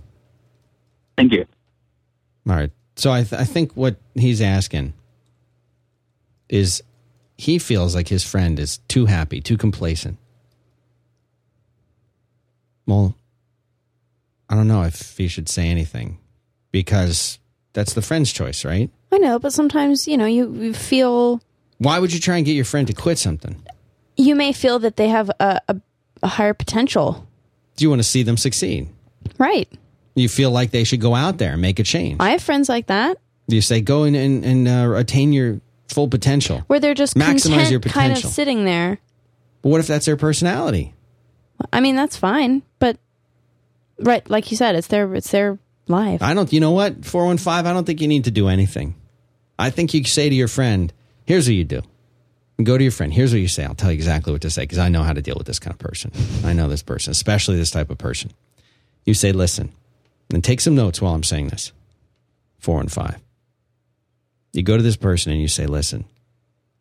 thank 1.17 1.31
you. 1.31 1.45
All 2.49 2.55
right. 2.55 2.71
So 2.95 3.11
I, 3.11 3.23
th- 3.23 3.39
I 3.39 3.43
think 3.43 3.73
what 3.73 3.97
he's 4.15 4.41
asking 4.41 4.93
is 6.49 6.81
he 7.37 7.57
feels 7.59 7.93
like 7.95 8.07
his 8.07 8.23
friend 8.23 8.59
is 8.59 8.79
too 8.87 9.05
happy, 9.05 9.39
too 9.41 9.57
complacent. 9.57 10.17
Well, 12.85 13.15
I 14.49 14.55
don't 14.55 14.67
know 14.67 14.83
if 14.83 15.17
he 15.17 15.27
should 15.27 15.49
say 15.49 15.67
anything 15.67 16.19
because 16.71 17.39
that's 17.73 17.93
the 17.93 18.01
friend's 18.01 18.31
choice, 18.31 18.63
right? 18.63 18.89
I 19.11 19.17
know, 19.17 19.39
but 19.39 19.53
sometimes 19.53 20.07
you 20.07 20.17
know 20.17 20.25
you, 20.25 20.53
you 20.53 20.73
feel 20.73 21.41
Why 21.77 21.99
would 21.99 22.13
you 22.13 22.19
try 22.19 22.37
and 22.37 22.45
get 22.45 22.53
your 22.53 22.65
friend 22.65 22.87
to 22.87 22.93
quit 22.93 23.17
something? 23.17 23.61
you 24.19 24.33
may 24.33 24.51
feel 24.51 24.79
that 24.79 24.95
they 24.95 25.09
have 25.09 25.29
a, 25.39 25.61
a, 25.67 25.79
a 26.23 26.27
higher 26.27 26.55
potential. 26.55 27.27
Do 27.75 27.85
you 27.85 27.89
want 27.89 27.99
to 27.99 28.07
see 28.07 28.23
them 28.23 28.35
succeed? 28.35 28.89
Right. 29.37 29.71
You 30.15 30.27
feel 30.27 30.49
like 30.49 30.71
they 30.71 30.83
should 30.83 31.01
go 31.01 31.13
out 31.13 31.37
there 31.37 31.53
and 31.53 31.61
make 31.61 31.77
a 31.77 31.83
change. 31.83 32.17
I 32.19 32.31
have 32.31 32.41
friends 32.41 32.67
like 32.67 32.87
that 32.87 33.19
you 33.47 33.61
say 33.61 33.81
go 33.81 34.03
in 34.03 34.15
and, 34.15 34.45
and 34.45 34.67
uh, 34.67 34.93
attain 34.95 35.33
your 35.33 35.61
full 35.87 36.07
potential. 36.07 36.59
where 36.67 36.79
they're 36.79 36.93
just 36.93 37.15
Maximize 37.15 37.71
your 37.71 37.79
kind 37.79 38.11
of 38.11 38.17
potential. 38.17 38.29
sitting 38.29 38.65
there. 38.65 38.99
But 39.61 39.69
what 39.69 39.79
if 39.79 39.87
that's 39.87 40.05
their 40.05 40.17
personality? 40.17 40.93
I 41.73 41.79
mean, 41.79 41.95
that's 41.95 42.17
fine, 42.17 42.61
but 42.79 42.97
right, 43.99 44.27
like 44.29 44.51
you 44.51 44.57
said, 44.57 44.75
it's 44.75 44.87
their 44.87 45.13
it's 45.15 45.31
their 45.31 45.59
life. 45.87 46.21
I 46.21 46.33
don't. 46.33 46.51
You 46.51 46.59
know 46.59 46.71
what? 46.71 47.05
Four 47.05 47.25
one 47.25 47.37
five. 47.37 47.65
I 47.65 47.73
don't 47.73 47.85
think 47.85 48.01
you 48.01 48.07
need 48.07 48.25
to 48.25 48.31
do 48.31 48.47
anything. 48.47 48.95
I 49.59 49.69
think 49.69 49.93
you 49.93 50.03
say 50.03 50.29
to 50.29 50.35
your 50.35 50.47
friend, 50.47 50.91
"Here's 51.25 51.47
what 51.47 51.55
you 51.55 51.63
do." 51.63 51.81
Go 52.63 52.77
to 52.77 52.83
your 52.83 52.91
friend. 52.91 53.13
Here's 53.13 53.31
what 53.31 53.41
you 53.41 53.47
say. 53.47 53.65
I'll 53.65 53.75
tell 53.75 53.91
you 53.91 53.95
exactly 53.95 54.33
what 54.33 54.41
to 54.41 54.49
say 54.49 54.63
because 54.63 54.79
I 54.79 54.89
know 54.89 55.03
how 55.03 55.13
to 55.13 55.21
deal 55.21 55.35
with 55.37 55.45
this 55.45 55.59
kind 55.59 55.73
of 55.73 55.79
person. 55.79 56.11
I 56.43 56.53
know 56.53 56.67
this 56.67 56.81
person, 56.81 57.11
especially 57.11 57.55
this 57.55 57.69
type 57.69 57.91
of 57.91 57.97
person. 57.97 58.31
You 59.05 59.13
say, 59.13 59.31
"Listen," 59.31 59.71
and 60.33 60.43
take 60.43 60.61
some 60.61 60.75
notes 60.75 61.01
while 61.01 61.13
I'm 61.13 61.23
saying 61.23 61.49
this. 61.49 61.71
Four 62.59 62.79
and 62.79 62.91
five. 62.91 63.19
You 64.53 64.63
go 64.63 64.75
to 64.75 64.83
this 64.83 64.97
person 64.97 65.31
and 65.31 65.39
you 65.39 65.47
say, 65.47 65.67
"Listen, 65.67 66.05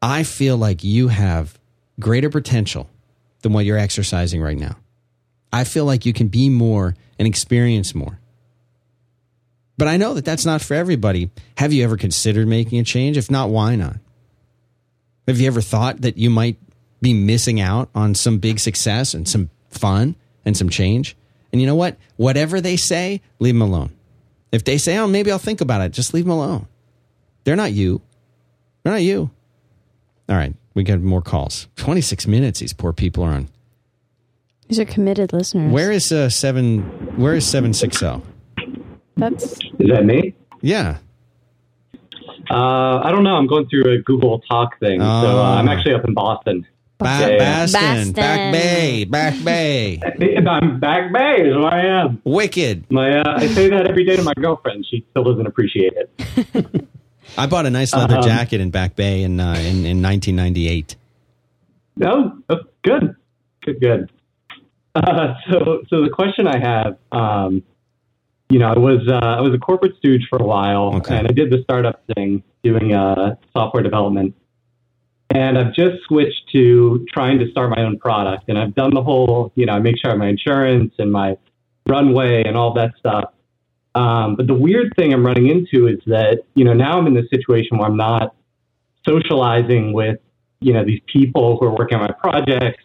I 0.01 0.23
feel 0.23 0.57
like 0.57 0.83
you 0.83 1.09
have 1.09 1.59
greater 2.01 2.31
potential 2.31 2.89
than 3.43 3.53
what 3.53 3.65
you're 3.65 3.79
exercising 3.79 4.41
right 4.41 4.59
now. 4.59 4.77
I 5.53 5.65
feel 5.65 5.85
like 5.85 6.07
you 6.07 6.13
can 6.13 6.29
be 6.29 6.49
more 6.49 6.95
and 7.19 7.27
experience 7.27 7.95
more." 7.95 8.21
But 9.79 9.89
I 9.89 9.97
know 9.97 10.15
that 10.15 10.25
that's 10.25 10.47
not 10.47 10.63
for 10.63 10.75
everybody. 10.75 11.31
Have 11.59 11.73
you 11.73 11.85
ever 11.85 11.97
considered 11.97 12.49
making 12.49 12.79
a 12.79 12.85
change? 12.85 13.17
If 13.17 13.31
not, 13.31 13.51
why 13.51 13.77
not? 13.77 13.97
Have 15.27 15.41
you 15.41 15.47
ever 15.47 15.61
thought 15.61 16.03
that 16.03 16.17
you 16.17 16.31
might 16.31 16.57
be 17.03 17.13
missing 17.13 17.61
out 17.61 17.91
on 17.95 18.15
some 18.15 18.39
big 18.39 18.59
success 18.59 19.13
and 19.13 19.29
some 19.29 19.51
fun 19.69 20.15
and 20.45 20.57
some 20.57 20.71
change? 20.71 21.17
And 21.53 21.61
you 21.61 21.67
know 21.67 21.75
what? 21.75 21.97
Whatever 22.17 22.61
they 22.61 22.77
say, 22.77 23.21
leave 23.39 23.55
them 23.55 23.63
alone. 23.63 23.93
If 24.53 24.65
they 24.65 24.79
say, 24.79 24.97
oh, 24.97 25.07
maybe 25.07 25.31
I'll 25.31 25.39
think 25.39 25.61
about 25.61 25.83
it, 25.83 25.93
just 25.93 26.15
leave 26.15 26.25
them 26.25 26.33
alone. 26.33 26.67
They're 27.45 27.57
not 27.57 27.73
you. 27.73 28.01
They're 28.83 28.93
not 28.93 29.03
you. 29.03 29.31
All 30.29 30.37
right, 30.37 30.55
we 30.75 30.83
got 30.83 31.01
more 31.01 31.23
calls. 31.23 31.69
26 31.77 32.27
minutes 32.27 32.61
these 32.61 32.73
poor 32.73 32.93
people 32.93 33.25
are 33.25 33.33
on. 33.33 33.49
These 34.69 34.81
are 34.81 34.85
committed 34.85 35.33
listeners. 35.33 35.73
Where 35.73 35.93
is 35.93 36.11
uh, 36.13 36.29
7 36.29 36.81
where 37.17 37.35
is 37.35 37.47
760? 37.47 38.23
That's 39.17 39.45
Is 39.79 39.89
that 39.89 40.05
me? 40.05 40.35
Yeah. 40.61 40.99
Uh, 42.51 43.01
I 43.03 43.11
don't 43.11 43.25
know. 43.25 43.35
I'm 43.37 43.47
going 43.47 43.67
through 43.69 43.93
a 43.93 43.99
Google 44.03 44.41
Talk 44.49 44.79
thing, 44.79 45.01
so 45.01 45.05
uh, 45.07 45.57
I'm 45.59 45.69
Oh. 45.69 45.73
actually 45.73 45.95
up 45.95 46.05
in 46.07 46.15
Boston. 46.15 46.67
Ba- 46.99 47.05
Yeah, 47.21 47.29
yeah. 47.29 47.39
Baston, 47.39 48.13
Back 48.13 48.53
Bay, 48.53 49.05
Back 49.05 49.45
Bay. 49.45 50.01
I'm 50.49 50.81
back 50.81 51.13
Bay 51.13 51.43
is 51.49 51.55
where 51.57 51.67
I 51.67 52.03
am. 52.05 52.21
Wicked. 52.25 52.91
My, 52.91 53.19
uh, 53.21 53.35
I 53.37 53.47
say 53.49 53.69
that 53.69 53.87
every 53.87 54.05
day 54.05 54.17
to 54.17 54.23
my 54.23 54.33
girlfriend. 54.35 54.87
She 54.91 55.05
still 55.11 55.25
doesn't 55.25 55.47
appreciate 55.47 55.93
it. 55.95 56.89
I 57.39 57.47
bought 57.47 57.67
a 57.67 57.71
nice 57.71 57.93
leather 57.95 58.17
Um, 58.17 58.23
jacket 58.23 58.61
in 58.61 58.71
Back 58.71 58.97
Bay 58.97 59.23
in, 59.23 59.41
uh, 59.41 59.55
in 59.55 59.85
in 59.85 60.01
1998. 60.03 60.97
No, 61.97 62.39
oh, 62.49 62.61
good, 62.83 63.15
good, 63.63 63.81
good. 63.81 64.11
Uh, 64.97 65.35
so, 65.51 65.83
so 65.89 66.03
the 66.03 66.11
question 66.11 66.47
I 66.47 66.59
have, 66.59 66.97
um, 67.13 67.63
you 68.49 68.59
know, 68.59 68.69
I 68.69 68.79
was 68.79 69.07
uh, 69.09 69.37
I 69.39 69.41
was 69.41 69.53
a 69.55 69.59
corporate 69.59 69.97
stooge 69.99 70.27
for 70.31 70.39
a 70.39 70.47
while, 70.47 70.95
Okay. 70.97 71.17
and 71.17 71.27
I 71.27 71.33
did 71.33 71.51
the 71.51 71.63
startup 71.65 72.03
thing, 72.15 72.43
doing 72.63 72.95
uh, 72.95 73.37
software 73.53 73.83
development. 73.83 74.35
And 75.31 75.59
I've 75.59 75.75
just 75.75 76.05
switched 76.07 76.49
to 76.53 77.05
trying 77.13 77.39
to 77.41 77.51
start 77.51 77.71
my 77.71 77.83
own 77.83 77.99
product, 77.99 78.45
and 78.49 78.57
I've 78.59 78.75
done 78.75 78.95
the 78.95 79.03
whole, 79.03 79.53
you 79.57 79.67
know, 79.67 79.75
I 79.75 79.81
make 79.81 79.99
sure 79.99 80.11
I 80.11 80.13
have 80.13 80.19
my 80.19 80.29
insurance 80.29 80.95
and 80.99 81.13
my 81.13 81.37
runway 81.87 82.45
and 82.45 82.57
all 82.57 82.73
that 82.75 82.93
stuff. 82.99 83.33
Um, 83.95 84.37
but 84.37 84.47
the 84.47 84.55
weird 84.55 84.93
thing 84.97 85.13
I'm 85.13 85.27
running 85.27 85.49
into 85.49 85.89
is 85.89 85.99
that, 86.07 86.45
you 86.55 86.65
know, 86.65 86.73
now 86.73 86.99
I'm 86.99 87.07
in 87.07 87.15
this 87.15 87.29
situation 87.31 87.79
where 87.79 87.89
I'm 87.89 87.97
not 87.97 88.35
socializing 89.07 89.93
with 89.93 90.19
you 90.61 90.73
know 90.73 90.85
these 90.85 91.01
people 91.07 91.59
who 91.59 91.67
are 91.67 91.77
working 91.77 91.99
on 91.99 92.09
my 92.09 92.13
projects 92.13 92.83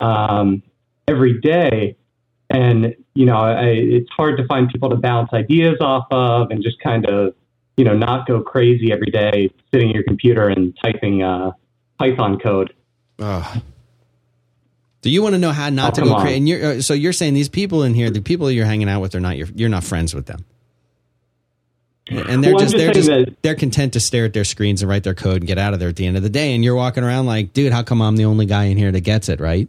um, 0.00 0.62
every 1.08 1.40
day, 1.40 1.96
and 2.50 2.94
you 3.14 3.26
know 3.26 3.36
I, 3.36 3.64
it's 3.68 4.10
hard 4.10 4.36
to 4.38 4.46
find 4.46 4.68
people 4.68 4.90
to 4.90 4.96
bounce 4.96 5.32
ideas 5.32 5.76
off 5.80 6.06
of 6.10 6.50
and 6.50 6.62
just 6.62 6.78
kind 6.80 7.06
of 7.06 7.34
you 7.76 7.84
know 7.84 7.96
not 7.96 8.26
go 8.26 8.42
crazy 8.42 8.92
every 8.92 9.10
day 9.10 9.50
sitting 9.72 9.88
at 9.90 9.94
your 9.94 10.04
computer 10.04 10.48
and 10.48 10.76
typing 10.82 11.22
uh, 11.22 11.52
Python 11.98 12.38
code. 12.38 12.72
Do 15.02 15.10
you 15.10 15.22
want 15.22 15.34
to 15.34 15.38
know 15.38 15.50
how 15.52 15.68
not 15.68 15.98
Oh, 15.98 16.02
to 16.04 16.08
go 16.10 16.20
crazy? 16.20 16.36
And 16.38 16.48
you're, 16.48 16.64
uh, 16.64 16.80
so 16.80 16.94
you're 16.94 17.12
saying 17.12 17.34
these 17.34 17.48
people 17.48 17.82
in 17.82 17.92
here, 17.94 18.08
the 18.10 18.20
people 18.20 18.50
you're 18.50 18.66
hanging 18.66 18.88
out 18.88 19.00
with, 19.00 19.14
are 19.16 19.20
not 19.20 19.36
your, 19.36 19.48
you're 19.56 19.68
not 19.68 19.82
friends 19.82 20.14
with 20.14 20.26
them, 20.26 20.44
and 22.08 22.42
they're 22.44 22.52
Well, 22.52 22.60
just 22.60 22.72
just 22.72 22.76
they're 22.84 22.92
just 22.94 23.08
that- 23.08 23.34
they're 23.42 23.54
content 23.56 23.94
to 23.94 24.00
stare 24.00 24.26
at 24.26 24.32
their 24.32 24.44
screens 24.44 24.80
and 24.82 24.88
write 24.88 25.02
their 25.02 25.14
code 25.14 25.36
and 25.38 25.46
get 25.46 25.58
out 25.58 25.74
of 25.74 25.80
there 25.80 25.88
at 25.88 25.96
the 25.96 26.06
end 26.06 26.16
of 26.16 26.22
the 26.22 26.30
day. 26.30 26.54
And 26.54 26.62
you're 26.62 26.74
walking 26.76 27.02
around 27.02 27.26
like, 27.26 27.52
dude, 27.52 27.72
how 27.72 27.82
come 27.82 28.00
I'm 28.00 28.16
the 28.16 28.26
only 28.26 28.46
guy 28.46 28.64
in 28.64 28.76
here 28.76 28.92
that 28.92 29.00
gets 29.00 29.28
it? 29.28 29.40
Right? 29.40 29.68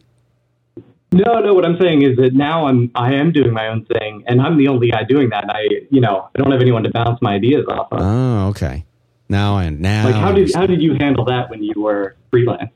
No, 1.14 1.38
no. 1.38 1.54
What 1.54 1.64
I'm 1.64 1.78
saying 1.80 2.02
is 2.02 2.16
that 2.16 2.34
now 2.34 2.66
I'm 2.66 2.90
I 2.94 3.14
am 3.14 3.30
doing 3.32 3.52
my 3.52 3.68
own 3.68 3.84
thing, 3.84 4.24
and 4.26 4.40
I'm 4.40 4.58
the 4.58 4.68
only 4.68 4.90
guy 4.90 5.04
doing 5.04 5.30
that. 5.30 5.44
And 5.44 5.52
I, 5.52 5.62
you 5.90 6.00
know, 6.00 6.28
I 6.34 6.38
don't 6.38 6.50
have 6.50 6.60
anyone 6.60 6.82
to 6.82 6.90
bounce 6.90 7.20
my 7.22 7.34
ideas 7.34 7.66
off 7.68 7.92
of. 7.92 8.00
Oh, 8.00 8.48
okay. 8.48 8.84
Now 9.28 9.58
and 9.58 9.80
now. 9.80 10.04
like, 10.04 10.14
how 10.14 10.30
I 10.30 10.32
did 10.32 10.54
how 10.54 10.66
did 10.66 10.82
you 10.82 10.94
handle 10.94 11.24
that 11.26 11.50
when 11.50 11.62
you 11.62 11.74
were 11.76 12.16
freelance? 12.30 12.72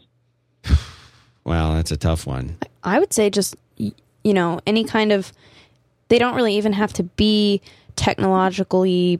Well, 1.44 1.72
that's 1.72 1.90
a 1.90 1.96
tough 1.96 2.26
one. 2.26 2.58
I 2.84 2.98
would 2.98 3.14
say 3.14 3.30
just 3.30 3.56
you 3.78 4.34
know 4.34 4.60
any 4.66 4.84
kind 4.84 5.12
of 5.12 5.32
they 6.08 6.18
don't 6.18 6.34
really 6.34 6.54
even 6.56 6.74
have 6.74 6.92
to 6.94 7.02
be 7.02 7.62
technologically 7.96 9.18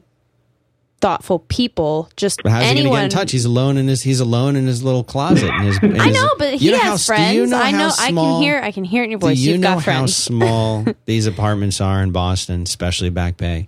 thoughtful 1.01 1.39
people. 1.39 2.09
Just 2.15 2.41
But 2.43 2.51
how's 2.51 2.63
he 2.63 2.69
anyone. 2.69 2.89
gonna 2.91 2.99
get 3.09 3.13
in 3.13 3.19
touch? 3.19 3.31
He's 3.31 3.45
alone 3.45 3.77
in 3.77 3.87
his 3.87 4.01
he's 4.01 4.19
alone 4.19 4.55
in 4.55 4.67
his 4.67 4.83
little 4.83 5.03
closet. 5.03 5.49
In 5.49 5.61
his, 5.61 5.77
in 5.83 5.99
I 5.99 6.07
his- 6.07 6.15
know, 6.15 6.29
but 6.37 6.53
he 6.55 6.71
know 6.71 6.77
has 6.79 7.07
how- 7.07 7.15
friends. 7.15 7.35
You 7.35 7.45
know 7.47 7.57
I 7.57 7.71
how 7.71 7.77
know. 7.87 7.93
I 7.99 8.11
can 8.11 8.41
hear. 8.41 8.59
I 8.61 8.71
can 8.71 8.83
hear 8.83 9.01
it 9.03 9.05
in 9.05 9.11
your 9.11 9.19
voice. 9.19 9.37
Do 9.37 9.43
you 9.43 9.51
You've 9.53 9.61
know 9.61 9.67
got 9.69 9.73
how 9.75 9.79
friends. 9.83 10.15
small 10.17 10.85
these 11.05 11.25
apartments 11.27 11.79
are 11.81 12.01
in 12.03 12.11
Boston, 12.11 12.63
especially 12.63 13.09
Back 13.09 13.37
Bay? 13.37 13.67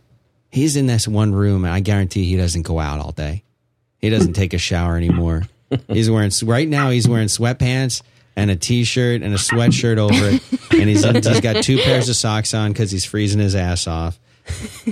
He's 0.50 0.76
in 0.76 0.86
this 0.88 1.08
one 1.08 1.34
room, 1.34 1.64
and 1.66 1.74
I 1.74 1.80
guarantee 1.80 2.26
he 2.26 2.36
doesn't 2.36 2.64
go 2.64 2.80
out 2.80 3.00
all 3.00 3.12
day. 3.14 3.44
He 4.00 4.10
doesn't 4.10 4.34
take 4.34 4.54
a 4.54 4.58
shower 4.58 4.98
anymore. 4.98 5.44
He's 5.88 6.10
wearing 6.10 6.32
right 6.44 6.68
now. 6.68 6.90
He's 6.90 7.08
wearing 7.08 7.28
sweatpants 7.30 8.02
and 8.36 8.52
a 8.52 8.56
t-shirt 8.58 9.22
and 9.22 9.34
a 9.34 9.38
sweatshirt 9.38 9.98
over 9.98 10.14
it, 10.14 10.42
and 10.72 10.90
he's 10.90 11.04
he's 11.06 11.40
got 11.42 11.64
two 11.64 11.78
pairs 11.78 12.10
of 12.10 12.16
socks 12.18 12.54
on 12.54 12.74
because 12.74 12.92
he's 12.92 13.06
freezing 13.06 13.40
his 13.40 13.56
ass 13.56 13.88
off. 13.88 14.20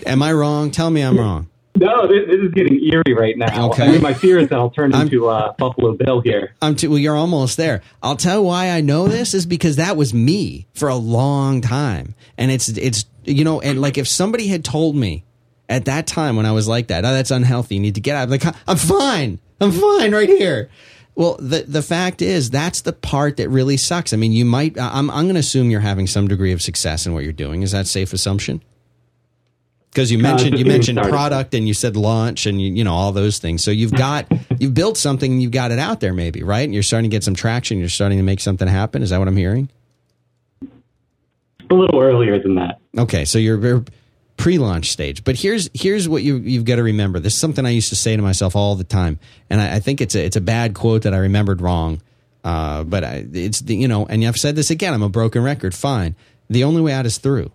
Am 0.06 0.22
I 0.22 0.32
wrong? 0.32 0.72
Tell 0.72 0.90
me 0.90 1.02
I'm 1.02 1.18
wrong. 1.18 1.48
No, 1.76 2.08
this, 2.08 2.26
this 2.28 2.40
is 2.42 2.52
getting 2.54 2.80
eerie 2.84 3.14
right 3.18 3.38
now. 3.38 3.70
Okay. 3.70 3.86
I 3.86 3.92
mean, 3.92 4.02
my 4.02 4.14
fear 4.14 4.40
is 4.40 4.50
that 4.50 4.58
I'll 4.58 4.70
turn 4.72 4.94
I'm- 4.94 5.04
into 5.04 5.28
uh, 5.30 5.54
Buffalo 5.54 5.94
Bill 5.94 6.20
here. 6.22 6.54
I'm 6.62 6.76
too, 6.76 6.90
well, 6.90 7.00
you're 7.00 7.16
almost 7.16 7.58
there. 7.58 7.82
I'll 8.04 8.18
tell 8.18 8.44
why 8.44 8.72
I 8.72 8.82
know 8.82 9.08
this 9.08 9.34
is 9.34 9.46
because 9.46 9.78
that 9.78 9.96
was 9.96 10.14
me 10.14 10.68
for 10.74 10.90
a 10.90 10.96
long 10.96 11.62
time. 11.62 12.16
And 12.38 12.52
it's, 12.52 12.68
it's, 12.70 13.06
you 13.24 13.44
know, 13.44 13.62
and 13.62 13.80
like 13.80 13.98
if 13.98 14.08
somebody 14.08 14.48
had 14.48 14.66
told 14.66 14.96
me 14.96 15.24
at 15.70 15.86
that 15.86 16.08
time 16.08 16.36
when 16.36 16.46
I 16.46 16.52
was 16.52 16.68
like 16.68 16.88
that, 16.88 17.06
oh, 17.06 17.14
that's 17.14 17.32
unhealthy. 17.32 17.76
You 17.76 17.82
need 17.82 17.96
to 17.96 18.02
get 18.02 18.16
out. 18.16 18.24
I'm 18.24 18.30
Like, 18.30 18.44
I'm 18.68 18.78
fine. 18.78 19.40
I'm 19.62 19.72
fine 19.72 20.14
right 20.14 20.28
here. 20.30 20.70
Well, 21.16 21.36
the, 21.40 21.64
the 21.68 21.82
fact 21.82 22.22
is 22.22 22.50
that's 22.50 22.82
the 22.82 22.94
part 22.94 23.38
that 23.38 23.50
really 23.50 23.78
sucks. 23.78 24.12
I 24.14 24.18
mean, 24.18 24.32
you 24.32 24.46
might, 24.46 24.80
I'm, 24.80 25.10
I'm 25.12 25.26
going 25.26 25.36
to 25.36 25.40
assume 25.42 25.70
you're 25.70 25.82
having 25.82 26.08
some 26.08 26.28
degree 26.28 26.52
of 26.54 26.62
success 26.62 27.06
in 27.06 27.14
what 27.14 27.24
you're 27.24 27.34
doing. 27.34 27.62
Is 27.62 27.72
that 27.72 27.88
safe 27.88 28.12
assumption? 28.14 28.64
Because 29.92 30.12
you 30.12 30.18
mentioned 30.30 30.58
you 30.58 30.66
mentioned 30.66 30.98
started. 30.98 31.12
product 31.12 31.54
and 31.54 31.68
you 31.68 31.74
said 31.74 31.96
launch 31.96 32.46
and 32.46 32.62
you, 32.62 32.72
you 32.72 32.84
know 32.84 32.94
all 32.94 33.12
those 33.12 33.40
things. 33.40 33.64
So 33.64 33.72
you've 33.72 33.94
got 33.96 34.28
you've 34.60 34.74
built 34.74 34.98
something 34.98 35.32
and 35.32 35.42
you've 35.42 35.52
got 35.52 35.72
it 35.72 35.80
out 35.80 36.00
there 36.00 36.14
maybe 36.14 36.44
right, 36.44 36.64
and 36.64 36.74
you're 36.74 36.84
starting 36.84 37.10
to 37.10 37.14
get 37.14 37.24
some 37.24 37.36
traction. 37.36 37.80
You're 37.80 37.90
starting 37.90 38.18
to 38.18 38.24
make 38.24 38.40
something 38.40 38.68
happen. 38.68 39.04
Is 39.04 39.10
that 39.10 39.20
what 39.20 39.28
I'm 39.28 39.38
hearing? 39.38 39.70
A 41.72 41.76
little 41.76 42.02
earlier 42.02 42.42
than 42.42 42.56
that. 42.56 42.80
Okay, 42.98 43.26
so 43.26 43.38
you're, 43.38 43.64
you're 43.64 43.86
pre-launch 44.38 44.90
stage. 44.90 45.24
But 45.24 45.36
here's 45.36 45.70
here's 45.74 46.10
what 46.10 46.24
you 46.24 46.38
you've 46.38 46.66
got 46.66 46.78
to 46.78 46.84
remember. 46.84 47.20
This 47.20 47.36
is 47.36 47.40
something 47.40 47.66
I 47.66 47.70
used 47.70 47.90
to 47.90 47.96
say 47.96 48.16
to 48.16 48.22
myself 48.22 48.56
all 48.56 48.76
the 48.76 48.84
time, 48.84 49.20
and 49.50 49.62
I, 49.62 49.76
I 49.76 49.80
think 49.80 50.02
it's 50.02 50.16
a 50.16 50.26
it's 50.26 50.36
a 50.36 50.42
bad 50.42 50.74
quote 50.74 51.04
that 51.04 51.14
I 51.14 51.18
remembered 51.18 51.62
wrong. 51.62 52.02
Uh, 52.44 52.86
but 52.86 53.04
I, 53.04 53.26
it's 53.34 53.60
the, 53.60 53.76
you 53.76 53.88
know, 53.88 54.06
and 54.06 54.24
I've 54.24 54.38
said 54.38 54.56
this 54.56 54.72
again. 54.72 54.94
I'm 54.94 55.04
a 55.04 55.10
broken 55.10 55.44
record. 55.44 55.76
Fine. 55.76 56.16
The 56.50 56.64
only 56.64 56.82
way 56.82 56.94
out 56.94 57.06
is 57.06 57.18
through. 57.18 57.52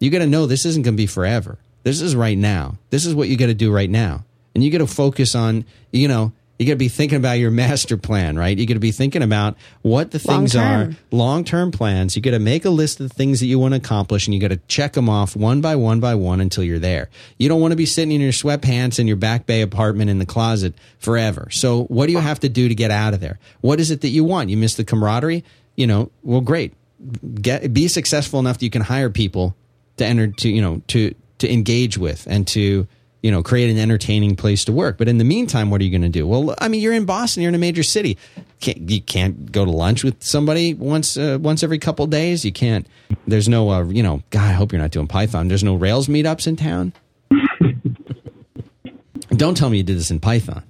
You 0.00 0.10
got 0.10 0.18
to 0.20 0.26
know 0.26 0.46
this 0.46 0.64
isn't 0.66 0.82
going 0.82 0.94
to 0.94 1.00
be 1.00 1.06
forever. 1.06 1.58
This 1.82 2.00
is 2.00 2.16
right 2.16 2.36
now. 2.36 2.78
This 2.90 3.06
is 3.06 3.14
what 3.14 3.28
you 3.28 3.36
got 3.36 3.46
to 3.46 3.54
do 3.54 3.72
right 3.72 3.88
now, 3.88 4.24
and 4.54 4.64
you 4.64 4.70
got 4.70 4.78
to 4.78 4.86
focus 4.86 5.34
on. 5.34 5.64
You 5.92 6.08
know, 6.08 6.32
you 6.58 6.66
got 6.66 6.72
to 6.72 6.76
be 6.76 6.88
thinking 6.88 7.16
about 7.16 7.38
your 7.38 7.50
master 7.62 7.96
plan, 7.96 8.36
right? 8.38 8.56
You 8.56 8.66
got 8.66 8.74
to 8.74 8.80
be 8.80 8.92
thinking 8.92 9.22
about 9.22 9.56
what 9.80 10.10
the 10.10 10.18
things 10.18 10.54
are, 10.56 10.60
Long-term. 10.84 10.96
long 11.10 11.44
term 11.44 11.70
plans. 11.70 12.16
You 12.16 12.22
got 12.22 12.32
to 12.32 12.38
make 12.38 12.66
a 12.66 12.70
list 12.70 13.00
of 13.00 13.08
the 13.08 13.14
things 13.14 13.40
that 13.40 13.46
you 13.46 13.58
want 13.58 13.72
to 13.72 13.78
accomplish, 13.78 14.26
and 14.26 14.34
you 14.34 14.40
got 14.40 14.48
to 14.48 14.58
check 14.68 14.92
them 14.92 15.08
off 15.08 15.36
one 15.36 15.60
by 15.62 15.74
one 15.76 16.00
by 16.00 16.14
one 16.14 16.40
until 16.42 16.64
you're 16.64 16.78
there. 16.78 17.08
You 17.38 17.48
don't 17.48 17.60
want 17.62 17.72
to 17.72 17.76
be 17.76 17.86
sitting 17.86 18.12
in 18.12 18.20
your 18.20 18.32
sweatpants 18.32 18.98
in 18.98 19.06
your 19.06 19.16
back 19.16 19.46
bay 19.46 19.62
apartment 19.62 20.10
in 20.10 20.18
the 20.18 20.26
closet 20.26 20.74
forever. 20.98 21.48
So, 21.50 21.84
what 21.84 22.06
do 22.06 22.12
you 22.12 22.18
have 22.20 22.40
to 22.40 22.48
do 22.50 22.68
to 22.68 22.74
get 22.74 22.90
out 22.90 23.14
of 23.14 23.20
there? 23.20 23.38
What 23.62 23.80
is 23.80 23.90
it 23.90 24.00
that 24.02 24.08
you 24.08 24.24
want? 24.24 24.50
You 24.50 24.56
miss 24.58 24.74
the 24.74 24.84
camaraderie? 24.84 25.44
You 25.76 25.86
know, 25.86 26.10
well, 26.22 26.42
great. 26.42 26.74
Get 27.40 27.72
be 27.72 27.88
successful 27.88 28.38
enough 28.40 28.58
that 28.58 28.64
you 28.64 28.70
can 28.70 28.82
hire 28.82 29.08
people 29.08 29.56
to 30.00 30.06
enter 30.06 30.26
to 30.26 30.48
you 30.48 30.60
know 30.60 30.82
to 30.88 31.14
to 31.38 31.52
engage 31.52 31.96
with 31.96 32.26
and 32.28 32.46
to 32.48 32.86
you 33.22 33.30
know 33.30 33.42
create 33.42 33.70
an 33.70 33.78
entertaining 33.78 34.34
place 34.34 34.64
to 34.64 34.72
work 34.72 34.98
but 34.98 35.08
in 35.08 35.18
the 35.18 35.24
meantime 35.24 35.70
what 35.70 35.80
are 35.80 35.84
you 35.84 35.90
going 35.90 36.02
to 36.02 36.08
do 36.08 36.26
well 36.26 36.54
i 36.58 36.68
mean 36.68 36.80
you're 36.80 36.92
in 36.92 37.04
boston 37.04 37.42
you're 37.42 37.48
in 37.50 37.54
a 37.54 37.58
major 37.58 37.82
city 37.82 38.16
can't, 38.60 38.90
you 38.90 39.00
can't 39.00 39.52
go 39.52 39.64
to 39.64 39.70
lunch 39.70 40.02
with 40.02 40.22
somebody 40.22 40.74
once 40.74 41.16
uh, 41.16 41.38
once 41.40 41.62
every 41.62 41.78
couple 41.78 42.06
days 42.06 42.44
you 42.44 42.52
can't 42.52 42.86
there's 43.26 43.48
no 43.48 43.70
uh, 43.70 43.84
you 43.84 44.02
know 44.02 44.22
god 44.30 44.48
i 44.48 44.52
hope 44.52 44.72
you're 44.72 44.80
not 44.80 44.90
doing 44.90 45.06
python 45.06 45.48
there's 45.48 45.64
no 45.64 45.74
rails 45.74 46.08
meetups 46.08 46.46
in 46.46 46.56
town 46.56 46.92
don't 49.36 49.56
tell 49.56 49.70
me 49.70 49.78
you 49.78 49.82
did 49.82 49.96
this 49.96 50.10
in 50.10 50.18
python 50.20 50.62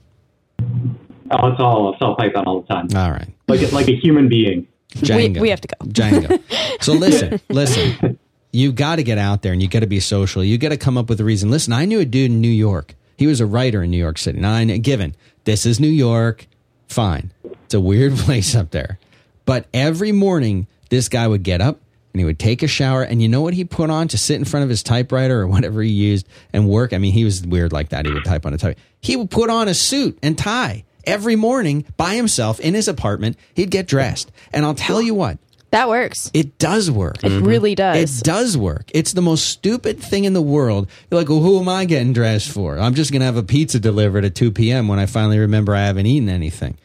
Oh, 1.32 1.46
it's 1.46 1.60
all 1.60 1.92
it's 1.92 2.02
all 2.02 2.16
Python 2.16 2.44
all 2.44 2.62
the 2.62 2.66
time, 2.66 2.88
all 2.96 3.12
right 3.12 3.28
like 3.50 3.62
a, 3.62 3.74
like 3.74 3.88
a 3.88 3.94
human 3.96 4.28
being. 4.28 4.66
Django. 4.90 5.40
we 5.40 5.50
have 5.50 5.60
to 5.60 5.68
go. 5.68 5.86
Django. 5.86 6.82
So 6.82 6.92
listen, 6.92 7.40
listen. 7.48 8.18
You 8.52 8.72
got 8.72 8.96
to 8.96 9.02
get 9.02 9.18
out 9.18 9.42
there 9.42 9.52
and 9.52 9.62
you 9.62 9.68
got 9.68 9.80
to 9.80 9.86
be 9.86 10.00
social. 10.00 10.42
You 10.42 10.58
got 10.58 10.70
to 10.70 10.76
come 10.76 10.98
up 10.98 11.08
with 11.08 11.20
a 11.20 11.24
reason. 11.24 11.50
Listen, 11.50 11.72
I 11.72 11.84
knew 11.84 12.00
a 12.00 12.04
dude 12.04 12.30
in 12.30 12.40
New 12.40 12.48
York. 12.48 12.94
He 13.16 13.26
was 13.26 13.40
a 13.40 13.46
writer 13.46 13.82
in 13.82 13.90
New 13.90 13.98
York 13.98 14.18
City. 14.18 14.40
Now, 14.40 14.64
given 14.78 15.14
this 15.44 15.66
is 15.66 15.78
New 15.78 15.88
York, 15.88 16.46
fine. 16.88 17.32
It's 17.64 17.74
a 17.74 17.80
weird 17.80 18.14
place 18.16 18.54
up 18.54 18.70
there. 18.70 18.98
But 19.44 19.66
every 19.72 20.12
morning, 20.12 20.66
this 20.90 21.08
guy 21.08 21.26
would 21.26 21.42
get 21.42 21.60
up 21.60 21.78
and 22.12 22.20
he 22.20 22.24
would 22.24 22.38
take 22.38 22.62
a 22.62 22.66
shower. 22.66 23.02
And 23.02 23.22
you 23.22 23.28
know 23.28 23.40
what 23.40 23.54
he 23.54 23.64
put 23.64 23.90
on 23.90 24.08
to 24.08 24.18
sit 24.18 24.36
in 24.36 24.44
front 24.44 24.64
of 24.64 24.70
his 24.70 24.82
typewriter 24.82 25.40
or 25.40 25.46
whatever 25.48 25.82
he 25.82 25.90
used 25.90 26.26
and 26.52 26.68
work? 26.68 26.92
I 26.92 26.98
mean, 26.98 27.12
he 27.12 27.24
was 27.24 27.46
weird 27.46 27.72
like 27.72 27.90
that. 27.90 28.06
He 28.06 28.12
would 28.12 28.24
type 28.24 28.46
on 28.46 28.54
a 28.54 28.58
type. 28.58 28.78
He 29.00 29.16
would 29.16 29.30
put 29.30 29.50
on 29.50 29.68
a 29.68 29.74
suit 29.74 30.18
and 30.22 30.36
tie 30.36 30.84
every 31.04 31.36
morning 31.36 31.84
by 31.96 32.14
himself 32.14 32.60
in 32.60 32.74
his 32.74 32.88
apartment. 32.88 33.36
He'd 33.54 33.70
get 33.70 33.86
dressed. 33.86 34.30
And 34.52 34.64
I'll 34.64 34.74
tell 34.74 35.00
you 35.00 35.14
what, 35.14 35.38
That 35.70 35.88
works. 35.88 36.30
it 36.34 36.58
does 36.58 36.90
work. 36.90 37.22
It 37.22 37.30
mm-hmm. 37.30 37.46
really 37.46 37.74
does. 37.74 38.20
It 38.20 38.24
does 38.24 38.56
work. 38.56 38.90
It's 38.92 39.12
the 39.12 39.22
most 39.22 39.46
stupid 39.46 40.00
thing 40.00 40.24
in 40.24 40.32
the 40.32 40.42
world. 40.42 40.88
You're 41.10 41.20
like, 41.20 41.28
well, 41.28 41.40
who 41.40 41.60
am 41.60 41.68
I 41.68 41.84
getting 41.84 42.12
dressed 42.12 42.50
for? 42.50 42.78
I'm 42.78 42.94
just 42.94 43.12
going 43.12 43.20
to 43.20 43.26
have 43.26 43.36
a 43.36 43.42
pizza 43.42 43.78
delivered 43.78 44.24
at 44.24 44.34
2 44.34 44.50
p.m. 44.50 44.88
when 44.88 44.98
I 44.98 45.06
finally 45.06 45.38
remember 45.38 45.74
I 45.74 45.86
haven't 45.86 46.06
eaten 46.06 46.28
anything. 46.28 46.76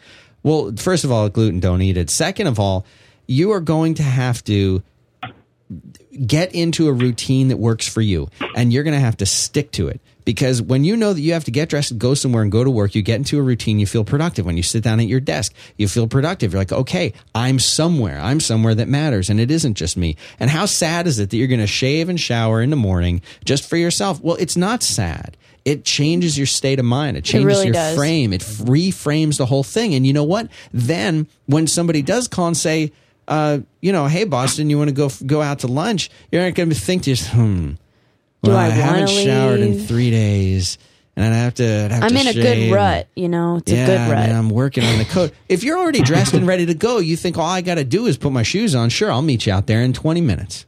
Well, 0.44 0.74
first 0.78 1.04
of 1.04 1.12
all, 1.12 1.28
gluten, 1.30 1.60
don't 1.60 1.82
eat 1.82 1.98
it. 1.98 2.12
Second 2.12 2.46
of 2.46 2.60
all, 2.60 2.86
you 3.26 3.52
are 3.52 3.60
going 3.60 3.96
to 3.96 4.04
have 4.04 4.44
to 4.44 4.84
get 6.26 6.54
into 6.54 6.88
a 6.88 6.94
routine 6.94 7.48
that 7.48 7.58
works 7.58 7.88
for 7.88 8.02
you 8.02 8.30
and 8.56 8.72
you're 8.72 8.84
going 8.84 8.94
to 8.94 9.00
have 9.00 9.18
to 9.18 9.26
stick 9.26 9.72
to 9.72 9.88
it 9.88 10.00
because 10.26 10.62
when 10.62 10.84
you 10.84 10.98
know 10.98 11.14
that 11.14 11.22
you 11.22 11.34
have 11.34 11.46
to 11.46 11.52
get 11.52 11.70
dressed 11.70 11.92
and 11.92 12.00
go 12.00 12.14
somewhere 12.14 12.44
and 12.44 12.52
go 12.52 12.64
to 12.64 12.70
work 12.70 12.96
you 12.96 13.02
get 13.02 13.16
into 13.16 13.40
a 13.40 13.42
routine 13.42 13.80
you 13.80 13.88
feel 13.88 14.04
productive 14.04 14.46
when 14.46 14.58
you 14.58 14.64
sit 14.64 14.84
down 14.84 15.00
at 15.00 15.08
your 15.08 15.20
desk 15.20 15.54
you 15.78 15.88
feel 15.88 16.08
productive 16.08 16.52
you're 16.52 16.62
like 16.62 16.72
okay 16.72 17.14
i'm 17.34 17.60
somewhere 17.60 18.20
i'm 18.20 18.40
somewhere 18.40 18.76
that 18.76 18.88
matters 18.88 19.30
and 19.30 19.40
it 19.40 19.50
isn't 19.50 19.76
just 19.76 19.96
me 19.96 20.16
and 20.40 20.50
how 20.50 20.66
sad 20.66 21.08
is 21.08 21.20
it 21.20 21.30
that 21.30 21.38
you're 21.38 21.48
going 21.48 21.60
to 21.60 21.68
shave 21.68 22.10
and 22.10 22.20
shower 22.20 22.62
in 22.62 22.70
the 22.70 22.76
morning 22.76 23.22
just 23.46 23.70
for 23.70 23.78
yourself 23.78 24.22
well 24.22 24.36
it's 24.38 24.58
not 24.58 24.84
sad 24.84 25.38
it 25.66 25.84
changes 25.84 26.38
your 26.38 26.46
state 26.46 26.78
of 26.78 26.86
mind. 26.86 27.18
It 27.18 27.24
changes 27.24 27.46
really 27.48 27.66
your 27.66 27.74
does. 27.74 27.98
frame. 27.98 28.34
It 28.34 28.42
reframes 28.42 29.40
the 29.40 29.48
whole 29.48 29.64
thing. 29.64 29.96
And 29.96 30.06
you 30.06 30.14
know 30.14 30.24
what? 30.24 30.48
Then 30.72 31.28
when 31.48 31.66
somebody 31.66 32.04
does 32.04 32.28
call 32.28 32.46
and 32.46 32.56
say, 32.56 32.92
uh, 33.28 33.60
you 33.82 33.92
know, 33.92 34.06
hey 34.06 34.26
Boston, 34.26 34.70
you 34.70 34.78
want 34.78 34.90
to 34.90 34.96
go 34.96 35.10
go 35.26 35.42
out 35.42 35.60
to 35.60 35.68
lunch? 35.68 36.12
You're 36.32 36.44
not 36.44 36.54
going 36.54 36.70
to 36.70 36.76
think 36.76 37.04
to 37.04 37.10
yourself, 37.10 37.34
hmm. 37.34 37.72
Do 38.46 38.52
well, 38.52 38.58
I 38.60 38.70
haven't 38.70 39.06
wanna 39.06 39.08
showered 39.24 39.60
in 39.60 39.80
three 39.80 40.12
days, 40.12 40.78
and 41.16 41.26
I'd 41.34 41.38
have 41.38 41.54
to. 41.56 41.64
I'd 41.86 41.92
have 41.92 42.04
I'm 42.04 42.10
to 42.12 42.20
in 42.20 42.28
a 42.28 42.34
good 42.34 42.72
rut. 42.74 43.08
You 43.16 43.30
know, 43.30 43.58
it's 43.58 43.72
yeah, 43.72 43.84
a 43.84 43.88
good 43.88 44.12
rut. 44.12 44.28
man, 44.30 44.36
I'm 44.36 44.50
working 44.50 44.84
on 44.84 44.98
the 44.98 45.06
coat. 45.06 45.34
If 45.50 45.64
you're 45.64 45.78
already 45.78 46.02
dressed 46.02 46.34
and 46.34 46.46
ready 46.48 46.66
to 46.68 46.74
go, 46.74 47.00
you 47.00 47.16
think 47.18 47.38
all 47.38 47.46
I 47.46 47.62
got 47.62 47.76
to 47.76 47.84
do 47.84 48.06
is 48.06 48.18
put 48.18 48.32
my 48.32 48.44
shoes 48.44 48.76
on. 48.76 48.90
Sure, 48.90 49.12
I'll 49.12 49.22
meet 49.22 49.46
you 49.46 49.54
out 49.54 49.68
there 49.68 49.82
in 49.82 49.94
20 49.94 50.22
minutes. 50.22 50.66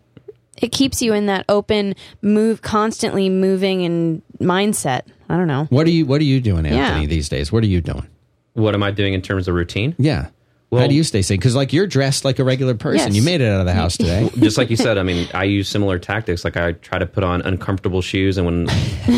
it 0.60 0.72
keeps 0.72 1.02
you 1.04 1.14
in 1.14 1.28
that 1.28 1.46
open, 1.50 1.94
move, 2.22 2.62
constantly 2.64 3.30
moving 3.30 3.86
and 3.86 4.22
mindset. 4.40 5.02
I 5.30 5.38
don't 5.38 5.48
know. 5.48 5.66
What 5.70 5.86
are 5.86 5.92
you 5.92 6.06
What 6.06 6.20
are 6.22 6.24
you 6.26 6.42
doing, 6.42 6.66
Anthony, 6.66 7.02
Yeah. 7.04 7.08
these 7.08 7.30
days? 7.30 7.52
What 7.52 7.64
are 7.64 7.68
you 7.68 7.82
doing? 7.82 8.08
What 8.54 8.74
am 8.74 8.82
I 8.82 8.90
doing 8.92 9.14
in 9.14 9.22
terms 9.22 9.48
of 9.48 9.54
routine? 9.54 9.94
Yeah. 10.00 10.28
How 10.72 10.86
do 10.88 10.94
you 10.94 11.04
stay 11.04 11.22
sane? 11.22 11.38
Because 11.38 11.56
like 11.56 11.72
you're 11.72 11.88
dressed 11.88 12.26
like 12.26 12.40
a 12.40 12.44
regular 12.44 12.74
person. 12.76 13.08
Yes. 13.08 13.16
You 13.16 13.22
made 13.22 13.40
it 13.42 13.48
out 13.48 13.62
of 13.62 13.66
the 13.66 13.74
house 13.74 13.96
today. 13.98 14.30
Just 14.40 14.58
like 14.58 14.70
you 14.70 14.76
said, 14.76 14.98
I 14.98 15.04
mean, 15.04 15.28
I 15.34 15.46
use 15.46 15.70
similar 15.70 15.98
tactics. 15.98 16.44
Like 16.44 16.58
I 16.58 16.74
try 16.74 17.00
to 17.00 17.06
put 17.06 17.24
on 17.24 17.42
uncomfortable 17.44 18.02
shoes, 18.02 18.38
and 18.38 18.46
when 18.46 18.68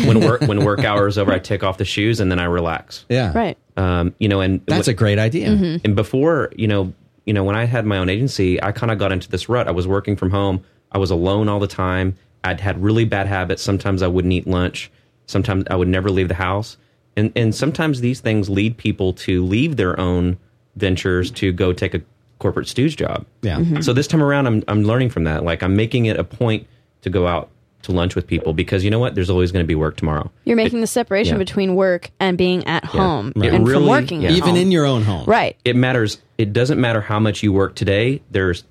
when 0.06 0.20
work 0.20 0.42
when 0.42 0.64
work 0.64 0.84
hours 0.84 1.18
over, 1.18 1.32
I 1.32 1.38
take 1.40 1.64
off 1.64 1.78
the 1.78 1.84
shoes 1.84 2.20
and 2.20 2.30
then 2.30 2.38
I 2.38 2.44
relax. 2.44 3.04
Yeah. 3.08 3.32
Right. 3.36 3.58
Um, 3.76 4.14
you 4.18 4.28
know, 4.28 4.40
and 4.40 4.60
That's 4.66 4.88
a 4.88 4.94
great 4.94 5.18
idea. 5.18 5.48
Mm-hmm. 5.48 5.84
and 5.84 5.96
before 5.96 6.52
you 6.56 6.68
know 6.68 6.92
you 7.24 7.32
know 7.34 7.44
when 7.44 7.56
i 7.56 7.64
had 7.64 7.84
my 7.86 7.98
own 7.98 8.08
agency 8.08 8.62
i 8.62 8.72
kind 8.72 8.90
of 8.90 8.98
got 8.98 9.12
into 9.12 9.28
this 9.28 9.48
rut 9.48 9.68
i 9.68 9.70
was 9.70 9.86
working 9.86 10.16
from 10.16 10.30
home 10.30 10.62
i 10.92 10.98
was 10.98 11.10
alone 11.10 11.48
all 11.48 11.60
the 11.60 11.66
time 11.66 12.16
i'd 12.44 12.60
had 12.60 12.82
really 12.82 13.04
bad 13.04 13.26
habits 13.26 13.62
sometimes 13.62 14.02
i 14.02 14.06
wouldn't 14.06 14.32
eat 14.32 14.46
lunch 14.46 14.90
sometimes 15.26 15.64
i 15.70 15.76
would 15.76 15.86
never 15.88 16.10
leave 16.10 16.28
the 16.28 16.34
house 16.34 16.76
and 17.16 17.30
and 17.36 17.54
sometimes 17.54 18.00
these 18.00 18.20
things 18.20 18.48
lead 18.48 18.76
people 18.76 19.12
to 19.12 19.44
leave 19.44 19.76
their 19.76 19.98
own 20.00 20.38
ventures 20.80 21.30
to 21.32 21.52
go 21.52 21.72
take 21.72 21.94
a 21.94 22.00
corporate 22.38 22.66
stooge 22.68 22.96
job. 22.96 23.26
Yeah. 23.42 23.58
Mm-hmm. 23.58 23.80
So 23.82 23.92
this 23.92 24.06
time 24.06 24.22
around, 24.22 24.46
I'm 24.46 24.64
I'm 24.66 24.82
learning 24.82 25.10
from 25.10 25.24
that. 25.24 25.44
Like 25.44 25.62
I'm 25.62 25.76
making 25.76 26.06
it 26.06 26.18
a 26.18 26.24
point 26.24 26.66
to 27.02 27.10
go 27.10 27.26
out 27.26 27.50
to 27.82 27.92
lunch 27.92 28.14
with 28.14 28.26
people 28.26 28.52
because 28.52 28.84
you 28.84 28.90
know 28.90 28.98
what? 28.98 29.14
There's 29.14 29.30
always 29.30 29.52
going 29.52 29.62
to 29.64 29.66
be 29.66 29.74
work 29.74 29.96
tomorrow. 29.96 30.30
You're 30.44 30.56
making 30.56 30.80
the 30.82 30.86
separation 30.86 31.34
yeah. 31.36 31.38
between 31.38 31.74
work 31.74 32.10
and 32.20 32.36
being 32.36 32.66
at 32.66 32.84
home 32.84 33.32
Right. 33.36 33.46
and 33.46 33.54
It 33.54 33.58
from 33.58 33.64
really- 33.64 33.88
working 33.88 34.24
at 34.26 34.32
yeah. 34.32 34.36
Even 34.38 34.50
home. 34.50 34.56
in 34.58 34.72
your 34.72 34.84
own 34.86 35.02
home. 35.02 35.24
right. 35.26 35.56
It 35.64 35.76
matters. 35.76 36.18
It 36.36 36.52
doesn't 36.52 36.80
matter 36.80 37.00
how 37.00 37.18
much 37.20 37.42
you 37.42 37.52
work 37.52 37.74
today. 37.74 38.20
There's 38.30 38.64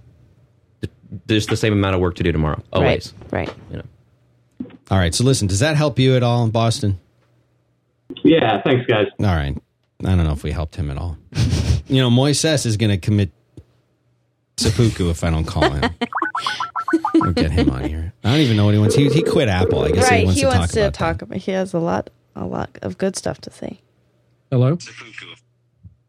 there's 1.25 1.47
the 1.47 1.57
same 1.57 1.73
amount 1.73 1.95
of 1.95 2.01
work 2.01 2.15
to 2.15 2.23
do 2.23 2.31
tomorrow. 2.31 2.61
Always. 2.71 3.13
Right. 3.31 3.47
Right. 3.47 3.57
You 3.71 3.77
know. 3.77 4.69
All 4.91 4.97
right. 4.99 5.13
So 5.15 5.23
listen, 5.23 5.47
does 5.47 5.59
that 5.59 5.75
help 5.75 5.97
you 5.97 6.15
at 6.15 6.21
all 6.23 6.43
in 6.43 6.51
Boston? 6.51 6.99
Yeah, 8.23 8.61
thanks, 8.63 8.85
guys. 8.87 9.07
All 9.19 9.25
right. 9.25 9.55
I 10.05 10.15
don't 10.15 10.23
know 10.25 10.31
if 10.33 10.43
we 10.43 10.51
helped 10.51 10.75
him 10.75 10.89
at 10.89 10.97
all. 10.97 11.17
you 11.87 11.97
know, 12.01 12.09
Moises 12.09 12.65
is 12.65 12.77
going 12.77 12.91
to 12.91 12.97
commit 12.97 13.31
seppuku 14.57 15.09
if 15.09 15.23
I 15.23 15.29
don't 15.29 15.45
call 15.45 15.69
him. 15.69 15.91
we'll 17.15 17.33
get 17.33 17.51
him 17.51 17.69
on 17.69 17.83
here. 17.83 18.13
I 18.23 18.31
don't 18.31 18.39
even 18.41 18.57
know 18.57 18.65
what 18.65 18.73
he 18.73 18.79
wants. 18.79 18.95
He, 18.95 19.09
he 19.09 19.23
quit 19.23 19.49
Apple. 19.49 19.81
I 19.83 19.91
guess 19.91 20.07
he 20.07 20.15
Right. 20.15 20.25
wants 20.25 20.39
He 20.39 20.41
to 20.45 20.47
wants 20.47 20.67
talk 20.67 20.73
to 20.75 20.81
about 20.81 20.93
talk 20.93 21.17
that. 21.19 21.25
about. 21.25 21.37
He 21.39 21.51
has 21.51 21.73
a 21.73 21.79
lot, 21.79 22.09
a 22.35 22.45
lot 22.45 22.77
of 22.81 22.97
good 22.97 23.15
stuff 23.15 23.39
to 23.41 23.51
say. 23.51 23.79
Hello. 24.51 24.77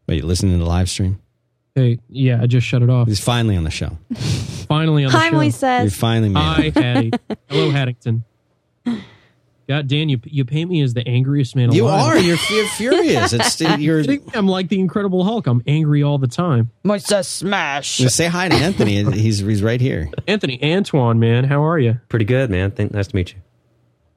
Wait, 0.07 0.17
you 0.17 0.25
listening 0.25 0.53
to 0.53 0.57
the 0.59 0.65
live 0.65 0.89
stream? 0.89 1.19
Hey, 1.75 1.99
yeah, 2.09 2.41
I 2.41 2.47
just 2.47 2.67
shut 2.67 2.81
it 2.81 2.89
off. 2.89 3.07
He's 3.07 3.19
finally 3.23 3.55
on 3.55 3.63
the 3.63 3.71
show. 3.71 3.97
Finally 4.67 5.05
on 5.05 5.11
the 5.11 5.17
Hi, 5.17 5.29
show. 5.29 5.39
You 5.41 5.49
Moises. 5.51 5.95
finally 5.95 6.29
made 6.29 6.39
Hi, 6.41 6.63
it. 6.65 6.73
Haddie. 6.75 7.11
Hello, 7.49 7.69
Haddington. 7.71 8.23
God, 9.67 9.87
Dan, 9.87 10.09
you 10.09 10.19
you 10.25 10.43
paint 10.43 10.69
me 10.69 10.81
as 10.81 10.93
the 10.93 11.07
angriest 11.07 11.55
man 11.55 11.69
alive. 11.69 11.75
You 11.77 11.87
are. 11.87 12.17
You're, 12.17 12.37
you're 12.49 12.67
furious. 12.67 13.31
It's 13.31 13.61
you're. 13.79 14.01
I 14.01 14.03
think 14.03 14.35
I'm 14.35 14.47
like 14.47 14.67
the 14.67 14.79
Incredible 14.79 15.23
Hulk. 15.23 15.47
I'm 15.47 15.63
angry 15.67 16.03
all 16.03 16.17
the 16.17 16.27
time. 16.27 16.71
Moises 16.83 17.25
smash. 17.25 17.97
Say 17.97 18.27
hi 18.27 18.49
to 18.49 18.55
Anthony. 18.55 19.03
He's 19.13 19.39
he's 19.39 19.63
right 19.63 19.79
here. 19.79 20.09
Anthony 20.27 20.59
Antoine, 20.63 21.19
man, 21.19 21.45
how 21.45 21.63
are 21.63 21.79
you? 21.79 21.99
Pretty 22.09 22.25
good, 22.25 22.49
man. 22.49 22.71
Thank, 22.71 22.93
nice 22.93 23.07
to 23.07 23.15
meet 23.15 23.33
you. 23.33 23.39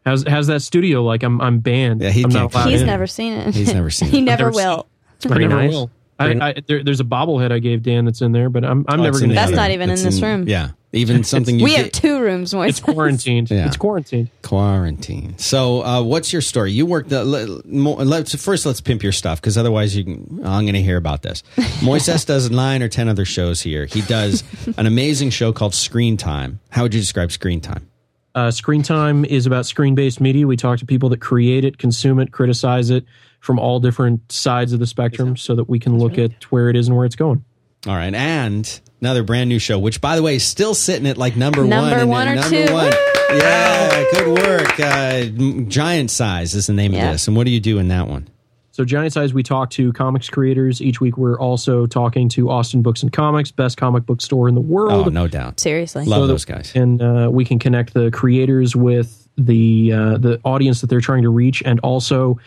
How's 0.05 0.27
how's 0.27 0.49
that 0.49 0.63
studio 0.63 1.03
like? 1.05 1.23
I'm 1.23 1.41
I'm 1.41 1.61
banned. 1.61 2.01
Yeah, 2.03 2.11
he 2.11 2.25
I'm 2.25 2.31
can't 2.31 2.53
He's 2.69 2.81
in. 2.81 2.87
never 2.87 3.07
seen 3.07 3.33
it. 3.35 3.55
He's 3.55 3.73
never 3.73 3.91
seen 3.91 4.09
he 4.11 4.19
it. 4.19 4.23
never 4.23 4.45
never 4.47 4.55
will. 4.57 4.87
It's 5.17 5.27
pretty 5.27 5.47
never 5.47 5.63
nice. 5.63 5.71
will. 5.73 5.91
I, 6.19 6.27
I, 6.51 6.55
there, 6.67 6.85
there's 6.85 7.01
a 7.01 7.05
bobblehead 7.05 7.51
I 7.51 7.59
gave 7.59 7.83
Dan 7.83 8.05
that's 8.05 8.23
in 8.23 8.33
there, 8.33 8.49
but 8.49 8.65
I'm 8.65 8.85
I'm 8.89 9.01
Oh, 9.01 9.03
never 9.03 9.19
going 9.19 9.31
the 9.31 9.35
to. 9.35 9.41
That's 9.41 9.53
not 9.53 9.71
even 9.73 9.91
in 9.91 9.97
this 10.03 10.21
room. 10.23 10.47
Yeah, 10.49 10.71
even 10.95 11.25
something 11.25 11.59
you 11.59 11.65
We 11.65 11.73
get- 11.73 11.83
have 11.85 11.93
two 11.93 12.21
rooms, 12.21 12.53
Moises. 12.55 12.69
It's 12.71 12.81
quarantined. 12.81 13.51
Yeah. 13.51 13.67
It's 13.67 13.77
quarantined. 13.77 14.31
quarantine. 14.43 15.35
So, 15.39 15.85
uh, 15.85 16.03
what's 16.03 16.33
your 16.33 16.43
story? 16.43 16.73
You 16.73 16.87
worked. 16.87 17.11
The, 17.11 17.25
let, 17.25 17.67
mo- 17.67 17.95
let's 17.95 18.35
first 18.43 18.65
let's 18.67 18.81
pimp 18.81 19.03
your 19.03 19.13
stuff 19.13 19.41
because 19.41 19.59
otherwise, 19.59 19.97
you 19.97 20.05
can, 20.05 20.41
I'm 20.45 20.65
going 20.65 20.75
to 20.75 20.83
hear 20.83 20.97
about 20.97 21.23
this. 21.23 21.43
Moises 21.81 22.25
does 22.25 22.51
nine 22.51 22.83
or 22.83 22.89
ten 22.89 23.09
other 23.09 23.25
shows 23.25 23.61
here. 23.61 23.87
He 23.87 24.01
does 24.03 24.43
an 24.77 24.87
amazing 24.87 25.31
show 25.31 25.53
called 25.53 25.75
Screen 25.75 26.17
Time. 26.17 26.61
How 26.71 26.83
would 26.83 26.95
you 26.95 27.01
describe 27.01 27.31
Screen 27.33 27.61
Time? 27.61 27.89
Uh, 28.37 28.51
screen 28.51 28.83
time 28.83 29.25
is 29.25 29.47
about 29.47 29.65
screen 29.65 29.95
based 29.95 30.21
media. 30.21 30.45
We 30.45 30.57
talk 30.57 30.81
to 30.81 30.87
people 30.87 31.09
that 31.11 31.21
create 31.21 31.65
it, 31.65 31.79
consume 31.79 32.19
it, 32.19 32.33
criticize 32.33 32.91
it 32.91 33.05
from 33.39 33.61
all 33.61 33.79
different 33.79 34.33
sides 34.33 34.73
of 34.73 34.81
the 34.81 34.89
spectrum 34.89 35.37
so 35.37 35.55
that 35.55 35.69
we 35.69 35.79
can 35.79 35.99
look 35.99 36.19
at 36.19 36.43
where 36.51 36.69
it 36.69 36.75
is 36.75 36.89
and 36.89 36.97
where 36.97 37.07
it's 37.07 37.15
going. 37.15 37.45
All 37.87 37.95
right, 37.95 38.15
and 38.15 38.81
another 39.01 39.23
brand 39.23 39.49
new 39.51 39.59
show, 39.59 39.79
which 39.79 40.01
by 40.01 40.17
the 40.17 40.23
way 40.23 40.37
is 40.37 40.47
still 40.47 40.75
sitting 40.75 41.07
at 41.07 41.19
like 41.19 41.37
number, 41.37 41.65
Number 41.65 41.91
one. 41.91 42.01
in- 42.01 42.09
one 42.09 42.29
or 42.29 42.35
number 42.37 42.67
two. 42.67 42.73
one. 42.73 42.87
Woo! 42.87 43.37
Yeah, 43.39 44.05
good 44.13 44.39
work. 44.39 44.81
Uh, 44.81 45.25
Giant 45.69 46.11
Size 46.11 46.55
is 46.55 46.67
the 46.67 46.73
name 46.73 46.93
Yeah. 46.95 47.07
of 47.07 47.13
this. 47.15 47.27
And 47.29 47.37
what 47.37 47.45
do 47.47 47.51
you 47.51 47.61
do 47.61 47.79
in 47.79 47.89
that 47.89 48.09
one? 48.09 48.29
So, 48.71 48.85
Giant 48.85 49.13
Size, 49.13 49.35
we 49.35 49.43
talk 49.43 49.71
to 49.71 49.93
comics 49.93 50.29
creators. 50.29 50.81
Each 50.83 51.01
week, 51.01 51.17
we're 51.19 51.39
also 51.39 51.87
talking 51.87 52.29
to 52.31 52.51
Austin 52.51 52.83
Books 52.83 53.03
and 53.03 53.13
Comics, 53.13 53.51
best 53.53 53.77
comic 53.77 54.05
book 54.07 54.21
store 54.21 54.49
in 54.49 54.55
the 54.55 54.61
world. 54.61 55.07
Oh, 55.07 55.11
no 55.11 55.29
doubt. 55.29 55.61
Seriously. 55.61 56.05
Love 56.07 56.23
So 56.23 56.27
those 56.27 56.45
guys. 56.45 56.73
and 56.75 57.01
uh, 57.03 57.29
we 57.31 57.45
can 57.45 57.59
connect 57.59 57.95
the 57.95 58.11
creators 58.11 58.75
with 58.75 59.29
the 59.37 59.93
uh, 59.93 60.17
the 60.19 60.41
audience 60.45 60.81
that 60.81 60.89
they're 60.89 61.01
trying 61.01 61.23
to 61.23 61.31
reach, 61.31 61.63
and 61.67 61.81
also 61.81 62.39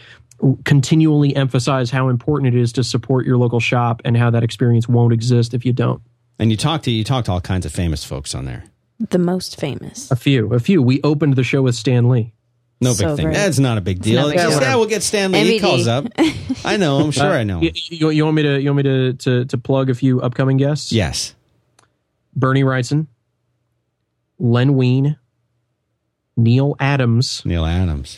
continually 0.65 1.35
emphasize 1.35 1.89
how 1.91 2.09
important 2.09 2.53
it 2.53 2.59
is 2.59 2.71
to 2.73 2.83
support 2.83 3.25
your 3.25 3.37
local 3.37 3.59
shop 3.59 4.01
and 4.05 4.15
how 4.17 4.29
that 4.29 4.43
experience 4.43 4.87
won't 4.87 5.13
exist 5.13 5.53
if 5.53 5.65
you 5.65 5.73
don't. 5.73 6.01
And 6.39 6.51
you 6.51 6.57
talk 6.57 6.83
to 6.83 6.91
you 6.91 7.03
talk 7.03 7.25
to 7.25 7.31
all 7.31 7.41
kinds 7.41 7.65
of 7.65 7.71
famous 7.71 8.03
folks 8.03 8.35
on 8.35 8.45
there. 8.45 8.63
The 8.99 9.17
most 9.19 9.59
famous. 9.59 10.09
A 10.11 10.15
few, 10.15 10.53
a 10.53 10.59
few. 10.59 10.81
We 10.81 11.01
opened 11.03 11.35
the 11.35 11.43
show 11.43 11.61
with 11.63 11.75
Stan 11.75 12.09
Lee. 12.09 12.33
No 12.79 12.93
So 12.93 13.07
big 13.07 13.15
thing. 13.17 13.25
great. 13.25 13.35
That's 13.35 13.57
not 13.59 13.77
a 13.79 13.81
big 13.81 14.01
deal. 14.01 14.21
not 14.21 14.27
a 14.27 14.49
big 14.49 14.61
yeah, 14.61 14.75
we'll 14.75 14.85
get 14.85 15.01
Stan 15.01 15.31
Lee. 15.31 15.43
He 15.43 15.57
MVD. 15.57 15.61
calls 15.61 15.87
up. 15.87 16.05
I 16.65 16.77
know. 16.77 16.99
I'm 16.99 17.09
sure 17.11 17.25
uh, 17.31 17.37
I 17.39 17.43
know. 17.43 17.59
You, 17.61 17.71
you, 17.73 18.09
you 18.11 18.23
want 18.23 18.35
me 18.35 18.43
to 18.43 18.61
you 18.61 18.69
want 18.73 18.77
me 18.77 18.83
to, 18.83 19.13
to 19.13 19.45
to 19.45 19.57
plug 19.57 19.89
a 19.89 19.95
few 19.95 20.21
upcoming 20.21 20.57
guests? 20.57 20.91
Yes. 20.91 21.33
Bernie 22.35 22.63
Wrightson, 22.63 23.07
Len 24.37 24.75
Wein, 24.75 25.17
Neal 26.35 26.75
Adams, 26.79 27.41
Neal 27.45 27.65
Adams. 27.65 28.15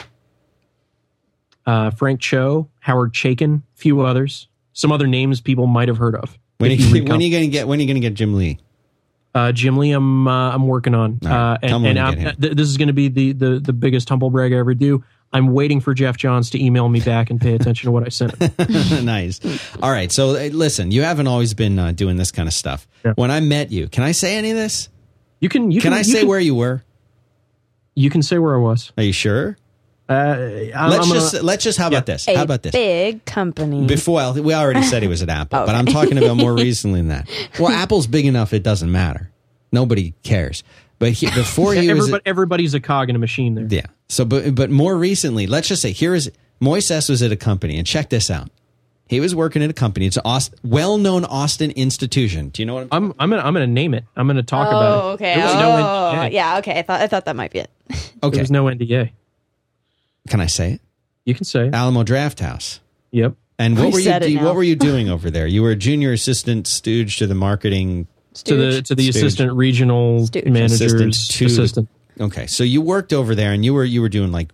Uh, 1.69 1.91
Frank 1.91 2.19
Cho, 2.19 2.67
Howard 2.79 3.13
Chaykin, 3.13 3.61
few 3.75 4.01
others. 4.01 4.47
Some 4.73 4.91
other 4.91 5.05
names 5.05 5.39
people 5.39 5.67
might 5.67 5.87
have 5.87 5.97
heard 5.97 6.15
of. 6.15 6.37
When, 6.57 6.71
you, 6.71 6.77
you 6.77 7.03
when 7.03 7.19
are 7.19 7.21
you 7.21 7.31
gonna 7.31 7.47
get 7.47 7.67
when 7.67 7.77
are 7.77 7.81
you 7.83 7.87
gonna 7.87 7.99
get 7.99 8.15
Jim 8.15 8.33
Lee? 8.33 8.57
Uh, 9.35 9.51
Jim 9.51 9.77
Lee, 9.77 9.91
I'm 9.91 10.27
uh, 10.27 10.51
I'm 10.51 10.65
working 10.67 10.95
on, 10.95 11.19
right. 11.21 11.31
uh, 11.53 11.57
and, 11.61 11.85
and 11.85 11.99
I'm, 11.99 12.15
th- 12.15 12.55
this 12.55 12.67
is 12.67 12.77
going 12.77 12.87
to 12.87 12.93
be 12.93 13.07
the, 13.09 13.33
the 13.33 13.59
the 13.59 13.73
biggest 13.73 14.09
humble 14.09 14.31
brag 14.31 14.51
I 14.51 14.55
ever 14.57 14.73
do. 14.73 15.03
I'm 15.31 15.53
waiting 15.53 15.79
for 15.79 15.93
Geoff 15.93 16.17
Johns 16.17 16.49
to 16.49 16.63
email 16.63 16.89
me 16.89 17.01
back 17.01 17.29
and 17.29 17.39
pay 17.39 17.53
attention 17.53 17.85
to 17.85 17.91
what 17.91 18.03
I 18.03 18.09
sent 18.09 18.35
him. 18.41 19.05
nice. 19.05 19.39
All 19.83 19.91
right. 19.91 20.11
So 20.11 20.31
uh, 20.31 20.49
listen, 20.51 20.89
you 20.89 21.03
haven't 21.03 21.27
always 21.27 21.53
been 21.53 21.77
uh, 21.77 21.91
doing 21.91 22.17
this 22.17 22.31
kind 22.31 22.47
of 22.49 22.53
stuff. 22.53 22.87
Yeah. 23.05 23.13
When 23.15 23.29
I 23.29 23.39
met 23.39 23.71
you, 23.71 23.87
can 23.87 24.03
I 24.03 24.11
say 24.13 24.35
any 24.37 24.49
of 24.49 24.57
this? 24.57 24.89
You 25.39 25.49
can 25.49 25.69
you 25.69 25.79
Can, 25.79 25.91
can, 25.91 25.99
I 25.99 26.01
say 26.01 26.21
can- 26.21 26.27
where 26.27 26.39
you 26.39 26.55
were? 26.55 26.83
you 27.93 28.09
can 28.09 28.23
say 28.23 28.39
where 28.39 28.55
I 28.55 28.59
was. 28.59 28.91
Are 28.97 29.03
you 29.03 29.13
sure? 29.13 29.57
Uh, 30.09 30.71
I'm, 30.75 30.89
let's 30.89 31.07
I'm 31.07 31.13
just 31.13 31.33
gonna, 31.33 31.43
let's 31.43 31.63
just 31.63 31.77
how 31.77 31.87
about 31.87 32.07
this? 32.07 32.27
A 32.27 32.35
How 32.35 32.41
about 32.41 32.63
this? 32.63 32.71
big 32.71 33.23
company. 33.25 33.85
Before 33.85 34.15
well, 34.15 34.33
we 34.33 34.55
already 34.55 34.81
said 34.81 35.03
he 35.03 35.07
was 35.07 35.21
at 35.21 35.29
Apple, 35.29 35.65
but 35.67 35.75
I'm 35.75 35.85
talking 35.85 36.17
about 36.17 36.35
more 36.35 36.53
recently 36.55 36.99
than 36.99 37.09
that. 37.09 37.29
Well, 37.59 37.69
Apple's 37.69 38.07
big 38.07 38.25
enough; 38.25 38.51
it 38.51 38.63
doesn't 38.63 38.91
matter. 38.91 39.29
Nobody 39.71 40.15
cares. 40.23 40.63
But 40.97 41.11
he, 41.11 41.27
before 41.27 41.73
he 41.73 41.93
was, 41.93 42.07
everybody, 42.07 42.23
everybody's 42.25 42.73
a 42.73 42.79
cog 42.79 43.09
in 43.09 43.15
a 43.15 43.19
machine 43.19 43.53
there. 43.53 43.67
yeah. 43.69 43.85
So, 44.09 44.25
but 44.25 44.55
but 44.55 44.71
more 44.71 44.97
recently, 44.97 45.45
let's 45.45 45.67
just 45.67 45.81
say 45.81 45.91
here 45.91 46.15
is 46.15 46.31
Moises 46.59 47.07
was 47.07 47.21
at 47.21 47.31
a 47.31 47.37
company, 47.37 47.77
and 47.77 47.85
check 47.85 48.09
this 48.09 48.31
out. 48.31 48.49
He 49.07 49.19
was 49.19 49.35
working 49.35 49.63
at 49.63 49.69
a 49.69 49.73
company. 49.73 50.05
It's 50.07 50.17
an 50.17 50.23
Aust- 50.25 50.53
well-known 50.63 51.25
Austin 51.25 51.71
institution. 51.71 52.49
Do 52.49 52.61
you 52.61 52.65
know 52.65 52.75
what? 52.75 52.87
I'm, 52.91 53.05
I'm 53.05 53.13
I'm 53.19 53.29
gonna 53.29 53.41
I'm 53.43 53.53
gonna 53.53 53.67
name 53.67 53.93
it. 53.93 54.05
I'm 54.15 54.25
gonna 54.25 54.41
talk 54.41 54.67
oh, 54.67 54.77
about 54.77 54.97
it. 54.97 55.13
okay. 55.13 55.35
There 55.35 55.45
was 55.45 55.55
oh, 55.55 55.59
no 55.59 56.19
NDA. 56.19 56.31
yeah. 56.31 56.57
Okay. 56.57 56.79
I 56.79 56.81
thought 56.81 57.01
I 57.01 57.07
thought 57.07 57.25
that 57.25 57.35
might 57.35 57.51
be 57.51 57.59
it. 57.59 57.69
There 57.87 57.97
okay, 58.23 58.39
was 58.39 58.51
no 58.51 58.65
NDA. 58.65 59.11
Can 60.29 60.39
I 60.39 60.45
say 60.47 60.73
it? 60.73 60.81
You 61.25 61.35
can 61.35 61.43
say. 61.43 61.67
it. 61.67 61.73
Alamo 61.73 62.03
Drafthouse. 62.03 62.79
Yep. 63.11 63.35
And 63.57 63.75
what 63.77 63.87
We 63.87 63.91
were 63.91 63.97
you 63.99 64.03
said 64.05 64.21
do- 64.21 64.39
what 64.39 64.55
were 64.55 64.63
you 64.63 64.75
doing 64.89 65.09
over 65.09 65.29
there? 65.29 65.45
You 65.47 65.61
were 65.63 65.71
a 65.71 65.75
junior 65.75 66.13
assistant 66.13 66.65
stooge 66.67 67.17
to 67.17 67.27
the 67.27 67.35
marketing. 67.35 68.07
To 68.45 68.55
the 68.55 68.81
to 68.83 68.95
the 68.95 69.03
Stooge. 69.11 69.15
assistant 69.17 69.53
regional 69.53 70.25
Stooge. 70.27 70.45
managers 70.45 70.81
Assistant 70.81 71.15
assistant. 71.51 71.89
to- 72.17 72.23
Okay, 72.23 72.47
so 72.47 72.63
you 72.63 72.81
worked 72.81 73.11
over 73.13 73.33
there, 73.35 73.51
and 73.53 73.65
you 73.65 73.73
were 73.73 73.83
you 73.83 74.01
were 74.01 74.09
doing 74.09 74.31
like 74.31 74.51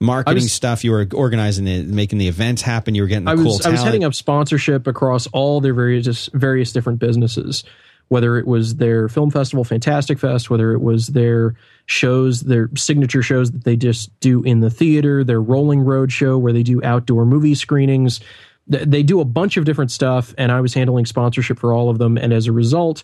marketing 0.00 0.42
was- 0.44 0.52
stuff. 0.52 0.82
You 0.84 0.90
were 0.92 1.06
organizing 1.14 1.66
it, 1.68 1.86
making 1.86 2.18
the 2.18 2.28
events 2.28 2.62
happen. 2.62 2.94
You 2.94 3.02
were 3.02 3.08
getting 3.08 3.24
the 3.26 3.32
I 3.32 3.34
cool 3.36 3.44
was 3.44 3.66
I 3.66 3.70
was 3.70 3.82
heading 3.82 4.04
up 4.04 4.14
sponsorship 4.14 4.86
across 4.86 5.26
all 5.28 5.60
their 5.60 5.74
various 5.74 6.28
various 6.32 6.72
different 6.72 6.98
businesses, 6.98 7.62
whether 8.10 8.36
it 8.38 8.46
was 8.46 8.74
their 8.74 9.08
film 9.08 9.30
festival, 9.30 9.62
Fantastic 9.62 10.18
Fest, 10.18 10.50
whether 10.50 10.72
it 10.72 10.80
was 10.80 11.06
their 11.06 11.54
shows, 11.86 12.40
their 12.40 12.68
signature 12.76 13.22
shows 13.22 13.52
that 13.52 13.62
they 13.62 13.76
just 13.76 14.10
do 14.18 14.42
in 14.42 14.58
the 14.58 14.68
theater, 14.68 15.22
their 15.22 15.40
Rolling 15.40 15.80
Roadshow 15.80 16.38
where 16.38 16.52
they 16.52 16.64
do 16.64 16.82
outdoor 16.82 17.24
movie 17.24 17.54
screenings. 17.54 18.20
They 18.66 19.04
do 19.04 19.20
a 19.20 19.24
bunch 19.24 19.56
of 19.56 19.64
different 19.64 19.92
stuff, 19.92 20.34
and 20.36 20.50
I 20.50 20.60
was 20.60 20.74
handling 20.74 21.06
sponsorship 21.06 21.58
for 21.58 21.72
all 21.72 21.88
of 21.88 21.98
them, 21.98 22.18
and 22.18 22.32
as 22.32 22.46
a 22.46 22.52
result. 22.52 23.02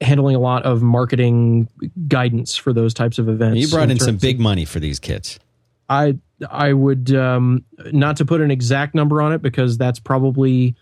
Handling 0.00 0.36
a 0.36 0.38
lot 0.38 0.62
of 0.62 0.80
marketing 0.80 1.68
guidance 2.06 2.54
for 2.54 2.72
those 2.72 2.94
types 2.94 3.18
of 3.18 3.28
events. 3.28 3.58
you 3.60 3.68
brought 3.68 3.90
in 3.90 3.98
some 3.98 4.06
terms 4.06 4.16
of- 4.18 4.20
big 4.20 4.38
money 4.38 4.64
for 4.64 4.78
these 4.78 5.00
kids. 5.00 5.40
I 5.88 6.18
I 6.48 6.72
would 6.72 7.12
um, 7.14 7.64
not 7.92 8.16
to 8.18 8.24
put 8.24 8.40
an 8.40 8.52
exact 8.52 8.94
number 8.94 9.20
on 9.20 9.32
it 9.32 9.42
because 9.42 9.76
that's 9.76 9.98
probably 9.98 10.76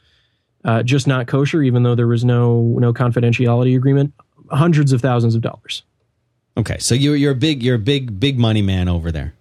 uh, 0.67 0.83
just 0.83 1.07
not 1.07 1.27
kosher. 1.27 1.63
Even 1.63 1.83
though 1.83 1.95
there 1.95 2.07
was 2.07 2.25
no 2.27 2.61
no 2.79 2.93
confidentiality 2.93 3.75
agreement, 3.75 4.13
hundreds 4.51 4.93
of 4.93 5.01
thousands 5.01 5.35
of 5.35 5.41
dollars. 5.41 5.83
Okay, 6.59 6.77
so 6.79 6.95
you 6.95 7.13
you're 7.15 7.33
a 7.33 7.35
big 7.35 7.63
you're 7.63 7.77
a 7.77 7.79
big 7.79 8.21
big 8.21 8.39
money 8.39 8.61
man 8.63 8.89
over 8.89 9.11
there. 9.11 9.33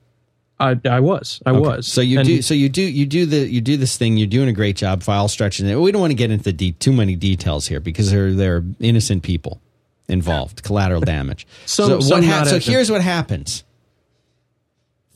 I 0.57 0.79
I 0.85 1.01
was 1.01 1.41
I 1.45 1.49
Okay, 1.49 1.59
was. 1.59 1.85
So 1.87 1.99
you 1.99 2.19
And 2.19 2.25
do 2.27 2.41
so 2.41 2.53
you 2.53 2.69
do 2.69 2.81
you 2.81 3.05
do 3.05 3.25
the 3.25 3.39
you 3.49 3.59
do 3.59 3.75
this 3.75 3.97
thing. 3.97 4.15
You're 4.15 4.27
doing 4.27 4.47
a 4.47 4.53
great 4.53 4.77
job. 4.77 5.03
File 5.03 5.27
stretching 5.27 5.67
it. 5.67 5.75
We 5.75 5.91
don't 5.91 5.99
want 5.99 6.11
to 6.11 6.15
get 6.15 6.31
into 6.31 6.45
the 6.45 6.53
de- 6.53 6.71
too 6.71 6.93
many 6.93 7.17
details 7.17 7.67
here 7.67 7.81
because 7.81 8.09
they're 8.09 8.31
they're 8.33 8.63
innocent 8.79 9.23
people 9.23 9.59
involved, 10.07 10.63
collateral 10.63 11.01
damage. 11.15 11.45
Some- 11.65 11.89
so 11.89 11.99
some 11.99 12.21
what 12.21 12.27
not 12.29 12.47
so 12.47 12.59
here's 12.59 12.89
what 12.89 13.01
happens. 13.01 13.63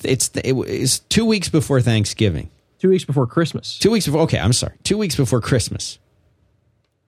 It's 0.03 0.29
the, 0.29 0.47
it, 0.47 0.53
it's 0.69 0.99
two 0.99 1.25
weeks 1.25 1.49
before 1.49 1.81
Thanksgiving. 1.81 2.49
Two 2.79 2.89
weeks 2.89 3.05
before 3.05 3.27
Christmas. 3.27 3.77
Two 3.77 3.91
weeks 3.91 4.05
before. 4.05 4.21
Okay, 4.21 4.39
I'm 4.39 4.53
sorry. 4.53 4.75
Two 4.83 4.97
weeks 4.97 5.15
before 5.15 5.41
Christmas. 5.41 5.99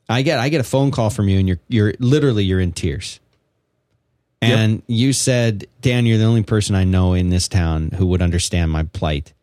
I 0.08 0.22
get 0.22 0.40
I 0.40 0.50
get 0.50 0.62
a 0.62 0.66
phone 0.66 0.92
call 0.92 1.10
from 1.10 1.30
you, 1.30 1.40
and 1.40 1.48
you're 1.48 1.60
you're 1.68 1.94
literally 2.00 2.44
you're 2.44 2.60
in 2.60 2.74
tears. 2.74 3.20
And 4.42 4.82
you 4.88 5.14
said, 5.14 5.68
Dan, 5.82 6.08
you're 6.08 6.18
the 6.18 6.26
only 6.26 6.42
person 6.42 6.74
I 6.74 6.84
know 6.84 7.14
in 7.14 7.30
this 7.30 7.48
town 7.48 7.92
who 7.92 8.08
would 8.08 8.24
understand 8.24 8.72
my 8.72 8.84
plight. 8.84 9.34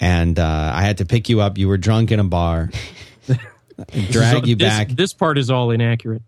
And 0.00 0.36
uh, 0.36 0.72
I 0.74 0.82
had 0.82 0.98
to 0.98 1.04
pick 1.04 1.28
you 1.28 1.40
up. 1.40 1.58
You 1.58 1.68
were 1.68 1.78
drunk 1.78 2.10
in 2.10 2.18
a 2.18 2.24
bar, 2.24 2.70
drag 4.10 4.48
you 4.48 4.56
this, 4.56 4.68
back. 4.68 4.88
This 4.88 5.12
part 5.12 5.38
is 5.38 5.48
all 5.48 5.70
inaccurate. 5.70 6.22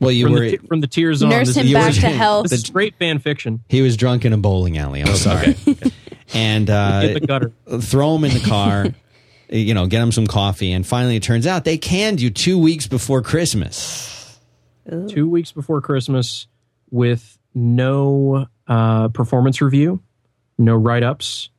Well, 0.00 0.12
you 0.12 0.26
from, 0.26 0.32
were. 0.34 0.40
the, 0.50 0.56
from 0.58 0.80
the 0.80 0.86
tears 0.86 1.22
on. 1.22 1.30
Nurse 1.30 1.48
This, 1.48 1.56
him 1.56 1.66
you 1.66 1.76
were- 1.76 1.82
back 1.82 1.94
to 1.94 2.00
you- 2.08 2.14
health. 2.16 2.44
this 2.44 2.52
is 2.52 2.60
straight 2.60 2.94
fan 2.98 3.18
fiction. 3.18 3.64
he 3.68 3.82
was 3.82 3.96
drunk 3.96 4.24
in 4.24 4.32
a 4.32 4.38
bowling 4.38 4.78
alley. 4.78 5.02
I'm 5.02 5.14
sorry. 5.16 5.56
and 6.34 6.70
uh, 6.70 7.00
In 7.04 7.14
the 7.14 7.20
gutter. 7.20 7.52
throw 7.80 8.14
him 8.16 8.24
in 8.24 8.32
the 8.34 8.40
car, 8.48 8.86
you 9.48 9.74
know, 9.74 9.86
get 9.86 10.00
him 10.02 10.12
some 10.12 10.26
coffee. 10.26 10.72
And 10.72 10.86
finally, 10.86 11.16
it 11.16 11.22
turns 11.22 11.46
out 11.46 11.64
they 11.64 11.78
canned 11.78 12.20
you 12.20 12.30
two 12.30 12.58
weeks 12.58 12.86
before 12.86 13.22
Christmas. 13.22 14.38
Two 15.08 15.28
weeks 15.28 15.52
before 15.52 15.80
Christmas, 15.80 16.48
with 16.90 17.38
no 17.54 18.46
uh, 18.66 19.08
performance 19.08 19.60
review, 19.60 20.00
no 20.58 20.74
write 20.74 21.02
ups. 21.04 21.50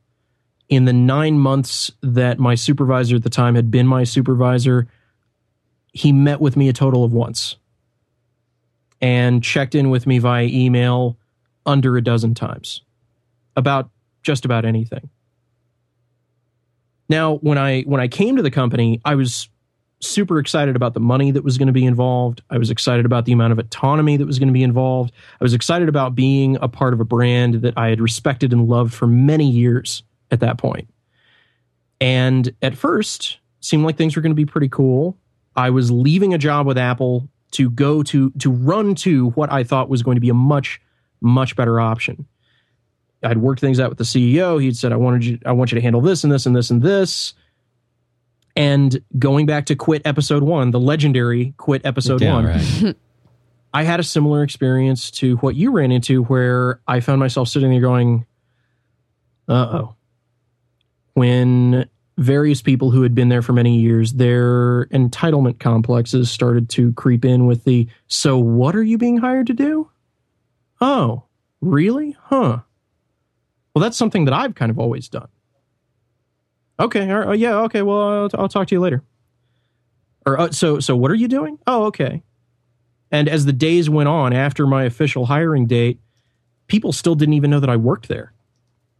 In 0.68 0.84
the 0.86 0.92
nine 0.92 1.38
months 1.38 1.90
that 2.02 2.38
my 2.38 2.54
supervisor 2.54 3.16
at 3.16 3.22
the 3.22 3.30
time 3.30 3.54
had 3.54 3.70
been 3.70 3.86
my 3.86 4.04
supervisor, 4.04 4.88
he 5.92 6.12
met 6.12 6.40
with 6.40 6.56
me 6.56 6.68
a 6.68 6.72
total 6.72 7.04
of 7.04 7.12
once 7.12 7.56
and 9.04 9.44
checked 9.44 9.74
in 9.74 9.90
with 9.90 10.06
me 10.06 10.18
via 10.18 10.46
email 10.46 11.18
under 11.66 11.98
a 11.98 12.02
dozen 12.02 12.32
times 12.32 12.80
about 13.54 13.90
just 14.22 14.46
about 14.46 14.64
anything. 14.64 15.10
Now, 17.10 17.34
when 17.36 17.58
I 17.58 17.82
when 17.82 18.00
I 18.00 18.08
came 18.08 18.36
to 18.36 18.42
the 18.42 18.50
company, 18.50 19.02
I 19.04 19.14
was 19.14 19.50
super 20.00 20.38
excited 20.38 20.74
about 20.74 20.94
the 20.94 21.00
money 21.00 21.30
that 21.32 21.44
was 21.44 21.58
going 21.58 21.66
to 21.66 21.72
be 21.72 21.84
involved. 21.84 22.40
I 22.48 22.56
was 22.56 22.70
excited 22.70 23.04
about 23.04 23.26
the 23.26 23.32
amount 23.32 23.52
of 23.52 23.58
autonomy 23.58 24.16
that 24.16 24.26
was 24.26 24.38
going 24.38 24.48
to 24.48 24.54
be 24.54 24.62
involved. 24.62 25.12
I 25.38 25.44
was 25.44 25.52
excited 25.52 25.90
about 25.90 26.14
being 26.14 26.56
a 26.62 26.68
part 26.68 26.94
of 26.94 27.00
a 27.00 27.04
brand 27.04 27.56
that 27.56 27.76
I 27.76 27.88
had 27.88 28.00
respected 28.00 28.54
and 28.54 28.68
loved 28.68 28.94
for 28.94 29.06
many 29.06 29.46
years 29.46 30.02
at 30.30 30.40
that 30.40 30.56
point. 30.56 30.88
And 32.00 32.54
at 32.62 32.74
first, 32.74 33.38
seemed 33.60 33.84
like 33.84 33.98
things 33.98 34.16
were 34.16 34.22
going 34.22 34.32
to 34.32 34.34
be 34.34 34.46
pretty 34.46 34.70
cool. 34.70 35.18
I 35.56 35.68
was 35.68 35.90
leaving 35.90 36.32
a 36.32 36.38
job 36.38 36.66
with 36.66 36.78
Apple 36.78 37.28
to 37.54 37.70
go 37.70 38.02
to 38.04 38.30
to 38.38 38.50
run 38.50 38.94
to 38.96 39.30
what 39.30 39.52
I 39.52 39.64
thought 39.64 39.88
was 39.88 40.02
going 40.02 40.16
to 40.16 40.20
be 40.20 40.28
a 40.28 40.34
much 40.34 40.80
much 41.20 41.56
better 41.56 41.80
option. 41.80 42.26
I'd 43.22 43.38
worked 43.38 43.60
things 43.60 43.80
out 43.80 43.88
with 43.88 43.98
the 43.98 44.04
CEO. 44.04 44.60
He'd 44.60 44.76
said, 44.76 44.92
"I 44.92 44.96
wanted 44.96 45.24
you, 45.24 45.38
I 45.46 45.52
want 45.52 45.72
you 45.72 45.76
to 45.76 45.82
handle 45.82 46.00
this 46.00 46.24
and 46.24 46.32
this 46.32 46.46
and 46.46 46.54
this 46.54 46.70
and 46.70 46.82
this." 46.82 47.34
And 48.56 49.00
going 49.18 49.46
back 49.46 49.66
to 49.66 49.74
quit 49.74 50.02
episode 50.04 50.44
one, 50.44 50.70
the 50.70 50.78
legendary 50.78 51.54
quit 51.56 51.84
episode 51.84 52.20
Yeah, 52.20 52.34
one, 52.34 52.46
right. 52.46 52.94
I 53.74 53.82
had 53.82 53.98
a 53.98 54.04
similar 54.04 54.44
experience 54.44 55.10
to 55.12 55.36
what 55.38 55.56
you 55.56 55.72
ran 55.72 55.90
into, 55.90 56.22
where 56.22 56.80
I 56.86 57.00
found 57.00 57.18
myself 57.18 57.48
sitting 57.48 57.70
there 57.70 57.80
going, 57.80 58.26
"Uh 59.48 59.52
oh." 59.52 59.96
When 61.14 61.88
various 62.16 62.62
people 62.62 62.90
who 62.90 63.02
had 63.02 63.14
been 63.14 63.28
there 63.28 63.42
for 63.42 63.52
many 63.52 63.78
years, 63.78 64.12
their 64.14 64.86
entitlement 64.86 65.58
complexes 65.58 66.30
started 66.30 66.68
to 66.70 66.92
creep 66.92 67.24
in 67.24 67.46
with 67.46 67.64
the, 67.64 67.88
"So 68.06 68.38
what 68.38 68.76
are 68.76 68.82
you 68.82 68.98
being 68.98 69.18
hired 69.18 69.46
to 69.48 69.54
do?" 69.54 69.90
Oh, 70.80 71.24
really? 71.60 72.16
Huh. 72.24 72.60
Well, 73.74 73.82
that's 73.82 73.96
something 73.96 74.26
that 74.26 74.34
I've 74.34 74.54
kind 74.54 74.70
of 74.70 74.78
always 74.78 75.08
done. 75.08 75.28
Okay. 76.78 77.10
right, 77.10 77.38
yeah. 77.38 77.56
Okay. 77.62 77.82
Well, 77.82 78.00
I'll, 78.00 78.30
I'll 78.34 78.48
talk 78.48 78.68
to 78.68 78.74
you 78.74 78.80
later. 78.80 79.02
Or 80.26 80.38
uh, 80.38 80.50
so. 80.52 80.80
So 80.80 80.96
what 80.96 81.10
are 81.10 81.16
you 81.16 81.28
doing? 81.28 81.58
Oh, 81.66 81.84
okay. 81.84 82.22
And 83.10 83.28
as 83.28 83.44
the 83.44 83.52
days 83.52 83.88
went 83.88 84.08
on 84.08 84.32
after 84.32 84.66
my 84.66 84.84
official 84.84 85.26
hiring 85.26 85.66
date, 85.66 86.00
people 86.66 86.92
still 86.92 87.14
didn't 87.14 87.34
even 87.34 87.50
know 87.50 87.60
that 87.60 87.70
I 87.70 87.76
worked 87.76 88.08
there. 88.08 88.33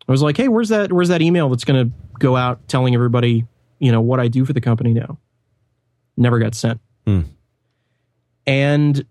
I 0.08 0.12
was 0.12 0.22
like, 0.22 0.36
"Hey, 0.36 0.48
where's 0.48 0.68
that? 0.68 0.92
Where's 0.92 1.08
that 1.08 1.22
email 1.22 1.48
that's 1.48 1.64
going 1.64 1.88
to 1.88 1.94
go 2.18 2.36
out 2.36 2.66
telling 2.68 2.94
everybody, 2.94 3.46
you 3.78 3.92
know, 3.92 4.00
what 4.00 4.20
I 4.20 4.28
do 4.28 4.44
for 4.44 4.52
the 4.52 4.60
company 4.60 4.92
now?" 4.92 5.18
Never 6.16 6.38
got 6.38 6.54
sent. 6.54 6.80
Hmm. 7.06 7.22
And 8.46 9.04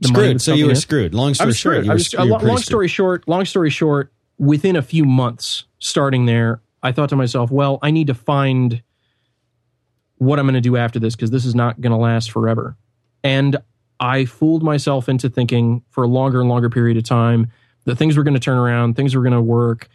the 0.00 0.08
Screwed. 0.08 0.40
So 0.40 0.54
you 0.54 0.66
were 0.66 0.74
screwed. 0.74 1.14
Long 1.14 1.34
story 1.34 1.52
short, 1.52 1.74
screwed. 1.74 1.88
were 1.88 1.94
was, 1.94 2.06
screwed. 2.06 2.22
a 2.22 2.24
You 2.24 2.30
lo- 2.30 2.36
were 2.36 2.40
pretty 2.40 2.52
long 2.52 2.62
story 2.62 2.88
short, 2.88 3.28
long 3.28 3.44
story 3.44 3.70
short, 3.70 4.12
within 4.38 4.76
a 4.76 4.82
few 4.82 5.04
months 5.04 5.64
starting 5.78 6.24
there, 6.24 6.62
I 6.82 6.92
thought 6.92 7.10
to 7.10 7.16
myself, 7.16 7.50
well, 7.50 7.78
I 7.82 7.90
need 7.90 8.06
to 8.06 8.14
find 8.14 8.82
what 10.16 10.38
I'm 10.38 10.46
going 10.46 10.54
to 10.54 10.60
do 10.60 10.76
after 10.76 10.98
this 10.98 11.14
because 11.14 11.30
this 11.30 11.44
is 11.44 11.54
not 11.54 11.80
going 11.80 11.92
to 11.92 11.98
last 11.98 12.30
forever. 12.30 12.76
And 13.22 13.56
I 14.00 14.24
fooled 14.24 14.62
myself 14.62 15.08
into 15.08 15.28
thinking 15.28 15.82
for 15.90 16.04
a 16.04 16.08
longer 16.08 16.40
and 16.40 16.48
longer 16.48 16.70
period 16.70 16.96
of 16.96 17.04
time 17.04 17.50
that 17.84 17.96
things 17.96 18.16
were 18.16 18.22
going 18.22 18.34
to 18.34 18.40
turn 18.40 18.56
around, 18.56 18.96
things 18.96 19.14
were 19.14 19.22
going 19.22 19.34
to 19.34 19.42
work. 19.42 19.88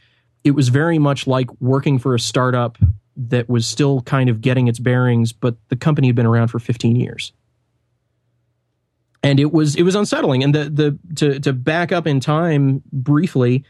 It 0.46 0.52
was 0.52 0.70
very 0.70 1.00
much 1.00 1.28
like 1.28 1.50
working 1.60 2.00
for 2.00 2.16
a 2.16 2.20
startup 2.20 2.78
that 3.18 3.50
was 3.50 3.68
still 3.68 4.02
kind 4.02 4.30
of 4.30 4.40
getting 4.40 4.70
its 4.70 4.80
bearings, 4.80 5.34
but 5.34 5.58
the 5.68 5.76
company 5.76 6.08
had 6.08 6.16
been 6.16 6.26
around 6.26 6.48
for 6.48 6.60
15 6.60 6.96
years 6.96 7.34
and 9.26 9.40
it 9.40 9.52
was 9.52 9.76
it 9.76 9.82
was 9.82 9.96
unsettling. 9.96 10.44
And 10.44 10.54
the 10.54 10.70
the 10.70 11.00
to 11.16 11.40
to 11.40 11.52
back 11.52 11.92
up 11.92 12.06
in 12.06 12.20
time 12.20 12.84
briefly, 12.94 13.64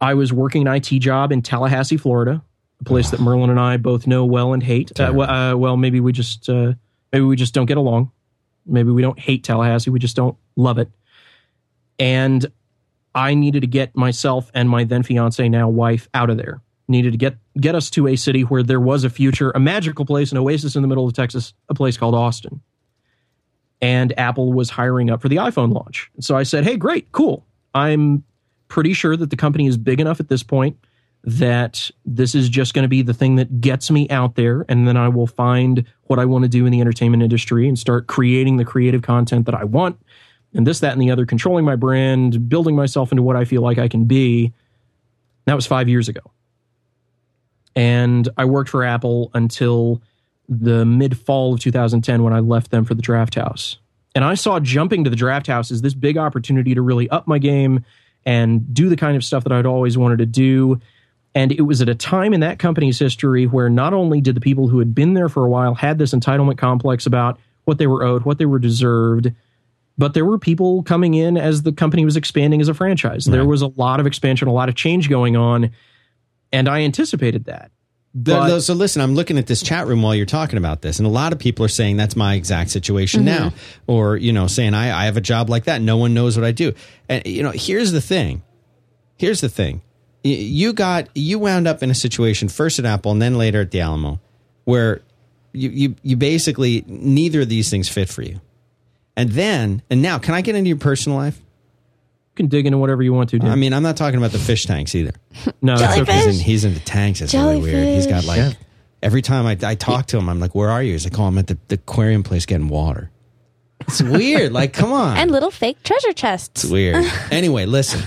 I 0.00 0.14
was 0.14 0.32
working 0.32 0.66
an 0.66 0.74
IT 0.74 0.88
job 0.98 1.30
in 1.30 1.42
Tallahassee, 1.42 1.96
Florida, 1.96 2.42
a 2.80 2.84
place 2.84 3.10
that 3.10 3.20
Merlin 3.20 3.50
and 3.50 3.60
I 3.60 3.76
both 3.76 4.08
know 4.08 4.24
well 4.24 4.52
and 4.52 4.60
hate. 4.60 4.98
Uh, 4.98 5.12
well, 5.14 5.30
uh, 5.30 5.56
well, 5.56 5.76
maybe 5.76 6.00
we 6.00 6.10
just 6.10 6.48
uh, 6.48 6.72
maybe 7.12 7.24
we 7.24 7.36
just 7.36 7.54
don't 7.54 7.66
get 7.66 7.76
along. 7.76 8.10
Maybe 8.66 8.90
we 8.90 9.00
don't 9.00 9.18
hate 9.18 9.44
Tallahassee. 9.44 9.90
We 9.90 10.00
just 10.00 10.16
don't 10.16 10.36
love 10.56 10.78
it. 10.78 10.90
And 12.00 12.50
I 13.14 13.34
needed 13.34 13.60
to 13.60 13.66
get 13.66 13.96
myself 13.96 14.50
and 14.54 14.68
my 14.68 14.84
then 14.84 15.02
fiance, 15.02 15.48
now 15.48 15.68
wife, 15.68 16.08
out 16.14 16.30
of 16.30 16.36
there. 16.36 16.62
Needed 16.88 17.12
to 17.12 17.18
get 17.18 17.36
get 17.58 17.74
us 17.74 17.90
to 17.90 18.08
a 18.08 18.16
city 18.16 18.42
where 18.42 18.62
there 18.62 18.80
was 18.80 19.04
a 19.04 19.10
future, 19.10 19.50
a 19.50 19.60
magical 19.60 20.04
place, 20.04 20.32
an 20.32 20.38
oasis 20.38 20.74
in 20.74 20.82
the 20.82 20.88
middle 20.88 21.06
of 21.06 21.12
Texas, 21.12 21.54
a 21.68 21.74
place 21.74 21.96
called 21.96 22.14
Austin 22.14 22.60
and 23.82 24.18
Apple 24.18 24.52
was 24.52 24.70
hiring 24.70 25.10
up 25.10 25.22
for 25.22 25.28
the 25.28 25.36
iPhone 25.36 25.72
launch. 25.72 26.10
So 26.20 26.36
I 26.36 26.42
said, 26.42 26.64
"Hey, 26.64 26.76
great, 26.76 27.12
cool. 27.12 27.46
I'm 27.74 28.24
pretty 28.68 28.92
sure 28.92 29.16
that 29.16 29.30
the 29.30 29.36
company 29.36 29.66
is 29.66 29.76
big 29.76 30.00
enough 30.00 30.20
at 30.20 30.28
this 30.28 30.42
point 30.42 30.76
that 31.22 31.90
this 32.06 32.34
is 32.34 32.48
just 32.48 32.72
going 32.72 32.84
to 32.84 32.88
be 32.88 33.02
the 33.02 33.12
thing 33.12 33.36
that 33.36 33.60
gets 33.60 33.90
me 33.90 34.08
out 34.08 34.36
there 34.36 34.64
and 34.70 34.88
then 34.88 34.96
I 34.96 35.08
will 35.08 35.26
find 35.26 35.84
what 36.04 36.18
I 36.18 36.24
want 36.24 36.44
to 36.44 36.48
do 36.48 36.64
in 36.64 36.72
the 36.72 36.80
entertainment 36.80 37.22
industry 37.22 37.68
and 37.68 37.78
start 37.78 38.06
creating 38.06 38.56
the 38.56 38.64
creative 38.64 39.02
content 39.02 39.44
that 39.44 39.54
I 39.54 39.64
want 39.64 40.00
and 40.54 40.66
this 40.66 40.80
that 40.80 40.92
and 40.92 41.02
the 41.02 41.10
other 41.10 41.26
controlling 41.26 41.64
my 41.64 41.76
brand, 41.76 42.48
building 42.48 42.76
myself 42.76 43.12
into 43.12 43.22
what 43.22 43.36
I 43.36 43.44
feel 43.44 43.62
like 43.62 43.78
I 43.78 43.88
can 43.88 44.04
be." 44.04 44.52
That 45.46 45.54
was 45.54 45.66
5 45.66 45.88
years 45.88 46.08
ago. 46.08 46.20
And 47.76 48.28
I 48.36 48.44
worked 48.44 48.68
for 48.68 48.84
Apple 48.84 49.30
until 49.32 50.02
the 50.48 50.84
mid 50.84 51.16
fall 51.16 51.54
of 51.54 51.60
2010 51.60 52.22
when 52.22 52.32
I 52.32 52.40
left 52.40 52.70
them 52.70 52.84
for 52.84 52.94
the 52.94 53.02
draft 53.02 53.36
house. 53.36 53.78
And 54.14 54.24
I 54.24 54.34
saw 54.34 54.58
jumping 54.58 55.04
to 55.04 55.10
the 55.10 55.16
draft 55.16 55.46
house 55.46 55.70
as 55.70 55.82
this 55.82 55.94
big 55.94 56.18
opportunity 56.18 56.74
to 56.74 56.82
really 56.82 57.08
up 57.10 57.28
my 57.28 57.38
game 57.38 57.84
and 58.26 58.74
do 58.74 58.88
the 58.88 58.96
kind 58.96 59.16
of 59.16 59.24
stuff 59.24 59.44
that 59.44 59.52
I'd 59.52 59.66
always 59.66 59.96
wanted 59.96 60.18
to 60.18 60.26
do. 60.26 60.80
And 61.32 61.52
it 61.52 61.62
was 61.62 61.80
at 61.80 61.88
a 61.88 61.94
time 61.94 62.34
in 62.34 62.40
that 62.40 62.58
company's 62.58 62.98
history 62.98 63.46
where 63.46 63.70
not 63.70 63.94
only 63.94 64.20
did 64.20 64.34
the 64.34 64.40
people 64.40 64.66
who 64.66 64.80
had 64.80 64.94
been 64.94 65.14
there 65.14 65.28
for 65.28 65.44
a 65.44 65.48
while 65.48 65.74
had 65.74 65.98
this 65.98 66.12
entitlement 66.12 66.58
complex 66.58 67.06
about 67.06 67.38
what 67.66 67.78
they 67.78 67.86
were 67.86 68.02
owed, 68.02 68.24
what 68.24 68.38
they 68.38 68.46
were 68.46 68.58
deserved, 68.58 69.32
but 70.00 70.14
there 70.14 70.24
were 70.24 70.38
people 70.38 70.82
coming 70.82 71.12
in 71.12 71.36
as 71.36 71.62
the 71.62 71.72
company 71.72 72.06
was 72.06 72.16
expanding 72.16 72.58
as 72.62 72.68
a 72.68 72.74
franchise. 72.74 73.26
There 73.26 73.44
was 73.44 73.60
a 73.60 73.66
lot 73.66 74.00
of 74.00 74.06
expansion, 74.06 74.48
a 74.48 74.52
lot 74.52 74.70
of 74.70 74.74
change 74.74 75.10
going 75.10 75.36
on, 75.36 75.72
and 76.50 76.70
I 76.70 76.80
anticipated 76.80 77.44
that. 77.44 77.70
But- 78.14 78.48
the- 78.48 78.60
so 78.60 78.72
listen, 78.72 79.02
I'm 79.02 79.14
looking 79.14 79.36
at 79.36 79.46
this 79.46 79.62
chat 79.62 79.86
room 79.86 80.00
while 80.00 80.14
you're 80.14 80.24
talking 80.24 80.56
about 80.56 80.80
this, 80.80 80.98
and 80.98 81.06
a 81.06 81.10
lot 81.10 81.34
of 81.34 81.38
people 81.38 81.66
are 81.66 81.68
saying 81.68 81.98
that's 81.98 82.16
my 82.16 82.34
exact 82.34 82.70
situation 82.70 83.26
mm-hmm. 83.26 83.44
now, 83.48 83.52
or 83.86 84.16
you 84.16 84.32
know, 84.32 84.46
saying 84.46 84.72
I, 84.72 85.02
I 85.02 85.04
have 85.04 85.18
a 85.18 85.20
job 85.20 85.50
like 85.50 85.64
that. 85.64 85.82
No 85.82 85.98
one 85.98 86.14
knows 86.14 86.34
what 86.34 86.46
I 86.46 86.52
do, 86.52 86.72
and 87.10 87.24
you 87.26 87.42
know, 87.42 87.52
here's 87.54 87.92
the 87.92 88.00
thing. 88.00 88.42
Here's 89.18 89.42
the 89.42 89.50
thing. 89.50 89.82
You 90.24 90.72
got 90.72 91.08
you 91.14 91.38
wound 91.38 91.68
up 91.68 91.82
in 91.82 91.90
a 91.90 91.94
situation 91.94 92.48
first 92.48 92.78
at 92.78 92.86
Apple 92.86 93.12
and 93.12 93.20
then 93.20 93.36
later 93.36 93.60
at 93.60 93.70
the 93.70 93.80
Alamo, 93.80 94.18
where 94.64 95.02
you 95.52 95.68
you 95.68 95.94
you 96.02 96.16
basically 96.16 96.84
neither 96.86 97.42
of 97.42 97.50
these 97.50 97.68
things 97.68 97.86
fit 97.86 98.08
for 98.08 98.22
you, 98.22 98.40
and 99.20 99.30
then 99.30 99.82
and 99.90 100.02
now, 100.02 100.18
can 100.18 100.34
I 100.34 100.40
get 100.40 100.54
into 100.54 100.68
your 100.68 100.78
personal 100.78 101.18
life? 101.18 101.36
You 101.38 102.34
can 102.36 102.46
dig 102.46 102.66
into 102.66 102.78
whatever 102.78 103.02
you 103.02 103.12
want 103.12 103.30
to, 103.30 103.38
dude. 103.38 103.48
I 103.50 103.54
mean, 103.54 103.72
I'm 103.72 103.82
not 103.82 103.96
talking 103.96 104.18
about 104.18 104.30
the 104.32 104.38
fish 104.38 104.64
tanks 104.64 104.94
either. 104.94 105.12
no, 105.62 105.76
that's 105.76 105.98
okay. 106.00 106.12
He's, 106.24 106.26
in, 106.40 106.44
he's 106.44 106.64
into 106.64 106.80
tanks. 106.80 107.20
It's 107.20 107.34
really 107.34 107.60
weird. 107.60 107.86
He's 107.86 108.06
got 108.06 108.24
like 108.24 108.38
Yeah. 108.38 108.52
every 109.02 109.22
time 109.22 109.46
I, 109.46 109.56
I 109.68 109.74
talk 109.74 110.06
to 110.06 110.18
him, 110.18 110.28
I'm 110.28 110.40
like, 110.40 110.54
"Where 110.54 110.70
are 110.70 110.82
you?" 110.82 110.92
He's 110.92 111.04
like, 111.04 111.18
"Oh, 111.18 111.24
I'm 111.24 111.36
at 111.38 111.48
the, 111.48 111.58
the 111.68 111.74
aquarium 111.74 112.22
place 112.22 112.46
getting 112.46 112.68
water." 112.68 113.10
It's 113.82 114.02
weird. 114.02 114.52
like, 114.52 114.72
come 114.72 114.92
on, 114.92 115.16
and 115.16 115.30
little 115.30 115.50
fake 115.50 115.82
treasure 115.82 116.12
chests. 116.12 116.64
it's 116.64 116.70
weird. 116.72 117.04
anyway, 117.30 117.66
listen. 117.66 118.02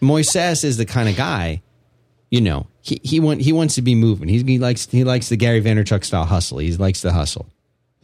Moises 0.00 0.64
is 0.64 0.76
the 0.76 0.84
kind 0.84 1.08
of 1.08 1.16
guy, 1.16 1.62
you 2.30 2.40
know, 2.40 2.66
he 2.82 3.00
he 3.02 3.20
want 3.20 3.40
he 3.40 3.52
wants 3.52 3.74
to 3.76 3.82
be 3.82 3.94
moving. 3.94 4.28
He's, 4.28 4.42
he 4.42 4.58
likes 4.58 4.86
he 4.90 5.04
likes 5.04 5.28
the 5.28 5.36
Gary 5.36 5.62
Vaynerchuk 5.62 6.04
style 6.04 6.24
hustle. 6.26 6.58
He 6.58 6.72
likes 6.76 7.00
the 7.02 7.12
hustle. 7.12 7.46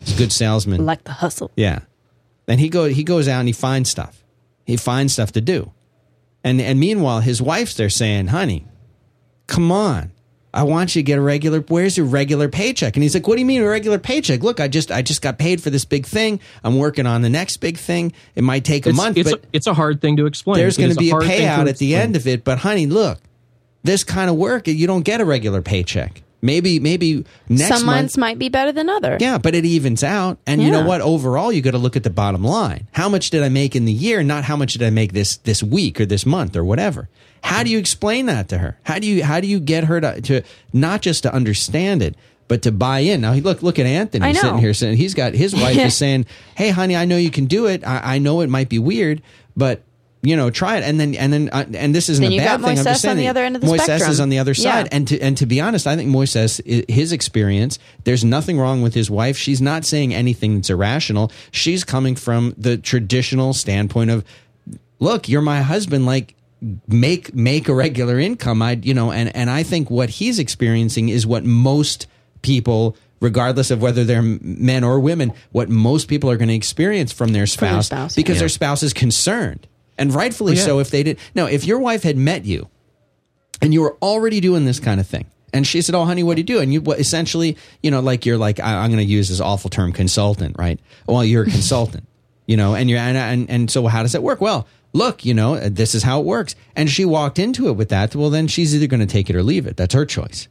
He's 0.00 0.14
a 0.14 0.18
good 0.18 0.32
salesman. 0.32 0.84
Like 0.84 1.04
the 1.04 1.12
hustle. 1.12 1.50
Yeah. 1.56 1.80
And 2.48 2.60
he 2.60 2.68
go 2.68 2.84
he 2.86 3.02
goes 3.04 3.26
out 3.28 3.40
and 3.40 3.48
he 3.48 3.52
finds 3.52 3.90
stuff. 3.90 4.22
He 4.64 4.76
finds 4.76 5.12
stuff 5.12 5.32
to 5.32 5.40
do. 5.40 5.72
And 6.44 6.60
and 6.60 6.78
meanwhile 6.78 7.20
his 7.20 7.42
wife's 7.42 7.74
there 7.74 7.90
saying, 7.90 8.28
"Honey, 8.28 8.66
come 9.46 9.72
on. 9.72 10.12
I 10.54 10.62
want 10.62 10.96
you 10.96 11.02
to 11.02 11.04
get 11.04 11.18
a 11.18 11.20
regular 11.20 11.60
where's 11.60 11.96
your 11.96 12.06
regular 12.06 12.48
paycheck?" 12.48 12.94
And 12.96 13.02
he's 13.02 13.14
like, 13.14 13.26
"What 13.26 13.34
do 13.34 13.40
you 13.40 13.46
mean 13.46 13.62
a 13.62 13.68
regular 13.68 13.98
paycheck? 13.98 14.42
Look, 14.42 14.60
I 14.60 14.68
just 14.68 14.92
I 14.92 15.02
just 15.02 15.22
got 15.22 15.38
paid 15.38 15.60
for 15.62 15.70
this 15.70 15.84
big 15.84 16.06
thing. 16.06 16.40
I'm 16.62 16.78
working 16.78 17.04
on 17.06 17.22
the 17.22 17.28
next 17.28 17.56
big 17.58 17.76
thing. 17.78 18.12
It 18.34 18.44
might 18.44 18.64
take 18.64 18.86
a 18.86 18.90
It's, 18.90 18.96
month, 18.96 19.16
it's, 19.18 19.30
but 19.30 19.40
a, 19.44 19.46
it's 19.52 19.66
a 19.66 19.74
hard 19.74 20.00
thing 20.00 20.16
to 20.18 20.26
explain. 20.26 20.58
there's 20.58 20.78
It 20.78 20.82
gonna 20.82 20.94
be 20.94 21.08
a 21.10 21.12
hard 21.12 21.26
thing 21.26 21.40
to 21.40 21.46
payout 21.46 21.68
at 21.68 21.78
the 21.78 21.94
end 21.96 22.14
of 22.16 22.26
it. 22.26 22.44
But 22.44 22.58
honey, 22.58 22.86
look, 22.86 23.18
this 23.82 24.04
kind 24.04 24.30
of 24.30 24.36
work, 24.36 24.68
you 24.68 24.86
don't 24.86 25.04
get 25.04 25.20
a 25.20 25.24
regular 25.24 25.62
paycheck. 25.62 26.22
Maybe 26.42 26.78
maybe 26.78 27.24
next 27.48 27.78
Some 27.78 27.86
month 27.86 28.02
months 28.02 28.16
might 28.18 28.38
be 28.38 28.48
better 28.48 28.70
than 28.70 28.88
others. 28.88 29.18
yeah, 29.20 29.38
but 29.38 29.54
it 29.54 29.64
evens 29.64 30.04
out. 30.04 30.38
And 30.46 30.62
you 30.62 30.70
know 30.70 30.84
what? 30.84 31.00
Overall, 31.00 31.50
you 31.50 31.62
got 31.62 31.70
to 31.72 31.78
look 31.78 31.96
at 31.96 32.02
the 32.02 32.10
bottom 32.10 32.44
line. 32.44 32.86
How 32.92 33.08
much 33.08 33.30
did 33.30 33.42
I 33.42 33.48
make 33.48 33.74
in 33.74 33.84
the 33.84 33.92
year? 33.92 34.22
Not 34.22 34.44
how 34.44 34.56
much 34.56 34.74
did 34.74 34.82
I 34.82 34.90
make 34.90 35.12
this 35.12 35.38
this 35.38 35.62
week 35.62 36.00
or 36.00 36.06
this 36.06 36.26
month 36.26 36.54
or 36.54 36.64
whatever. 36.64 37.08
How 37.42 37.62
do 37.62 37.70
you 37.70 37.78
explain 37.78 38.26
that 38.26 38.48
to 38.50 38.58
her? 38.58 38.76
How 38.82 38.98
do 38.98 39.06
you 39.06 39.24
how 39.24 39.40
do 39.40 39.46
you 39.46 39.60
get 39.60 39.84
her 39.84 40.00
to, 40.00 40.20
to 40.20 40.42
not 40.72 41.00
just 41.00 41.22
to 41.22 41.32
understand 41.32 42.02
it, 42.02 42.16
but 42.48 42.62
to 42.62 42.72
buy 42.72 43.00
in? 43.00 43.22
Now 43.22 43.32
look 43.32 43.62
look 43.62 43.78
at 43.78 43.86
Anthony 43.86 44.24
sitting 44.34 44.58
here 44.58 44.74
saying 44.74 44.96
he's 44.96 45.14
got 45.14 45.32
his 45.32 45.54
wife 45.54 45.76
is 45.76 45.96
saying, 46.04 46.26
"Hey, 46.54 46.70
honey, 46.70 46.96
I 46.96 47.06
know 47.06 47.16
you 47.16 47.30
can 47.30 47.46
do 47.46 47.66
it. 47.66 47.86
I, 47.86 48.16
I 48.16 48.18
know 48.18 48.40
it 48.42 48.50
might 48.50 48.68
be 48.68 48.78
weird, 48.78 49.22
but." 49.56 49.82
You 50.26 50.34
know, 50.34 50.50
try 50.50 50.78
it, 50.78 50.82
and 50.82 50.98
then 50.98 51.14
and 51.14 51.32
then 51.32 51.50
uh, 51.52 51.64
and 51.74 51.94
this 51.94 52.08
isn't 52.08 52.22
Then 52.22 52.32
a 52.32 52.38
bad 52.38 52.60
thing. 52.60 52.78
I'm 52.78 52.84
just 52.84 53.02
saying 53.02 53.12
on 53.12 53.16
the 53.16 53.28
other 53.28 53.44
end 53.44 53.54
of 53.54 53.62
the 53.62 53.68
Moises 53.68 53.84
spectrum. 53.84 54.10
is 54.10 54.18
on 54.20 54.28
the 54.28 54.40
other 54.40 54.52
Yeah. 54.52 54.82
side, 54.82 54.88
and 54.90 55.06
to 55.06 55.20
and 55.20 55.36
to 55.36 55.46
be 55.46 55.60
honest, 55.60 55.86
I 55.86 55.94
think 55.94 56.10
Moises, 56.10 56.60
his 56.90 57.12
experience, 57.12 57.78
there's 58.02 58.24
nothing 58.24 58.58
wrong 58.58 58.82
with 58.82 58.94
his 58.94 59.08
wife. 59.08 59.36
She's 59.38 59.60
not 59.60 59.84
saying 59.84 60.12
anything 60.12 60.56
that's 60.56 60.68
irrational. 60.68 61.30
She's 61.52 61.84
coming 61.84 62.16
from 62.16 62.54
the 62.58 62.76
traditional 62.76 63.54
standpoint 63.54 64.10
of, 64.10 64.24
look, 64.98 65.28
you're 65.28 65.42
my 65.42 65.62
husband. 65.62 66.06
Like, 66.06 66.34
make 66.88 67.32
make 67.32 67.68
a 67.68 67.74
regular 67.74 68.18
income. 68.18 68.62
I, 68.62 68.80
you 68.82 68.94
know, 68.94 69.12
and 69.12 69.30
and 69.36 69.48
I 69.48 69.62
think 69.62 69.90
what 69.90 70.10
he's 70.10 70.40
experiencing 70.40 71.08
is 71.08 71.24
what 71.24 71.44
most 71.44 72.08
people. 72.42 72.96
Regardless 73.18 73.70
of 73.70 73.80
whether 73.80 74.04
they're 74.04 74.20
men 74.20 74.84
or 74.84 75.00
women, 75.00 75.32
what 75.50 75.70
most 75.70 76.06
people 76.06 76.30
are 76.30 76.36
going 76.36 76.48
to 76.48 76.54
experience 76.54 77.12
from 77.12 77.28
their 77.32 77.40
their 77.40 77.46
spouse, 77.46 77.86
spouse, 77.86 78.14
because 78.14 78.36
yeah. 78.36 78.40
their 78.40 78.48
spouse 78.50 78.82
is 78.82 78.92
concerned, 78.92 79.66
and 79.98 80.12
rightfully 80.14 80.52
oh, 80.52 80.56
Yeah. 80.56 80.64
so. 80.64 80.78
If 80.78 80.90
they 80.90 81.02
did, 81.02 81.18
now 81.34 81.46
if 81.46 81.64
your 81.64 81.78
wife 81.78 82.02
had 82.02 82.16
met 82.16 82.44
you, 82.44 82.68
and 83.60 83.72
you 83.72 83.80
were 83.80 83.96
already 84.02 84.40
doing 84.40 84.64
this 84.64 84.80
kind 84.80 85.00
of 85.00 85.06
thing. 85.06 85.26
And 85.52 85.66
she 85.66 85.80
said, 85.80 85.94
"Oh, 85.94 86.04
honey, 86.04 86.22
what 86.22 86.34
do 86.34 86.40
you 86.40 86.44
do?" 86.44 86.60
And 86.60 86.72
you 86.72 86.82
essentially, 86.92 87.56
you 87.82 87.90
know, 87.90 88.00
like 88.00 88.26
you're 88.26 88.36
like 88.36 88.60
I, 88.60 88.74
I'm 88.76 88.90
going 88.90 89.04
to 89.04 89.10
use 89.10 89.28
this 89.28 89.40
awful 89.40 89.70
term, 89.70 89.92
consultant, 89.92 90.56
right? 90.58 90.78
Well, 91.06 91.24
you're 91.24 91.44
a 91.44 91.50
consultant, 91.50 92.06
you 92.46 92.56
know, 92.56 92.74
and 92.74 92.90
you're 92.90 92.98
and, 92.98 93.16
and 93.16 93.50
and 93.50 93.70
so 93.70 93.86
how 93.86 94.02
does 94.02 94.12
that 94.12 94.22
work? 94.22 94.40
Well, 94.40 94.66
look, 94.92 95.24
you 95.24 95.34
know, 95.34 95.56
this 95.68 95.94
is 95.94 96.02
how 96.02 96.20
it 96.20 96.26
works. 96.26 96.54
And 96.74 96.90
she 96.90 97.04
walked 97.04 97.38
into 97.38 97.68
it 97.68 97.72
with 97.72 97.88
that. 97.90 98.14
Well, 98.14 98.30
then 98.30 98.48
she's 98.48 98.74
either 98.74 98.86
going 98.86 99.00
to 99.00 99.06
take 99.06 99.30
it 99.30 99.36
or 99.36 99.42
leave 99.42 99.66
it. 99.66 99.76
That's 99.76 99.94
her 99.94 100.04
choice. 100.04 100.48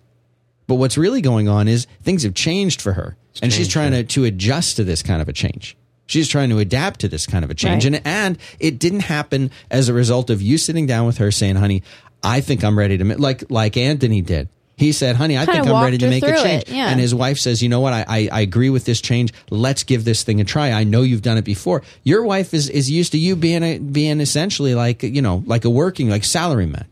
But 0.67 0.76
what's 0.76 0.97
really 0.97 1.22
going 1.22 1.47
on 1.47 1.67
is 1.67 1.85
things 2.01 2.23
have 2.23 2.34
changed 2.34 2.81
for 2.81 2.93
her, 2.93 3.17
and 3.43 3.53
she's 3.53 3.67
trying 3.67 3.93
yeah. 3.93 4.01
to 4.01 4.07
to 4.07 4.23
adjust 4.23 4.77
to 4.77 4.84
this 4.84 5.03
kind 5.03 5.22
of 5.22 5.30
a 5.30 5.34
change. 5.34 5.77
She's 6.07 6.27
trying 6.27 6.49
to 6.49 6.60
adapt 6.60 6.99
to 7.02 7.07
this 7.07 7.26
kind 7.26 7.44
of 7.44 7.49
a 7.52 7.56
change, 7.56 7.86
Right. 7.86 7.95
and 7.95 8.07
and 8.07 8.38
it 8.60 8.77
didn't 8.80 9.02
happen 9.02 9.49
as 9.72 9.90
a 9.90 9.94
result 9.94 10.30
of 10.30 10.41
you 10.41 10.57
sitting 10.57 10.86
down 10.86 11.07
with 11.07 11.18
her 11.18 11.32
saying, 11.32 11.56
"Honey, 11.56 11.82
I 12.23 12.41
think 12.41 12.64
I'm 12.64 12.77
ready 12.77 12.98
to 12.98 13.03
ma-, 13.03 13.15
like 13.18 13.44
like 13.49 13.76
Anthony 13.77 14.22
did." 14.22 14.49
He 14.77 14.91
said, 14.91 15.15
"Honey, 15.15 15.38
I 15.38 15.45
Kinda 15.45 15.64
think 15.64 15.73
I'm 15.76 15.84
ready 15.84 15.98
to 15.99 16.10
make 16.10 16.23
a 16.23 16.34
change." 16.44 16.65
yeah. 16.68 16.90
And 16.90 16.99
his 16.99 17.15
wife 17.15 17.40
says, 17.40 17.64
"You 17.64 17.69
know 17.69 17.80
what? 17.80 17.94
I, 17.94 18.06
I 18.07 18.30
I 18.32 18.41
agree 18.41 18.69
with 18.69 18.86
this 18.86 18.99
change. 19.02 19.32
Let's 19.49 19.84
give 19.84 20.03
this 20.06 20.22
thing 20.23 20.41
a 20.41 20.44
try. 20.44 20.72
I 20.73 20.84
know 20.84 21.02
you've 21.02 21.22
done 21.23 21.38
it 21.38 21.45
before. 21.45 21.82
Your 22.03 22.23
wife 22.23 22.53
is 22.53 22.69
is 22.69 22.91
used 22.91 23.14
to 23.14 23.18
you 23.18 23.36
being 23.36 23.64
a 23.64 23.80
being 23.80 24.19
essentially 24.22 24.76
like 24.76 25.02
you 25.02 25.22
know 25.22 25.44
like 25.48 25.65
a 25.65 25.69
working 25.69 26.10
like 26.10 26.23
salaryman, 26.23 26.84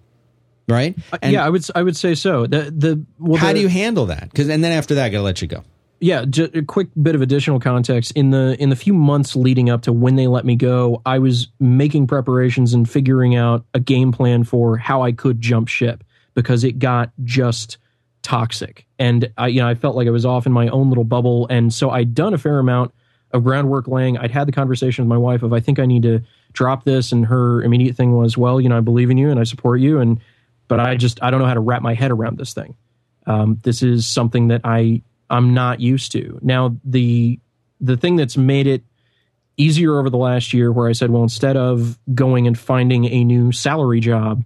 right? 0.67 0.95
Uh, 1.11 1.17
and 1.21 1.33
yeah, 1.33 1.45
I 1.45 1.49
would 1.49 1.65
I 1.75 1.83
would 1.83 1.97
say 1.97 2.15
so. 2.15 2.47
The 2.47 2.71
the 2.75 3.05
well, 3.19 3.37
how 3.39 3.49
the- 3.49 3.55
do 3.55 3.59
you 3.59 3.67
handle 3.67 4.07
that? 4.07 4.29
Because 4.31 4.49
and 4.49 4.63
then 4.63 4.71
after 4.71 4.95
that, 4.95 5.05
I 5.05 5.09
got 5.09 5.17
to 5.19 5.23
let 5.23 5.41
you 5.41 5.47
go. 5.49 5.63
Yeah 6.03 6.25
ju- 6.25 6.51
a 6.53 6.61
quick 6.61 6.89
bit 7.01 7.15
of 7.15 7.21
additional 7.21 7.59
context. 7.59 8.11
In 8.11 8.31
the 8.31 8.55
in 8.59 8.69
the 8.69 8.75
few 8.75 8.93
months 8.93 9.35
leading 9.35 9.69
up 9.69 9.83
to 9.83 9.93
when 9.93 10.15
they 10.15 10.27
let 10.27 10.45
me 10.45 10.55
go 10.55 11.01
i 11.05 11.17
was 11.17 11.47
making 11.59 12.07
preparations 12.07 12.73
and 12.73 12.89
figuring 12.89 13.35
out 13.35 13.65
a 13.73 13.79
game 13.79 14.11
plan 14.11 14.43
for 14.43 14.77
how 14.77 15.01
i 15.01 15.11
could 15.11 15.39
jump 15.39 15.69
ship 15.69 16.03
because 16.33 16.63
it 16.63 16.79
got 16.79 17.11
just 17.23 17.77
toxic. 18.21 18.85
And 18.99 19.31
i 19.37 19.47
you 19.47 19.61
know 19.61 19.67
i 19.67 19.75
felt 19.75 19.95
like 19.95 20.07
i 20.07 20.11
was 20.11 20.25
off 20.25 20.45
in 20.45 20.51
my 20.51 20.67
own 20.67 20.89
little 20.89 21.05
bubble. 21.05 21.47
And 21.49 21.73
so 21.73 21.89
i'd 21.91 22.13
done 22.13 22.33
a 22.33 22.37
fair 22.37 22.59
amount 22.59 22.93
of 23.31 23.43
groundwork 23.43 23.87
laying. 23.87 24.17
I'd 24.17 24.29
had 24.29 24.47
the 24.47 24.51
conversation 24.51 25.05
with 25.05 25.09
my 25.09 25.17
wife 25.17 25.41
of 25.41 25.53
i 25.53 25.61
think 25.61 25.79
i 25.79 25.85
need 25.85 26.03
to 26.03 26.21
drop 26.51 26.83
this. 26.83 27.13
And 27.13 27.25
her 27.25 27.63
immediate 27.63 27.95
thing 27.95 28.15
was 28.15 28.37
well 28.37 28.59
you 28.59 28.67
know 28.67 28.77
i 28.77 28.81
believe 28.81 29.09
in 29.09 29.17
you 29.17 29.31
and 29.31 29.39
i 29.39 29.43
support 29.43 29.79
you 29.79 29.99
and 29.99 30.19
but 30.67 30.81
i 30.81 30.95
just 30.95 31.23
i 31.23 31.31
don't 31.31 31.39
know 31.39 31.47
how 31.47 31.53
to 31.53 31.59
wrap 31.61 31.81
my 31.81 31.93
head 31.93 32.11
around 32.11 32.37
this 32.37 32.53
thing. 32.53 32.75
Um, 33.25 33.59
this 33.63 33.81
is 33.81 34.05
something 34.05 34.49
that 34.49 34.61
I 34.65 35.01
I'm 35.33 35.53
not 35.53 35.79
used 35.81 36.11
to. 36.13 36.39
Now 36.41 36.77
the 36.85 37.39
the 37.81 37.97
thing 37.97 38.15
that's 38.15 38.37
made 38.37 38.67
it 38.67 38.83
easier 39.57 39.99
over 39.99 40.09
the 40.09 40.17
last 40.17 40.53
year, 40.53 40.71
where 40.71 40.87
I 40.87 40.93
said, 40.93 41.09
well, 41.09 41.23
instead 41.23 41.57
of 41.57 41.99
going 42.13 42.47
and 42.47 42.57
finding 42.57 43.05
a 43.05 43.23
new 43.23 43.51
salary 43.51 43.99
job, 43.99 44.45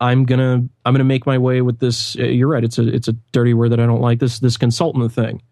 I'm 0.00 0.24
gonna 0.24 0.66
I'm 0.84 0.94
gonna 0.94 1.04
make 1.04 1.26
my 1.26 1.38
way 1.38 1.60
with 1.60 1.78
this. 1.78 2.16
uh, 2.18 2.22
You're 2.22 2.48
right. 2.48 2.64
It's 2.64 2.78
a 2.78 2.88
it's 2.88 3.06
a 3.08 3.12
dirty 3.32 3.54
word 3.54 3.70
that 3.70 3.80
I 3.80 3.86
don't 3.86 4.00
like. 4.00 4.18
This 4.18 4.38
this 4.38 4.56
consultant 4.56 5.12
thing, 5.12 5.42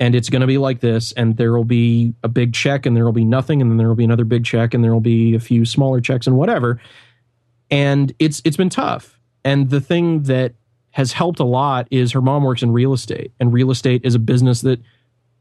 and 0.00 0.14
it's 0.14 0.28
gonna 0.30 0.46
be 0.46 0.58
like 0.58 0.80
this. 0.80 1.12
And 1.12 1.36
there 1.36 1.52
will 1.52 1.64
be 1.64 2.14
a 2.22 2.28
big 2.28 2.52
check, 2.54 2.86
and 2.86 2.96
there 2.96 3.04
will 3.04 3.12
be 3.12 3.24
nothing, 3.24 3.62
and 3.62 3.70
then 3.70 3.78
there 3.78 3.88
will 3.88 3.94
be 3.94 4.04
another 4.04 4.24
big 4.24 4.44
check, 4.44 4.74
and 4.74 4.82
there 4.84 4.92
will 4.92 5.00
be 5.00 5.34
a 5.34 5.40
few 5.40 5.64
smaller 5.64 6.00
checks, 6.00 6.26
and 6.26 6.36
whatever. 6.36 6.80
And 7.70 8.12
it's 8.18 8.42
it's 8.44 8.56
been 8.56 8.68
tough. 8.68 9.18
And 9.44 9.70
the 9.70 9.80
thing 9.80 10.24
that 10.24 10.54
has 10.92 11.12
helped 11.12 11.40
a 11.40 11.44
lot 11.44 11.88
is 11.90 12.12
her 12.12 12.22
mom 12.22 12.44
works 12.44 12.62
in 12.62 12.70
real 12.70 12.92
estate, 12.92 13.32
and 13.40 13.52
real 13.52 13.70
estate 13.70 14.02
is 14.04 14.14
a 14.14 14.18
business 14.18 14.60
that 14.60 14.80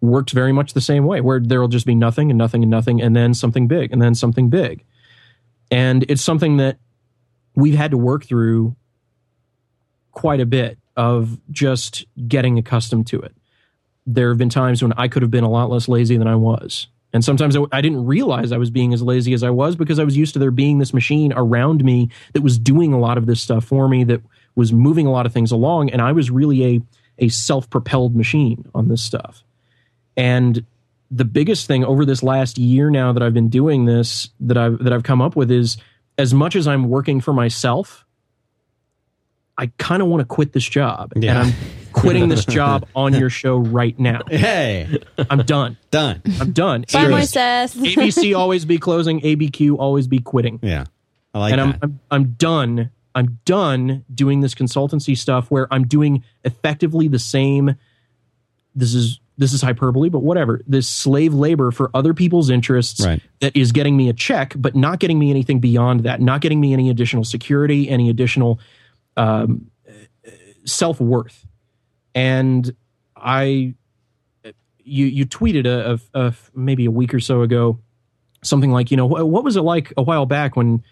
works 0.01 0.31
very 0.31 0.51
much 0.51 0.73
the 0.73 0.81
same 0.81 1.05
way, 1.05 1.21
where 1.21 1.39
there 1.39 1.61
will 1.61 1.67
just 1.67 1.85
be 1.85 1.95
nothing 1.95 2.31
and 2.31 2.37
nothing 2.37 2.63
and 2.63 2.71
nothing, 2.71 3.01
and 3.01 3.15
then 3.15 3.33
something 3.33 3.67
big, 3.67 3.91
and 3.91 4.01
then 4.01 4.15
something 4.15 4.49
big. 4.49 4.83
And 5.69 6.03
it's 6.09 6.23
something 6.23 6.57
that 6.57 6.77
we've 7.55 7.75
had 7.75 7.91
to 7.91 7.97
work 7.97 8.25
through 8.25 8.75
quite 10.11 10.39
a 10.39 10.45
bit 10.45 10.77
of 10.97 11.39
just 11.51 12.05
getting 12.27 12.57
accustomed 12.57 13.07
to 13.07 13.21
it. 13.21 13.33
There 14.05 14.29
have 14.29 14.37
been 14.37 14.49
times 14.49 14.81
when 14.81 14.93
I 14.93 15.07
could 15.07 15.21
have 15.21 15.31
been 15.31 15.43
a 15.43 15.49
lot 15.49 15.69
less 15.69 15.87
lazy 15.87 16.17
than 16.17 16.27
I 16.27 16.35
was. 16.35 16.87
And 17.13 17.23
sometimes 17.23 17.55
I, 17.55 17.63
I 17.71 17.81
didn't 17.81 18.05
realize 18.05 18.51
I 18.51 18.57
was 18.57 18.69
being 18.69 18.93
as 18.93 19.01
lazy 19.01 19.33
as 19.33 19.43
I 19.43 19.49
was 19.49 19.75
because 19.75 19.99
I 19.99 20.03
was 20.03 20.17
used 20.17 20.33
to 20.33 20.39
there 20.39 20.51
being 20.51 20.79
this 20.79 20.93
machine 20.93 21.33
around 21.35 21.83
me 21.83 22.09
that 22.33 22.41
was 22.41 22.57
doing 22.57 22.93
a 22.93 22.99
lot 22.99 23.17
of 23.17 23.25
this 23.25 23.41
stuff 23.41 23.65
for 23.65 23.87
me, 23.87 24.03
that 24.05 24.21
was 24.55 24.73
moving 24.73 25.07
a 25.07 25.11
lot 25.11 25.25
of 25.25 25.33
things 25.33 25.51
along. 25.51 25.89
And 25.89 26.01
I 26.01 26.11
was 26.11 26.29
really 26.29 26.65
a, 26.65 26.81
a 27.19 27.29
self 27.29 27.69
propelled 27.69 28.15
machine 28.15 28.69
on 28.73 28.87
this 28.87 29.01
stuff. 29.01 29.43
And 30.17 30.65
the 31.09 31.25
biggest 31.25 31.67
thing 31.67 31.83
over 31.83 32.05
this 32.05 32.23
last 32.23 32.57
year 32.57 32.89
now 32.89 33.11
that 33.11 33.21
I've 33.21 33.33
been 33.33 33.49
doing 33.49 33.85
this 33.85 34.29
that 34.39 34.57
I've 34.57 34.79
that 34.83 34.93
I've 34.93 35.03
come 35.03 35.21
up 35.21 35.35
with 35.35 35.51
is 35.51 35.77
as 36.17 36.33
much 36.33 36.55
as 36.55 36.67
I'm 36.67 36.89
working 36.89 37.19
for 37.19 37.33
myself, 37.33 38.05
I 39.57 39.71
kind 39.77 40.01
of 40.01 40.07
want 40.07 40.21
to 40.21 40.25
quit 40.25 40.53
this 40.53 40.67
job. 40.67 41.13
Yeah. 41.15 41.31
And 41.31 41.39
I'm 41.39 41.53
quitting 41.91 42.29
this 42.29 42.45
job 42.45 42.87
on 42.95 43.13
your 43.13 43.29
show 43.29 43.57
right 43.57 43.97
now. 43.99 44.21
Hey, 44.29 44.99
I'm 45.29 45.43
done. 45.43 45.77
done. 45.91 46.21
I'm 46.39 46.51
done. 46.51 46.85
Bye, 46.91 47.21
Seriously. 47.23 47.41
Moises. 47.41 47.95
ABC 47.95 48.37
always 48.37 48.65
be 48.65 48.77
closing, 48.77 49.19
ABQ 49.21 49.77
always 49.77 50.07
be 50.07 50.19
quitting. 50.19 50.59
Yeah, 50.61 50.85
I 51.33 51.39
like 51.39 51.51
and 51.51 51.61
I'm. 51.61 51.77
I'm 51.81 51.99
I'm 52.09 52.31
done. 52.33 52.91
I'm 53.15 53.39
done 53.45 54.05
doing 54.13 54.41
this 54.41 54.53
consultancy 54.53 55.17
stuff 55.17 55.51
where 55.51 55.67
I'm 55.71 55.85
doing 55.87 56.23
effectively 56.43 57.07
the 57.07 57.19
same 57.19 57.75
this 58.75 58.93
is 58.93 59.19
this 59.37 59.53
is 59.53 59.61
hyperbole, 59.61 60.09
but 60.09 60.19
whatever. 60.19 60.61
This 60.67 60.87
slave 60.87 61.33
labor 61.33 61.71
for 61.71 61.89
other 61.93 62.13
people's 62.13 62.49
interests 62.49 63.03
Right. 63.03 63.21
that 63.39 63.55
is 63.55 63.71
getting 63.71 63.97
me 63.97 64.07
a 64.07 64.13
check, 64.13 64.53
but 64.55 64.75
not 64.75 64.99
getting 64.99 65.17
me 65.17 65.29
anything 65.31 65.59
beyond 65.59 66.01
that, 66.01 66.21
not 66.21 66.41
getting 66.41 66.59
me 66.61 66.73
any 66.73 66.89
additional 66.89 67.23
security, 67.23 67.89
any 67.89 68.09
additional 68.09 68.59
um, 69.17 69.71
self 70.65 70.99
worth. 71.01 71.45
And 72.13 72.75
I, 73.15 73.73
you 74.83 75.05
you 75.05 75.25
tweeted 75.25 75.65
a, 75.65 75.99
a, 76.13 76.27
a 76.27 76.33
maybe 76.53 76.85
a 76.85 76.91
week 76.91 77.13
or 77.13 77.19
so 77.19 77.41
ago 77.41 77.79
something 78.43 78.71
like 78.71 78.89
you 78.91 78.97
know 78.97 79.05
what, 79.05 79.27
what 79.29 79.43
was 79.43 79.55
it 79.55 79.61
like 79.61 79.93
a 79.97 80.01
while 80.01 80.25
back 80.25 80.55
when 80.55 80.83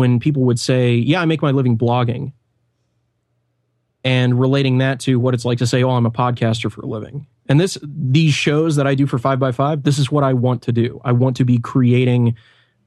when 0.00 0.18
people 0.18 0.42
would 0.42 0.58
say 0.58 0.94
yeah 0.94 1.20
I 1.20 1.24
make 1.26 1.42
my 1.42 1.50
living 1.50 1.76
blogging 1.78 2.32
and 4.02 4.40
relating 4.40 4.78
that 4.78 5.00
to 5.00 5.20
what 5.20 5.34
it's 5.34 5.44
like 5.44 5.58
to 5.58 5.66
say 5.66 5.82
oh 5.82 5.90
I'm 5.90 6.06
a 6.06 6.10
podcaster 6.10 6.72
for 6.72 6.80
a 6.80 6.86
living 6.86 7.26
and 7.48 7.60
this 7.60 7.78
these 7.82 8.34
shows 8.34 8.76
that 8.76 8.86
I 8.86 8.94
do 8.94 9.06
for 9.06 9.18
5 9.18 9.38
by 9.38 9.52
5 9.52 9.82
this 9.82 9.98
is 9.98 10.10
what 10.10 10.24
I 10.24 10.32
want 10.32 10.62
to 10.62 10.72
do 10.72 11.00
I 11.04 11.12
want 11.12 11.36
to 11.36 11.44
be 11.44 11.58
creating 11.58 12.34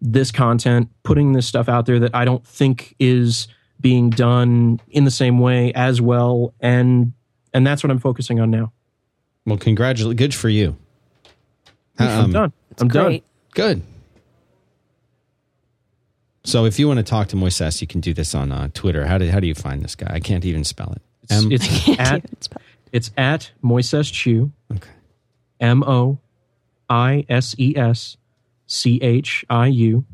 this 0.02 0.32
content 0.32 0.90
putting 1.04 1.34
this 1.34 1.48
stuff 1.48 1.70
out 1.70 1.86
there 1.86 2.00
that 2.00 2.14
I 2.14 2.26
don't 2.26 2.46
think 2.46 2.96
is 3.00 3.48
being 3.80 4.10
done 4.10 4.80
in 4.90 5.04
the 5.04 5.12
same 5.12 5.40
way 5.40 5.72
as 5.74 6.02
well 6.02 6.54
and 6.60 7.14
and 7.54 7.66
that's 7.66 7.84
what 7.84 7.92
I'm 7.92 8.00
focusing 8.00 8.40
on 8.40 8.50
now 8.52 8.74
well, 9.46 9.58
congratulations. 9.58 10.18
Good 10.18 10.34
for 10.34 10.50
you. 10.50 10.78
Um, 12.00 12.08
I'm 12.08 12.32
done. 12.32 12.54
I'm 12.80 12.88
Great. 12.88 13.24
Good. 13.54 13.82
So 16.46 16.66
if 16.66 16.78
you 16.78 16.88
want 16.88 16.98
to 16.98 17.04
talk 17.04 17.30
to 17.30 17.36
Moises, 17.36 17.80
you 17.82 17.88
can 17.88 18.02
do 18.02 18.14
this 18.14 18.36
on 18.36 18.52
uh, 18.52 18.68
Twitter. 18.74 19.06
How 19.06 19.18
do 19.18 19.30
how 19.30 19.40
do 19.40 19.48
you 19.48 19.56
find 19.56 19.82
this 19.82 19.96
guy? 19.96 20.08
I 20.14 20.20
can't 20.20 20.44
even 20.46 20.64
spell 20.64 20.92
it. 20.94 21.02
done. 21.28 21.46
M- 21.46 21.52
It's, 21.54 21.66
it's 21.88 22.00
at 22.00 22.50
it's 22.92 23.12
at 23.18 23.52
Moises 23.64 24.12
Chu. 24.12 24.52
okay. 24.76 24.90
M 25.60 25.84
O 25.84 26.20
I 26.90 27.26
S 27.30 27.56
E 27.58 27.74
S 27.78 28.18
C 28.68 29.00
H 29.02 29.46
I 29.50 29.68
U. 29.68 30.06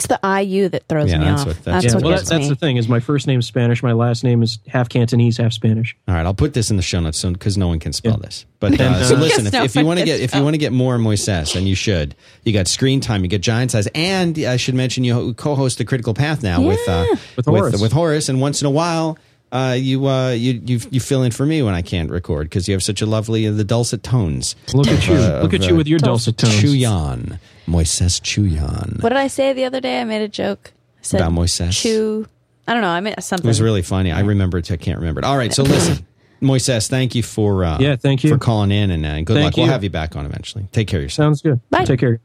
It's 0.00 0.06
the 0.06 0.20
IU 0.22 0.68
that 0.68 0.86
throws 0.88 1.10
Yeah, 1.10 1.18
me 1.18 1.24
that's 1.24 1.40
off. 1.40 1.46
what- 1.48 1.56
that's 1.56 1.64
that's- 1.64 1.84
Yeah, 1.86 1.94
what 1.94 2.02
well, 2.04 2.12
gets 2.12 2.28
that, 2.28 2.34
that's 2.36 2.44
me. 2.44 2.48
the 2.50 2.54
thing. 2.54 2.76
Is 2.76 2.88
my 2.88 3.00
first 3.00 3.26
name's 3.26 3.46
Spanish. 3.48 3.82
My 3.82 3.90
last 3.90 4.22
name 4.22 4.44
is 4.44 4.60
half 4.68 4.88
Cantonese, 4.88 5.38
half 5.38 5.52
Spanish. 5.52 5.96
All 6.06 6.14
right, 6.14 6.24
I'll 6.24 6.34
put 6.34 6.54
this 6.54 6.70
in 6.70 6.76
the 6.76 6.84
show 6.84 7.00
notes 7.00 7.24
because 7.24 7.58
no 7.58 7.66
one 7.66 7.80
can 7.80 7.92
spell 7.92 8.12
Yeah. 8.12 8.18
this. 8.26 8.46
But 8.60 8.80
uh, 8.80 8.84
And, 8.84 9.06
so 9.06 9.16
listen, 9.16 9.48
if, 9.48 9.52
no 9.52 9.64
if 9.64 9.74
you 9.74 9.84
want 9.84 9.98
to 9.98 10.04
get 10.04 10.20
if 10.20 10.36
you 10.36 10.42
want 10.44 10.54
to 10.54 10.58
get 10.58 10.72
more 10.72 10.98
Moises, 10.98 11.56
and 11.56 11.66
you 11.68 11.74
should, 11.74 12.14
you 12.44 12.52
got 12.52 12.68
screen 12.68 13.00
time, 13.00 13.24
you 13.24 13.28
get 13.28 13.40
giant 13.40 13.72
size, 13.72 13.88
and 13.92 14.38
I 14.38 14.56
should 14.56 14.76
mention 14.76 15.02
you 15.02 15.34
co-host 15.34 15.78
the 15.78 15.84
Critical 15.84 16.14
Path 16.14 16.44
now 16.44 16.62
with 16.62 16.78
uh, 16.88 17.04
With 17.36 17.46
Horace. 17.46 17.80
with 17.82 17.90
Horace, 17.92 18.28
and 18.28 18.40
once 18.40 18.60
in 18.62 18.66
a 18.66 18.70
while. 18.70 19.18
Uh, 19.50 19.74
you, 19.78 20.06
uh, 20.06 20.30
you 20.30 20.60
you 20.64 20.80
you 20.90 21.00
fill 21.00 21.22
in 21.22 21.32
for 21.32 21.46
me 21.46 21.62
when 21.62 21.74
I 21.74 21.80
can't 21.80 22.10
record 22.10 22.46
because 22.50 22.68
you 22.68 22.74
have 22.74 22.82
such 22.82 23.00
a 23.00 23.06
lovely 23.06 23.46
uh, 23.46 23.52
the 23.52 23.64
dulcet 23.64 24.02
tones. 24.02 24.54
Look 24.74 24.88
at 24.88 25.06
you. 25.08 25.14
Uh, 25.14 25.40
Look 25.42 25.54
of, 25.54 25.62
at 25.62 25.68
you 25.68 25.74
uh, 25.74 25.78
with 25.78 25.88
your 25.88 25.98
dulcet 25.98 26.36
tones. 26.36 26.54
Chiullan, 26.62 27.38
Moises 27.66 28.20
Chiullan. 28.20 29.02
What 29.02 29.08
did 29.08 29.18
I 29.18 29.28
say 29.28 29.54
the 29.54 29.64
other 29.64 29.80
day? 29.80 30.00
I 30.00 30.04
made 30.04 30.20
a 30.20 30.28
joke. 30.28 30.72
I 30.98 31.02
said 31.02 31.20
About 31.20 31.32
Moises? 31.32 31.72
Chew. 31.80 32.26
I 32.66 32.74
don't 32.74 32.82
know. 32.82 32.88
I 32.88 33.00
made 33.00 33.22
something. 33.22 33.46
It 33.46 33.48
was 33.48 33.62
really 33.62 33.80
funny. 33.82 34.12
I 34.12 34.20
remember 34.20 34.58
it. 34.58 34.70
I 34.70 34.76
can't 34.76 34.98
remember 34.98 35.20
it. 35.20 35.24
All 35.24 35.38
right, 35.38 35.54
so 35.54 35.62
listen, 35.62 36.06
Moises, 36.42 36.88
thank 36.88 37.14
you 37.14 37.22
for 37.22 37.64
uh, 37.64 37.78
Yeah, 37.80 37.96
thank 37.96 38.22
you. 38.24 38.30
for 38.30 38.36
calling 38.36 38.70
in, 38.70 38.90
and 38.90 39.06
uh, 39.06 39.16
good 39.22 39.28
Thank 39.28 39.44
luck. 39.44 39.56
We'll 39.56 39.66
have 39.72 39.82
you 39.82 39.90
back 39.90 40.16
on 40.16 40.26
eventually. 40.26 40.68
Take 40.72 40.88
care 40.88 41.00
of 41.00 41.04
yourself. 41.04 41.24
Sounds 41.24 41.42
good. 41.42 41.60
Bye. 41.70 41.84
Take 41.84 42.00
care. 42.00 42.20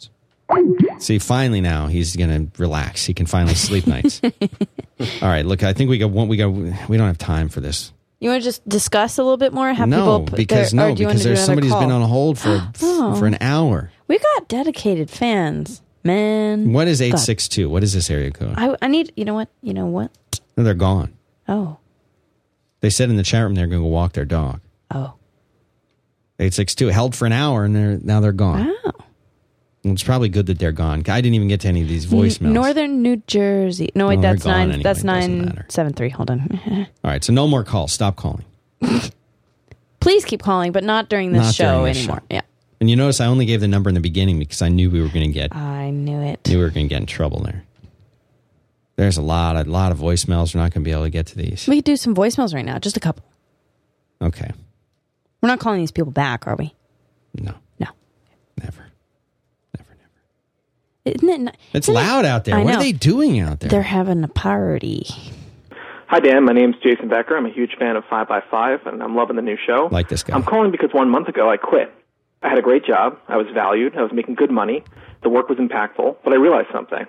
See, 1.04 1.20
finally 1.20 1.60
now 1.62 1.88
he's 1.88 2.16
gonna 2.16 2.48
relax. 2.58 3.06
He 3.06 3.14
can 3.14 3.26
finally 3.26 3.56
sleep 3.56 3.86
nights. 3.88 4.22
All 5.22 5.28
right, 5.30 5.46
look, 5.46 5.64
I 5.64 5.74
think 5.74 5.90
we 5.90 5.98
got 5.98 6.12
one. 6.12 6.28
We 6.28 6.38
got. 6.38 6.48
We 6.48 6.98
don't 6.98 7.08
have 7.08 7.18
time 7.18 7.50
for 7.50 7.60
this. 7.62 7.92
You 8.20 8.30
want 8.30 8.42
to 8.42 8.46
just 8.46 8.68
discuss 8.70 9.18
a 9.18 9.24
little 9.24 9.36
bit 9.38 9.52
more? 9.54 9.74
Have 9.74 9.90
no, 9.90 10.20
people 10.22 10.38
because 10.38 10.74
no, 10.74 10.96
do 10.96 11.02
you 11.02 11.08
want 11.08 11.18
because 11.18 11.24
there's 11.26 11.44
somebody 11.46 11.68
who's 11.68 11.76
been 11.76 11.92
on 11.92 12.02
hold 12.08 12.40
for 12.40 12.72
Oh. 12.82 13.16
for 13.16 13.26
an 13.28 13.38
hour. 13.42 13.92
We 14.08 14.18
got 14.18 14.48
dedicated 14.48 15.10
fans, 15.10 15.82
man. 16.06 16.72
What 16.72 16.88
is 16.88 17.02
eight 17.02 17.18
six 17.20 17.50
two? 17.50 17.70
What 17.70 17.84
is 17.84 17.94
this 17.94 18.10
area 18.10 18.32
code? 18.32 18.54
I, 18.58 18.78
I 18.82 18.88
need. 18.88 19.12
You 19.18 19.26
know 19.26 19.34
what? 19.34 19.50
You 19.62 19.74
know 19.74 19.88
what? 19.88 20.10
No, 20.56 20.64
they're 20.64 20.74
gone. 20.74 21.14
Oh, 21.50 21.78
They 22.80 22.90
said 22.90 23.10
in 23.10 23.18
the 23.18 23.24
chat 23.24 23.44
room 23.44 23.56
they're 23.56 23.68
going 23.68 23.82
to 23.82 23.86
go 23.86 23.90
walk 23.92 24.14
their 24.14 24.24
dog. 24.24 24.62
Oh. 24.90 25.16
Eight 26.40 26.54
six 26.54 26.74
two 26.76 26.88
held 26.88 27.16
for 27.16 27.26
an 27.26 27.34
hour, 27.34 27.66
and 27.66 27.76
they're 27.76 28.00
now 28.02 28.22
they're 28.22 28.32
gone. 28.32 28.74
wow. 28.86 28.92
It's 29.86 30.04
probably 30.04 30.30
good 30.30 30.46
that 30.46 30.60
they're 30.60 30.72
gone. 30.72 31.00
I 31.10 31.20
didn't 31.20 31.34
even 31.34 31.50
get 31.50 31.60
to 31.62 31.68
any 31.68 31.82
of 31.82 31.90
these 31.90 32.06
voicemails. 32.06 32.52
Northern 32.54 33.02
New 33.02 33.18
Jersey. 33.28 33.92
No, 33.96 34.08
wait, 34.08 34.22
that's 34.22 34.46
nine. 34.46 34.70
anyway. 34.70 34.84
That's 34.84 35.04
nine 35.04 35.66
seven 35.68 35.92
three. 35.94 36.10
Hold 36.10 36.32
on. 36.32 36.60
All 37.04 37.12
right, 37.12 37.22
so 37.24 37.34
no 37.34 37.48
more 37.48 37.64
calls. 37.66 37.92
Stop 37.92 38.16
calling. 38.16 38.46
Please 40.00 40.26
keep 40.26 40.42
calling, 40.42 40.72
but 40.72 40.84
not 40.84 41.10
during 41.10 41.32
this 41.32 41.42
Not 41.44 41.56
show 41.56 41.72
during 41.80 41.86
this 41.86 41.98
anymore. 42.00 42.20
show. 42.20 42.26
Yeah, 42.36 42.42
And 42.82 42.90
you 42.90 42.96
notice 42.96 43.20
I 43.22 43.26
only 43.28 43.46
gave 43.46 43.62
the 43.62 43.68
number 43.68 43.90
in 43.90 43.94
the 43.96 44.02
beginning 44.02 44.40
because 44.40 44.62
I 44.62 44.70
knew 44.70 44.90
we 44.90 45.02
were 45.02 45.08
going 45.10 45.28
to 45.28 45.34
get 45.34 45.56
I 45.56 45.90
knew 45.92 46.22
it. 46.22 46.46
knew 46.48 46.58
we 46.58 46.64
were 46.64 46.70
going 46.72 46.88
to 46.88 46.90
get 46.94 47.00
in 47.02 47.06
trouble 47.08 47.42
there. 47.42 47.64
There's 48.96 49.18
a 49.18 49.22
lot, 49.22 49.56
a 49.56 49.70
lot 49.70 49.92
of 49.92 49.98
voicemails. 50.00 50.54
We're 50.54 50.62
not 50.62 50.74
going 50.74 50.84
to 50.84 50.88
be 50.88 50.92
able 50.92 51.04
to 51.04 51.10
get 51.10 51.28
to 51.28 51.36
these. 51.38 51.68
We 51.68 51.78
could 51.78 51.86
do 51.86 51.96
some 51.98 52.14
voicemails 52.16 52.54
right 52.54 52.64
now. 52.66 52.80
Just 52.80 52.96
a 52.96 53.00
couple. 53.00 53.24
Okay, 54.22 54.52
We're 55.42 55.48
not 55.50 55.60
calling 55.60 55.80
these 55.80 55.92
people 55.92 56.12
back, 56.12 56.48
are 56.48 56.56
we? 56.56 56.74
no, 57.34 57.54
No. 57.80 57.88
never, 58.62 58.86
never, 59.78 59.90
never. 59.90 60.22
Isn't 61.06 61.30
it? 61.30 61.40
Not, 61.42 61.58
It's 61.74 61.90
isn't 61.90 61.96
it- 62.02 62.08
loud 62.08 62.26
out 62.26 62.46
there. 62.46 62.56
I 62.56 62.64
What 62.64 62.72
know. 62.74 62.78
are 62.80 62.84
they 62.84 62.92
doing 62.94 63.40
out 63.40 63.60
there? 63.60 63.70
They're 63.70 63.82
having 63.82 64.24
a 64.24 64.28
party. 64.30 65.06
Hi, 66.08 66.20
Dan. 66.20 66.46
My 66.46 66.54
name's 66.54 66.76
Jason 66.82 67.10
Becker. 67.10 67.36
I'm 67.36 67.46
a 67.46 67.50
huge 67.52 67.76
fan 67.78 67.96
of 67.96 68.04
5x5, 68.06 68.86
and 68.86 69.02
I'm 69.04 69.16
loving 69.16 69.36
the 69.36 69.42
new 69.42 69.58
show. 69.58 69.90
like 69.92 70.08
this 70.10 70.24
guy. 70.24 70.36
I'm 70.36 70.44
calling 70.44 70.72
because 70.72 70.94
one 70.94 71.10
month 71.10 71.28
ago 71.28 71.50
I 71.50 71.58
quit. 71.58 71.92
I 72.42 72.50
had 72.50 72.58
a 72.58 72.62
great 72.62 72.86
job. 72.86 73.18
I 73.28 73.38
was 73.38 73.48
valued. 73.54 73.98
I 73.98 74.02
was 74.04 74.12
making 74.14 74.36
good 74.36 74.52
money. 74.52 74.84
The 75.24 75.30
work 75.30 75.50
was 75.50 75.58
impactful. 75.58 76.18
But 76.24 76.34
I 76.34 76.36
realized 76.38 76.68
something. 76.72 77.06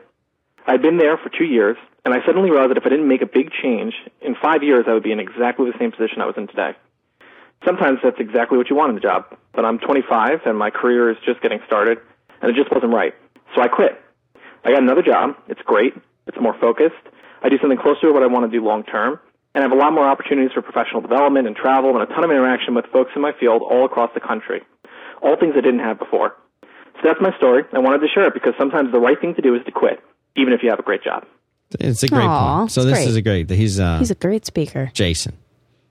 I'd 0.66 0.80
been 0.82 0.96
there 0.96 1.16
for 1.18 1.28
two 1.28 1.44
years, 1.44 1.76
and 2.04 2.14
I 2.14 2.24
suddenly 2.24 2.50
realized 2.50 2.70
that 2.70 2.78
if 2.78 2.86
I 2.86 2.88
didn't 2.88 3.08
make 3.08 3.20
a 3.22 3.26
big 3.26 3.50
change, 3.62 3.94
in 4.22 4.34
five 4.34 4.62
years 4.62 4.86
I 4.88 4.94
would 4.94 5.02
be 5.02 5.12
in 5.12 5.20
exactly 5.20 5.70
the 5.70 5.78
same 5.78 5.90
position 5.92 6.20
I 6.22 6.26
was 6.26 6.36
in 6.36 6.46
today. 6.48 6.74
Sometimes 7.64 7.98
that's 8.02 8.18
exactly 8.18 8.56
what 8.58 8.70
you 8.70 8.76
want 8.76 8.92
in 8.92 8.96
a 8.96 9.00
job. 9.00 9.26
But 9.52 9.64
I'm 9.64 9.78
25, 9.78 10.40
and 10.46 10.56
my 10.58 10.70
career 10.70 11.10
is 11.10 11.18
just 11.24 11.40
getting 11.42 11.60
started, 11.66 11.98
and 12.40 12.50
it 12.50 12.56
just 12.56 12.72
wasn't 12.72 12.92
right. 12.94 13.14
So 13.54 13.62
I 13.62 13.68
quit. 13.68 13.92
I 14.64 14.70
got 14.70 14.82
another 14.82 15.02
job. 15.02 15.36
It's 15.48 15.60
great. 15.62 15.94
It's 16.26 16.38
more 16.40 16.56
focused. 16.60 16.94
I 17.42 17.48
do 17.48 17.58
something 17.60 17.78
closer 17.78 18.08
to 18.08 18.12
what 18.12 18.22
I 18.22 18.26
want 18.26 18.50
to 18.50 18.58
do 18.58 18.64
long 18.64 18.82
term, 18.84 19.20
and 19.54 19.62
I 19.62 19.68
have 19.68 19.72
a 19.72 19.76
lot 19.80 19.92
more 19.92 20.08
opportunities 20.08 20.52
for 20.52 20.62
professional 20.62 21.02
development 21.02 21.46
and 21.46 21.54
travel 21.54 21.90
and 21.94 22.02
a 22.02 22.06
ton 22.06 22.24
of 22.24 22.30
interaction 22.30 22.74
with 22.74 22.86
folks 22.92 23.10
in 23.14 23.20
my 23.22 23.32
field 23.38 23.62
all 23.62 23.84
across 23.84 24.10
the 24.14 24.20
country. 24.20 24.62
All 25.22 25.36
things 25.38 25.54
I 25.56 25.60
didn't 25.60 25.80
have 25.80 25.98
before. 25.98 26.32
So 26.62 27.00
that's 27.04 27.20
my 27.20 27.36
story. 27.36 27.64
I 27.72 27.78
wanted 27.80 27.98
to 27.98 28.08
share 28.08 28.26
it 28.26 28.34
because 28.34 28.54
sometimes 28.58 28.92
the 28.92 29.00
right 29.00 29.20
thing 29.20 29.34
to 29.34 29.42
do 29.42 29.54
is 29.54 29.60
to 29.66 29.72
quit, 29.72 30.00
even 30.36 30.52
if 30.52 30.62
you 30.62 30.70
have 30.70 30.78
a 30.78 30.82
great 30.82 31.02
job. 31.02 31.24
it's 31.78 32.02
a 32.02 32.08
great 32.08 32.24
Aw, 32.24 32.58
point. 32.60 32.72
So 32.72 32.84
this 32.84 32.98
great. 32.98 33.08
is 33.08 33.16
a 33.16 33.22
great. 33.22 33.50
He's 33.50 33.78
uh, 33.80 33.98
He's 33.98 34.10
a 34.10 34.14
great 34.14 34.46
speaker. 34.46 34.90
Jason. 34.94 35.36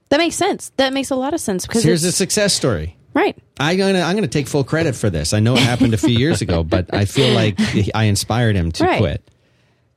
That 0.09 0.17
makes 0.17 0.35
sense. 0.35 0.71
That 0.77 0.93
makes 0.93 1.09
a 1.11 1.15
lot 1.15 1.33
of 1.33 1.39
sense 1.41 1.65
because 1.67 1.83
Here's 1.83 2.03
a 2.03 2.11
success 2.11 2.53
story. 2.53 2.97
Right. 3.13 3.37
I'm 3.59 3.77
gonna 3.77 4.01
I'm 4.01 4.15
gonna 4.15 4.27
take 4.27 4.47
full 4.47 4.63
credit 4.63 4.95
for 4.95 5.09
this. 5.09 5.33
I 5.33 5.39
know 5.39 5.53
it 5.55 5.59
happened 5.63 5.93
a 5.93 5.97
few 5.97 6.17
years 6.17 6.41
ago, 6.41 6.63
but 6.75 6.93
I 6.93 7.05
feel 7.05 7.33
like 7.33 7.59
I 7.95 8.05
inspired 8.05 8.55
him 8.55 8.71
to 8.73 8.83
Right. 8.83 8.99
quit. 8.99 9.29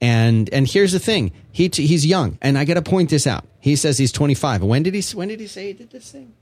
And 0.01 0.49
and 0.53 0.69
here's 0.69 0.93
the 0.93 0.99
thing. 0.99 1.33
He 1.53 1.71
he's 1.73 2.05
young, 2.05 2.39
and 2.43 2.59
I 2.59 2.65
got 2.67 2.75
to 2.75 2.83
point 2.83 3.09
this 3.11 3.27
out. 3.27 3.45
He 3.61 3.77
says 3.77 3.97
he's 3.99 4.13
25. 4.13 4.63
When 4.63 4.83
did 4.83 4.95
he 4.95 5.03
when 5.17 5.29
did 5.29 5.41
he 5.41 5.47
say 5.47 5.69
he 5.69 5.73
did 5.73 5.91
this 5.91 6.11
thing? 6.11 6.35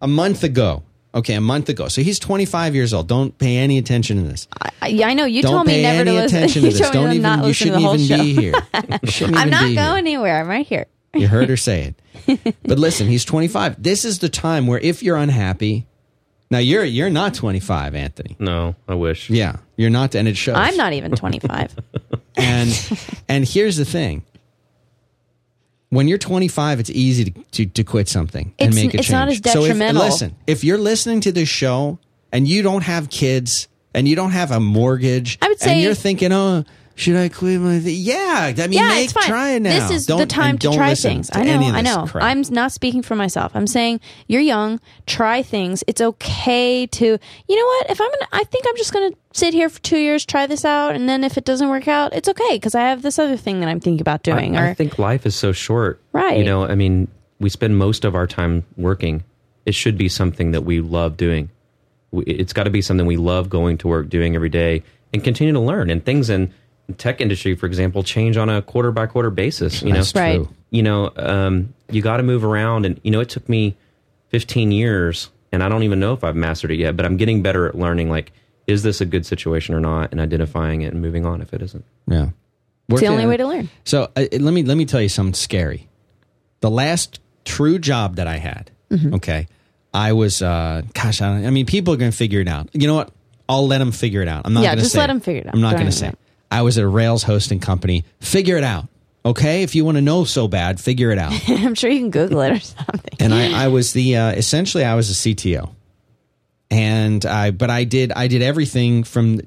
A 0.00 0.06
month 0.06 0.44
ago. 0.44 0.84
Okay, 1.14 1.34
a 1.34 1.40
month 1.40 1.68
ago. 1.70 1.88
So 1.88 2.02
he's 2.02 2.18
25 2.18 2.74
years 2.74 2.92
old. 2.94 3.08
Don't 3.08 3.36
pay 3.36 3.56
any 3.56 3.78
attention 3.78 4.18
to 4.18 4.22
this. 4.24 4.46
I, 4.82 4.88
yeah, 4.88 5.08
I 5.08 5.14
know 5.14 5.24
you 5.24 5.42
Don't 5.42 5.52
told 5.52 5.66
me 5.66 5.82
never 5.82 6.04
to 6.04 6.12
listen. 6.12 6.36
attention 6.38 6.62
you 6.64 6.70
to 6.70 6.76
this. 6.78 6.90
told 6.90 6.94
me 6.94 7.00
Don't 7.00 7.10
even. 7.14 7.22
not 7.22 7.38
You 7.40 7.44
listen 7.46 7.66
to 7.68 7.72
the 7.72 7.80
whole 7.80 7.94
even 7.96 8.18
show. 8.18 8.22
be 8.22 8.34
here. 8.34 9.34
I'm 9.36 9.50
not 9.50 9.74
going 9.74 9.98
anywhere. 10.06 10.38
I'm 10.40 10.46
right 10.48 10.66
here. 10.66 10.86
You 11.14 11.26
heard 11.28 11.48
her 11.48 11.56
say 11.56 11.94
it. 12.26 12.56
But 12.62 12.78
listen, 12.78 13.06
he's 13.06 13.24
25. 13.24 13.82
This 13.82 14.04
is 14.04 14.18
the 14.18 14.28
time 14.28 14.66
where 14.66 14.78
if 14.78 15.02
you're 15.02 15.16
unhappy, 15.16 15.86
now 16.50 16.58
you're 16.58 16.84
you're 16.84 17.10
not 17.10 17.34
25, 17.34 17.94
Anthony. 17.94 18.36
No, 18.38 18.74
I 18.86 18.94
wish. 18.94 19.28
Yeah, 19.30 19.56
you're 19.76 19.90
not, 19.90 20.14
and 20.14 20.28
it 20.28 20.36
shows. 20.36 20.56
I'm 20.56 20.76
not 20.76 20.92
even 20.92 21.12
25. 21.12 21.74
And 22.40 22.70
and 23.28 23.44
here's 23.48 23.76
the 23.76 23.84
thing: 23.84 24.22
when 25.90 26.06
you're 26.06 26.18
25, 26.18 26.80
it's 26.80 26.90
easy 26.90 27.24
to 27.32 27.42
to, 27.52 27.66
to 27.66 27.84
quit 27.84 28.08
something 28.08 28.54
and 28.58 28.68
It's- 28.72 28.74
make 28.74 28.94
a 28.94 28.98
it's 28.98 29.06
change. 29.08 29.12
not 29.12 29.28
as 29.28 29.36
So 29.52 29.62
if, 29.62 29.68
detrimental. 29.68 30.02
listen, 30.04 30.36
if 30.46 30.62
you're 30.62 30.78
listening 30.78 31.20
to 31.22 31.32
this 31.32 31.48
show 31.48 31.98
and 32.32 32.46
you 32.46 32.62
don't 32.62 32.82
have 32.84 33.10
kids 33.10 33.66
and 33.94 34.06
you 34.06 34.14
don't 34.14 34.30
have 34.32 34.50
a 34.52 34.60
mortgage, 34.60 35.38
I 35.42 35.48
would 35.48 35.58
say- 35.58 35.72
and 35.72 35.80
you're 35.80 35.94
thinking, 35.94 36.32
oh. 36.32 36.64
Should 36.98 37.14
I 37.14 37.28
quit 37.28 37.60
my? 37.60 37.78
Th-? 37.78 37.96
Yeah, 37.96 38.52
I 38.58 38.66
mean, 38.66 38.72
yeah, 38.72 38.88
make, 38.88 39.04
it's 39.04 39.12
fine. 39.12 39.28
try 39.28 39.50
it 39.52 39.62
now. 39.62 39.70
This 39.70 39.90
is 39.92 40.06
Don't- 40.06 40.18
the 40.18 40.26
time 40.26 40.58
to 40.58 40.72
try 40.72 40.94
things. 40.96 41.28
to 41.30 41.38
I 41.38 41.44
know. 41.44 41.52
any 41.52 41.70
I 41.70 41.80
know. 41.80 42.06
crap. 42.08 42.24
I'm 42.24 42.42
not 42.50 42.72
speaking 42.72 43.02
for 43.02 43.14
myself. 43.14 43.52
I'm 43.54 43.68
saying 43.68 44.00
you're 44.26 44.40
young. 44.40 44.80
Try 45.06 45.42
things. 45.42 45.84
It's 45.86 46.00
okay 46.00 46.86
to. 46.86 47.04
You 47.06 47.56
know 47.56 47.64
what? 47.66 47.90
If 47.90 48.00
I'm 48.00 48.08
gonna, 48.10 48.26
I 48.32 48.42
think 48.42 48.64
I'm 48.68 48.76
just 48.76 48.92
gonna 48.92 49.12
sit 49.32 49.54
here 49.54 49.68
for 49.68 49.80
two 49.80 49.98
years, 49.98 50.26
try 50.26 50.46
this 50.48 50.64
out, 50.64 50.96
and 50.96 51.08
then 51.08 51.22
if 51.22 51.38
it 51.38 51.44
doesn't 51.44 51.68
work 51.68 51.86
out, 51.86 52.12
it's 52.14 52.28
okay 52.28 52.56
because 52.56 52.74
I 52.74 52.80
have 52.80 53.02
this 53.02 53.18
other 53.18 53.36
thing 53.36 53.60
that 53.60 53.68
I'm 53.68 53.78
thinking 53.78 54.00
about 54.00 54.24
doing. 54.24 54.56
I, 54.56 54.64
or 54.66 54.70
I 54.70 54.74
think 54.74 54.98
life 54.98 55.24
is 55.24 55.36
so 55.36 55.52
short. 55.52 56.00
Right. 56.12 56.38
You 56.38 56.44
know, 56.44 56.64
I 56.64 56.74
mean, 56.74 57.06
we 57.38 57.48
spend 57.48 57.78
most 57.78 58.04
of 58.04 58.16
our 58.16 58.26
time 58.26 58.64
working. 58.76 59.22
It 59.66 59.74
should 59.76 59.96
be 59.96 60.08
something 60.08 60.50
that 60.50 60.62
we 60.62 60.80
love 60.80 61.16
doing. 61.16 61.50
We- 62.10 62.24
It's 62.24 62.52
got 62.52 62.64
to 62.64 62.70
be 62.70 62.82
something 62.82 63.06
we 63.06 63.16
love 63.18 63.48
going 63.48 63.78
to 63.78 63.86
work, 63.88 64.08
doing 64.08 64.34
every 64.34 64.48
day, 64.48 64.82
and 65.12 65.22
continue 65.22 65.52
to 65.52 65.60
learn. 65.60 65.90
And 65.90 66.04
things 66.04 66.28
in 66.30 66.46
the 66.46 66.52
tech 66.96 67.20
industry, 67.20 67.54
for 67.54 67.66
example, 67.66 68.02
change 68.02 68.36
on 68.36 68.48
a 68.48 68.62
quarter 68.62 68.90
by 68.92 69.06
quarter 69.06 69.30
basis. 69.30 69.82
You 69.82 69.92
That's 69.92 70.14
know, 70.14 70.20
Right. 70.20 70.40
you 70.70 70.82
know, 70.82 71.12
um, 71.16 71.74
you 71.90 72.00
got 72.02 72.16
to 72.18 72.22
move 72.22 72.44
around. 72.44 72.86
And 72.86 73.00
you 73.02 73.10
know, 73.10 73.20
it 73.20 73.28
took 73.28 73.48
me 73.48 73.76
15 74.30 74.72
years, 74.72 75.30
and 75.52 75.62
I 75.62 75.68
don't 75.68 75.82
even 75.82 76.00
know 76.00 76.12
if 76.14 76.24
I've 76.24 76.36
mastered 76.36 76.70
it 76.70 76.76
yet. 76.78 76.96
But 76.96 77.06
I'm 77.06 77.16
getting 77.16 77.42
better 77.42 77.66
at 77.66 77.74
learning. 77.74 78.10
Like, 78.10 78.32
is 78.66 78.82
this 78.82 79.00
a 79.00 79.06
good 79.06 79.24
situation 79.26 79.74
or 79.74 79.80
not, 79.80 80.12
and 80.12 80.20
identifying 80.20 80.82
it 80.82 80.92
and 80.92 81.00
moving 81.02 81.24
on 81.26 81.40
if 81.40 81.52
it 81.54 81.62
isn't. 81.62 81.84
Yeah, 82.06 82.30
it's 82.88 83.00
the 83.00 83.06
only 83.06 83.24
Working- 83.24 83.28
way 83.28 83.36
to 83.38 83.46
learn. 83.46 83.70
So 83.84 84.10
uh, 84.16 84.26
let 84.32 84.52
me 84.54 84.62
let 84.62 84.76
me 84.76 84.84
tell 84.86 85.00
you 85.02 85.08
something 85.08 85.34
scary. 85.34 85.88
The 86.60 86.70
last 86.70 87.20
true 87.44 87.78
job 87.78 88.16
that 88.16 88.26
I 88.26 88.36
had, 88.38 88.70
Mm-hmm. 88.90 89.14
okay, 89.16 89.46
I 89.94 90.12
was. 90.14 90.40
Uh, 90.42 90.82
gosh, 90.94 91.20
I, 91.22 91.28
don't, 91.34 91.46
I 91.46 91.50
mean, 91.50 91.66
people 91.66 91.92
are 91.94 91.96
going 91.98 92.10
to 92.10 92.16
figure 92.16 92.40
it 92.40 92.48
out. 92.48 92.68
You 92.72 92.86
know 92.88 92.94
what? 92.94 93.10
I'll 93.48 93.66
let 93.66 93.78
them 93.78 93.92
figure 93.92 94.20
it 94.22 94.28
out. 94.28 94.42
I'm 94.44 94.52
not. 94.54 94.62
Yeah, 94.62 94.70
gonna 94.70 94.80
just 94.82 94.92
say 94.92 95.06
them 95.06 95.20
figure 95.20 95.42
it 95.42 95.46
out. 95.46 95.54
I'm 95.54 95.60
not 95.60 95.72
going 95.76 95.90
to 95.90 95.92
even 95.92 95.92
say. 95.92 96.12
I 96.50 96.62
was 96.62 96.78
at 96.78 96.84
a 96.84 96.88
Rails 96.88 97.22
hosting 97.24 97.60
company. 97.60 98.04
Figure 98.20 98.56
it 98.56 98.64
out. 98.64 98.88
Okay, 99.24 99.62
if 99.62 99.74
you 99.74 99.84
want 99.84 99.96
to 99.96 100.02
know 100.02 100.24
so 100.24 100.48
bad, 100.48 100.80
figure 100.80 101.10
it 101.10 101.18
out. 101.18 101.32
I'm 101.48 101.74
sure 101.74 101.90
you 101.90 101.98
can 102.00 102.10
Google 102.10 102.40
it 102.42 102.52
or 102.52 102.60
something. 102.60 103.14
and 103.20 103.34
I, 103.34 103.64
I 103.64 103.68
was 103.68 103.92
the 103.92 104.16
uh, 104.16 104.30
essentially 104.30 104.84
I 104.84 104.94
was 104.94 105.10
a 105.10 105.14
CTO. 105.34 105.74
and 106.70 107.24
I 107.26 107.50
but 107.50 107.68
I 107.70 107.84
did 107.84 108.12
I 108.12 108.28
did 108.28 108.42
everything 108.42 109.04
from 109.04 109.40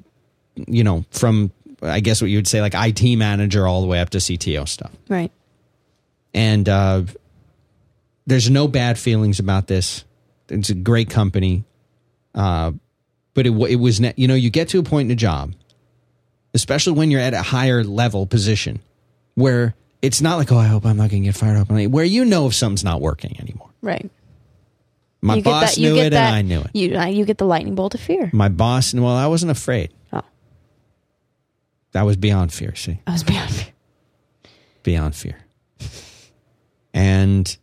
you 0.56 0.84
know 0.84 1.06
from 1.12 1.52
I 1.82 2.00
guess 2.02 2.22
what 2.22 2.30
you 2.30 2.38
would 2.38 2.48
say 2.48 2.62
like 2.62 2.74
IT 2.76 3.16
manager 3.18 3.66
all 3.68 3.82
the 3.82 3.88
way 3.88 4.00
up 4.00 4.12
to 4.12 4.20
CTO 4.20 4.68
stuff. 4.68 4.92
Right. 5.10 5.32
And 6.34 6.70
uh, 6.70 7.04
there's 8.28 8.50
no 8.50 8.68
bad 8.68 9.00
feelings 9.00 9.40
about 9.40 9.68
this. 9.68 10.04
It's 10.50 10.70
a 10.70 10.76
great 10.76 11.10
company, 11.10 11.64
uh, 12.36 12.72
but 13.34 13.48
it 13.48 13.52
it 13.70 13.78
was 13.78 14.00
ne- 14.00 14.14
you 14.16 14.28
know 14.28 14.36
you 14.36 14.50
get 14.50 14.70
to 14.70 14.80
a 14.80 14.84
point 14.84 15.08
in 15.08 15.12
a 15.12 15.16
job, 15.16 15.54
especially 16.54 16.94
when 16.94 17.12
you're 17.12 17.22
at 17.22 17.34
a 17.34 17.42
higher 17.42 17.84
level 17.84 18.26
position, 18.26 18.80
where 19.36 19.76
it's 20.02 20.22
not 20.22 20.38
like 20.38 20.52
oh 20.52 20.58
I 20.58 20.66
hope 20.68 20.86
I'm 20.86 20.98
not 20.98 21.10
going 21.10 21.24
to 21.24 21.28
get 21.30 21.36
fired 21.36 21.58
up, 21.58 21.70
where 21.70 22.06
you 22.06 22.26
know 22.26 22.48
if 22.48 22.54
something's 22.56 22.84
not 22.84 23.02
working 23.02 23.40
anymore. 23.40 23.70
Right. 23.82 24.10
My 25.24 25.36
You 25.36 25.44
boss 25.44 25.76
that- 25.76 25.82
knew 25.82 25.96
it, 25.98 26.10
that- 26.12 26.34
and 26.34 26.36
I 26.36 26.42
knew 26.42 26.62
it. 26.62 26.72
You 26.74 26.98
uh, 26.98 27.06
you 27.06 27.26
get 27.26 27.38
the 27.38 27.46
lightning 27.46 27.76
bolt 27.76 27.94
of 27.94 28.02
fear. 28.02 28.30
My 28.34 28.50
boss, 28.50 28.94
well, 28.94 29.08
I 29.08 29.28
wasn't 29.28 29.52
afraid. 29.52 29.92
Oh. 30.12 30.22
That 31.92 32.04
was 32.04 32.18
beyond 32.18 32.52
fear. 32.52 32.74
See, 32.76 33.00
I 33.06 33.12
was 33.12 33.24
beyond 33.24 33.52
fear. 33.52 33.68
beyond 34.84 35.16
fear. 35.16 35.38
And 36.94 37.56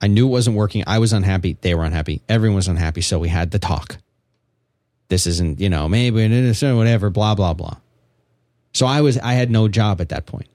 I 0.00 0.08
knew 0.08 0.26
it 0.26 0.30
wasn't 0.30 0.56
working. 0.56 0.82
I 0.86 0.98
was 0.98 1.12
unhappy. 1.12 1.56
They 1.60 1.74
were 1.74 1.84
unhappy. 1.84 2.22
Everyone 2.28 2.56
was 2.56 2.68
unhappy. 2.68 3.00
So 3.00 3.18
we 3.18 3.28
had 3.28 3.52
the 3.52 3.58
talk. 3.58 3.98
This 5.08 5.26
isn't, 5.26 5.60
you 5.60 5.68
know, 5.68 5.88
maybe 5.88 6.16
whatever, 6.16 7.10
blah, 7.10 7.34
blah, 7.34 7.54
blah. 7.54 7.76
So 8.72 8.86
I 8.86 9.02
was, 9.02 9.18
I 9.18 9.34
had 9.34 9.50
no 9.50 9.68
job 9.68 10.00
at 10.00 10.08
that 10.08 10.26
point. 10.26 10.48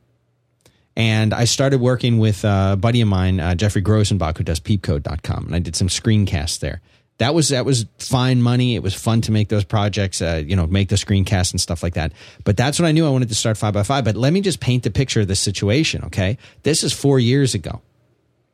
And 0.95 1.31
I 1.31 1.45
started 1.45 1.79
working 1.79 2.17
with 2.17 2.43
a 2.43 2.75
buddy 2.79 3.01
of 3.01 3.07
mine, 3.07 3.39
uh, 3.39 3.53
Geoffrey 3.53 3.83
Grosenbach, 3.83 4.37
who 4.37 4.43
does 4.43 4.59
peepcode.com. 4.59 5.45
And 5.45 5.55
I 5.55 5.59
did 5.59 5.75
some 5.75 5.89
screencasts 5.89 6.59
there. 6.59 6.81
That 7.19 7.33
was 7.33 7.49
that 7.49 7.65
was 7.65 7.85
fine 7.99 8.41
money. 8.41 8.75
It 8.75 8.83
was 8.83 8.93
fun 8.93 9.21
to 9.21 9.31
make 9.31 9.49
those 9.49 9.63
projects, 9.63 10.21
uh, 10.21 10.43
you 10.45 10.55
know, 10.55 10.67
make 10.67 10.89
the 10.89 10.95
screencasts 10.95 11.51
and 11.51 11.59
stuff 11.61 11.81
like 11.81 11.95
that. 11.95 12.13
But 12.43 12.57
that's 12.57 12.79
when 12.79 12.87
I 12.87 12.91
knew 12.91 13.05
I 13.07 13.09
wanted 13.09 13.29
to 13.29 13.35
start 13.35 13.57
five 13.57 13.73
by 13.73 13.83
five. 13.83 14.05
But 14.05 14.15
let 14.15 14.33
me 14.33 14.41
just 14.41 14.59
paint 14.59 14.83
the 14.83 14.91
picture 14.91 15.21
of 15.21 15.27
the 15.27 15.35
situation. 15.35 16.03
Okay, 16.05 16.37
this 16.63 16.83
is 16.83 16.93
four 16.93 17.19
years 17.19 17.55
ago. 17.55 17.81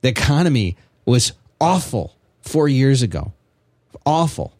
The 0.02 0.10
economy 0.10 0.78
was 1.06 1.34
awful 1.60 2.16
four 2.42 2.68
years 2.68 3.02
ago. 3.02 3.34
Awful. 4.06 4.54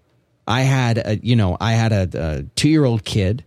I 0.48 0.62
had 0.62 0.98
a, 0.98 1.20
you 1.22 1.36
know, 1.36 1.58
I 1.60 1.74
had 1.74 1.92
a, 1.92 2.10
a 2.14 2.44
two 2.56 2.70
year 2.70 2.86
old 2.86 3.04
kid. 3.04 3.44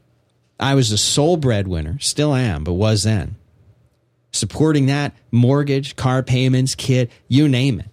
I 0.58 0.74
was 0.74 0.90
the 0.90 0.98
sole 0.98 1.36
breadwinner, 1.36 1.98
still 2.00 2.34
am, 2.34 2.64
but 2.64 2.74
was 2.74 3.02
then. 3.02 3.36
Supporting 4.32 4.86
that 4.86 5.14
mortgage, 5.30 5.96
car 5.96 6.22
payments, 6.22 6.74
kid, 6.74 7.10
you 7.28 7.48
name 7.48 7.80
it. 7.80 7.90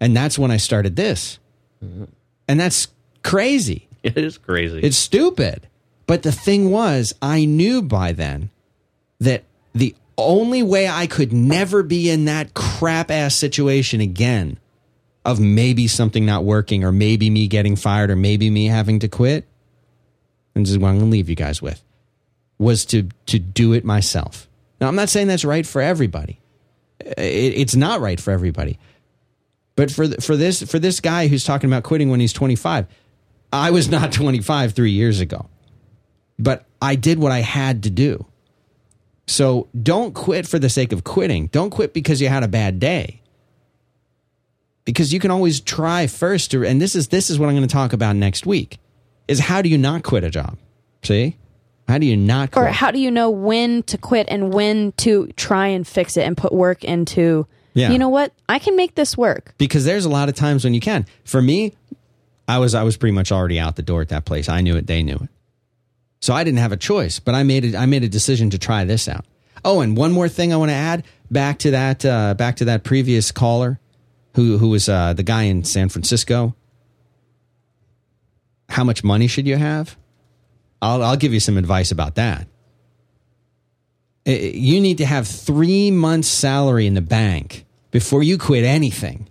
And 0.00 0.16
that's 0.16 0.38
when 0.38 0.50
I 0.50 0.56
started 0.56 0.96
this. 0.96 1.38
And 1.80 2.60
that's 2.60 2.88
crazy. 3.22 3.84
It 4.00 4.16
is 4.16 4.38
crazy. 4.38 4.78
It's 4.80 4.96
stupid. 4.96 5.66
But 6.06 6.22
the 6.22 6.30
thing 6.30 6.70
was, 6.70 7.12
I 7.20 7.44
knew 7.44 7.82
by 7.82 8.12
then 8.12 8.48
that 9.18 9.42
the 9.74 9.96
only 10.16 10.62
way 10.62 10.88
I 10.88 11.08
could 11.08 11.32
never 11.32 11.82
be 11.82 12.08
in 12.08 12.26
that 12.26 12.54
crap 12.54 13.10
ass 13.10 13.34
situation 13.34 14.00
again 14.00 14.58
of 15.24 15.40
maybe 15.40 15.86
something 15.86 16.24
not 16.24 16.44
working 16.44 16.84
or 16.84 16.92
maybe 16.92 17.30
me 17.30 17.48
getting 17.48 17.76
fired 17.76 18.10
or 18.10 18.16
maybe 18.16 18.50
me 18.50 18.66
having 18.66 18.98
to 19.00 19.08
quit, 19.08 19.46
and 20.54 20.64
this 20.64 20.70
is 20.70 20.78
what 20.78 20.88
I'm 20.88 20.98
going 20.98 21.10
to 21.10 21.12
leave 21.12 21.28
you 21.28 21.36
guys 21.36 21.60
with, 21.60 21.82
was 22.58 22.84
to, 22.86 23.08
to 23.26 23.38
do 23.38 23.72
it 23.72 23.84
myself. 23.84 24.48
Now, 24.80 24.88
I'm 24.88 24.96
not 24.96 25.08
saying 25.08 25.26
that's 25.26 25.44
right 25.44 25.66
for 25.66 25.80
everybody. 25.82 26.40
It, 27.00 27.14
it's 27.18 27.76
not 27.76 28.00
right 28.00 28.20
for 28.20 28.30
everybody. 28.30 28.78
But 29.76 29.92
for 29.92 30.08
for 30.20 30.36
this 30.36 30.60
for 30.62 30.80
this 30.80 30.98
guy 30.98 31.28
who's 31.28 31.44
talking 31.44 31.70
about 31.70 31.84
quitting 31.84 32.10
when 32.10 32.18
he's 32.18 32.32
25, 32.32 32.86
I 33.52 33.70
was 33.70 33.88
not 33.88 34.10
25 34.12 34.72
3 34.72 34.90
years 34.90 35.20
ago. 35.20 35.48
But 36.36 36.66
I 36.82 36.96
did 36.96 37.20
what 37.20 37.30
I 37.30 37.40
had 37.40 37.84
to 37.84 37.90
do. 37.90 38.26
So 39.28 39.68
don't 39.80 40.14
quit 40.14 40.48
for 40.48 40.58
the 40.58 40.68
sake 40.68 40.92
of 40.92 41.04
quitting. 41.04 41.46
Don't 41.48 41.70
quit 41.70 41.92
because 41.92 42.20
you 42.20 42.28
had 42.28 42.42
a 42.42 42.48
bad 42.48 42.80
day. 42.80 43.22
Because 44.88 45.12
you 45.12 45.20
can 45.20 45.30
always 45.30 45.60
try 45.60 46.06
first 46.06 46.50
to 46.52 46.64
and 46.64 46.80
this 46.80 46.96
is 46.96 47.08
this 47.08 47.28
is 47.28 47.38
what 47.38 47.50
I'm 47.50 47.54
going 47.54 47.68
to 47.68 47.72
talk 47.72 47.92
about 47.92 48.16
next 48.16 48.46
week. 48.46 48.78
Is 49.28 49.38
how 49.38 49.60
do 49.60 49.68
you 49.68 49.76
not 49.76 50.02
quit 50.02 50.24
a 50.24 50.30
job? 50.30 50.56
See? 51.02 51.36
How 51.86 51.98
do 51.98 52.06
you 52.06 52.16
not 52.16 52.52
quit? 52.52 52.64
Or 52.64 52.68
how 52.68 52.90
do 52.90 52.98
you 52.98 53.10
know 53.10 53.28
when 53.28 53.82
to 53.82 53.98
quit 53.98 54.28
and 54.30 54.50
when 54.52 54.92
to 54.92 55.26
try 55.36 55.66
and 55.66 55.86
fix 55.86 56.16
it 56.16 56.22
and 56.22 56.38
put 56.38 56.52
work 56.52 56.84
into? 56.84 57.46
Yeah. 57.74 57.90
You 57.90 57.98
know 57.98 58.08
what? 58.08 58.32
I 58.48 58.58
can 58.58 58.76
make 58.76 58.94
this 58.94 59.14
work. 59.14 59.52
because 59.58 59.84
there's 59.84 60.06
a 60.06 60.08
lot 60.08 60.30
of 60.30 60.34
times 60.34 60.64
when 60.64 60.72
you 60.72 60.80
can. 60.80 61.04
For 61.24 61.42
me, 61.42 61.74
I 62.48 62.58
was 62.58 62.74
I 62.74 62.82
was 62.82 62.96
pretty 62.96 63.12
much 63.12 63.30
already 63.30 63.60
out 63.60 63.76
the 63.76 63.82
door 63.82 64.00
at 64.00 64.08
that 64.08 64.24
place. 64.24 64.48
I 64.48 64.62
knew 64.62 64.74
it, 64.76 64.86
they 64.86 65.02
knew 65.02 65.16
it. 65.16 65.28
So 66.20 66.32
I 66.32 66.44
didn't 66.44 66.60
have 66.60 66.72
a 66.72 66.78
choice, 66.78 67.20
but 67.20 67.34
I 67.34 67.42
made 67.42 67.66
it 67.66 67.76
I 67.76 67.84
made 67.84 68.04
a 68.04 68.08
decision 68.08 68.48
to 68.50 68.58
try 68.58 68.84
this 68.84 69.06
out. 69.06 69.26
Oh, 69.66 69.82
and 69.82 69.98
one 69.98 70.12
more 70.12 70.30
thing 70.30 70.54
I 70.54 70.56
want 70.56 70.70
to 70.70 70.74
add 70.76 71.04
back 71.30 71.58
to 71.58 71.72
that 71.72 72.06
uh, 72.06 72.32
back 72.32 72.56
to 72.56 72.64
that 72.64 72.84
previous 72.84 73.30
caller 73.32 73.78
who 74.34 74.58
who 74.58 74.70
was 74.70 74.88
uh, 74.88 75.12
the 75.12 75.22
guy 75.22 75.44
in 75.44 75.64
San 75.64 75.88
Francisco. 75.88 76.54
How 78.68 78.84
much 78.84 79.02
money 79.02 79.26
should 79.26 79.46
you 79.46 79.56
have? 79.56 79.96
I'll 80.80 81.02
I'll 81.02 81.16
give 81.16 81.32
you 81.32 81.40
some 81.40 81.56
advice 81.56 81.90
about 81.90 82.16
that. 82.16 82.46
You 84.26 84.80
need 84.82 84.98
to 84.98 85.06
have 85.06 85.26
3 85.26 85.90
months 85.90 86.28
salary 86.28 86.86
in 86.86 86.92
the 86.92 87.00
bank 87.00 87.64
before 87.90 88.22
you 88.22 88.36
quit 88.36 88.62
anything. 88.62 89.26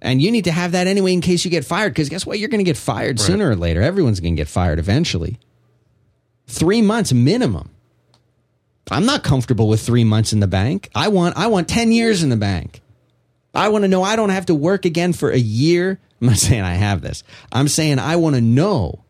And 0.00 0.22
you 0.22 0.30
need 0.30 0.44
to 0.44 0.52
have 0.52 0.72
that 0.72 0.86
anyway 0.86 1.12
in 1.12 1.20
case 1.20 1.44
you 1.44 1.50
get 1.50 1.64
fired. 1.64 1.90
Because 1.90 2.08
guess 2.08 2.24
what? 2.24 2.38
You're 2.38 2.48
going 2.48 2.60
to 2.60 2.64
get 2.64 2.76
fired 2.76 3.18
sooner 3.18 3.50
or 3.50 3.56
later. 3.56 3.82
Everyone's 3.82 4.20
going 4.20 4.36
to 4.36 4.40
get 4.40 4.46
fired 4.46 4.78
eventually. 4.78 5.40
Three 6.46 6.82
months 6.82 7.12
minimum. 7.12 7.70
I'm 8.90 9.04
not 9.04 9.22
comfortable 9.22 9.68
with 9.68 9.80
three 9.80 10.04
months 10.04 10.32
in 10.32 10.40
the 10.40 10.46
bank. 10.46 10.88
I 10.94 11.08
want 11.08 11.36
I 11.36 11.48
want 11.48 11.68
ten 11.68 11.92
years 11.92 12.22
in 12.22 12.30
the 12.30 12.36
bank. 12.36 12.80
I 13.54 13.68
want 13.68 13.82
to 13.84 13.88
know 13.88 14.02
I 14.02 14.16
don't 14.16 14.30
have 14.30 14.46
to 14.46 14.54
work 14.54 14.84
again 14.84 15.12
for 15.12 15.30
a 15.30 15.38
year. 15.38 15.98
I'm 16.20 16.28
not 16.28 16.36
saying 16.36 16.62
I 16.62 16.74
have 16.74 17.00
this. 17.00 17.22
I'm 17.52 17.68
saying 17.68 17.98
I 17.98 18.16
want 18.16 18.36
to 18.36 18.40
know 18.42 19.04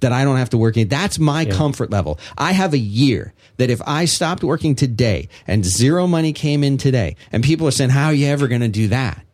that 0.00 0.12
I 0.12 0.24
don't 0.24 0.36
have 0.36 0.50
to 0.50 0.58
work. 0.58 0.76
again. 0.76 0.88
That's 0.88 1.18
my 1.18 1.44
comfort 1.44 1.90
level. 1.90 2.18
I 2.36 2.52
have 2.52 2.72
a 2.74 2.78
year 2.78 3.34
that 3.58 3.70
if 3.70 3.80
I 3.86 4.06
stopped 4.06 4.42
working 4.42 4.74
today 4.74 5.28
and 5.46 5.64
zero 5.64 6.06
money 6.06 6.32
came 6.32 6.64
in 6.64 6.76
today, 6.78 7.16
and 7.30 7.44
people 7.44 7.68
are 7.68 7.72
saying, 7.72 7.90
"How 7.90 8.06
are 8.06 8.14
you 8.14 8.26
ever 8.26 8.48
going 8.48 8.62
to 8.62 8.68
do 8.68 8.88
that?" 8.88 9.24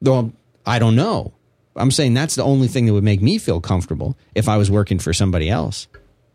Well, 0.00 0.32
I 0.64 0.78
don't 0.78 0.96
know. 0.96 1.32
I'm 1.74 1.90
saying 1.90 2.14
that's 2.14 2.34
the 2.34 2.44
only 2.44 2.68
thing 2.68 2.86
that 2.86 2.92
would 2.92 3.02
make 3.04 3.22
me 3.22 3.38
feel 3.38 3.60
comfortable 3.60 4.16
if 4.34 4.48
I 4.48 4.56
was 4.56 4.70
working 4.70 4.98
for 4.98 5.12
somebody 5.12 5.48
else. 5.48 5.88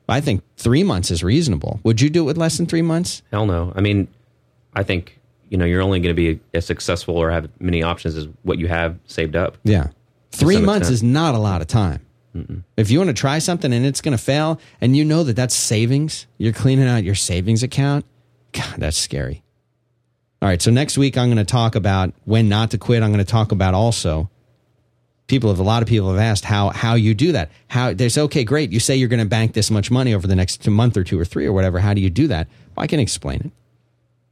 I 0.10 0.22
think 0.22 0.42
three 0.56 0.84
months 0.84 1.12
is 1.12 1.24
reasonable. 1.24 1.80
Would 1.84 2.02
you 2.02 2.10
do 2.10 2.22
it 2.24 2.26
with 2.26 2.38
less 2.38 2.58
than 2.58 2.66
three 2.66 2.82
months? 2.82 3.22
Hell 3.32 3.46
no. 3.46 3.72
I 3.76 3.82
mean, 3.82 4.08
I 4.74 4.84
think 4.84 5.17
you 5.50 5.58
know 5.58 5.66
you're 5.66 5.82
only 5.82 6.00
going 6.00 6.16
to 6.16 6.36
be 6.36 6.40
as 6.54 6.66
successful 6.66 7.18
or 7.18 7.32
have 7.32 7.50
many 7.60 7.84
options 7.84 8.16
as 8.16 8.28
what 8.44 8.58
you 8.58 8.68
have 8.68 8.98
saved 9.06 9.36
up. 9.36 9.58
Yeah. 9.64 9.90
Three 10.32 10.62
months 10.62 10.90
extent. 10.90 10.94
is 10.94 11.04
not 11.04 11.36
a 11.36 11.40
lot 11.40 11.62
of 11.62 11.68
time. 11.68 12.02
If 12.76 12.92
you 12.92 13.00
want 13.00 13.10
to 13.10 13.16
try 13.16 13.40
something 13.40 13.74
and 13.74 13.84
it's 13.84 14.02
going 14.02 14.16
to 14.16 14.24
fail 14.24 14.60
and 14.80 14.96
you 14.96 15.04
know 15.04 15.24
that 15.24 15.36
that's 15.36 15.56
savings, 15.56 16.28
you're 16.38 16.54
cleaning 16.54 16.88
out 16.88 17.04
your 17.04 17.16
savings 17.16 17.64
account, 17.64 18.06
God, 18.52 18.76
that's 18.78 18.98
scary. 18.98 19.42
All 20.42 20.48
right. 20.48 20.62
So 20.62 20.70
next 20.70 21.00
week, 21.00 21.18
I'm 21.18 21.30
going 21.30 21.38
to 21.38 21.46
talk 21.46 21.74
about 21.74 22.14
when 22.26 22.48
not 22.48 22.72
to 22.72 22.78
quit. 22.78 23.02
I'm 23.02 23.12
going 23.12 23.26
to 23.26 23.32
talk 23.32 23.52
about 23.52 23.74
also 23.74 24.30
people 25.28 25.50
have 25.50 25.60
a 25.60 25.64
lot 25.64 25.82
of 25.82 25.90
people 25.90 26.10
have 26.12 26.20
asked 26.20 26.46
how 26.46 26.70
how 26.70 26.94
you 26.94 27.14
do 27.14 27.32
that. 27.34 27.52
How 27.68 27.94
they 27.94 28.10
say, 28.10 28.22
okay, 28.22 28.44
great. 28.44 28.72
You 28.72 28.80
say 28.80 28.96
you're 28.96 29.10
going 29.10 29.20
to 29.20 29.26
bank 29.26 29.54
this 29.54 29.72
much 29.72 29.92
money 29.92 30.14
over 30.14 30.28
the 30.28 30.36
next 30.36 30.68
month 30.68 30.98
or 30.98 31.04
two 31.04 31.20
or 31.20 31.26
three 31.26 31.46
or 31.46 31.54
whatever. 31.54 31.80
How 31.80 31.94
do 31.94 32.02
you 32.02 32.10
do 32.10 32.28
that? 32.28 32.48
Well, 32.76 32.84
I 32.84 32.88
can 32.88 33.00
explain 33.00 33.42
it. 33.46 33.52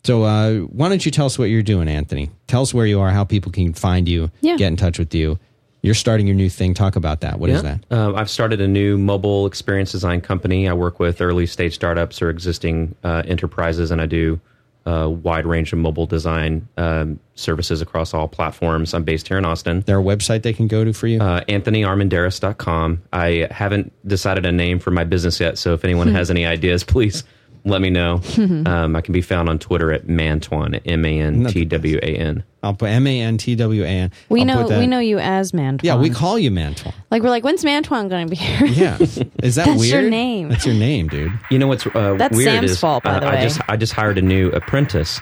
So 0.05 0.21
uh, 0.23 0.59
why 0.59 0.87
don't 0.89 1.03
you 1.03 1.11
tell 1.11 1.25
us 1.25 1.39
what 1.39 1.45
you're 1.45 1.63
doing, 1.63 1.87
Anthony? 1.89 2.29
Tell 2.45 2.61
us 2.61 2.73
where 2.75 2.85
you 2.85 2.99
are, 2.99 3.09
how 3.09 3.23
people 3.23 3.51
can 3.51 3.73
find 3.73 4.07
you, 4.07 4.29
Yeah. 4.41 4.55
get 4.55 4.67
in 4.67 4.75
touch 4.77 4.99
with 4.99 5.15
you. 5.15 5.39
You're 5.81 5.95
starting 5.95 6.27
your 6.27 6.35
new 6.35 6.49
thing. 6.49 6.75
Talk 6.75 6.95
about 6.95 7.21
that. 7.21 7.39
What 7.39 7.49
is 7.49 7.63
Yeah. 7.63 7.77
that? 7.89 7.95
Um, 7.97 8.15
I've 8.15 8.29
started 8.29 8.61
a 8.61 8.67
new 8.67 8.99
mobile 8.99 9.47
experience 9.47 9.91
design 9.91 10.21
company. 10.21 10.67
I 10.69 10.73
work 10.73 10.99
with 10.99 11.21
early 11.21 11.47
stage 11.47 11.73
startups 11.73 12.21
or 12.21 12.29
existing 12.29 12.93
uh, 13.03 13.23
enterprises, 13.25 13.89
and 13.89 13.99
I 13.99 14.05
do 14.05 14.39
a 14.87 15.09
wide 15.09 15.47
range 15.47 15.73
of 15.73 15.79
mobile 15.79 16.05
design 16.05 16.67
um, 16.77 17.19
services 17.33 17.81
across 17.81 18.13
all 18.13 18.27
platforms. 18.27 18.93
I'm 18.93 19.03
based 19.03 19.27
here 19.27 19.39
in 19.39 19.45
Austin. 19.45 19.83
There 19.87 19.99
a 19.99 20.03
website 20.03 20.43
they 20.43 20.53
can 20.53 20.67
go 20.67 20.83
to 20.85 20.93
for 20.93 21.07
you? 21.07 21.19
Uh, 21.19 21.41
AnthonyArmendariz.com. 21.45 23.01
I 23.11 23.47
haven't 23.49 23.91
decided 24.07 24.45
a 24.45 24.51
name 24.51 24.77
for 24.77 24.91
my 24.91 25.03
business 25.03 25.39
yet, 25.39 25.57
so 25.57 25.73
if 25.73 25.83
anyone 25.83 26.07
has 26.13 26.29
any 26.29 26.45
ideas, 26.45 26.83
please 26.83 27.23
let 27.65 27.81
me 27.81 27.89
know. 27.89 28.21
um, 28.37 28.95
I 28.95 29.01
can 29.01 29.13
be 29.13 29.21
found 29.21 29.49
on 29.49 29.59
Twitter 29.59 29.91
at 29.91 30.07
Mantwan, 30.07 30.79
M 30.85 31.05
A 31.05 31.19
N 31.19 31.45
T 31.45 31.65
W 31.65 31.97
A 32.01 32.15
N. 32.15 32.43
I'll 32.65 32.73
put 32.73 32.89
M 32.89 33.05
A 33.07 33.21
N 33.21 33.37
T 33.37 33.55
W 33.55 33.83
A 33.83 33.87
N. 33.87 34.11
We 34.29 34.41
I'll 34.41 34.45
know 34.47 34.61
put 34.63 34.69
that- 34.69 34.79
we 34.79 34.87
know 34.87 34.99
you 34.99 35.19
as 35.19 35.51
Mantwan. 35.51 35.83
Yeah, 35.83 35.95
we 35.97 36.09
call 36.09 36.39
you 36.39 36.51
Mantwan. 36.51 36.93
like 37.11 37.21
we're 37.23 37.29
like 37.29 37.43
when's 37.43 37.63
Mantwan 37.63 38.09
going 38.09 38.25
to 38.27 38.29
be 38.31 38.35
here? 38.35 38.65
Yeah, 38.67 38.97
is 38.99 39.15
that 39.55 39.65
That's 39.67 39.79
weird? 39.79 40.01
your 40.01 40.09
name. 40.09 40.49
That's 40.49 40.65
your 40.65 40.75
name, 40.75 41.07
dude. 41.07 41.31
You 41.51 41.59
know 41.59 41.67
what's 41.67 41.85
uh, 41.87 42.15
That's 42.17 42.35
weird 42.35 42.49
Sam's 42.49 42.71
is 42.71 42.79
fault, 42.79 43.03
by 43.03 43.11
uh, 43.11 43.19
the 43.21 43.27
I 43.27 43.41
just 43.41 43.61
I 43.69 43.75
just 43.77 43.93
hired 43.93 44.17
a 44.17 44.21
new 44.21 44.49
apprentice 44.49 45.21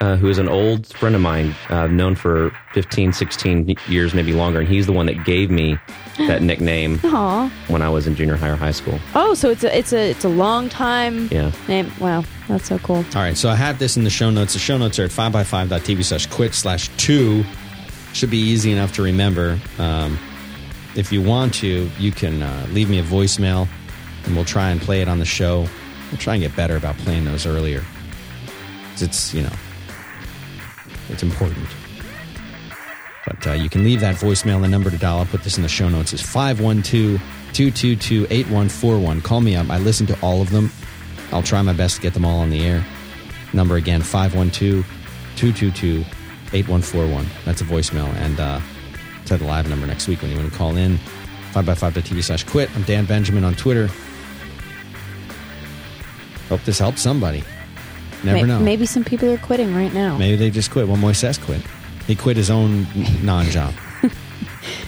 uh, 0.00 0.16
who 0.16 0.28
is 0.28 0.38
an 0.38 0.48
old 0.48 0.86
friend 0.96 1.14
of 1.14 1.20
mine, 1.20 1.54
uh, 1.68 1.86
known 1.88 2.14
for 2.14 2.52
15, 2.74 3.12
16 3.12 3.74
years, 3.88 4.14
maybe 4.14 4.32
longer, 4.32 4.60
and 4.60 4.68
he's 4.68 4.86
the 4.86 4.92
one 4.92 5.06
that 5.06 5.24
gave 5.24 5.50
me 5.50 5.76
that 6.18 6.42
nickname 6.50 7.00
Aw. 7.04 7.50
when 7.68 7.82
I 7.82 7.88
was 7.88 8.06
in 8.06 8.14
junior 8.14 8.36
high 8.36 8.48
or 8.50 8.56
high 8.56 8.70
school. 8.70 8.98
Oh, 9.14 9.34
so 9.34 9.50
it's 9.50 9.64
a 9.64 9.76
it's 9.76 9.92
a 9.92 10.10
it's 10.10 10.24
a 10.24 10.28
long 10.28 10.68
time 10.68 11.28
Yeah. 11.32 11.50
name. 11.68 11.90
Wow, 11.98 12.24
that's 12.48 12.68
so 12.68 12.78
cool. 12.78 12.96
All 12.96 13.22
right, 13.22 13.36
so 13.36 13.48
I 13.48 13.56
have 13.56 13.78
this 13.78 13.96
in 13.96 14.04
the 14.04 14.10
show 14.10 14.30
notes. 14.30 14.52
The 14.52 14.58
show 14.58 14.78
notes 14.78 14.98
are 14.98 15.04
at 15.04 15.10
5by5.tv 15.10 16.04
slash 16.04 16.26
quit 16.26 16.54
slash 16.54 16.88
2. 16.96 17.44
Should 18.12 18.30
be 18.30 18.38
easy 18.38 18.72
enough 18.72 18.92
to 18.94 19.02
remember. 19.02 19.58
Um, 19.78 20.18
if 20.94 21.12
you 21.12 21.22
want 21.22 21.54
to, 21.54 21.90
you 21.98 22.12
can 22.12 22.42
uh, 22.42 22.66
leave 22.70 22.88
me 22.88 22.98
a 22.98 23.02
voicemail 23.02 23.68
and 24.24 24.34
we'll 24.34 24.44
try 24.44 24.70
and 24.70 24.80
play 24.80 25.02
it 25.02 25.08
on 25.08 25.18
the 25.18 25.24
show. 25.24 25.66
We'll 26.10 26.18
try 26.18 26.34
and 26.34 26.42
get 26.42 26.56
better 26.56 26.76
about 26.76 26.96
playing 26.98 27.24
those 27.24 27.46
earlier. 27.46 27.84
it's, 28.96 29.34
you 29.34 29.42
know, 29.42 29.52
it's 31.08 31.22
important. 31.22 31.66
But 33.26 33.46
uh, 33.46 33.52
you 33.52 33.68
can 33.68 33.82
leave 33.82 34.00
that 34.00 34.14
voicemail. 34.14 34.60
The 34.60 34.68
number 34.68 34.88
to 34.88 34.96
dial, 34.96 35.18
I'll 35.18 35.26
put 35.26 35.42
this 35.42 35.56
in 35.56 35.62
the 35.62 35.68
show 35.68 35.88
notes, 35.88 36.12
is 36.12 36.22
512 36.22 37.20
222 37.52 38.26
8141. 38.30 39.20
Call 39.20 39.40
me 39.40 39.56
up. 39.56 39.68
I 39.68 39.78
listen 39.78 40.06
to 40.06 40.20
all 40.20 40.40
of 40.40 40.50
them. 40.50 40.70
I'll 41.32 41.42
try 41.42 41.60
my 41.62 41.72
best 41.72 41.96
to 41.96 42.02
get 42.02 42.14
them 42.14 42.24
all 42.24 42.40
on 42.40 42.50
the 42.50 42.64
air. 42.64 42.84
Number 43.52 43.76
again, 43.76 44.02
512 44.02 44.84
222 45.36 46.04
8141. 46.52 47.26
That's 47.44 47.60
a 47.60 47.64
voicemail. 47.64 48.06
And 48.16 48.38
uh, 48.40 48.60
to 49.26 49.36
the 49.36 49.44
live 49.44 49.68
number 49.68 49.86
next 49.86 50.08
week 50.08 50.22
when 50.22 50.30
you 50.30 50.36
want 50.36 50.50
to 50.50 50.56
call 50.56 50.76
in. 50.76 50.98
5by5.tv 51.52 52.22
slash 52.22 52.44
quit. 52.44 52.74
I'm 52.76 52.82
Dan 52.82 53.06
Benjamin 53.06 53.44
on 53.44 53.54
Twitter. 53.54 53.88
Hope 56.48 56.62
this 56.64 56.78
helps 56.78 57.00
somebody. 57.02 57.42
Never 58.22 58.46
May- 58.46 58.52
know. 58.52 58.60
Maybe 58.60 58.86
some 58.86 59.04
people 59.04 59.30
are 59.30 59.38
quitting 59.38 59.74
right 59.74 59.92
now. 59.92 60.16
Maybe 60.16 60.36
they 60.36 60.50
just 60.50 60.70
quit. 60.70 60.86
Well, 60.86 60.96
Moises 60.96 61.42
quit. 61.42 61.62
He 62.06 62.14
quit 62.14 62.36
his 62.36 62.50
own 62.50 62.86
non 63.22 63.46
job. 63.46 63.74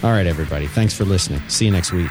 All 0.02 0.10
right, 0.10 0.26
everybody. 0.26 0.66
Thanks 0.66 0.94
for 0.94 1.04
listening. 1.04 1.40
See 1.48 1.64
you 1.64 1.72
next 1.72 1.92
week. 1.92 2.10